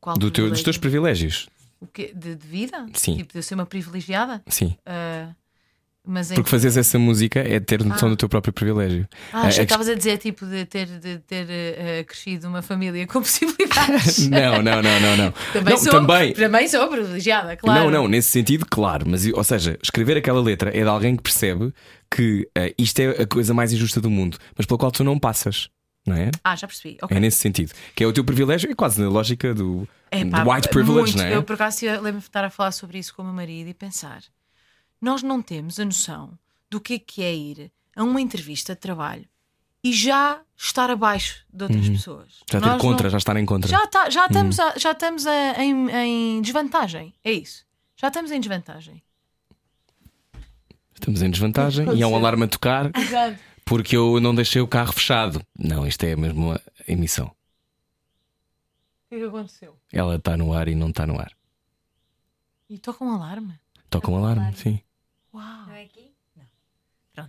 Qual 0.00 0.16
Do 0.16 0.30
teu, 0.30 0.48
dos 0.48 0.62
teus 0.62 0.78
privilégio? 0.78 1.28
privilégios? 1.28 1.48
O 1.80 1.86
quê? 1.86 2.12
De, 2.14 2.34
de 2.36 2.46
vida? 2.46 2.86
Sim. 2.94 3.16
Tipo, 3.16 3.32
de 3.32 3.38
eu 3.38 3.42
ser 3.42 3.54
uma 3.54 3.66
privilegiada? 3.66 4.42
Sim. 4.48 4.74
Ah, 4.86 5.30
mas 6.06 6.30
Porque 6.32 6.48
fazeres 6.48 6.76
essa 6.76 6.98
música 6.98 7.40
é 7.40 7.58
ter 7.58 7.84
noção 7.84 8.08
do 8.08 8.16
teu 8.16 8.28
próprio 8.28 8.52
privilégio. 8.52 9.08
Ah, 9.32 9.48
que 9.48 9.60
estavas 9.60 9.88
a 9.88 9.94
dizer 9.94 10.18
tipo 10.18 10.46
de 10.46 10.64
ter, 10.64 10.86
de 10.86 11.18
ter 11.18 11.46
eh, 11.50 12.04
crescido 12.04 12.46
uma 12.48 12.62
família 12.62 13.06
com 13.06 13.20
possibilidades. 13.20 14.28
Não, 14.30 14.62
não, 14.62 14.82
não, 14.82 15.00
não, 15.00 15.16
não. 15.16 15.34
Também, 15.52 15.74
não, 15.74 15.76
sou, 15.78 15.92
também. 15.92 16.32
também 16.32 16.68
sou 16.68 16.86
privilegiada, 16.88 17.56
claro. 17.56 17.84
Não, 17.84 17.90
não, 17.90 18.08
nesse 18.08 18.30
sentido, 18.30 18.66
claro. 18.70 19.04
Mas, 19.08 19.26
ou 19.26 19.44
seja, 19.44 19.78
escrever 19.82 20.16
aquela 20.16 20.40
letra 20.40 20.70
é 20.70 20.82
de 20.82 20.88
alguém 20.88 21.16
que 21.16 21.22
percebe 21.22 21.72
que 22.10 22.48
eh, 22.56 22.74
isto 22.78 23.00
é 23.00 23.22
a 23.22 23.26
coisa 23.26 23.52
mais 23.52 23.72
injusta 23.72 24.00
do 24.00 24.10
mundo, 24.10 24.38
mas 24.56 24.66
pela 24.66 24.78
qual 24.78 24.92
tu 24.92 25.02
não 25.02 25.18
passas. 25.18 25.68
Não 26.06 26.14
é? 26.14 26.30
Ah, 26.44 26.54
já 26.54 26.68
percebi. 26.68 26.96
Ok. 27.02 27.16
É 27.16 27.18
nesse 27.18 27.38
sentido. 27.38 27.72
Que 27.94 28.04
é 28.04 28.06
o 28.06 28.12
teu 28.12 28.22
privilégio, 28.22 28.70
é 28.70 28.74
quase 28.76 29.02
na 29.02 29.08
lógica 29.08 29.52
do, 29.52 29.88
Epá, 30.12 30.44
do 30.44 30.50
white 30.50 30.68
privilege, 30.68 31.14
muito. 31.14 31.18
não 31.18 31.24
é? 31.24 31.34
Eu, 31.34 31.42
por 31.42 31.54
acaso, 31.54 31.84
eu 31.84 31.94
lembro-me 31.94 32.18
de 32.20 32.26
estar 32.28 32.44
a 32.44 32.50
falar 32.50 32.70
sobre 32.70 32.98
isso 32.98 33.12
com 33.12 33.22
o 33.22 33.24
meu 33.24 33.34
marido 33.34 33.68
e 33.68 33.74
pensar: 33.74 34.20
nós 35.06 35.22
não 35.22 35.40
temos 35.40 35.78
a 35.80 35.84
noção 35.84 36.38
do 36.70 36.80
que 36.80 36.94
é 36.94 36.98
que 36.98 37.22
é 37.22 37.34
ir 37.34 37.72
a 37.94 38.02
uma 38.02 38.20
entrevista 38.20 38.74
de 38.74 38.80
trabalho 38.80 39.24
e 39.82 39.92
já 39.92 40.42
estar 40.56 40.90
abaixo 40.90 41.44
de 41.52 41.62
outras 41.62 41.88
pessoas. 41.88 42.40
Uhum. 42.40 42.46
Já 42.50 42.60
ter 42.60 42.66
Nós 42.66 42.82
contra, 42.82 43.04
não- 43.04 43.10
já 43.10 43.18
estar 43.18 43.36
em 43.36 43.46
contra. 43.46 43.70
Já, 43.70 43.86
tá- 43.86 44.10
já 44.10 44.22
Uhum. 44.22 44.26
estamos, 44.26 44.58
a- 44.60 44.76
já 44.76 44.90
estamos 44.92 45.26
a- 45.26 45.62
em, 45.62 45.90
em 45.90 46.42
desvantagem. 46.42 47.14
É 47.22 47.30
isso. 47.32 47.64
Já 47.96 48.08
estamos 48.08 48.30
em 48.32 48.40
desvantagem. 48.40 49.00
Estamos 50.94 51.22
em 51.22 51.30
desvantagem 51.30 51.94
e 51.96 52.02
há 52.02 52.08
um 52.08 52.16
alarme 52.16 52.44
a 52.44 52.48
tocar 52.48 52.90
Exato. 52.96 53.38
porque 53.64 53.96
eu 53.96 54.18
não 54.20 54.34
deixei 54.34 54.60
o 54.60 54.66
carro 54.66 54.92
fechado. 54.92 55.40
Não, 55.56 55.86
isto 55.86 56.02
é 56.04 56.16
mesmo 56.16 56.46
uma 56.48 56.60
emissão. 56.88 57.26
O 57.26 59.08
que 59.10 59.14
é 59.14 59.18
que 59.18 59.24
aconteceu? 59.24 59.78
Ela 59.92 60.16
está 60.16 60.36
no 60.36 60.52
ar 60.52 60.66
e 60.68 60.74
não 60.74 60.88
está 60.90 61.06
no 61.06 61.18
ar. 61.20 61.30
E 62.68 62.78
toca 62.78 63.04
um 63.04 63.10
alarme. 63.12 63.54
Toca 63.88 64.10
um 64.10 64.16
alarme, 64.16 64.52
sim. 64.56 64.80
Uau. 65.36 65.66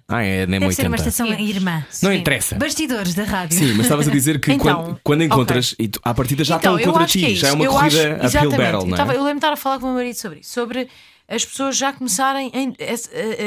Ah, 0.10 0.22
é 0.22 0.46
nem 0.46 0.60
Deve 0.60 0.74
ser 0.74 0.82
uma 0.88 0.98
80. 0.98 1.10
estação 1.10 1.28
irmã. 1.40 1.78
Não 2.04 2.12
Sim. 2.12 2.18
interessa. 2.18 2.56
Bastidores 2.56 3.14
da 3.14 3.24
rádio. 3.24 3.58
Sim, 3.58 3.72
mas 3.74 3.86
estavas 3.86 4.06
a 4.08 4.12
dizer 4.12 4.38
que 4.42 4.52
Então, 4.52 4.84
quando, 4.84 5.00
quando 5.02 5.24
encontras, 5.24 5.76
e 5.80 5.88
tu, 5.88 5.98
à 6.04 6.14
partida 6.14 6.44
já 6.44 6.58
Então, 6.58 6.76
estão 6.76 6.90
eu 6.90 6.92
contra 6.94 7.06
acho 7.06 7.14
que 7.14 7.26
ti, 7.26 7.32
é 7.32 7.36
já 7.36 7.48
é 7.48 7.52
uma 7.54 7.64
Eu 7.64 7.72
corrida 7.72 7.88
acho- 7.88 8.14
uphill 8.16 8.26
exatamente. 8.26 8.74
Eu 8.74 8.86
não 8.86 8.98
tava- 8.98 9.14
é? 9.14 9.16
eu 9.16 9.20
lembro 9.24 9.36
de 9.36 9.38
estar 9.46 9.54
a 9.54 9.56
falar 9.56 9.80
com 9.80 9.86
o 9.86 9.88
meu 9.90 9.96
marido 9.98 10.16
sobre 10.16 10.40
isso, 10.40 10.52
sobre 10.52 10.90
as 11.30 11.46
pessoas 11.46 11.78
já 11.78 11.94
começarem 11.94 12.52
em, 12.54 12.76
esse- 12.80 13.10
eh, 13.14 13.38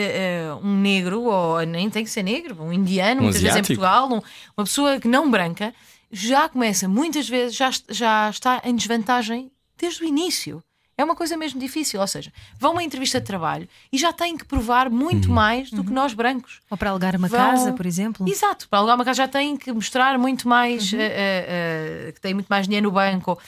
eh, 0.47 0.55
um 0.63 0.81
negro, 0.81 1.23
ou 1.25 1.61
nem 1.67 1.91
tem 1.91 2.05
que 2.05 2.11
ser 2.11 2.23
negro, 2.23 2.57
um 2.63 2.73
indiano, 2.73 3.21
Um 3.21 3.25
muitas 3.25 3.43
vezes 3.43 3.57
em 3.57 3.61
asiático. 3.61 3.81
Portugal, 3.83 4.07
um- 4.11 4.23
uma 4.57 4.65
pessoa 4.65 4.99
que 4.99 5.09
não 5.09 5.31
branca, 5.31 5.75
já 6.11 6.49
começa 6.49 6.89
muitas 6.89 7.29
vezes, 7.29 7.55
já, 7.55 7.69
est- 7.69 7.85
já 7.91 8.31
está 8.31 8.63
em 8.65 8.75
desvantagem 8.75 9.51
desde 9.79 10.03
o 10.03 10.07
início. 10.07 10.63
É 11.01 11.05
uma 11.05 11.17
coisa 11.17 11.37
mesmo 11.37 11.59
difícil, 11.59 12.01
ou 12.01 12.07
seja, 12.07 12.31
vão 12.59 12.71
a 12.71 12.75
uma 12.75 12.83
entrevista 12.83 13.19
de 13.21 13.27
trabalho 13.27 13.67
e 13.91 13.97
já 13.97 14.13
têm 14.13 14.37
que 14.37 14.45
provar 14.45 14.91
muito 14.91 15.29
Uhum. 15.29 15.35
mais 15.35 15.71
do 15.71 15.83
que 15.83 15.91
nós 15.93 16.13
brancos. 16.13 16.61
Ou 16.71 16.77
para 16.77 16.91
alugar 16.91 17.17
uma 17.17 17.27
Vão- 17.29 17.39
casa, 17.39 17.73
por 17.73 17.87
exemplo. 17.87 18.29
Exato, 18.29 18.69
para 18.69 18.79
alugar 18.81 18.97
uma 18.97 19.05
casa 19.05 19.17
já 19.17 19.29
têm 19.29 19.57
que 19.57 19.73
mostrar 19.73 20.19
muito 20.19 20.47
mais, 20.47 20.93
Uhum. 20.93 21.01
eh, 21.01 21.07
eh, 21.07 22.07
eh, 22.09 22.13
que 22.13 22.21
têm 22.21 22.35
muito 22.35 22.49
mais 22.49 22.67
dinheiro 22.67 22.87
no 22.89 22.93
banco. 22.93 23.39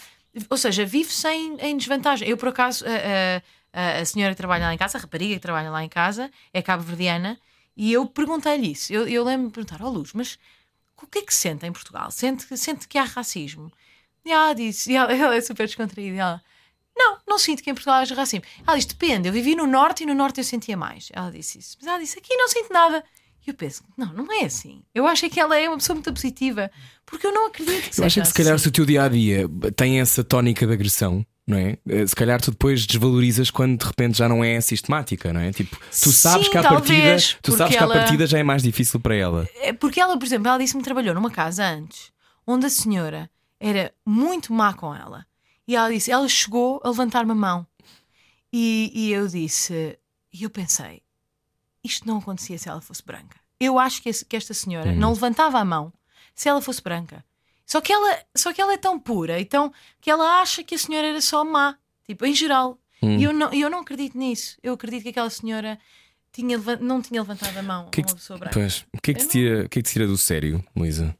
Ou 0.48 0.56
seja, 0.56 0.84
vive-se 0.86 1.28
em, 1.28 1.56
em 1.60 1.76
desvantagem. 1.76 2.26
Eu, 2.26 2.36
por 2.38 2.48
acaso, 2.48 2.84
a 3.72 4.04
senhora 4.04 4.32
que 4.34 4.38
trabalha 4.38 4.64
lá 4.66 4.74
em 4.74 4.78
casa, 4.78 4.96
a 4.98 5.00
rapariga 5.00 5.34
que 5.34 5.40
trabalha 5.40 5.70
lá 5.70 5.84
em 5.84 5.88
casa, 5.88 6.30
é 6.52 6.60
cabo-verdiana, 6.62 7.38
e 7.76 7.92
eu 7.92 8.06
perguntei-lhe 8.06 8.72
isso. 8.72 8.92
Eu, 8.92 9.06
eu 9.08 9.24
lembro-me 9.24 9.48
de 9.48 9.54
perguntar, 9.54 9.82
ó 9.82 9.88
Luz, 9.90 10.12
mas 10.14 10.38
o 11.02 11.06
que 11.06 11.18
é 11.18 11.22
que 11.22 11.34
se 11.34 11.40
sente 11.40 11.66
em 11.66 11.72
Portugal? 11.72 12.10
Sente, 12.10 12.56
sente 12.56 12.86
que 12.88 12.96
há 12.98 13.04
racismo? 13.04 13.70
E 14.24 14.30
ela 14.30 14.54
disse, 14.54 14.92
e 14.92 14.96
ela, 14.96 15.12
ela 15.14 15.34
é 15.36 15.40
super 15.40 15.66
descontraída, 15.66 16.14
e 16.16 16.18
ela, 16.18 16.42
não, 16.96 17.18
não 17.28 17.38
sinto 17.38 17.62
que 17.62 17.70
em 17.70 17.74
Portugal 17.74 17.96
haja 18.00 18.14
racismo. 18.14 18.44
Ela 18.66 18.76
disse: 18.76 18.88
depende, 18.88 19.28
eu 19.28 19.32
vivi 19.32 19.54
no 19.54 19.66
Norte 19.66 20.02
e 20.02 20.06
no 20.06 20.14
Norte 20.14 20.38
eu 20.38 20.44
sentia 20.44 20.76
mais. 20.76 21.08
Ela 21.12 21.30
disse 21.30 21.58
isso. 21.58 21.76
Mas 21.80 21.88
ela 21.88 21.98
disse: 21.98 22.18
aqui 22.18 22.34
não 22.36 22.48
sinto 22.48 22.72
nada. 22.72 23.02
E 23.46 23.50
eu 23.50 23.54
penso: 23.54 23.82
não, 23.96 24.12
não 24.12 24.32
é 24.32 24.44
assim. 24.44 24.82
Eu 24.94 25.06
acho 25.06 25.26
é 25.26 25.28
que 25.28 25.40
ela 25.40 25.58
é 25.58 25.68
uma 25.68 25.78
pessoa 25.78 25.94
muito 25.94 26.12
positiva. 26.12 26.70
Porque 27.04 27.26
eu 27.26 27.32
não 27.32 27.46
acredito 27.48 27.90
que 27.90 28.00
Eu 28.00 28.04
acho 28.04 28.14
seja 28.14 28.20
que 28.22 28.28
se 28.28 28.34
calhar 28.34 28.54
assim. 28.54 28.62
se 28.62 28.68
o 28.68 28.72
teu 28.72 28.84
dia 28.86 29.02
a 29.04 29.08
dia 29.08 29.48
tem 29.74 30.00
essa 30.00 30.22
tónica 30.22 30.64
de 30.66 30.72
agressão, 30.72 31.26
não 31.46 31.58
é? 31.58 31.76
Eh, 31.88 32.06
Se 32.06 32.14
calhar 32.14 32.40
tu 32.40 32.52
depois 32.52 32.86
desvalorizas 32.86 33.50
quando 33.50 33.76
de 33.80 33.84
repente 33.84 34.16
já 34.18 34.28
não 34.28 34.44
é 34.44 34.60
sistemática, 34.60 35.32
não 35.32 35.40
é? 35.40 35.52
Tipo, 35.52 35.76
tu 35.90 36.12
sabes 36.12 36.46
Sim, 36.46 36.52
que 36.52 36.62
talvez, 36.62 36.78
partida, 37.32 37.38
tu 37.42 37.56
sabes 37.56 37.76
que 37.76 37.82
ela- 37.82 37.94
partida 37.94 38.26
já 38.26 38.38
é 38.38 38.42
mais 38.44 38.62
difícil 38.62 39.00
para 39.00 39.16
ela. 39.16 39.48
É 39.56 39.72
Porque 39.72 39.98
ela, 40.00 40.16
por 40.16 40.24
exemplo, 40.24 40.46
ela 40.48 40.58
disse-me 40.58 40.80
que 40.80 40.84
trabalhou 40.84 41.12
numa 41.14 41.30
casa 41.30 41.64
antes 41.66 42.12
onde 42.46 42.66
a 42.66 42.70
senhora 42.70 43.28
era 43.58 43.92
muito 44.06 44.52
má 44.52 44.72
com 44.72 44.94
ela. 44.94 45.26
E 45.66 45.76
ela 45.76 45.90
disse: 45.90 46.10
ela 46.10 46.28
chegou 46.28 46.80
a 46.84 46.88
levantar-me 46.88 47.32
a 47.32 47.34
mão. 47.34 47.66
E, 48.52 48.90
e 48.94 49.12
eu 49.12 49.26
disse: 49.28 49.98
e 50.32 50.42
eu 50.42 50.50
pensei, 50.50 51.02
isto 51.82 52.06
não 52.06 52.18
acontecia 52.18 52.58
se 52.58 52.68
ela 52.68 52.80
fosse 52.80 53.04
branca. 53.04 53.40
Eu 53.58 53.78
acho 53.78 54.02
que, 54.02 54.08
esse- 54.08 54.24
que 54.24 54.36
esta 54.36 54.52
senhora 54.54 54.90
não 54.98 55.12
levantava 55.12 55.58
a 55.58 55.64
mão 55.64 55.92
se 56.34 56.48
ela 56.48 56.60
fosse 56.60 56.82
branca. 56.82 57.24
Só 57.64 57.80
que 57.80 57.92
ela, 57.92 58.18
só 58.36 58.52
que 58.52 58.60
ela 58.60 58.74
é 58.74 58.76
tão 58.76 58.98
pura, 58.98 59.40
então 59.40 59.72
que 60.00 60.10
ela 60.10 60.40
acha 60.40 60.62
que 60.64 60.74
a 60.74 60.78
senhora 60.78 61.06
era 61.06 61.20
só 61.20 61.44
má, 61.44 61.76
tipo, 62.04 62.26
em 62.26 62.34
geral. 62.34 62.78
E 63.18 63.22
eu 63.24 63.32
não, 63.32 63.52
eu 63.52 63.68
não 63.70 63.80
acredito 63.80 64.16
nisso. 64.18 64.56
Eu 64.62 64.74
acredito 64.74 65.02
que 65.04 65.08
aquela 65.08 65.30
senhora 65.30 65.78
tinha, 66.32 66.56
não 66.80 67.00
tinha 67.02 67.20
levantado 67.20 67.56
a 67.56 67.62
mão 67.62 67.88
que 67.90 68.00
é 68.00 68.04
a 68.04 68.06
uma 68.06 68.14
pessoa 68.14 68.38
branca. 68.38 68.54
pois, 68.54 68.84
o 68.92 69.00
que 69.02 69.10
é 69.10 69.14
que 69.14 69.20
Eu 69.22 69.26
te 69.26 69.30
tira, 69.32 69.64
o 69.64 69.68
que 69.68 69.78
é 69.78 69.82
que 69.82 69.88
te 69.88 69.92
tira 69.92 70.06
do 70.06 70.18
sério, 70.18 70.64
Luísa? 70.76 71.16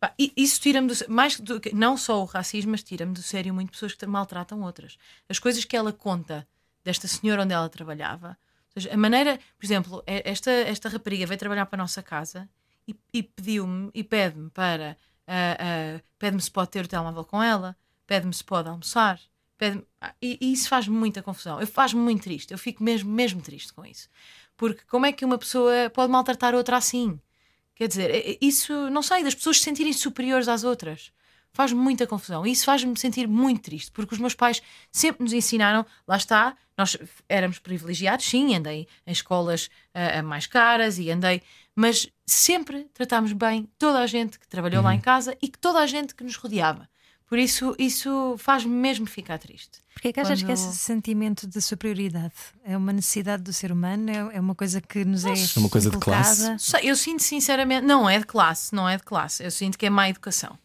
Pá, 0.00 0.14
Isso 0.18 0.60
tira-me 0.60 0.88
do 0.88 0.94
mais 1.08 1.38
do 1.40 1.60
que 1.60 1.74
não 1.74 1.96
só 1.96 2.22
o 2.22 2.24
racismo, 2.24 2.70
mas 2.70 2.82
tira-me 2.82 3.12
do 3.12 3.22
sério 3.22 3.52
muito 3.52 3.72
pessoas 3.72 3.94
que 3.94 4.06
maltratam 4.06 4.62
outras. 4.62 4.96
As 5.28 5.38
coisas 5.38 5.64
que 5.64 5.76
ela 5.76 5.92
conta 5.92 6.46
desta 6.84 7.08
senhora 7.08 7.42
onde 7.42 7.52
ela 7.52 7.68
trabalhava, 7.68 8.38
seja, 8.72 8.94
a 8.94 8.96
maneira, 8.96 9.38
por 9.58 9.66
exemplo, 9.66 10.02
esta, 10.06 10.50
esta 10.50 10.88
rapariga 10.88 11.26
veio 11.26 11.38
trabalhar 11.38 11.66
para 11.66 11.76
a 11.76 11.82
nossa 11.84 12.02
casa 12.02 12.48
e, 12.86 12.96
e 13.12 13.22
pediu-me 13.22 13.90
e 13.92 14.04
pede-me 14.04 14.50
para 14.50 14.96
ah, 15.26 15.56
ah, 15.98 16.00
pede-me 16.18 16.40
se 16.40 16.50
pode 16.50 16.70
ter 16.70 16.84
o 16.84 16.88
telemóvel 16.88 17.24
com 17.24 17.42
ela, 17.42 17.76
pede-me 18.06 18.32
se 18.32 18.42
pode 18.42 18.68
almoçar, 18.68 19.20
pede 19.58 19.84
ah, 20.00 20.14
e, 20.22 20.38
e 20.40 20.52
isso 20.52 20.68
faz-me 20.68 20.96
muita 20.96 21.22
confusão. 21.22 21.60
Eu 21.60 21.66
faz-me 21.66 22.00
muito 22.00 22.22
triste, 22.22 22.52
eu 22.52 22.58
fico 22.58 22.82
mesmo, 22.82 23.10
mesmo 23.10 23.42
triste 23.42 23.72
com 23.72 23.84
isso. 23.84 24.08
Porque 24.56 24.82
como 24.88 25.06
é 25.06 25.12
que 25.12 25.24
uma 25.24 25.38
pessoa 25.38 25.90
pode 25.92 26.10
maltratar 26.10 26.54
outra 26.54 26.76
assim? 26.78 27.20
Quer 27.78 27.86
dizer, 27.86 28.10
é- 28.10 28.32
é- 28.32 28.38
isso, 28.42 28.90
não 28.90 29.02
sei, 29.02 29.22
das 29.22 29.36
pessoas 29.36 29.58
se 29.58 29.62
sentirem 29.62 29.92
superiores 29.92 30.48
às 30.48 30.64
outras. 30.64 31.12
Faz 31.52 31.72
muita 31.72 32.08
confusão. 32.08 32.44
E 32.44 32.50
isso 32.50 32.64
faz-me 32.64 32.98
sentir 32.98 33.28
muito 33.28 33.62
triste, 33.62 33.92
porque 33.92 34.12
os 34.14 34.20
meus 34.20 34.34
pais 34.34 34.60
sempre 34.90 35.22
nos 35.22 35.32
ensinaram, 35.32 35.86
lá 36.06 36.16
está, 36.16 36.56
nós 36.76 36.96
éramos 37.28 37.60
privilegiados, 37.60 38.26
sim, 38.26 38.54
andei 38.56 38.88
em 39.06 39.12
escolas 39.12 39.70
ah, 39.94 40.22
mais 40.22 40.46
caras 40.46 40.98
e 40.98 41.08
andei, 41.08 41.40
mas 41.74 42.08
sempre 42.26 42.84
tratámos 42.92 43.32
bem 43.32 43.68
toda 43.78 44.00
a 44.00 44.06
gente 44.06 44.38
que 44.40 44.48
trabalhou 44.48 44.82
lá 44.82 44.92
em 44.92 45.00
casa 45.00 45.36
e 45.40 45.46
que 45.48 45.58
toda 45.58 45.78
a 45.78 45.86
gente 45.86 46.14
que 46.16 46.24
nos 46.24 46.34
rodeava. 46.36 46.88
Por 47.28 47.38
isso, 47.38 47.74
isso 47.78 48.36
faz-me 48.38 48.72
mesmo 48.74 49.04
ficar 49.06 49.38
triste. 49.38 49.80
Porque 49.92 50.08
é 50.08 50.12
que 50.12 50.20
achas 50.20 50.40
que 50.40 50.46
Quando- 50.46 50.54
esse 50.54 50.76
sentimento 50.78 51.46
de 51.46 51.60
superioridade 51.60 52.32
é 52.64 52.74
uma 52.76 52.92
necessidade 52.92 53.42
do 53.42 53.52
ser 53.52 53.70
humano? 53.70 54.10
É, 54.10 54.36
é 54.36 54.40
uma 54.40 54.54
coisa 54.54 54.80
que 54.80 55.04
nos 55.04 55.24
é. 55.26 55.32
É 55.32 55.58
uma 55.58 55.68
coisa 55.68 55.90
de 55.90 55.98
classe. 55.98 56.56
Eu 56.82 56.96
sinto 56.96 57.22
sinceramente, 57.22 57.84
não 57.84 58.08
é 58.08 58.18
de 58.18 58.24
classe, 58.24 58.74
não 58.74 58.88
é 58.88 58.96
de 58.96 59.02
classe. 59.02 59.44
Eu 59.44 59.50
sinto 59.50 59.76
que 59.76 59.84
é 59.84 59.90
má 59.90 60.08
educação. 60.08 60.58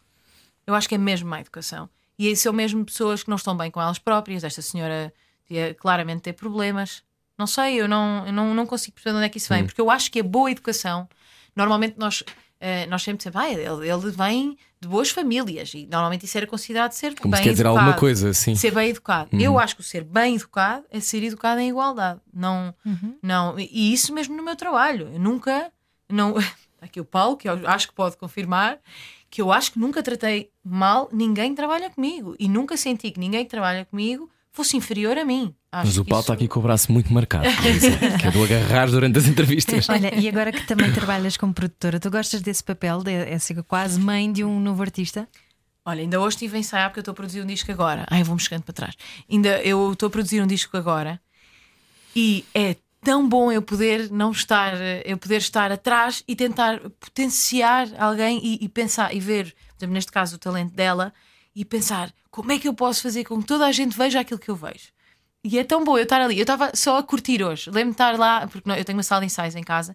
Eu 0.66 0.74
acho 0.74 0.88
que 0.88 0.94
é 0.94 0.98
mesmo 0.98 1.28
má 1.28 1.40
educação. 1.40 1.88
E 2.18 2.28
aí 2.28 2.36
são 2.36 2.52
mesmo 2.52 2.82
pessoas 2.84 3.22
que 3.22 3.28
não 3.28 3.36
estão 3.36 3.54
bem 3.56 3.70
com 3.70 3.80
elas 3.82 3.98
próprias. 3.98 4.42
Esta 4.44 4.62
senhora 4.62 5.12
devia 5.46 5.74
claramente 5.74 6.22
ter 6.22 6.32
problemas. 6.32 7.02
Não 7.36 7.46
sei, 7.46 7.74
eu 7.80 7.88
não, 7.88 8.24
eu 8.26 8.32
não, 8.32 8.54
não 8.54 8.64
consigo 8.64 8.94
perceber 8.94 9.10
de 9.12 9.16
onde 9.18 9.26
é 9.26 9.28
que 9.28 9.38
isso 9.38 9.48
vem, 9.52 9.66
porque 9.66 9.80
eu 9.80 9.90
acho 9.90 10.10
que 10.10 10.20
a 10.20 10.22
boa 10.22 10.50
educação, 10.50 11.08
normalmente 11.54 11.96
nós, 11.98 12.22
eh, 12.66 12.86
nós 12.86 13.02
sempre 13.02 13.18
dizemos, 13.18 13.36
ah, 13.36 13.50
ele, 13.50 13.86
ele 13.90 14.10
vem 14.10 14.56
de 14.80 14.88
boas 14.88 15.10
famílias, 15.10 15.74
e 15.74 15.86
normalmente 15.86 16.24
isso 16.24 16.38
era 16.38 16.46
considerado 16.46 16.92
ser 16.92 17.14
Como 17.14 17.30
bem 17.32 17.38
se 17.38 17.44
quer 17.44 17.50
dizer 17.50 17.62
educado. 17.66 17.78
alguma 17.78 17.98
coisa, 17.98 18.32
sim. 18.32 18.54
Ser 18.54 18.70
bem 18.72 18.88
educado. 18.88 19.28
Eu 19.32 19.58
acho 19.58 19.74
que 19.76 19.82
o 19.82 19.84
ser 19.84 20.02
bem 20.02 20.36
educado 20.36 20.86
é 20.90 20.98
ser 20.98 21.22
educado 21.22 21.60
em 21.60 21.68
igualdade. 21.68 22.20
Não, 22.32 22.74
não, 23.22 23.58
e 23.58 23.92
isso 23.92 24.14
mesmo 24.14 24.34
no 24.34 24.42
meu 24.42 24.56
trabalho. 24.56 25.10
Eu 25.12 25.20
nunca, 25.20 25.70
não, 26.10 26.34
aqui 26.80 26.98
o 26.98 27.04
Paulo, 27.04 27.36
que 27.36 27.46
eu 27.46 27.60
acho 27.68 27.88
que 27.88 27.94
pode 27.94 28.16
confirmar, 28.16 28.78
que 29.28 29.42
eu 29.42 29.52
acho 29.52 29.72
que 29.72 29.78
nunca 29.78 30.02
tratei 30.02 30.50
mal 30.64 31.10
ninguém 31.12 31.50
que 31.50 31.56
trabalha 31.56 31.90
comigo 31.90 32.34
e 32.38 32.48
nunca 32.48 32.78
senti 32.78 33.10
que 33.10 33.20
ninguém 33.20 33.44
que 33.44 33.50
trabalha 33.50 33.84
comigo 33.84 34.30
fosse 34.54 34.76
inferior 34.76 35.18
a 35.18 35.24
mim. 35.24 35.54
Acho 35.70 35.86
Mas 35.88 35.98
o 35.98 36.04
Paulo 36.04 36.20
isso- 36.20 36.32
está 36.32 36.34
aqui 36.34 36.48
com 36.48 36.60
o 36.60 36.62
braço 36.62 36.90
muito 36.90 37.12
marcado. 37.12 37.44
Que 38.20 38.26
é 38.28 38.30
do 38.30 38.42
agarrar 38.44 38.86
durante 38.88 39.18
as 39.18 39.26
entrevistas. 39.26 39.88
Olha, 39.90 40.14
e 40.14 40.28
agora 40.28 40.50
que 40.52 40.66
também 40.66 40.90
trabalhas 40.92 41.36
como 41.36 41.52
produtora, 41.52 41.98
tu 42.00 42.10
gostas 42.10 42.40
desse 42.40 42.62
papel 42.64 43.02
de 43.02 43.10
é 43.12 43.38
ser 43.38 43.60
quase 43.64 44.00
mãe 44.00 44.32
de 44.32 44.42
um 44.44 44.58
novo 44.60 44.80
artista? 44.80 45.28
Olha, 45.84 46.00
ainda 46.00 46.18
hoje 46.20 46.36
estive 46.36 46.56
a 46.56 46.60
ensaiar 46.60 46.88
porque 46.88 47.00
eu 47.00 47.02
estou 47.02 47.12
a 47.12 47.16
produzir 47.16 47.42
um 47.42 47.46
disco 47.46 47.70
agora. 47.70 48.06
Ai, 48.08 48.22
vou-me 48.22 48.40
chegando 48.40 48.62
para 48.62 48.72
trás. 48.72 48.94
Ainda 49.30 49.60
eu 49.62 49.92
estou 49.92 50.06
a 50.06 50.10
produzir 50.10 50.40
um 50.40 50.46
disco 50.46 50.76
agora 50.78 51.20
e 52.16 52.44
é 52.54 52.76
tão 53.02 53.28
bom 53.28 53.52
eu 53.52 53.60
poder 53.60 54.10
não 54.10 54.30
estar, 54.30 54.72
eu 55.04 55.18
poder 55.18 55.36
estar 55.36 55.70
atrás 55.70 56.22
e 56.26 56.34
tentar 56.34 56.80
potenciar 57.00 57.88
alguém 57.98 58.40
e, 58.42 58.64
e 58.64 58.68
pensar 58.68 59.14
e 59.14 59.20
ver, 59.20 59.54
por 59.70 59.80
exemplo, 59.80 59.94
neste 59.94 60.10
caso, 60.12 60.36
o 60.36 60.38
talento 60.38 60.72
dela 60.74 61.12
e 61.54 61.64
pensar 61.64 62.12
como 62.30 62.52
é 62.52 62.58
que 62.58 62.66
eu 62.66 62.74
posso 62.74 63.02
fazer 63.02 63.24
com 63.24 63.40
que 63.40 63.46
toda 63.46 63.66
a 63.66 63.72
gente 63.72 63.96
veja 63.96 64.20
aquilo 64.20 64.40
que 64.40 64.50
eu 64.50 64.56
vejo. 64.56 64.88
E 65.44 65.58
é 65.58 65.64
tão 65.64 65.84
bom 65.84 65.98
eu 65.98 66.04
estar 66.04 66.20
ali. 66.20 66.38
Eu 66.38 66.42
estava 66.42 66.72
só 66.74 66.96
a 66.96 67.02
curtir 67.02 67.42
hoje. 67.42 67.68
Lembro-me 67.68 67.90
de 67.90 67.94
estar 67.94 68.18
lá, 68.18 68.46
porque 68.46 68.68
eu 68.70 68.84
tenho 68.84 68.96
uma 68.96 69.02
sala 69.02 69.20
de 69.20 69.26
ensaios 69.26 69.54
em 69.54 69.62
casa, 69.62 69.94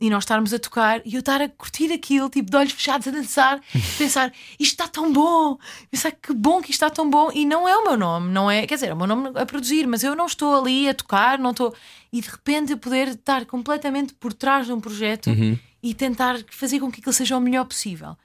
e 0.00 0.10
nós 0.10 0.24
estarmos 0.24 0.52
a 0.52 0.58
tocar 0.58 1.00
e 1.06 1.14
eu 1.14 1.20
estar 1.20 1.40
a 1.40 1.48
curtir 1.48 1.92
aquilo, 1.92 2.28
tipo 2.28 2.50
de 2.50 2.56
olhos 2.56 2.72
fechados 2.72 3.06
a 3.08 3.10
dançar, 3.10 3.60
pensar 3.96 4.32
isto 4.58 4.72
está 4.72 4.88
tão 4.88 5.12
bom, 5.12 5.58
pensar 5.90 6.12
que 6.12 6.34
bom 6.34 6.60
que 6.60 6.70
isto 6.70 6.82
está 6.82 6.90
tão 6.90 7.08
bom. 7.08 7.30
E 7.32 7.44
não 7.44 7.68
é 7.68 7.76
o 7.76 7.84
meu 7.84 7.96
nome, 7.96 8.30
não 8.30 8.50
é? 8.50 8.66
Quer 8.66 8.74
dizer, 8.74 8.88
é 8.88 8.94
o 8.94 8.96
meu 8.96 9.06
nome 9.06 9.30
a 9.34 9.46
produzir, 9.46 9.86
mas 9.86 10.02
eu 10.02 10.14
não 10.14 10.26
estou 10.26 10.58
ali 10.58 10.88
a 10.88 10.94
tocar, 10.94 11.38
não 11.38 11.50
estou. 11.50 11.74
E 12.12 12.20
de 12.20 12.28
repente 12.28 12.72
eu 12.72 12.78
poder 12.78 13.08
estar 13.08 13.44
completamente 13.46 14.14
por 14.14 14.32
trás 14.32 14.66
de 14.66 14.72
um 14.72 14.80
projeto 14.80 15.30
e 15.82 15.94
tentar 15.94 16.38
fazer 16.50 16.80
com 16.80 16.90
que 16.90 17.00
aquilo 17.00 17.12
seja 17.12 17.36
o 17.36 17.40
melhor 17.40 17.64
possível. 17.64 18.16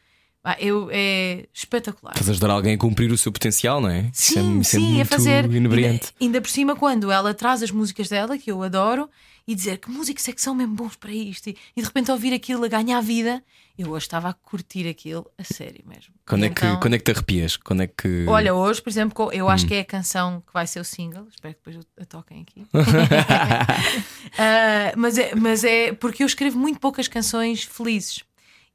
Ah, 0.44 0.58
eu, 0.60 0.90
é 0.92 1.46
espetacular. 1.54 2.14
Estás 2.14 2.30
a 2.30 2.32
ajudar 2.32 2.50
alguém 2.50 2.74
a 2.74 2.78
cumprir 2.78 3.12
o 3.12 3.18
seu 3.18 3.32
potencial, 3.32 3.80
não 3.80 3.90
é? 3.90 4.10
Isso 4.12 4.40
é- 4.40 4.42
Sim, 4.42 4.60
isso 4.60 4.76
é 4.76 4.80
sim, 4.80 4.86
a 4.88 4.96
muito 4.96 5.08
fazer. 5.08 5.46
Ainda, 5.46 6.00
ainda 6.20 6.42
por 6.42 6.50
cima, 6.50 6.76
quando 6.76 7.12
ela 7.12 7.32
traz 7.34 7.62
as 7.62 7.70
músicas 7.70 8.10
dela, 8.10 8.36
que 8.40 8.52
eu 8.52 8.64
adoro, 8.64 9.08
e 9.48 9.54
dizer 9.54 9.78
que 9.78 9.90
músicos 9.92 10.28
é 10.28 10.32
que 10.32 10.42
são 10.42 10.56
mesmo 10.56 10.74
bons 10.74 10.96
para 10.96 11.12
isto, 11.12 11.48
e, 11.48 11.58
e 11.76 11.82
de 11.82 11.86
repente 11.88 12.10
ouvir 12.12 12.34
aquilo 12.34 12.64
a 12.66 12.68
ganhar 12.68 13.00
vida, 13.02 13.44
eu 13.78 13.90
hoje 13.92 14.06
estava 14.08 14.30
a 14.30 14.34
curtir 14.34 14.88
aquilo 14.88 15.30
a 15.38 15.44
sério 15.44 15.84
mesmo. 15.86 16.14
Quando 16.26 16.44
E 16.44 16.48
é, 16.48 16.50
que, 16.50 16.66
então- 16.66 16.80
quando 16.80 16.94
é 16.96 16.98
que 16.98 17.04
te 17.04 17.12
arrepias? 17.12 17.56
Quando 17.58 17.84
é 17.84 17.88
que. 17.88 18.26
Olha, 18.28 18.54
hoje, 18.56 18.82
por 18.82 18.90
exemplo, 18.90 19.32
eu 19.32 19.46
Hum. 19.46 19.50
acho 19.50 19.68
que 19.68 19.76
é 19.76 19.82
a 19.82 19.86
canção 19.86 20.42
que 20.46 20.54
vai 20.54 20.66
ser 20.66 20.80
o 20.80 20.84
single, 20.84 21.28
espero 21.30 21.54
que 21.54 21.60
depois 21.72 21.86
a 22.00 22.06
toquem 22.06 22.42
aqui. 22.42 22.66
Ah, 24.38 24.94
mas, 24.98 25.18
é, 25.18 25.36
mas 25.36 25.64
é 25.64 25.92
porque 25.94 26.24
eu 26.24 26.28
escrevo 26.28 26.58
muito 26.58 26.80
poucas 26.80 27.08
canções 27.08 27.64
felizes. 27.64 28.24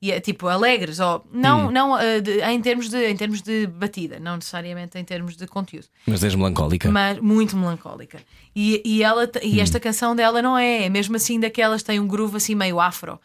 E 0.01 0.13
é 0.13 0.21
tipo 0.21 0.47
alegres, 0.47 1.01
ou 1.01 1.19
Hum. 1.33 1.41
não, 1.41 1.71
não 1.71 1.95
ah, 1.95 2.21
de- 2.23 2.41
em, 2.43 2.61
termos 2.61 2.91
de, 2.91 3.07
em 3.09 3.17
termos 3.17 3.41
de 3.41 3.67
batida, 3.67 4.21
não 4.21 4.37
necessariamente 4.37 4.99
em 4.99 5.05
termos 5.05 5.37
de 5.37 5.47
conteúdo 5.47 5.87
Mas 6.07 6.23
és 6.23 6.35
melancólica. 6.35 6.91
mas 6.91 7.19
muito 7.19 7.57
melancólica. 7.57 8.19
E, 8.55 8.83
e, 8.85 9.03
ela, 9.03 9.27
te- 9.27 9.39
Hum. 9.39 9.43
e 9.45 9.61
esta 9.61 9.81
canção 9.81 10.15
dela 10.15 10.43
não 10.43 10.57
é, 10.57 10.85
é 10.85 10.89
mesmo 10.91 11.17
assim 11.17 11.41
daquelas, 11.41 11.83
tem 11.83 11.99
um 11.99 12.07
groove 12.07 12.37
assim 12.37 12.55
meio 12.55 12.79
afro. 12.79 13.19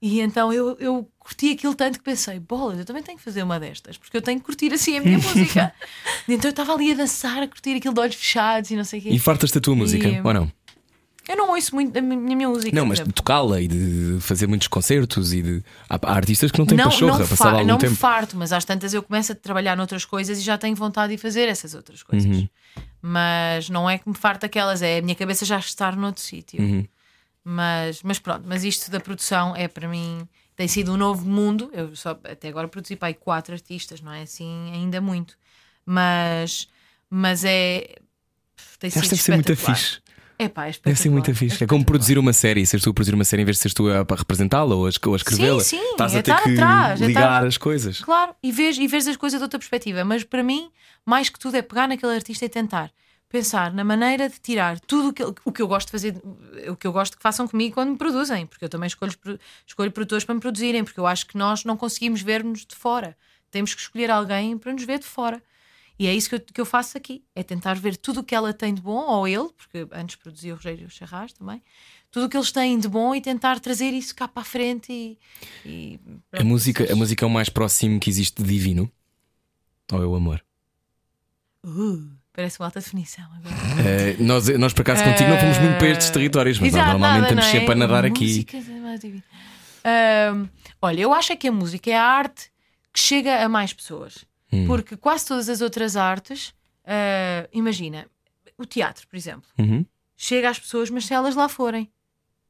E 0.00 0.20
então 0.20 0.52
eu, 0.52 0.76
eu 0.78 1.08
curti 1.18 1.50
aquilo 1.52 1.74
tanto 1.74 1.98
que 1.98 2.04
pensei, 2.04 2.38
bolas, 2.38 2.78
eu 2.78 2.84
também 2.84 3.02
tenho 3.02 3.18
que 3.18 3.24
fazer 3.24 3.42
uma 3.42 3.58
destas, 3.58 3.96
porque 3.98 4.16
eu 4.16 4.22
tenho 4.22 4.38
que 4.38 4.44
curtir 4.46 4.72
assim 4.72 4.96
a 4.98 5.00
minha 5.00 5.18
música. 5.18 5.72
E 6.28 6.34
então 6.34 6.48
eu 6.48 6.50
estava 6.50 6.72
ali 6.74 6.92
a 6.92 6.94
dançar, 6.94 7.42
a 7.42 7.48
curtir 7.48 7.74
aquilo 7.74 7.94
de 7.94 8.00
olhos 8.00 8.14
fechados 8.14 8.70
e 8.70 8.76
não 8.76 8.84
sei 8.84 9.00
o 9.00 9.02
quê. 9.02 9.08
E 9.10 9.18
fartas-te 9.18 9.58
a 9.58 9.60
tua 9.60 9.74
música, 9.74 10.06
E- 10.08 10.20
ou 10.22 10.32
não? 10.34 10.52
Eu 11.28 11.36
não 11.36 11.50
ouço 11.50 11.74
muito 11.74 11.96
a 11.96 12.00
minha, 12.00 12.48
música. 12.48 12.74
Não, 12.74 12.86
mas 12.86 13.00
de 13.00 13.12
tocá-la 13.12 13.60
e 13.60 13.68
de 13.68 14.16
fazer 14.20 14.46
muitos 14.46 14.66
concertos 14.66 15.34
e 15.34 15.42
de. 15.42 15.62
Há, 15.86 15.98
há 16.02 16.14
artistas 16.14 16.50
que 16.50 16.58
não 16.58 16.64
têm 16.64 16.78
não, 16.78 16.86
pachorra, 16.86 17.18
não, 17.18 17.28
passado 17.28 17.54
algum 17.56 17.66
não 17.66 17.74
me 17.74 17.80
tempo. 17.80 17.94
farto, 17.94 18.34
mas 18.34 18.50
às 18.50 18.64
tantas 18.64 18.94
eu 18.94 19.02
começo 19.02 19.32
a 19.32 19.34
trabalhar 19.34 19.76
noutras 19.76 20.06
coisas 20.06 20.38
e 20.38 20.40
já 20.40 20.56
tenho 20.56 20.74
vontade 20.74 21.14
de 21.14 21.20
fazer 21.20 21.46
essas 21.46 21.74
outras 21.74 22.02
coisas. 22.02 22.34
Uhum. 22.34 22.48
Mas 23.02 23.68
não 23.68 23.88
é 23.88 23.98
que 23.98 24.08
me 24.08 24.16
farto 24.16 24.46
aquelas, 24.46 24.80
é 24.80 24.98
a 24.98 25.02
minha 25.02 25.14
cabeça 25.14 25.44
já 25.44 25.58
estar 25.58 25.94
noutro 25.94 26.22
sítio. 26.22 26.62
Uhum. 26.62 26.86
Mas, 27.44 28.02
mas 28.02 28.18
pronto, 28.18 28.44
mas 28.46 28.64
isto 28.64 28.90
da 28.90 28.98
produção 28.98 29.54
é 29.54 29.68
para 29.68 29.86
mim, 29.86 30.26
tem 30.56 30.66
sido 30.66 30.92
um 30.92 30.96
novo 30.96 31.26
mundo. 31.26 31.70
Eu 31.74 31.94
só 31.94 32.10
até 32.10 32.48
agora 32.48 32.68
produzi 32.68 32.96
para 32.96 33.08
aí 33.08 33.14
quatro 33.14 33.52
artistas, 33.52 34.00
não 34.00 34.12
é 34.12 34.22
assim 34.22 34.70
ainda 34.72 35.00
muito. 35.00 35.36
Mas, 35.84 36.68
mas 37.08 37.44
é. 37.44 37.96
Tem 38.78 38.90
sido 38.90 39.02
deve 39.02 39.16
ser 39.16 39.34
muito 39.34 39.56
fixe. 39.56 40.00
É 40.38 40.48
pá, 40.48 40.68
é 40.68 40.72
Deve 40.84 40.98
ser 40.98 41.10
muito 41.10 41.26
fixe. 41.34 41.44
É 41.46 41.66
como 41.66 41.80
espetacular. 41.80 41.84
produzir 41.84 42.18
uma 42.18 42.32
série, 42.32 42.64
seres 42.64 42.84
tu 42.84 42.90
a 42.90 42.94
produzir 42.94 43.14
uma 43.14 43.24
série 43.24 43.42
em 43.42 43.44
vez 43.44 43.56
de 43.56 43.62
seres 43.62 43.74
tu 43.74 43.88
a, 43.90 43.98
a 44.00 44.14
representá-la 44.16 44.74
ou 44.74 44.86
a, 44.86 44.88
a 44.88 45.16
escrevê-la. 45.16 45.60
Sim, 45.60 45.78
sim, 45.80 45.90
Estás 45.90 46.14
é 46.14 46.18
a 46.18 46.22
ter 46.22 46.30
estar 46.30 46.42
que 46.44 46.52
atrás, 46.52 47.02
é 47.02 47.06
ligar 47.06 47.20
estar- 47.22 47.46
as 47.46 47.58
coisas. 47.58 48.00
Claro, 48.00 48.34
e 48.42 48.52
vês, 48.52 48.78
e 48.78 48.86
vês 48.86 49.08
as 49.08 49.16
coisas 49.16 49.38
de 49.40 49.42
outra 49.42 49.58
perspectiva. 49.58 50.04
Mas 50.04 50.22
para 50.22 50.42
mim, 50.42 50.70
mais 51.04 51.28
que 51.28 51.38
tudo, 51.38 51.56
é 51.56 51.62
pegar 51.62 51.88
naquele 51.88 52.14
artista 52.14 52.44
e 52.44 52.48
tentar 52.48 52.90
pensar 53.28 53.74
na 53.74 53.84
maneira 53.84 54.28
de 54.28 54.40
tirar 54.40 54.78
tudo 54.80 55.08
o 55.08 55.12
que, 55.12 55.22
o 55.44 55.52
que 55.52 55.60
eu 55.60 55.68
gosto 55.68 55.88
de 55.88 55.92
fazer, 55.92 56.16
o 56.68 56.76
que 56.76 56.86
eu 56.86 56.92
gosto 56.92 57.14
que 57.16 57.22
façam 57.22 57.46
comigo 57.46 57.74
quando 57.74 57.90
me 57.90 57.98
produzem, 57.98 58.46
porque 58.46 58.64
eu 58.64 58.68
também 58.70 58.86
escolho, 58.86 59.12
escolho 59.66 59.90
produtores 59.92 60.24
para 60.24 60.34
me 60.34 60.40
produzirem, 60.40 60.82
porque 60.82 60.98
eu 60.98 61.06
acho 61.06 61.26
que 61.26 61.36
nós 61.36 61.62
não 61.64 61.76
conseguimos 61.76 62.22
ver-nos 62.22 62.64
de 62.64 62.74
fora. 62.74 63.14
Temos 63.50 63.74
que 63.74 63.80
escolher 63.82 64.10
alguém 64.10 64.56
para 64.56 64.72
nos 64.72 64.84
ver 64.84 64.98
de 65.00 65.04
fora. 65.04 65.42
E 65.98 66.06
é 66.06 66.14
isso 66.14 66.28
que 66.28 66.34
eu, 66.36 66.40
que 66.40 66.60
eu 66.60 66.66
faço 66.66 66.96
aqui: 66.96 67.24
é 67.34 67.42
tentar 67.42 67.74
ver 67.74 67.96
tudo 67.96 68.20
o 68.20 68.24
que 68.24 68.34
ela 68.34 68.52
tem 68.52 68.72
de 68.72 68.80
bom, 68.80 69.04
ou 69.04 69.26
ele, 69.26 69.48
porque 69.56 69.86
antes 69.92 70.16
produzia 70.16 70.52
o 70.52 70.56
Rogério 70.56 70.88
Charras 70.88 71.32
também, 71.32 71.62
tudo 72.10 72.26
o 72.26 72.28
que 72.28 72.36
eles 72.36 72.52
têm 72.52 72.78
de 72.78 72.88
bom 72.88 73.14
e 73.14 73.20
tentar 73.20 73.58
trazer 73.60 73.90
isso 73.90 74.14
cá 74.14 74.28
para 74.28 74.42
a 74.42 74.44
frente. 74.44 74.92
E, 74.92 75.18
e 75.64 76.00
A 76.32 76.44
música, 76.44 76.90
a 76.92 76.96
música 76.96 77.24
é 77.24 77.26
o 77.26 77.30
mais 77.30 77.48
próximo 77.48 77.98
que 77.98 78.08
existe 78.08 78.42
de 78.42 78.48
divino? 78.48 78.90
Ou 79.92 80.02
é 80.02 80.06
o 80.06 80.14
amor? 80.14 80.44
Uh, 81.64 82.10
parece 82.32 82.60
uma 82.60 82.66
alta 82.66 82.80
definição 82.80 83.24
agora. 83.24 83.56
Eh, 83.78 84.16
nós, 84.18 84.48
nós, 84.58 84.72
por 84.72 84.82
acaso, 84.82 85.04
contigo 85.04 85.30
não 85.30 85.38
fomos 85.38 85.56
muito 85.58 85.78
para 85.78 85.88
estes 85.88 86.10
territórios, 86.10 86.58
mas 86.58 86.74
Exato, 86.74 86.90
normalmente 86.90 87.20
nada, 87.20 87.34
estamos 87.34 87.46
é? 87.46 87.50
sempre 87.52 87.72
a 87.72 87.76
nadar 87.76 88.04
aqui. 88.04 88.44
É 89.84 90.32
olha, 90.80 91.00
eu 91.00 91.12
acho 91.12 91.32
é 91.32 91.36
que 91.36 91.48
a 91.48 91.52
música 91.52 91.90
é 91.90 91.96
a 91.96 92.02
arte 92.02 92.50
que 92.92 93.00
chega 93.00 93.44
a 93.44 93.48
mais 93.48 93.72
pessoas. 93.72 94.24
Hum. 94.52 94.66
Porque 94.66 94.96
quase 94.96 95.26
todas 95.26 95.48
as 95.48 95.60
outras 95.60 95.96
artes, 95.96 96.54
ah, 96.84 97.48
imagina, 97.52 98.06
o 98.56 98.64
teatro, 98.64 99.06
por 99.06 99.16
exemplo, 99.16 99.48
Uhum. 99.58 99.84
chega 100.16 100.48
às 100.50 100.58
pessoas, 100.58 100.90
mas 100.90 101.04
se 101.06 101.14
elas 101.14 101.34
lá 101.34 101.48
forem. 101.48 101.90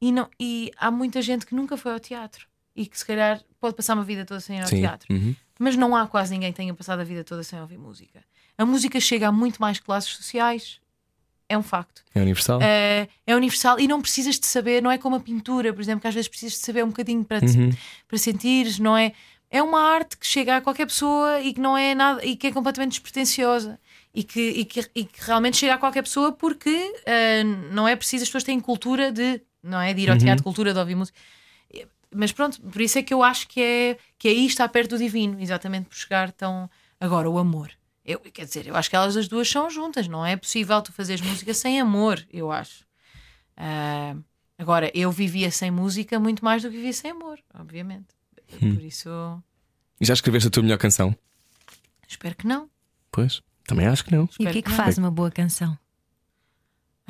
E, 0.01 0.11
não, 0.11 0.29
e 0.39 0.71
há 0.77 0.89
muita 0.89 1.21
gente 1.21 1.45
que 1.45 1.53
nunca 1.53 1.75
foi 1.75 1.91
ao 1.91 1.99
teatro 1.99 2.47
e 2.75 2.85
que 2.85 2.97
se 2.97 3.05
calhar 3.05 3.41
pode 3.59 3.75
passar 3.75 3.95
uma 3.95 4.03
vida 4.03 4.23
toda 4.25 4.39
sem 4.39 4.57
ir 4.57 4.61
ao 4.61 4.67
Sim. 4.67 4.79
teatro. 4.79 5.13
Uhum. 5.13 5.35
Mas 5.59 5.75
não 5.75 5.93
há 5.95 6.07
quase 6.07 6.31
ninguém 6.33 6.51
que 6.53 6.57
tenha 6.57 6.73
passado 6.73 7.01
a 7.01 7.03
vida 7.03 7.21
toda 7.23 7.43
sem 7.43 7.59
ouvir 7.59 7.77
música. 7.77 8.23
A 8.57 8.65
música 8.65 8.97
chega 9.01 9.27
a 9.27 9.31
muito 9.31 9.59
mais 9.59 9.77
classes 9.79 10.09
sociais. 10.15 10.79
É 11.49 11.57
um 11.57 11.63
facto. 11.63 12.03
É 12.15 12.21
universal? 12.21 12.59
É, 12.61 13.09
é 13.25 13.35
universal 13.35 13.79
e 13.79 13.87
não 13.87 14.01
precisas 14.01 14.39
de 14.39 14.45
saber, 14.45 14.81
não 14.83 14.91
é 14.91 14.97
como 14.99 15.15
a 15.15 15.19
pintura, 15.19 15.73
por 15.73 15.81
exemplo, 15.81 15.99
que 16.01 16.07
às 16.07 16.13
vezes 16.13 16.27
precisas 16.29 16.59
de 16.59 16.63
saber 16.65 16.83
um 16.83 16.89
bocadinho 16.89 17.25
para, 17.25 17.41
te- 17.41 17.57
Uhum. 17.57 17.71
para 18.07 18.17
sentires, 18.19 18.77
não 18.79 18.95
é? 18.95 19.13
É 19.51 19.63
uma 19.63 19.81
arte 19.81 20.17
que 20.17 20.27
chega 20.27 20.57
a 20.57 20.61
qualquer 20.61 20.85
pessoa 20.85 21.41
e 21.41 21.53
que 21.53 21.59
não 21.59 21.75
é 21.75 21.95
nada 21.95 22.23
e 22.23 22.35
que 22.35 22.47
é 22.47 22.51
completamente 22.51 22.91
despretensiosa 22.91 23.79
e 24.13 24.23
que, 24.23 24.39
e 24.41 24.65
que, 24.65 24.89
e 24.93 25.05
que 25.05 25.25
realmente 25.25 25.57
chega 25.57 25.73
a 25.73 25.77
qualquer 25.77 26.03
pessoa 26.03 26.31
porque 26.31 26.93
ah, 27.05 27.43
não 27.71 27.87
é 27.87 27.95
preciso, 27.95 28.23
as 28.23 28.29
pessoas 28.29 28.43
têm 28.43 28.59
cultura 28.59 29.11
de, 29.11 29.41
não 29.63 29.79
é? 29.79 29.93
De 29.93 30.01
ir 30.01 30.11
ao 30.11 30.17
teatro, 30.17 30.43
cultura 30.43 30.73
de 30.73 30.79
ouvir 30.79 30.95
música. 30.95 31.17
mas 32.13 32.31
pronto, 32.31 32.61
por 32.61 32.81
isso 32.81 32.99
é 32.99 33.03
que 33.03 33.13
eu 33.13 33.23
acho 33.23 33.47
que 33.47 33.61
é, 33.61 33.97
que 34.17 34.27
aí 34.27 34.45
está 34.45 34.67
perto 34.67 34.91
do 34.91 34.97
divino, 34.97 35.39
exatamente 35.39 35.87
por 35.87 35.95
chegar 35.95 36.31
tão. 36.31 36.69
Agora, 36.99 37.29
o 37.29 37.37
amor. 37.37 37.71
Eu, 38.05 38.19
quer 38.19 38.45
dizer, 38.45 38.67
eu 38.67 38.75
acho 38.75 38.89
que 38.89 38.95
elas 38.95 39.15
as 39.15 39.27
duas 39.27 39.49
são 39.49 39.69
juntas, 39.69 40.07
não 40.07 40.25
é 40.25 40.35
possível 40.35 40.81
tu 40.81 40.91
fazeres 40.91 41.21
música 41.21 41.53
sem 41.53 41.79
amor, 41.79 42.25
eu 42.31 42.51
acho. 42.51 42.85
Ah, 43.55 44.15
agora, 44.57 44.91
eu 44.93 45.11
vivia 45.11 45.51
sem 45.51 45.71
música 45.71 46.19
muito 46.19 46.43
mais 46.43 46.61
do 46.63 46.69
que 46.69 46.77
vivia 46.77 46.93
sem 46.93 47.11
amor, 47.11 47.39
obviamente. 47.53 48.18
Por 48.57 48.81
isso, 48.83 49.09
E 49.99 50.05
já 50.05 50.13
escreveste 50.13 50.47
a 50.47 50.51
tua 50.51 50.63
melhor 50.63 50.77
canção? 50.77 51.15
espero 52.07 52.35
que 52.35 52.47
não. 52.47 52.69
Pois, 53.11 53.41
também 53.67 53.85
acho 53.87 54.03
que 54.03 54.11
não. 54.15 54.27
E 54.39 54.47
o 54.47 54.51
que 54.51 54.59
é 54.59 54.61
que 54.63 54.71
faz 54.71 54.97
uma 54.97 55.11
boa 55.11 55.29
canção? 55.29 55.77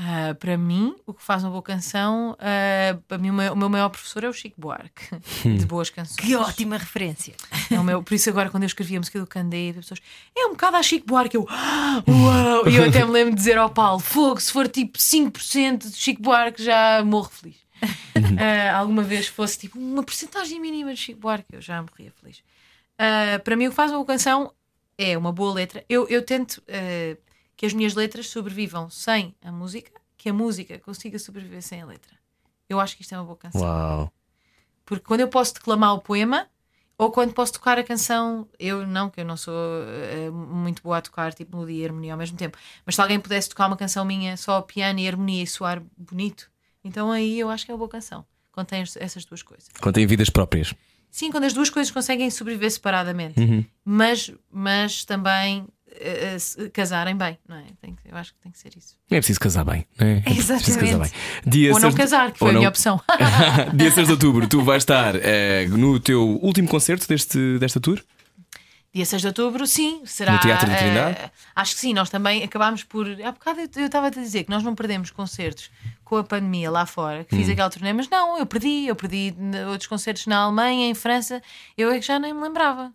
Ah, 0.01 0.33
para 0.39 0.57
mim, 0.57 0.95
o 1.05 1.13
que 1.13 1.21
faz 1.21 1.43
uma 1.43 1.49
boa 1.51 1.61
canção, 1.61 2.37
ah, 2.39 2.97
para 3.05 3.17
mim, 3.17 3.31
o 3.31 3.33
meu, 3.33 3.51
o 3.51 3.55
meu 3.55 3.67
maior 3.69 3.89
professor 3.89 4.23
é 4.23 4.29
o 4.29 4.33
Chico 4.33 4.55
Buarque, 4.59 5.09
de 5.43 5.65
boas 5.65 5.89
canções. 5.89 6.15
Que 6.15 6.35
ótima 6.37 6.77
referência. 6.77 7.33
É 7.69 7.77
o 7.77 7.83
meu, 7.83 8.01
por 8.01 8.13
isso, 8.13 8.29
agora, 8.29 8.49
quando 8.49 8.63
eu 8.63 8.67
escrevi 8.67 8.95
a 8.95 8.99
música 8.99 9.19
do 9.19 9.27
Candeiro, 9.27 9.79
as 9.79 9.85
pessoas 9.85 9.99
é 10.37 10.45
um 10.45 10.51
bocado 10.51 10.77
a 10.77 10.83
Chico 10.83 11.05
Buarque. 11.05 11.35
Eu, 11.35 11.45
"Ah, 11.49 12.01
uau! 12.07 12.69
E 12.69 12.75
eu 12.77 12.85
até 12.87 13.03
me 13.03 13.11
lembro 13.11 13.31
de 13.31 13.37
dizer 13.37 13.57
ao 13.57 13.69
Paulo: 13.69 13.99
Fogo, 13.99 14.39
se 14.39 14.51
for 14.53 14.69
tipo 14.69 14.97
5% 14.97 15.89
de 15.89 15.95
Chico 15.97 16.21
Buarque, 16.21 16.63
já 16.63 17.03
morro 17.03 17.29
feliz. 17.29 17.57
Ah, 18.41 18.77
alguma 18.77 19.03
vez 19.03 19.27
fosse 19.27 19.57
tipo 19.57 19.77
uma 19.79 20.03
porcentagem 20.03 20.59
mínima 20.59 20.93
de 20.93 20.99
Chico 20.99 21.19
Buarque, 21.19 21.55
eu 21.55 21.61
já 21.61 21.81
morria 21.81 22.11
feliz. 22.11 22.43
Ah, 22.97 23.39
para 23.43 23.55
mim, 23.55 23.67
o 23.67 23.69
que 23.69 23.75
faz 23.75 23.91
uma 23.91 23.97
boa 23.97 24.07
canção 24.07 24.53
é 24.97 25.17
uma 25.17 25.31
boa 25.31 25.53
letra. 25.53 25.83
Eu, 25.89 26.07
eu 26.07 26.21
tento 26.21 26.61
ah, 26.67 27.17
que 27.55 27.65
as 27.65 27.73
minhas 27.73 27.95
letras 27.95 28.27
sobrevivam 28.27 28.89
sem 28.89 29.35
a 29.41 29.51
música, 29.51 29.91
que 30.17 30.29
a 30.29 30.33
música 30.33 30.79
consiga 30.79 31.17
sobreviver 31.19 31.61
sem 31.61 31.81
a 31.81 31.85
letra. 31.85 32.17
Eu 32.67 32.79
acho 32.79 32.95
que 32.95 33.01
isto 33.01 33.13
é 33.13 33.17
uma 33.17 33.25
boa 33.25 33.37
canção. 33.37 33.61
Uau. 33.61 34.13
Porque 34.85 35.05
quando 35.05 35.21
eu 35.21 35.27
posso 35.27 35.53
declamar 35.53 35.93
o 35.93 35.99
poema, 35.99 36.47
ou 36.97 37.11
quando 37.11 37.33
posso 37.33 37.53
tocar 37.53 37.79
a 37.79 37.83
canção, 37.83 38.47
eu 38.59 38.85
não, 38.85 39.09
que 39.09 39.21
eu 39.21 39.25
não 39.25 39.37
sou 39.37 39.53
eh, 39.53 40.29
muito 40.29 40.83
boa 40.83 40.97
a 40.97 41.01
tocar 41.01 41.33
tipo 41.33 41.55
melodia 41.55 41.83
e 41.83 41.85
harmonia 41.85 42.13
ao 42.13 42.17
mesmo 42.17 42.37
tempo, 42.37 42.57
mas 42.85 42.95
se 42.95 43.01
alguém 43.01 43.19
pudesse 43.19 43.47
tocar 43.47 43.67
uma 43.67 43.77
canção 43.77 44.03
minha 44.03 44.35
só 44.35 44.61
piano 44.61 44.99
e 44.99 45.07
harmonia 45.07 45.43
e 45.43 45.47
soar 45.47 45.81
bonito, 45.97 46.51
então 46.89 47.11
aí 47.11 47.39
eu 47.39 47.49
acho 47.49 47.65
que 47.65 47.71
é 47.71 47.73
uma 47.73 47.77
boa 47.79 47.89
canção. 47.89 48.25
Contém 48.51 48.81
es- 48.81 48.97
essas 48.97 49.23
duas 49.23 49.41
coisas. 49.43 49.67
Contém 49.79 50.05
vidas 50.05 50.29
próprias. 50.29 50.73
Sim, 51.11 51.31
quando 51.31 51.45
as 51.45 51.53
duas 51.53 51.69
coisas 51.69 51.91
conseguem 51.91 52.29
sobreviver 52.29 52.69
separadamente, 52.71 53.67
mas, 53.85 54.31
mas 54.51 55.03
também 55.05 55.65
se- 56.37 56.69
casarem 56.69 57.15
bem, 57.15 57.37
não 57.47 57.55
é? 57.57 57.63
Tem 57.81 57.95
que- 57.95 58.11
eu 58.11 58.15
acho 58.17 58.31
que 58.33 58.39
tem 58.41 58.51
que 58.51 58.59
ser 58.59 58.71
isso. 58.77 58.95
É 59.09 59.15
preciso 59.17 59.39
casar 59.39 59.65
bem. 59.65 59.85
Não 59.99 60.05
é? 60.07 60.17
É 60.19 60.21
preciso 60.21 60.53
Exatamente. 60.53 60.79
casar 60.85 60.99
bem. 60.99 61.11
Dia 61.51 61.67
Ou 61.69 61.79
não 61.79 61.81
6 61.81 61.93
de- 61.95 61.99
casar, 62.01 62.31
que 62.31 62.35
ou 62.35 62.37
foi 62.39 62.49
a 62.49 62.53
não- 62.53 62.59
minha 62.59 62.69
opção. 62.69 63.01
Dia 63.73 63.91
6 63.91 64.07
de 64.07 64.13
outubro, 64.13 64.47
tu 64.47 64.61
vais 64.61 64.83
estar 64.83 65.15
eh, 65.15 65.65
no 65.67 65.99
teu 65.99 66.21
último 66.41 66.67
concerto 66.67 67.07
deste, 67.07 67.57
desta 67.59 67.79
tour? 67.79 67.99
Dia 68.93 69.05
6 69.05 69.21
de 69.21 69.27
outubro, 69.27 69.65
sim, 69.67 70.01
será. 70.05 70.33
No 70.33 70.39
Teatro 70.39 70.67
da 70.67 70.73
eh, 70.73 70.77
Trindade? 70.77 71.31
acho 71.55 71.75
que 71.75 71.79
sim, 71.81 71.93
nós 71.93 72.09
também 72.09 72.43
acabámos 72.43 72.83
por. 72.83 73.07
Há 73.23 73.31
bocado 73.31 73.59
eu 73.61 73.69
eu 73.77 73.85
estava 73.85 74.07
a 74.07 74.11
te 74.11 74.19
dizer 74.19 74.43
que 74.45 74.49
nós 74.49 74.63
não 74.63 74.73
perdemos 74.73 75.11
concertos 75.11 75.69
com 76.09 76.17
a 76.17 76.23
pandemia 76.23 76.71
lá 76.71 76.85
fora, 76.87 77.23
que 77.23 77.35
fiz 77.35 77.47
Hum. 77.47 77.51
aquela 77.51 77.69
turnê, 77.69 77.93
mas 77.93 78.09
não, 78.09 78.37
eu 78.39 78.45
perdi, 78.47 78.87
eu 78.87 78.95
perdi 78.95 79.33
outros 79.69 79.85
concertos 79.87 80.25
na 80.25 80.37
Alemanha, 80.39 80.89
em 80.89 80.95
França, 80.95 81.39
eu 81.77 81.91
é 81.91 81.99
que 81.99 82.05
já 82.05 82.17
nem 82.17 82.33
me 82.33 82.41
lembrava. 82.41 82.91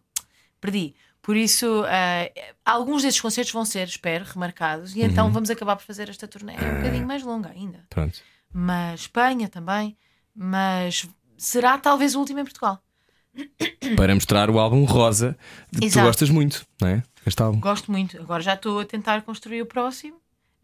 Perdi. 0.61 0.95
Por 1.23 1.37
isso, 1.37 1.85
eh, 1.87 2.33
alguns 2.65 3.03
desses 3.03 3.21
concertos 3.21 3.53
vão 3.53 3.65
ser, 3.65 3.87
espero, 3.87 4.25
remarcados, 4.25 4.95
e 4.97 5.01
Uhum. 5.01 5.07
então 5.07 5.31
vamos 5.33 5.49
acabar 5.49 5.77
por 5.77 5.85
fazer 5.85 6.09
esta 6.11 6.27
turnê. 6.29 6.55
É 6.55 6.73
um 6.73 6.77
bocadinho 6.79 7.07
mais 7.07 7.23
longa 7.23 7.51
ainda. 7.51 7.85
Pronto. 7.89 8.21
Mas 8.53 9.03
Espanha 9.03 9.49
também, 9.49 9.97
mas 10.35 11.07
será 11.39 11.79
talvez 11.79 12.15
o 12.15 12.19
último 12.19 12.41
em 12.41 12.45
Portugal. 12.45 12.83
Para 13.97 14.15
mostrar 14.15 14.51
o 14.51 14.59
álbum 14.59 14.85
Rosa, 14.85 15.37
de 15.73 15.81
que 15.81 15.91
tu 15.91 16.01
gostas 16.01 16.31
muito, 16.31 16.67
não 16.81 16.89
é? 16.89 17.03
Este 17.27 17.43
álbum. 17.43 17.59
Gosto 17.61 17.91
muito. 17.91 18.21
Agora 18.21 18.43
já 18.43 18.55
estou 18.55 18.81
a 18.81 18.85
tentar 18.85 19.23
construir 19.23 19.63
o 19.63 19.67
próximo. 19.67 20.17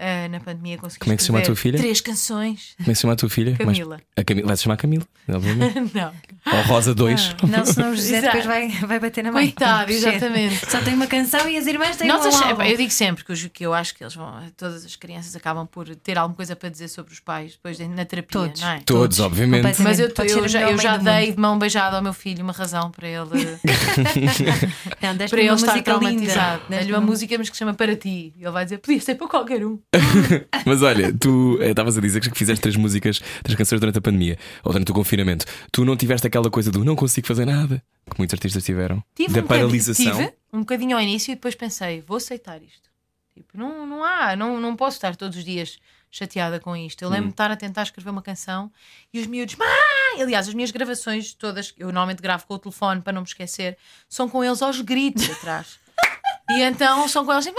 Ah, 0.03 0.29
na 0.29 0.41
pandemia 0.41 0.79
consegui 0.79 1.01
Como 1.01 1.13
é 1.13 1.17
que 1.17 1.23
se 1.23 1.27
chama 1.27 1.41
a 1.41 1.43
tua 1.43 1.55
filha? 1.55 1.79
Três 1.79 2.01
canções. 2.01 2.75
Como 2.79 2.89
é 2.89 2.93
que 2.93 2.95
se 2.95 3.03
chama 3.03 3.13
a 3.13 3.17
tua 3.17 3.29
filha? 3.29 3.55
Camila. 3.57 3.97
Mas- 3.99 4.07
a 4.17 4.25
Camila. 4.25 4.47
Vai-se 4.47 4.63
chamar 4.63 4.77
Camila, 4.79 5.05
obviamente. 5.29 5.75
Não. 5.95 6.13
Ou 6.57 6.63
Rosa 6.63 6.95
2. 6.95 7.37
Não, 7.49 7.65
senão 7.67 7.91
o 7.93 7.95
José 7.95 8.17
Exato. 8.17 8.37
depois 8.39 8.47
vai, 8.47 8.69
vai 8.87 8.99
bater 8.99 9.23
na 9.23 9.31
mãe. 9.31 9.47
Coitado, 9.49 9.93
exatamente. 9.93 10.71
Só 10.71 10.81
tem 10.81 10.95
uma 10.95 11.07
canção 11.07 11.47
e 11.49 11.57
as 11.59 11.67
irmãs 11.67 11.97
têm 11.99 12.09
Nós 12.09 12.25
um 12.25 12.29
achamos- 12.29 12.47
álbum. 12.53 12.63
eu 12.63 12.77
digo 12.79 12.91
sempre 12.91 13.23
que, 13.25 13.33
os- 13.33 13.47
que 13.53 13.67
eu 13.67 13.75
acho 13.75 13.95
que 13.95 14.03
eles 14.03 14.15
vão, 14.15 14.41
todas 14.57 14.85
as 14.87 14.97
crianças 14.97 15.37
acabam 15.37 15.67
por 15.67 15.95
ter 15.97 16.17
alguma 16.17 16.35
coisa 16.35 16.57
para 16.57 16.71
dizer 16.71 16.89
sobre 16.89 17.13
os 17.13 17.21
pais 17.21 17.53
depois 17.53 17.77
de- 17.77 17.87
na 17.87 18.05
terapia, 18.07 18.41
Todos. 18.41 18.61
não 18.63 18.69
é? 18.71 18.81
Todos, 18.81 19.21
obviamente. 19.21 19.63
Completamente. 19.63 19.85
Mas 19.85 20.01
eu, 20.01 20.41
eu 20.41 20.49
já, 20.49 20.63
eu 20.71 20.79
já 20.79 20.97
dei 20.97 21.27
mundo. 21.27 21.35
de 21.35 21.41
mão 21.41 21.59
beijada 21.59 21.97
ao 21.97 22.03
meu 22.03 22.15
filho 22.15 22.43
uma 22.43 22.55
razão 22.55 22.91
para 22.91 23.07
ele, 23.07 23.29
Não, 25.03 25.17
para 25.29 25.41
ele 25.41 25.51
uma 25.51 25.57
estar 25.57 25.73
música 25.73 25.77
linda. 25.77 25.83
traumatizado. 25.83 26.63
Dei-lhe 26.69 26.93
uma 26.93 27.01
música, 27.01 27.37
mas 27.39 27.49
que 27.51 27.57
se 27.57 27.59
chama 27.59 27.75
Para 27.75 27.95
Ti. 27.97 28.33
E 28.37 28.43
ele 28.43 28.51
vai 28.51 28.65
dizer: 28.65 28.79
Podia 28.79 29.01
ser 29.01 29.15
para 29.17 29.29
qualquer 29.29 29.65
um. 29.65 29.79
Mas 30.65 30.83
olha, 30.83 31.13
tu 31.13 31.59
eh, 31.61 31.71
estavas 31.71 31.99
a 31.99 32.01
dizer 32.01 32.21
que 32.21 32.31
fizeste 32.39 32.63
três 32.63 32.77
músicas, 32.77 33.21
três 33.43 33.57
canções 33.57 33.81
durante 33.81 33.99
a 33.99 34.01
pandemia 34.01 34.39
ou 34.63 34.73
durante 34.73 34.91
o 34.91 34.95
confinamento. 34.95 35.45
Tu 35.73 35.85
não 35.85 35.97
tiveste 35.97 36.27
aquela 36.27 36.51
coisa 36.51 36.71
do 36.71 36.85
não 36.85 36.95
consigo 36.95 37.27
fazer 37.27 37.45
nada, 37.45 37.83
que 38.09 38.19
muitos 38.19 38.35
artistas 38.35 38.65
tiveram. 38.65 39.03
Tive 39.15 39.35
da 39.35 39.41
um 39.41 39.47
paralisação. 39.47 40.17
Tive 40.17 40.33
um 40.53 40.61
bocadinho 40.61 40.97
ao 40.97 41.03
início 41.03 41.33
e 41.33 41.35
depois 41.35 41.55
pensei, 41.55 42.03
vou 42.03 42.19
aceitar 42.19 42.63
isto. 42.63 42.89
Tipo, 43.35 43.59
não, 43.59 43.87
não 43.87 44.05
há, 44.05 44.37
não, 44.37 44.61
não 44.61 44.77
posso 44.77 44.97
estar 44.97 45.17
todos 45.17 45.37
os 45.37 45.45
dias 45.45 45.79
chateada 46.11 46.61
com 46.61 46.77
isto. 46.77 47.03
Eu 47.03 47.09
lembro 47.09 47.27
de 47.27 47.33
estar 47.33 47.51
a 47.51 47.57
tentar 47.57 47.83
escrever 47.83 48.11
uma 48.11 48.23
canção 48.23 48.71
e 49.13 49.21
os 49.21 49.27
miúdos, 49.27 49.57
mãe! 49.57 50.21
Aliás, 50.21 50.49
as 50.49 50.55
minhas 50.55 50.71
gravações 50.71 51.33
todas, 51.35 51.73
eu 51.79 51.87
normalmente 51.87 52.21
gravo 52.21 52.47
com 52.47 52.55
o 52.55 52.59
telefone 52.59 53.01
para 53.01 53.13
não 53.13 53.23
me 53.23 53.29
esquecer, 53.29 53.77
são 54.09 54.29
com 54.29 54.45
eles 54.45 54.61
aos 54.63 54.81
gritos 54.81 55.29
atrás. 55.31 55.79
E 56.53 56.63
então 56.63 57.07
são 57.07 57.25
com 57.25 57.31
eles 57.31 57.47
assim, 57.47 57.55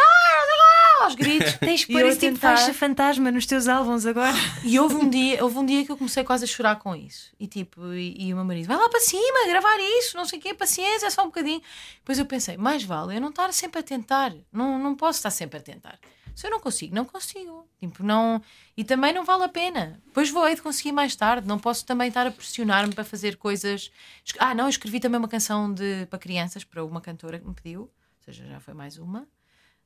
"Ah, 1.01 1.05
aos 1.05 1.15
gritos. 1.15 1.53
Tens 1.59 1.81
de 1.81 1.91
E 1.91 1.93
pôr 1.93 2.05
esse 2.05 2.19
tipo 2.19 2.33
de 2.33 2.39
faixa 2.39 2.73
fantasma 2.73 3.31
nos 3.31 3.45
teus 3.45 3.67
álbuns 3.67 4.05
agora. 4.05 4.35
E 4.63 4.79
houve 4.79 4.95
um 4.95 5.09
dia, 5.09 5.43
houve 5.43 5.57
um 5.57 5.65
dia 5.65 5.85
que 5.85 5.91
eu 5.91 5.97
comecei 5.97 6.23
quase 6.23 6.43
a 6.45 6.47
chorar 6.47 6.77
com 6.77 6.95
isso. 6.95 7.31
E 7.39 7.47
tipo, 7.47 7.93
e, 7.93 8.27
e 8.27 8.33
o 8.33 8.35
meu 8.35 8.45
marido, 8.45 8.67
vai 8.67 8.77
lá 8.77 8.87
para 8.89 8.99
cima, 8.99 9.47
gravar 9.47 9.77
isso, 9.99 10.15
não 10.15 10.25
sei 10.25 10.39
o 10.39 10.41
quê, 10.41 10.53
paciência, 10.53 11.07
é 11.07 11.09
só 11.09 11.23
um 11.23 11.27
bocadinho. 11.27 11.61
Depois 11.97 12.19
eu 12.19 12.25
pensei, 12.25 12.57
mais 12.57 12.83
vale 12.83 13.15
eu 13.15 13.21
não 13.21 13.29
estar 13.29 13.51
sempre 13.53 13.79
a 13.79 13.83
tentar. 13.83 14.33
Não, 14.51 14.77
não 14.77 14.95
posso 14.95 15.19
estar 15.19 15.31
sempre 15.31 15.59
a 15.59 15.61
tentar. 15.61 15.99
Se 16.35 16.47
eu 16.47 16.51
não 16.51 16.59
consigo, 16.59 16.95
não 16.95 17.05
consigo. 17.05 17.67
Tipo, 17.79 18.03
não... 18.03 18.41
E 18.75 18.83
também 18.83 19.13
não 19.13 19.23
vale 19.23 19.43
a 19.43 19.49
pena. 19.49 20.01
Depois 20.05 20.29
vou 20.29 20.43
aí 20.43 20.55
de 20.55 20.61
conseguir 20.61 20.91
mais 20.91 21.15
tarde. 21.15 21.47
Não 21.47 21.59
posso 21.59 21.85
também 21.85 22.07
estar 22.07 22.25
a 22.25 22.31
pressionar-me 22.31 22.93
para 22.95 23.03
fazer 23.03 23.35
coisas. 23.35 23.91
Ah, 24.39 24.55
não, 24.55 24.69
escrevi 24.69 24.99
também 24.99 25.19
uma 25.19 25.27
canção 25.27 25.73
de, 25.73 26.05
para 26.07 26.17
crianças, 26.17 26.63
para 26.63 26.83
uma 26.83 27.01
cantora 27.01 27.37
que 27.37 27.47
me 27.47 27.53
pediu. 27.53 27.81
Ou 27.81 27.89
seja, 28.25 28.45
já 28.45 28.59
foi 28.59 28.73
mais 28.73 28.97
uma. 28.97 29.27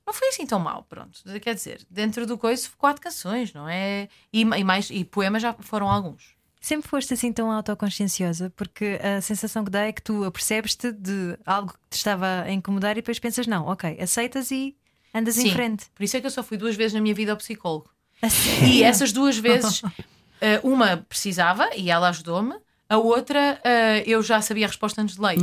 Não 0.06 0.14
foi 0.14 0.27
assim 0.30 0.45
tão 0.45 0.60
mal, 0.60 0.84
pronto. 0.88 1.19
Quer 1.41 1.56
dizer, 1.56 1.86
dentro 1.90 2.27
do 2.27 2.38
coiso, 2.38 2.69
quatro 2.77 3.02
canções, 3.02 3.53
não 3.53 3.68
é? 3.68 4.07
E, 4.32 4.41
e 4.41 4.64
mais, 4.64 4.90
e 4.91 5.03
poemas 5.03 5.41
já 5.41 5.53
foram 5.53 5.90
alguns. 5.90 6.36
Sempre 6.61 6.88
foste 6.88 7.14
assim 7.14 7.32
tão 7.32 7.52
autoconscienciosa, 7.52 8.52
porque 8.56 8.99
a 9.02 9.22
sensação 9.22 9.64
que 9.64 9.69
dá 9.69 9.82
é 9.82 9.91
que 9.91 10.02
tu 10.02 10.23
apercebes-te 10.23 10.91
de 10.91 11.38
algo 11.45 11.73
que 11.73 11.80
te 11.91 11.98
estava 11.98 12.41
a 12.41 12.52
incomodar 12.52 12.94
e 12.94 13.02
depois 13.02 13.19
pensas, 13.19 13.45
não, 13.45 13.68
ok, 13.68 13.98
aceitas 13.99 14.52
e 14.52 14.76
andas 15.14 15.38
em 15.38 15.44
Sim. 15.44 15.52
frente. 15.52 15.86
Por 15.94 16.03
isso 16.03 16.18
é 16.18 16.22
que 16.22 16.27
eu 16.27 16.32
só 16.32 16.44
fui 16.44 16.57
duas 16.57 16.76
vezes 16.76 16.94
na 16.94 17.02
minha 17.02 17.14
vida 17.14 17.32
ao 17.32 17.38
psicólogo. 17.38 17.90
A 18.22 18.30
sério? 18.30 18.68
E 18.68 18.84
essas 18.84 19.11
duas 19.11 19.38
vezes, 19.38 19.82
eh, 20.41 20.60
uma 20.64 20.98
precisava 20.98 21.69
e 21.76 21.91
ela 21.91 22.10
ajudou-me, 22.10 22.56
a 22.90 22.98
outra 22.98 23.60
eh, 23.64 24.03
eu 24.06 24.22
já 24.22 24.41
sabia 24.41 24.66
a 24.66 24.68
resposta 24.68 25.02
antes 25.02 25.16
de 25.16 25.22
ler. 25.22 25.38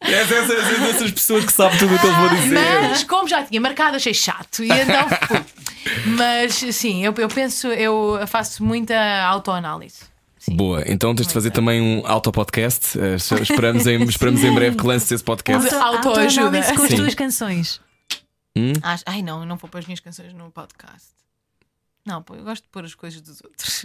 És 0.00 0.30
essas, 0.32 0.80
essas 0.94 1.10
pessoas 1.10 1.44
que 1.44 1.52
sabem 1.52 1.78
tudo 1.78 1.94
o 1.94 1.98
que 1.98 2.06
eles 2.06 2.16
vão 2.18 2.28
dizer. 2.34 2.54
Mas 2.90 3.04
como 3.04 3.28
já 3.28 3.42
tinha 3.44 3.60
marcado, 3.60 3.96
achei 3.96 4.14
chato. 4.14 4.62
E 4.62 4.68
então 4.70 5.08
fui. 5.26 5.44
Mas 6.16 6.54
sim, 6.54 7.04
eu, 7.04 7.14
eu 7.16 7.28
penso, 7.28 7.68
eu 7.68 8.18
faço 8.26 8.62
muita 8.64 8.96
autoanálise. 9.24 10.00
Sim. 10.38 10.56
Boa, 10.56 10.82
então 10.86 11.14
tens 11.14 11.26
de 11.28 11.34
fazer 11.34 11.50
também 11.50 11.80
um 11.80 12.06
autopodcast. 12.06 12.98
Eh, 12.98 13.16
esperamos, 13.42 13.86
em, 13.86 14.02
esperamos 14.04 14.42
em 14.44 14.54
breve 14.54 14.76
que 14.76 14.86
lances 14.86 15.10
esse 15.12 15.24
podcast. 15.24 15.74
Auto- 15.74 16.08
autoajuda. 16.08 16.58
autoanálise 16.58 16.74
com 16.74 16.82
as 16.84 16.90
Sim. 16.90 16.96
tuas 16.96 17.14
canções. 17.14 17.80
Acho- 18.82 19.04
Ai 19.06 19.22
não, 19.22 19.40
eu 19.40 19.46
não 19.46 19.56
vou 19.56 19.68
pôr 19.70 19.78
as 19.78 19.86
minhas 19.86 20.00
canções 20.00 20.32
no 20.32 20.50
podcast. 20.50 21.08
Não, 22.08 22.22
pô, 22.22 22.34
eu 22.34 22.42
gosto 22.42 22.62
de 22.62 22.70
pôr 22.70 22.82
as 22.86 22.94
coisas 22.94 23.20
dos 23.20 23.42
outros. 23.44 23.84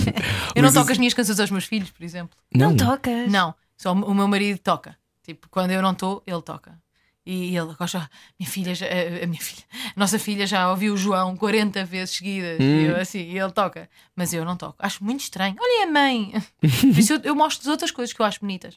eu 0.56 0.62
não 0.62 0.72
toco 0.72 0.90
as 0.90 0.96
minhas 0.96 1.12
canções 1.12 1.38
aos 1.38 1.50
meus 1.50 1.66
filhos, 1.66 1.90
por 1.90 2.02
exemplo. 2.02 2.34
Não, 2.50 2.74
tocas. 2.74 3.30
Não, 3.30 3.54
só 3.76 3.92
o 3.92 4.14
meu 4.14 4.26
marido 4.26 4.58
toca. 4.58 4.96
Tipo, 5.22 5.50
quando 5.50 5.72
eu 5.72 5.82
não 5.82 5.92
estou, 5.92 6.22
ele 6.26 6.40
toca. 6.40 6.80
E 7.26 7.54
ele 7.54 7.74
gosta, 7.74 8.10
minha 8.40 8.50
filha, 8.50 8.74
já, 8.74 8.86
a, 8.86 9.24
a 9.24 9.26
minha 9.26 9.42
filha, 9.42 9.62
a 9.94 10.00
nossa 10.00 10.18
filha 10.18 10.46
já 10.46 10.70
ouviu 10.70 10.94
o 10.94 10.96
João 10.96 11.36
40 11.36 11.84
vezes 11.84 12.16
seguidas. 12.16 12.58
E 12.58 12.84
eu 12.84 12.96
assim, 12.96 13.18
e 13.18 13.38
ele 13.38 13.52
toca. 13.52 13.86
Mas 14.16 14.32
eu 14.32 14.46
não 14.46 14.56
toco. 14.56 14.76
Acho 14.78 15.04
muito 15.04 15.20
estranho. 15.20 15.54
Olha 15.60 15.86
a 15.86 15.92
mãe. 15.92 16.32
Por 16.58 16.98
isso 16.98 17.12
eu, 17.12 17.20
eu 17.22 17.34
mostro 17.34 17.68
as 17.68 17.70
outras 17.70 17.90
coisas 17.90 18.14
que 18.14 18.22
eu 18.22 18.24
acho 18.24 18.40
bonitas. 18.40 18.74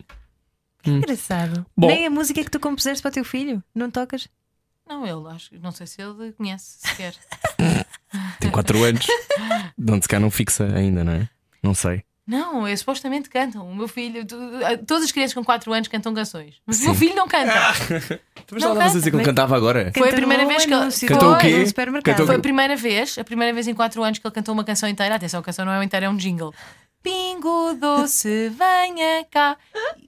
Engraçado. 0.85 1.65
Bom. 1.77 1.87
Nem 1.87 2.07
a 2.07 2.09
música 2.09 2.43
que 2.43 2.51
tu 2.51 2.59
compuseste 2.59 3.01
para 3.01 3.09
o 3.09 3.13
teu 3.13 3.23
filho, 3.23 3.63
não 3.73 3.89
tocas? 3.89 4.27
Não, 4.91 5.05
ele 5.05 5.33
acho, 5.33 5.49
não 5.61 5.71
sei 5.71 5.87
se 5.87 6.01
ele 6.01 6.33
conhece 6.33 6.79
sequer. 6.79 7.13
Tem 8.41 8.51
4 8.51 8.83
anos. 8.83 9.07
Não 9.77 10.01
se 10.01 10.07
cá 10.07 10.19
não 10.19 10.29
fixa 10.29 10.65
ainda, 10.75 11.01
não 11.03 11.13
é? 11.13 11.29
Não 11.63 11.73
sei. 11.73 12.03
Não, 12.27 12.67
é, 12.67 12.75
supostamente 12.75 13.29
cantam. 13.29 13.65
O 13.69 13.73
meu 13.75 13.87
filho, 13.87 14.25
tu- 14.25 14.37
todas 14.85 15.05
as 15.05 15.11
crianças 15.11 15.33
com 15.33 15.43
4 15.43 15.71
anos 15.73 15.87
cantam 15.87 16.13
canções. 16.13 16.55
Mas 16.65 16.81
o 16.81 16.85
meu 16.85 16.95
filho 16.95 17.15
não 17.15 17.27
canta. 17.27 17.53
Mas 18.51 18.61
Não 18.63 18.73
estavas 18.73 18.91
a 18.95 18.97
dizer 18.99 19.11
que 19.11 19.15
ele 19.15 19.23
canta. 19.23 19.41
cantava 19.41 19.55
agora. 19.55 19.91
Foi 19.97 20.09
a 20.09 20.13
primeira 20.13 20.45
vez 20.45 20.65
que 20.65 20.73
ele. 20.73 20.91
Cantou 21.07 21.29
o 21.29 21.39
Foi. 21.39 21.41
quê? 21.49 21.57
No 21.59 21.67
supermercado. 21.67 22.05
Cantou- 22.13 22.25
Foi 22.27 22.35
a 22.35 22.39
primeira 22.39 22.75
vez, 22.75 23.17
a 23.17 23.23
primeira 23.23 23.53
vez 23.53 23.67
em 23.67 23.73
4 23.73 24.03
anos 24.03 24.19
que 24.19 24.27
ele 24.27 24.33
cantou 24.35 24.53
uma 24.53 24.63
canção 24.65 24.89
inteira. 24.89 25.15
Atenção, 25.15 25.39
a 25.39 25.43
canção 25.43 25.63
não 25.65 25.71
é 25.71 25.77
uma 25.77 25.85
inteira, 25.85 26.05
é 26.05 26.09
um 26.09 26.17
jingle. 26.17 26.53
Pingo 27.03 27.73
doce, 27.79 28.49
venha 28.49 29.25
cá. 29.31 29.57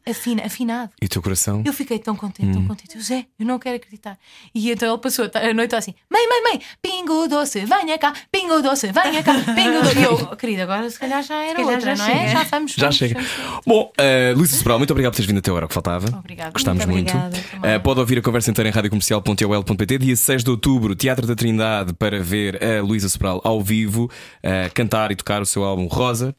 Afina, 0.05 0.43
afinado. 0.45 0.91
E 1.01 1.05
o 1.05 1.09
teu 1.09 1.21
coração? 1.21 1.63
Eu 1.65 1.73
fiquei 1.73 1.97
tão 1.97 2.15
contente, 2.15 2.49
Hum. 2.49 2.53
tão 2.53 2.67
contente. 2.67 2.95
Eu, 2.95 3.01
Zé, 3.01 3.25
eu 3.39 3.45
não 3.45 3.57
quero 3.57 3.77
acreditar. 3.77 4.17
E 4.53 4.69
então 4.69 4.89
ele 4.89 4.97
passou 5.01 5.25
a 5.33 5.53
noite 5.53 5.73
assim: 5.75 5.93
mãe, 6.11 6.27
mãe, 6.27 6.43
mãe, 6.43 6.61
pingo 6.81 7.27
doce, 7.27 7.65
venha 7.65 7.97
cá, 7.97 8.13
pingo 8.31 8.61
doce, 8.61 8.91
venha 8.91 9.23
cá, 9.23 9.33
pingo 9.55 9.81
doce. 9.81 9.99
E 9.99 10.03
eu, 10.03 10.29
oh, 10.31 10.35
querida, 10.35 10.63
agora 10.63 10.89
se 10.89 10.99
calhar 10.99 11.23
já 11.23 11.41
era 11.43 11.55
calhar 11.55 11.73
outra, 11.75 11.95
já 11.95 12.03
não 12.03 12.11
é? 12.13 12.19
chega. 12.27 12.31
Já 12.31 12.43
vamos. 12.43 12.71
Já 12.73 12.91
chega. 12.91 13.19
Bom, 13.65 13.91
uh, 13.97 14.37
Luísa 14.37 14.55
Sobral, 14.57 14.77
muito 14.77 14.91
obrigado 14.91 15.13
por 15.13 15.17
teres 15.17 15.27
vindo 15.27 15.39
até 15.39 15.49
a 15.49 15.53
hora 15.53 15.67
que 15.67 15.73
faltava. 15.73 16.07
Obrigada. 16.17 16.51
Gostámos 16.51 16.85
Muito 16.85 17.15
muito. 17.15 17.37
Uh, 17.37 17.79
pode 17.81 17.99
ouvir 18.01 18.17
a 18.19 18.21
conversa 18.21 18.51
inteira 18.51 18.69
em 18.69 18.73
radiocomercial.ol.pt, 18.73 19.97
dia 19.97 20.15
6 20.15 20.43
de 20.43 20.49
outubro, 20.49 20.95
Teatro 20.95 21.25
da 21.25 21.35
Trindade, 21.35 21.93
para 21.93 22.19
ver 22.21 22.59
a 22.63 22.81
Luísa 22.81 23.07
Sobral 23.09 23.41
ao 23.43 23.61
vivo, 23.61 24.05
uh, 24.05 24.73
cantar 24.73 25.11
e 25.11 25.15
tocar 25.15 25.41
o 25.41 25.45
seu 25.45 25.63
álbum 25.63 25.87
Rosa. 25.87 26.35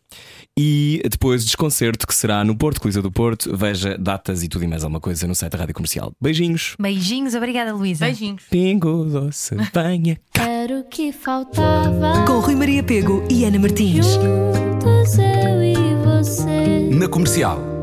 E 0.58 1.02
depois 1.10 1.44
desconcerto 1.44 2.06
que 2.06 2.14
será 2.14 2.44
no 2.44 2.56
Porto, 2.56 2.80
Coliseu 2.80 3.02
do 3.02 3.10
Porto. 3.10 3.56
Veja 3.56 3.98
datas 3.98 4.42
e 4.42 4.48
tudo 4.48 4.64
e 4.64 4.68
mais 4.68 4.84
alguma 4.84 5.00
coisa 5.00 5.26
no 5.26 5.34
site 5.34 5.52
da 5.52 5.58
Rádio 5.58 5.74
Comercial. 5.74 6.12
Beijinhos. 6.20 6.76
Beijinhos, 6.78 7.34
obrigada, 7.34 7.74
Luísa. 7.74 8.04
Beijinhos. 8.04 8.44
Pingo 8.48 9.04
doce, 9.04 9.56
venha 9.74 10.18
Era 10.34 10.78
o 10.78 10.84
que 10.84 11.12
faltava. 11.12 12.24
Com 12.24 12.38
Rui 12.38 12.54
Maria 12.54 12.84
Pego 12.84 13.26
e 13.28 13.44
Ana 13.44 13.58
Martins. 13.58 14.06
Juntos 14.06 15.18
eu 15.18 15.62
e 15.62 15.74
você. 16.04 16.88
Na 16.90 17.08
comercial. 17.08 17.73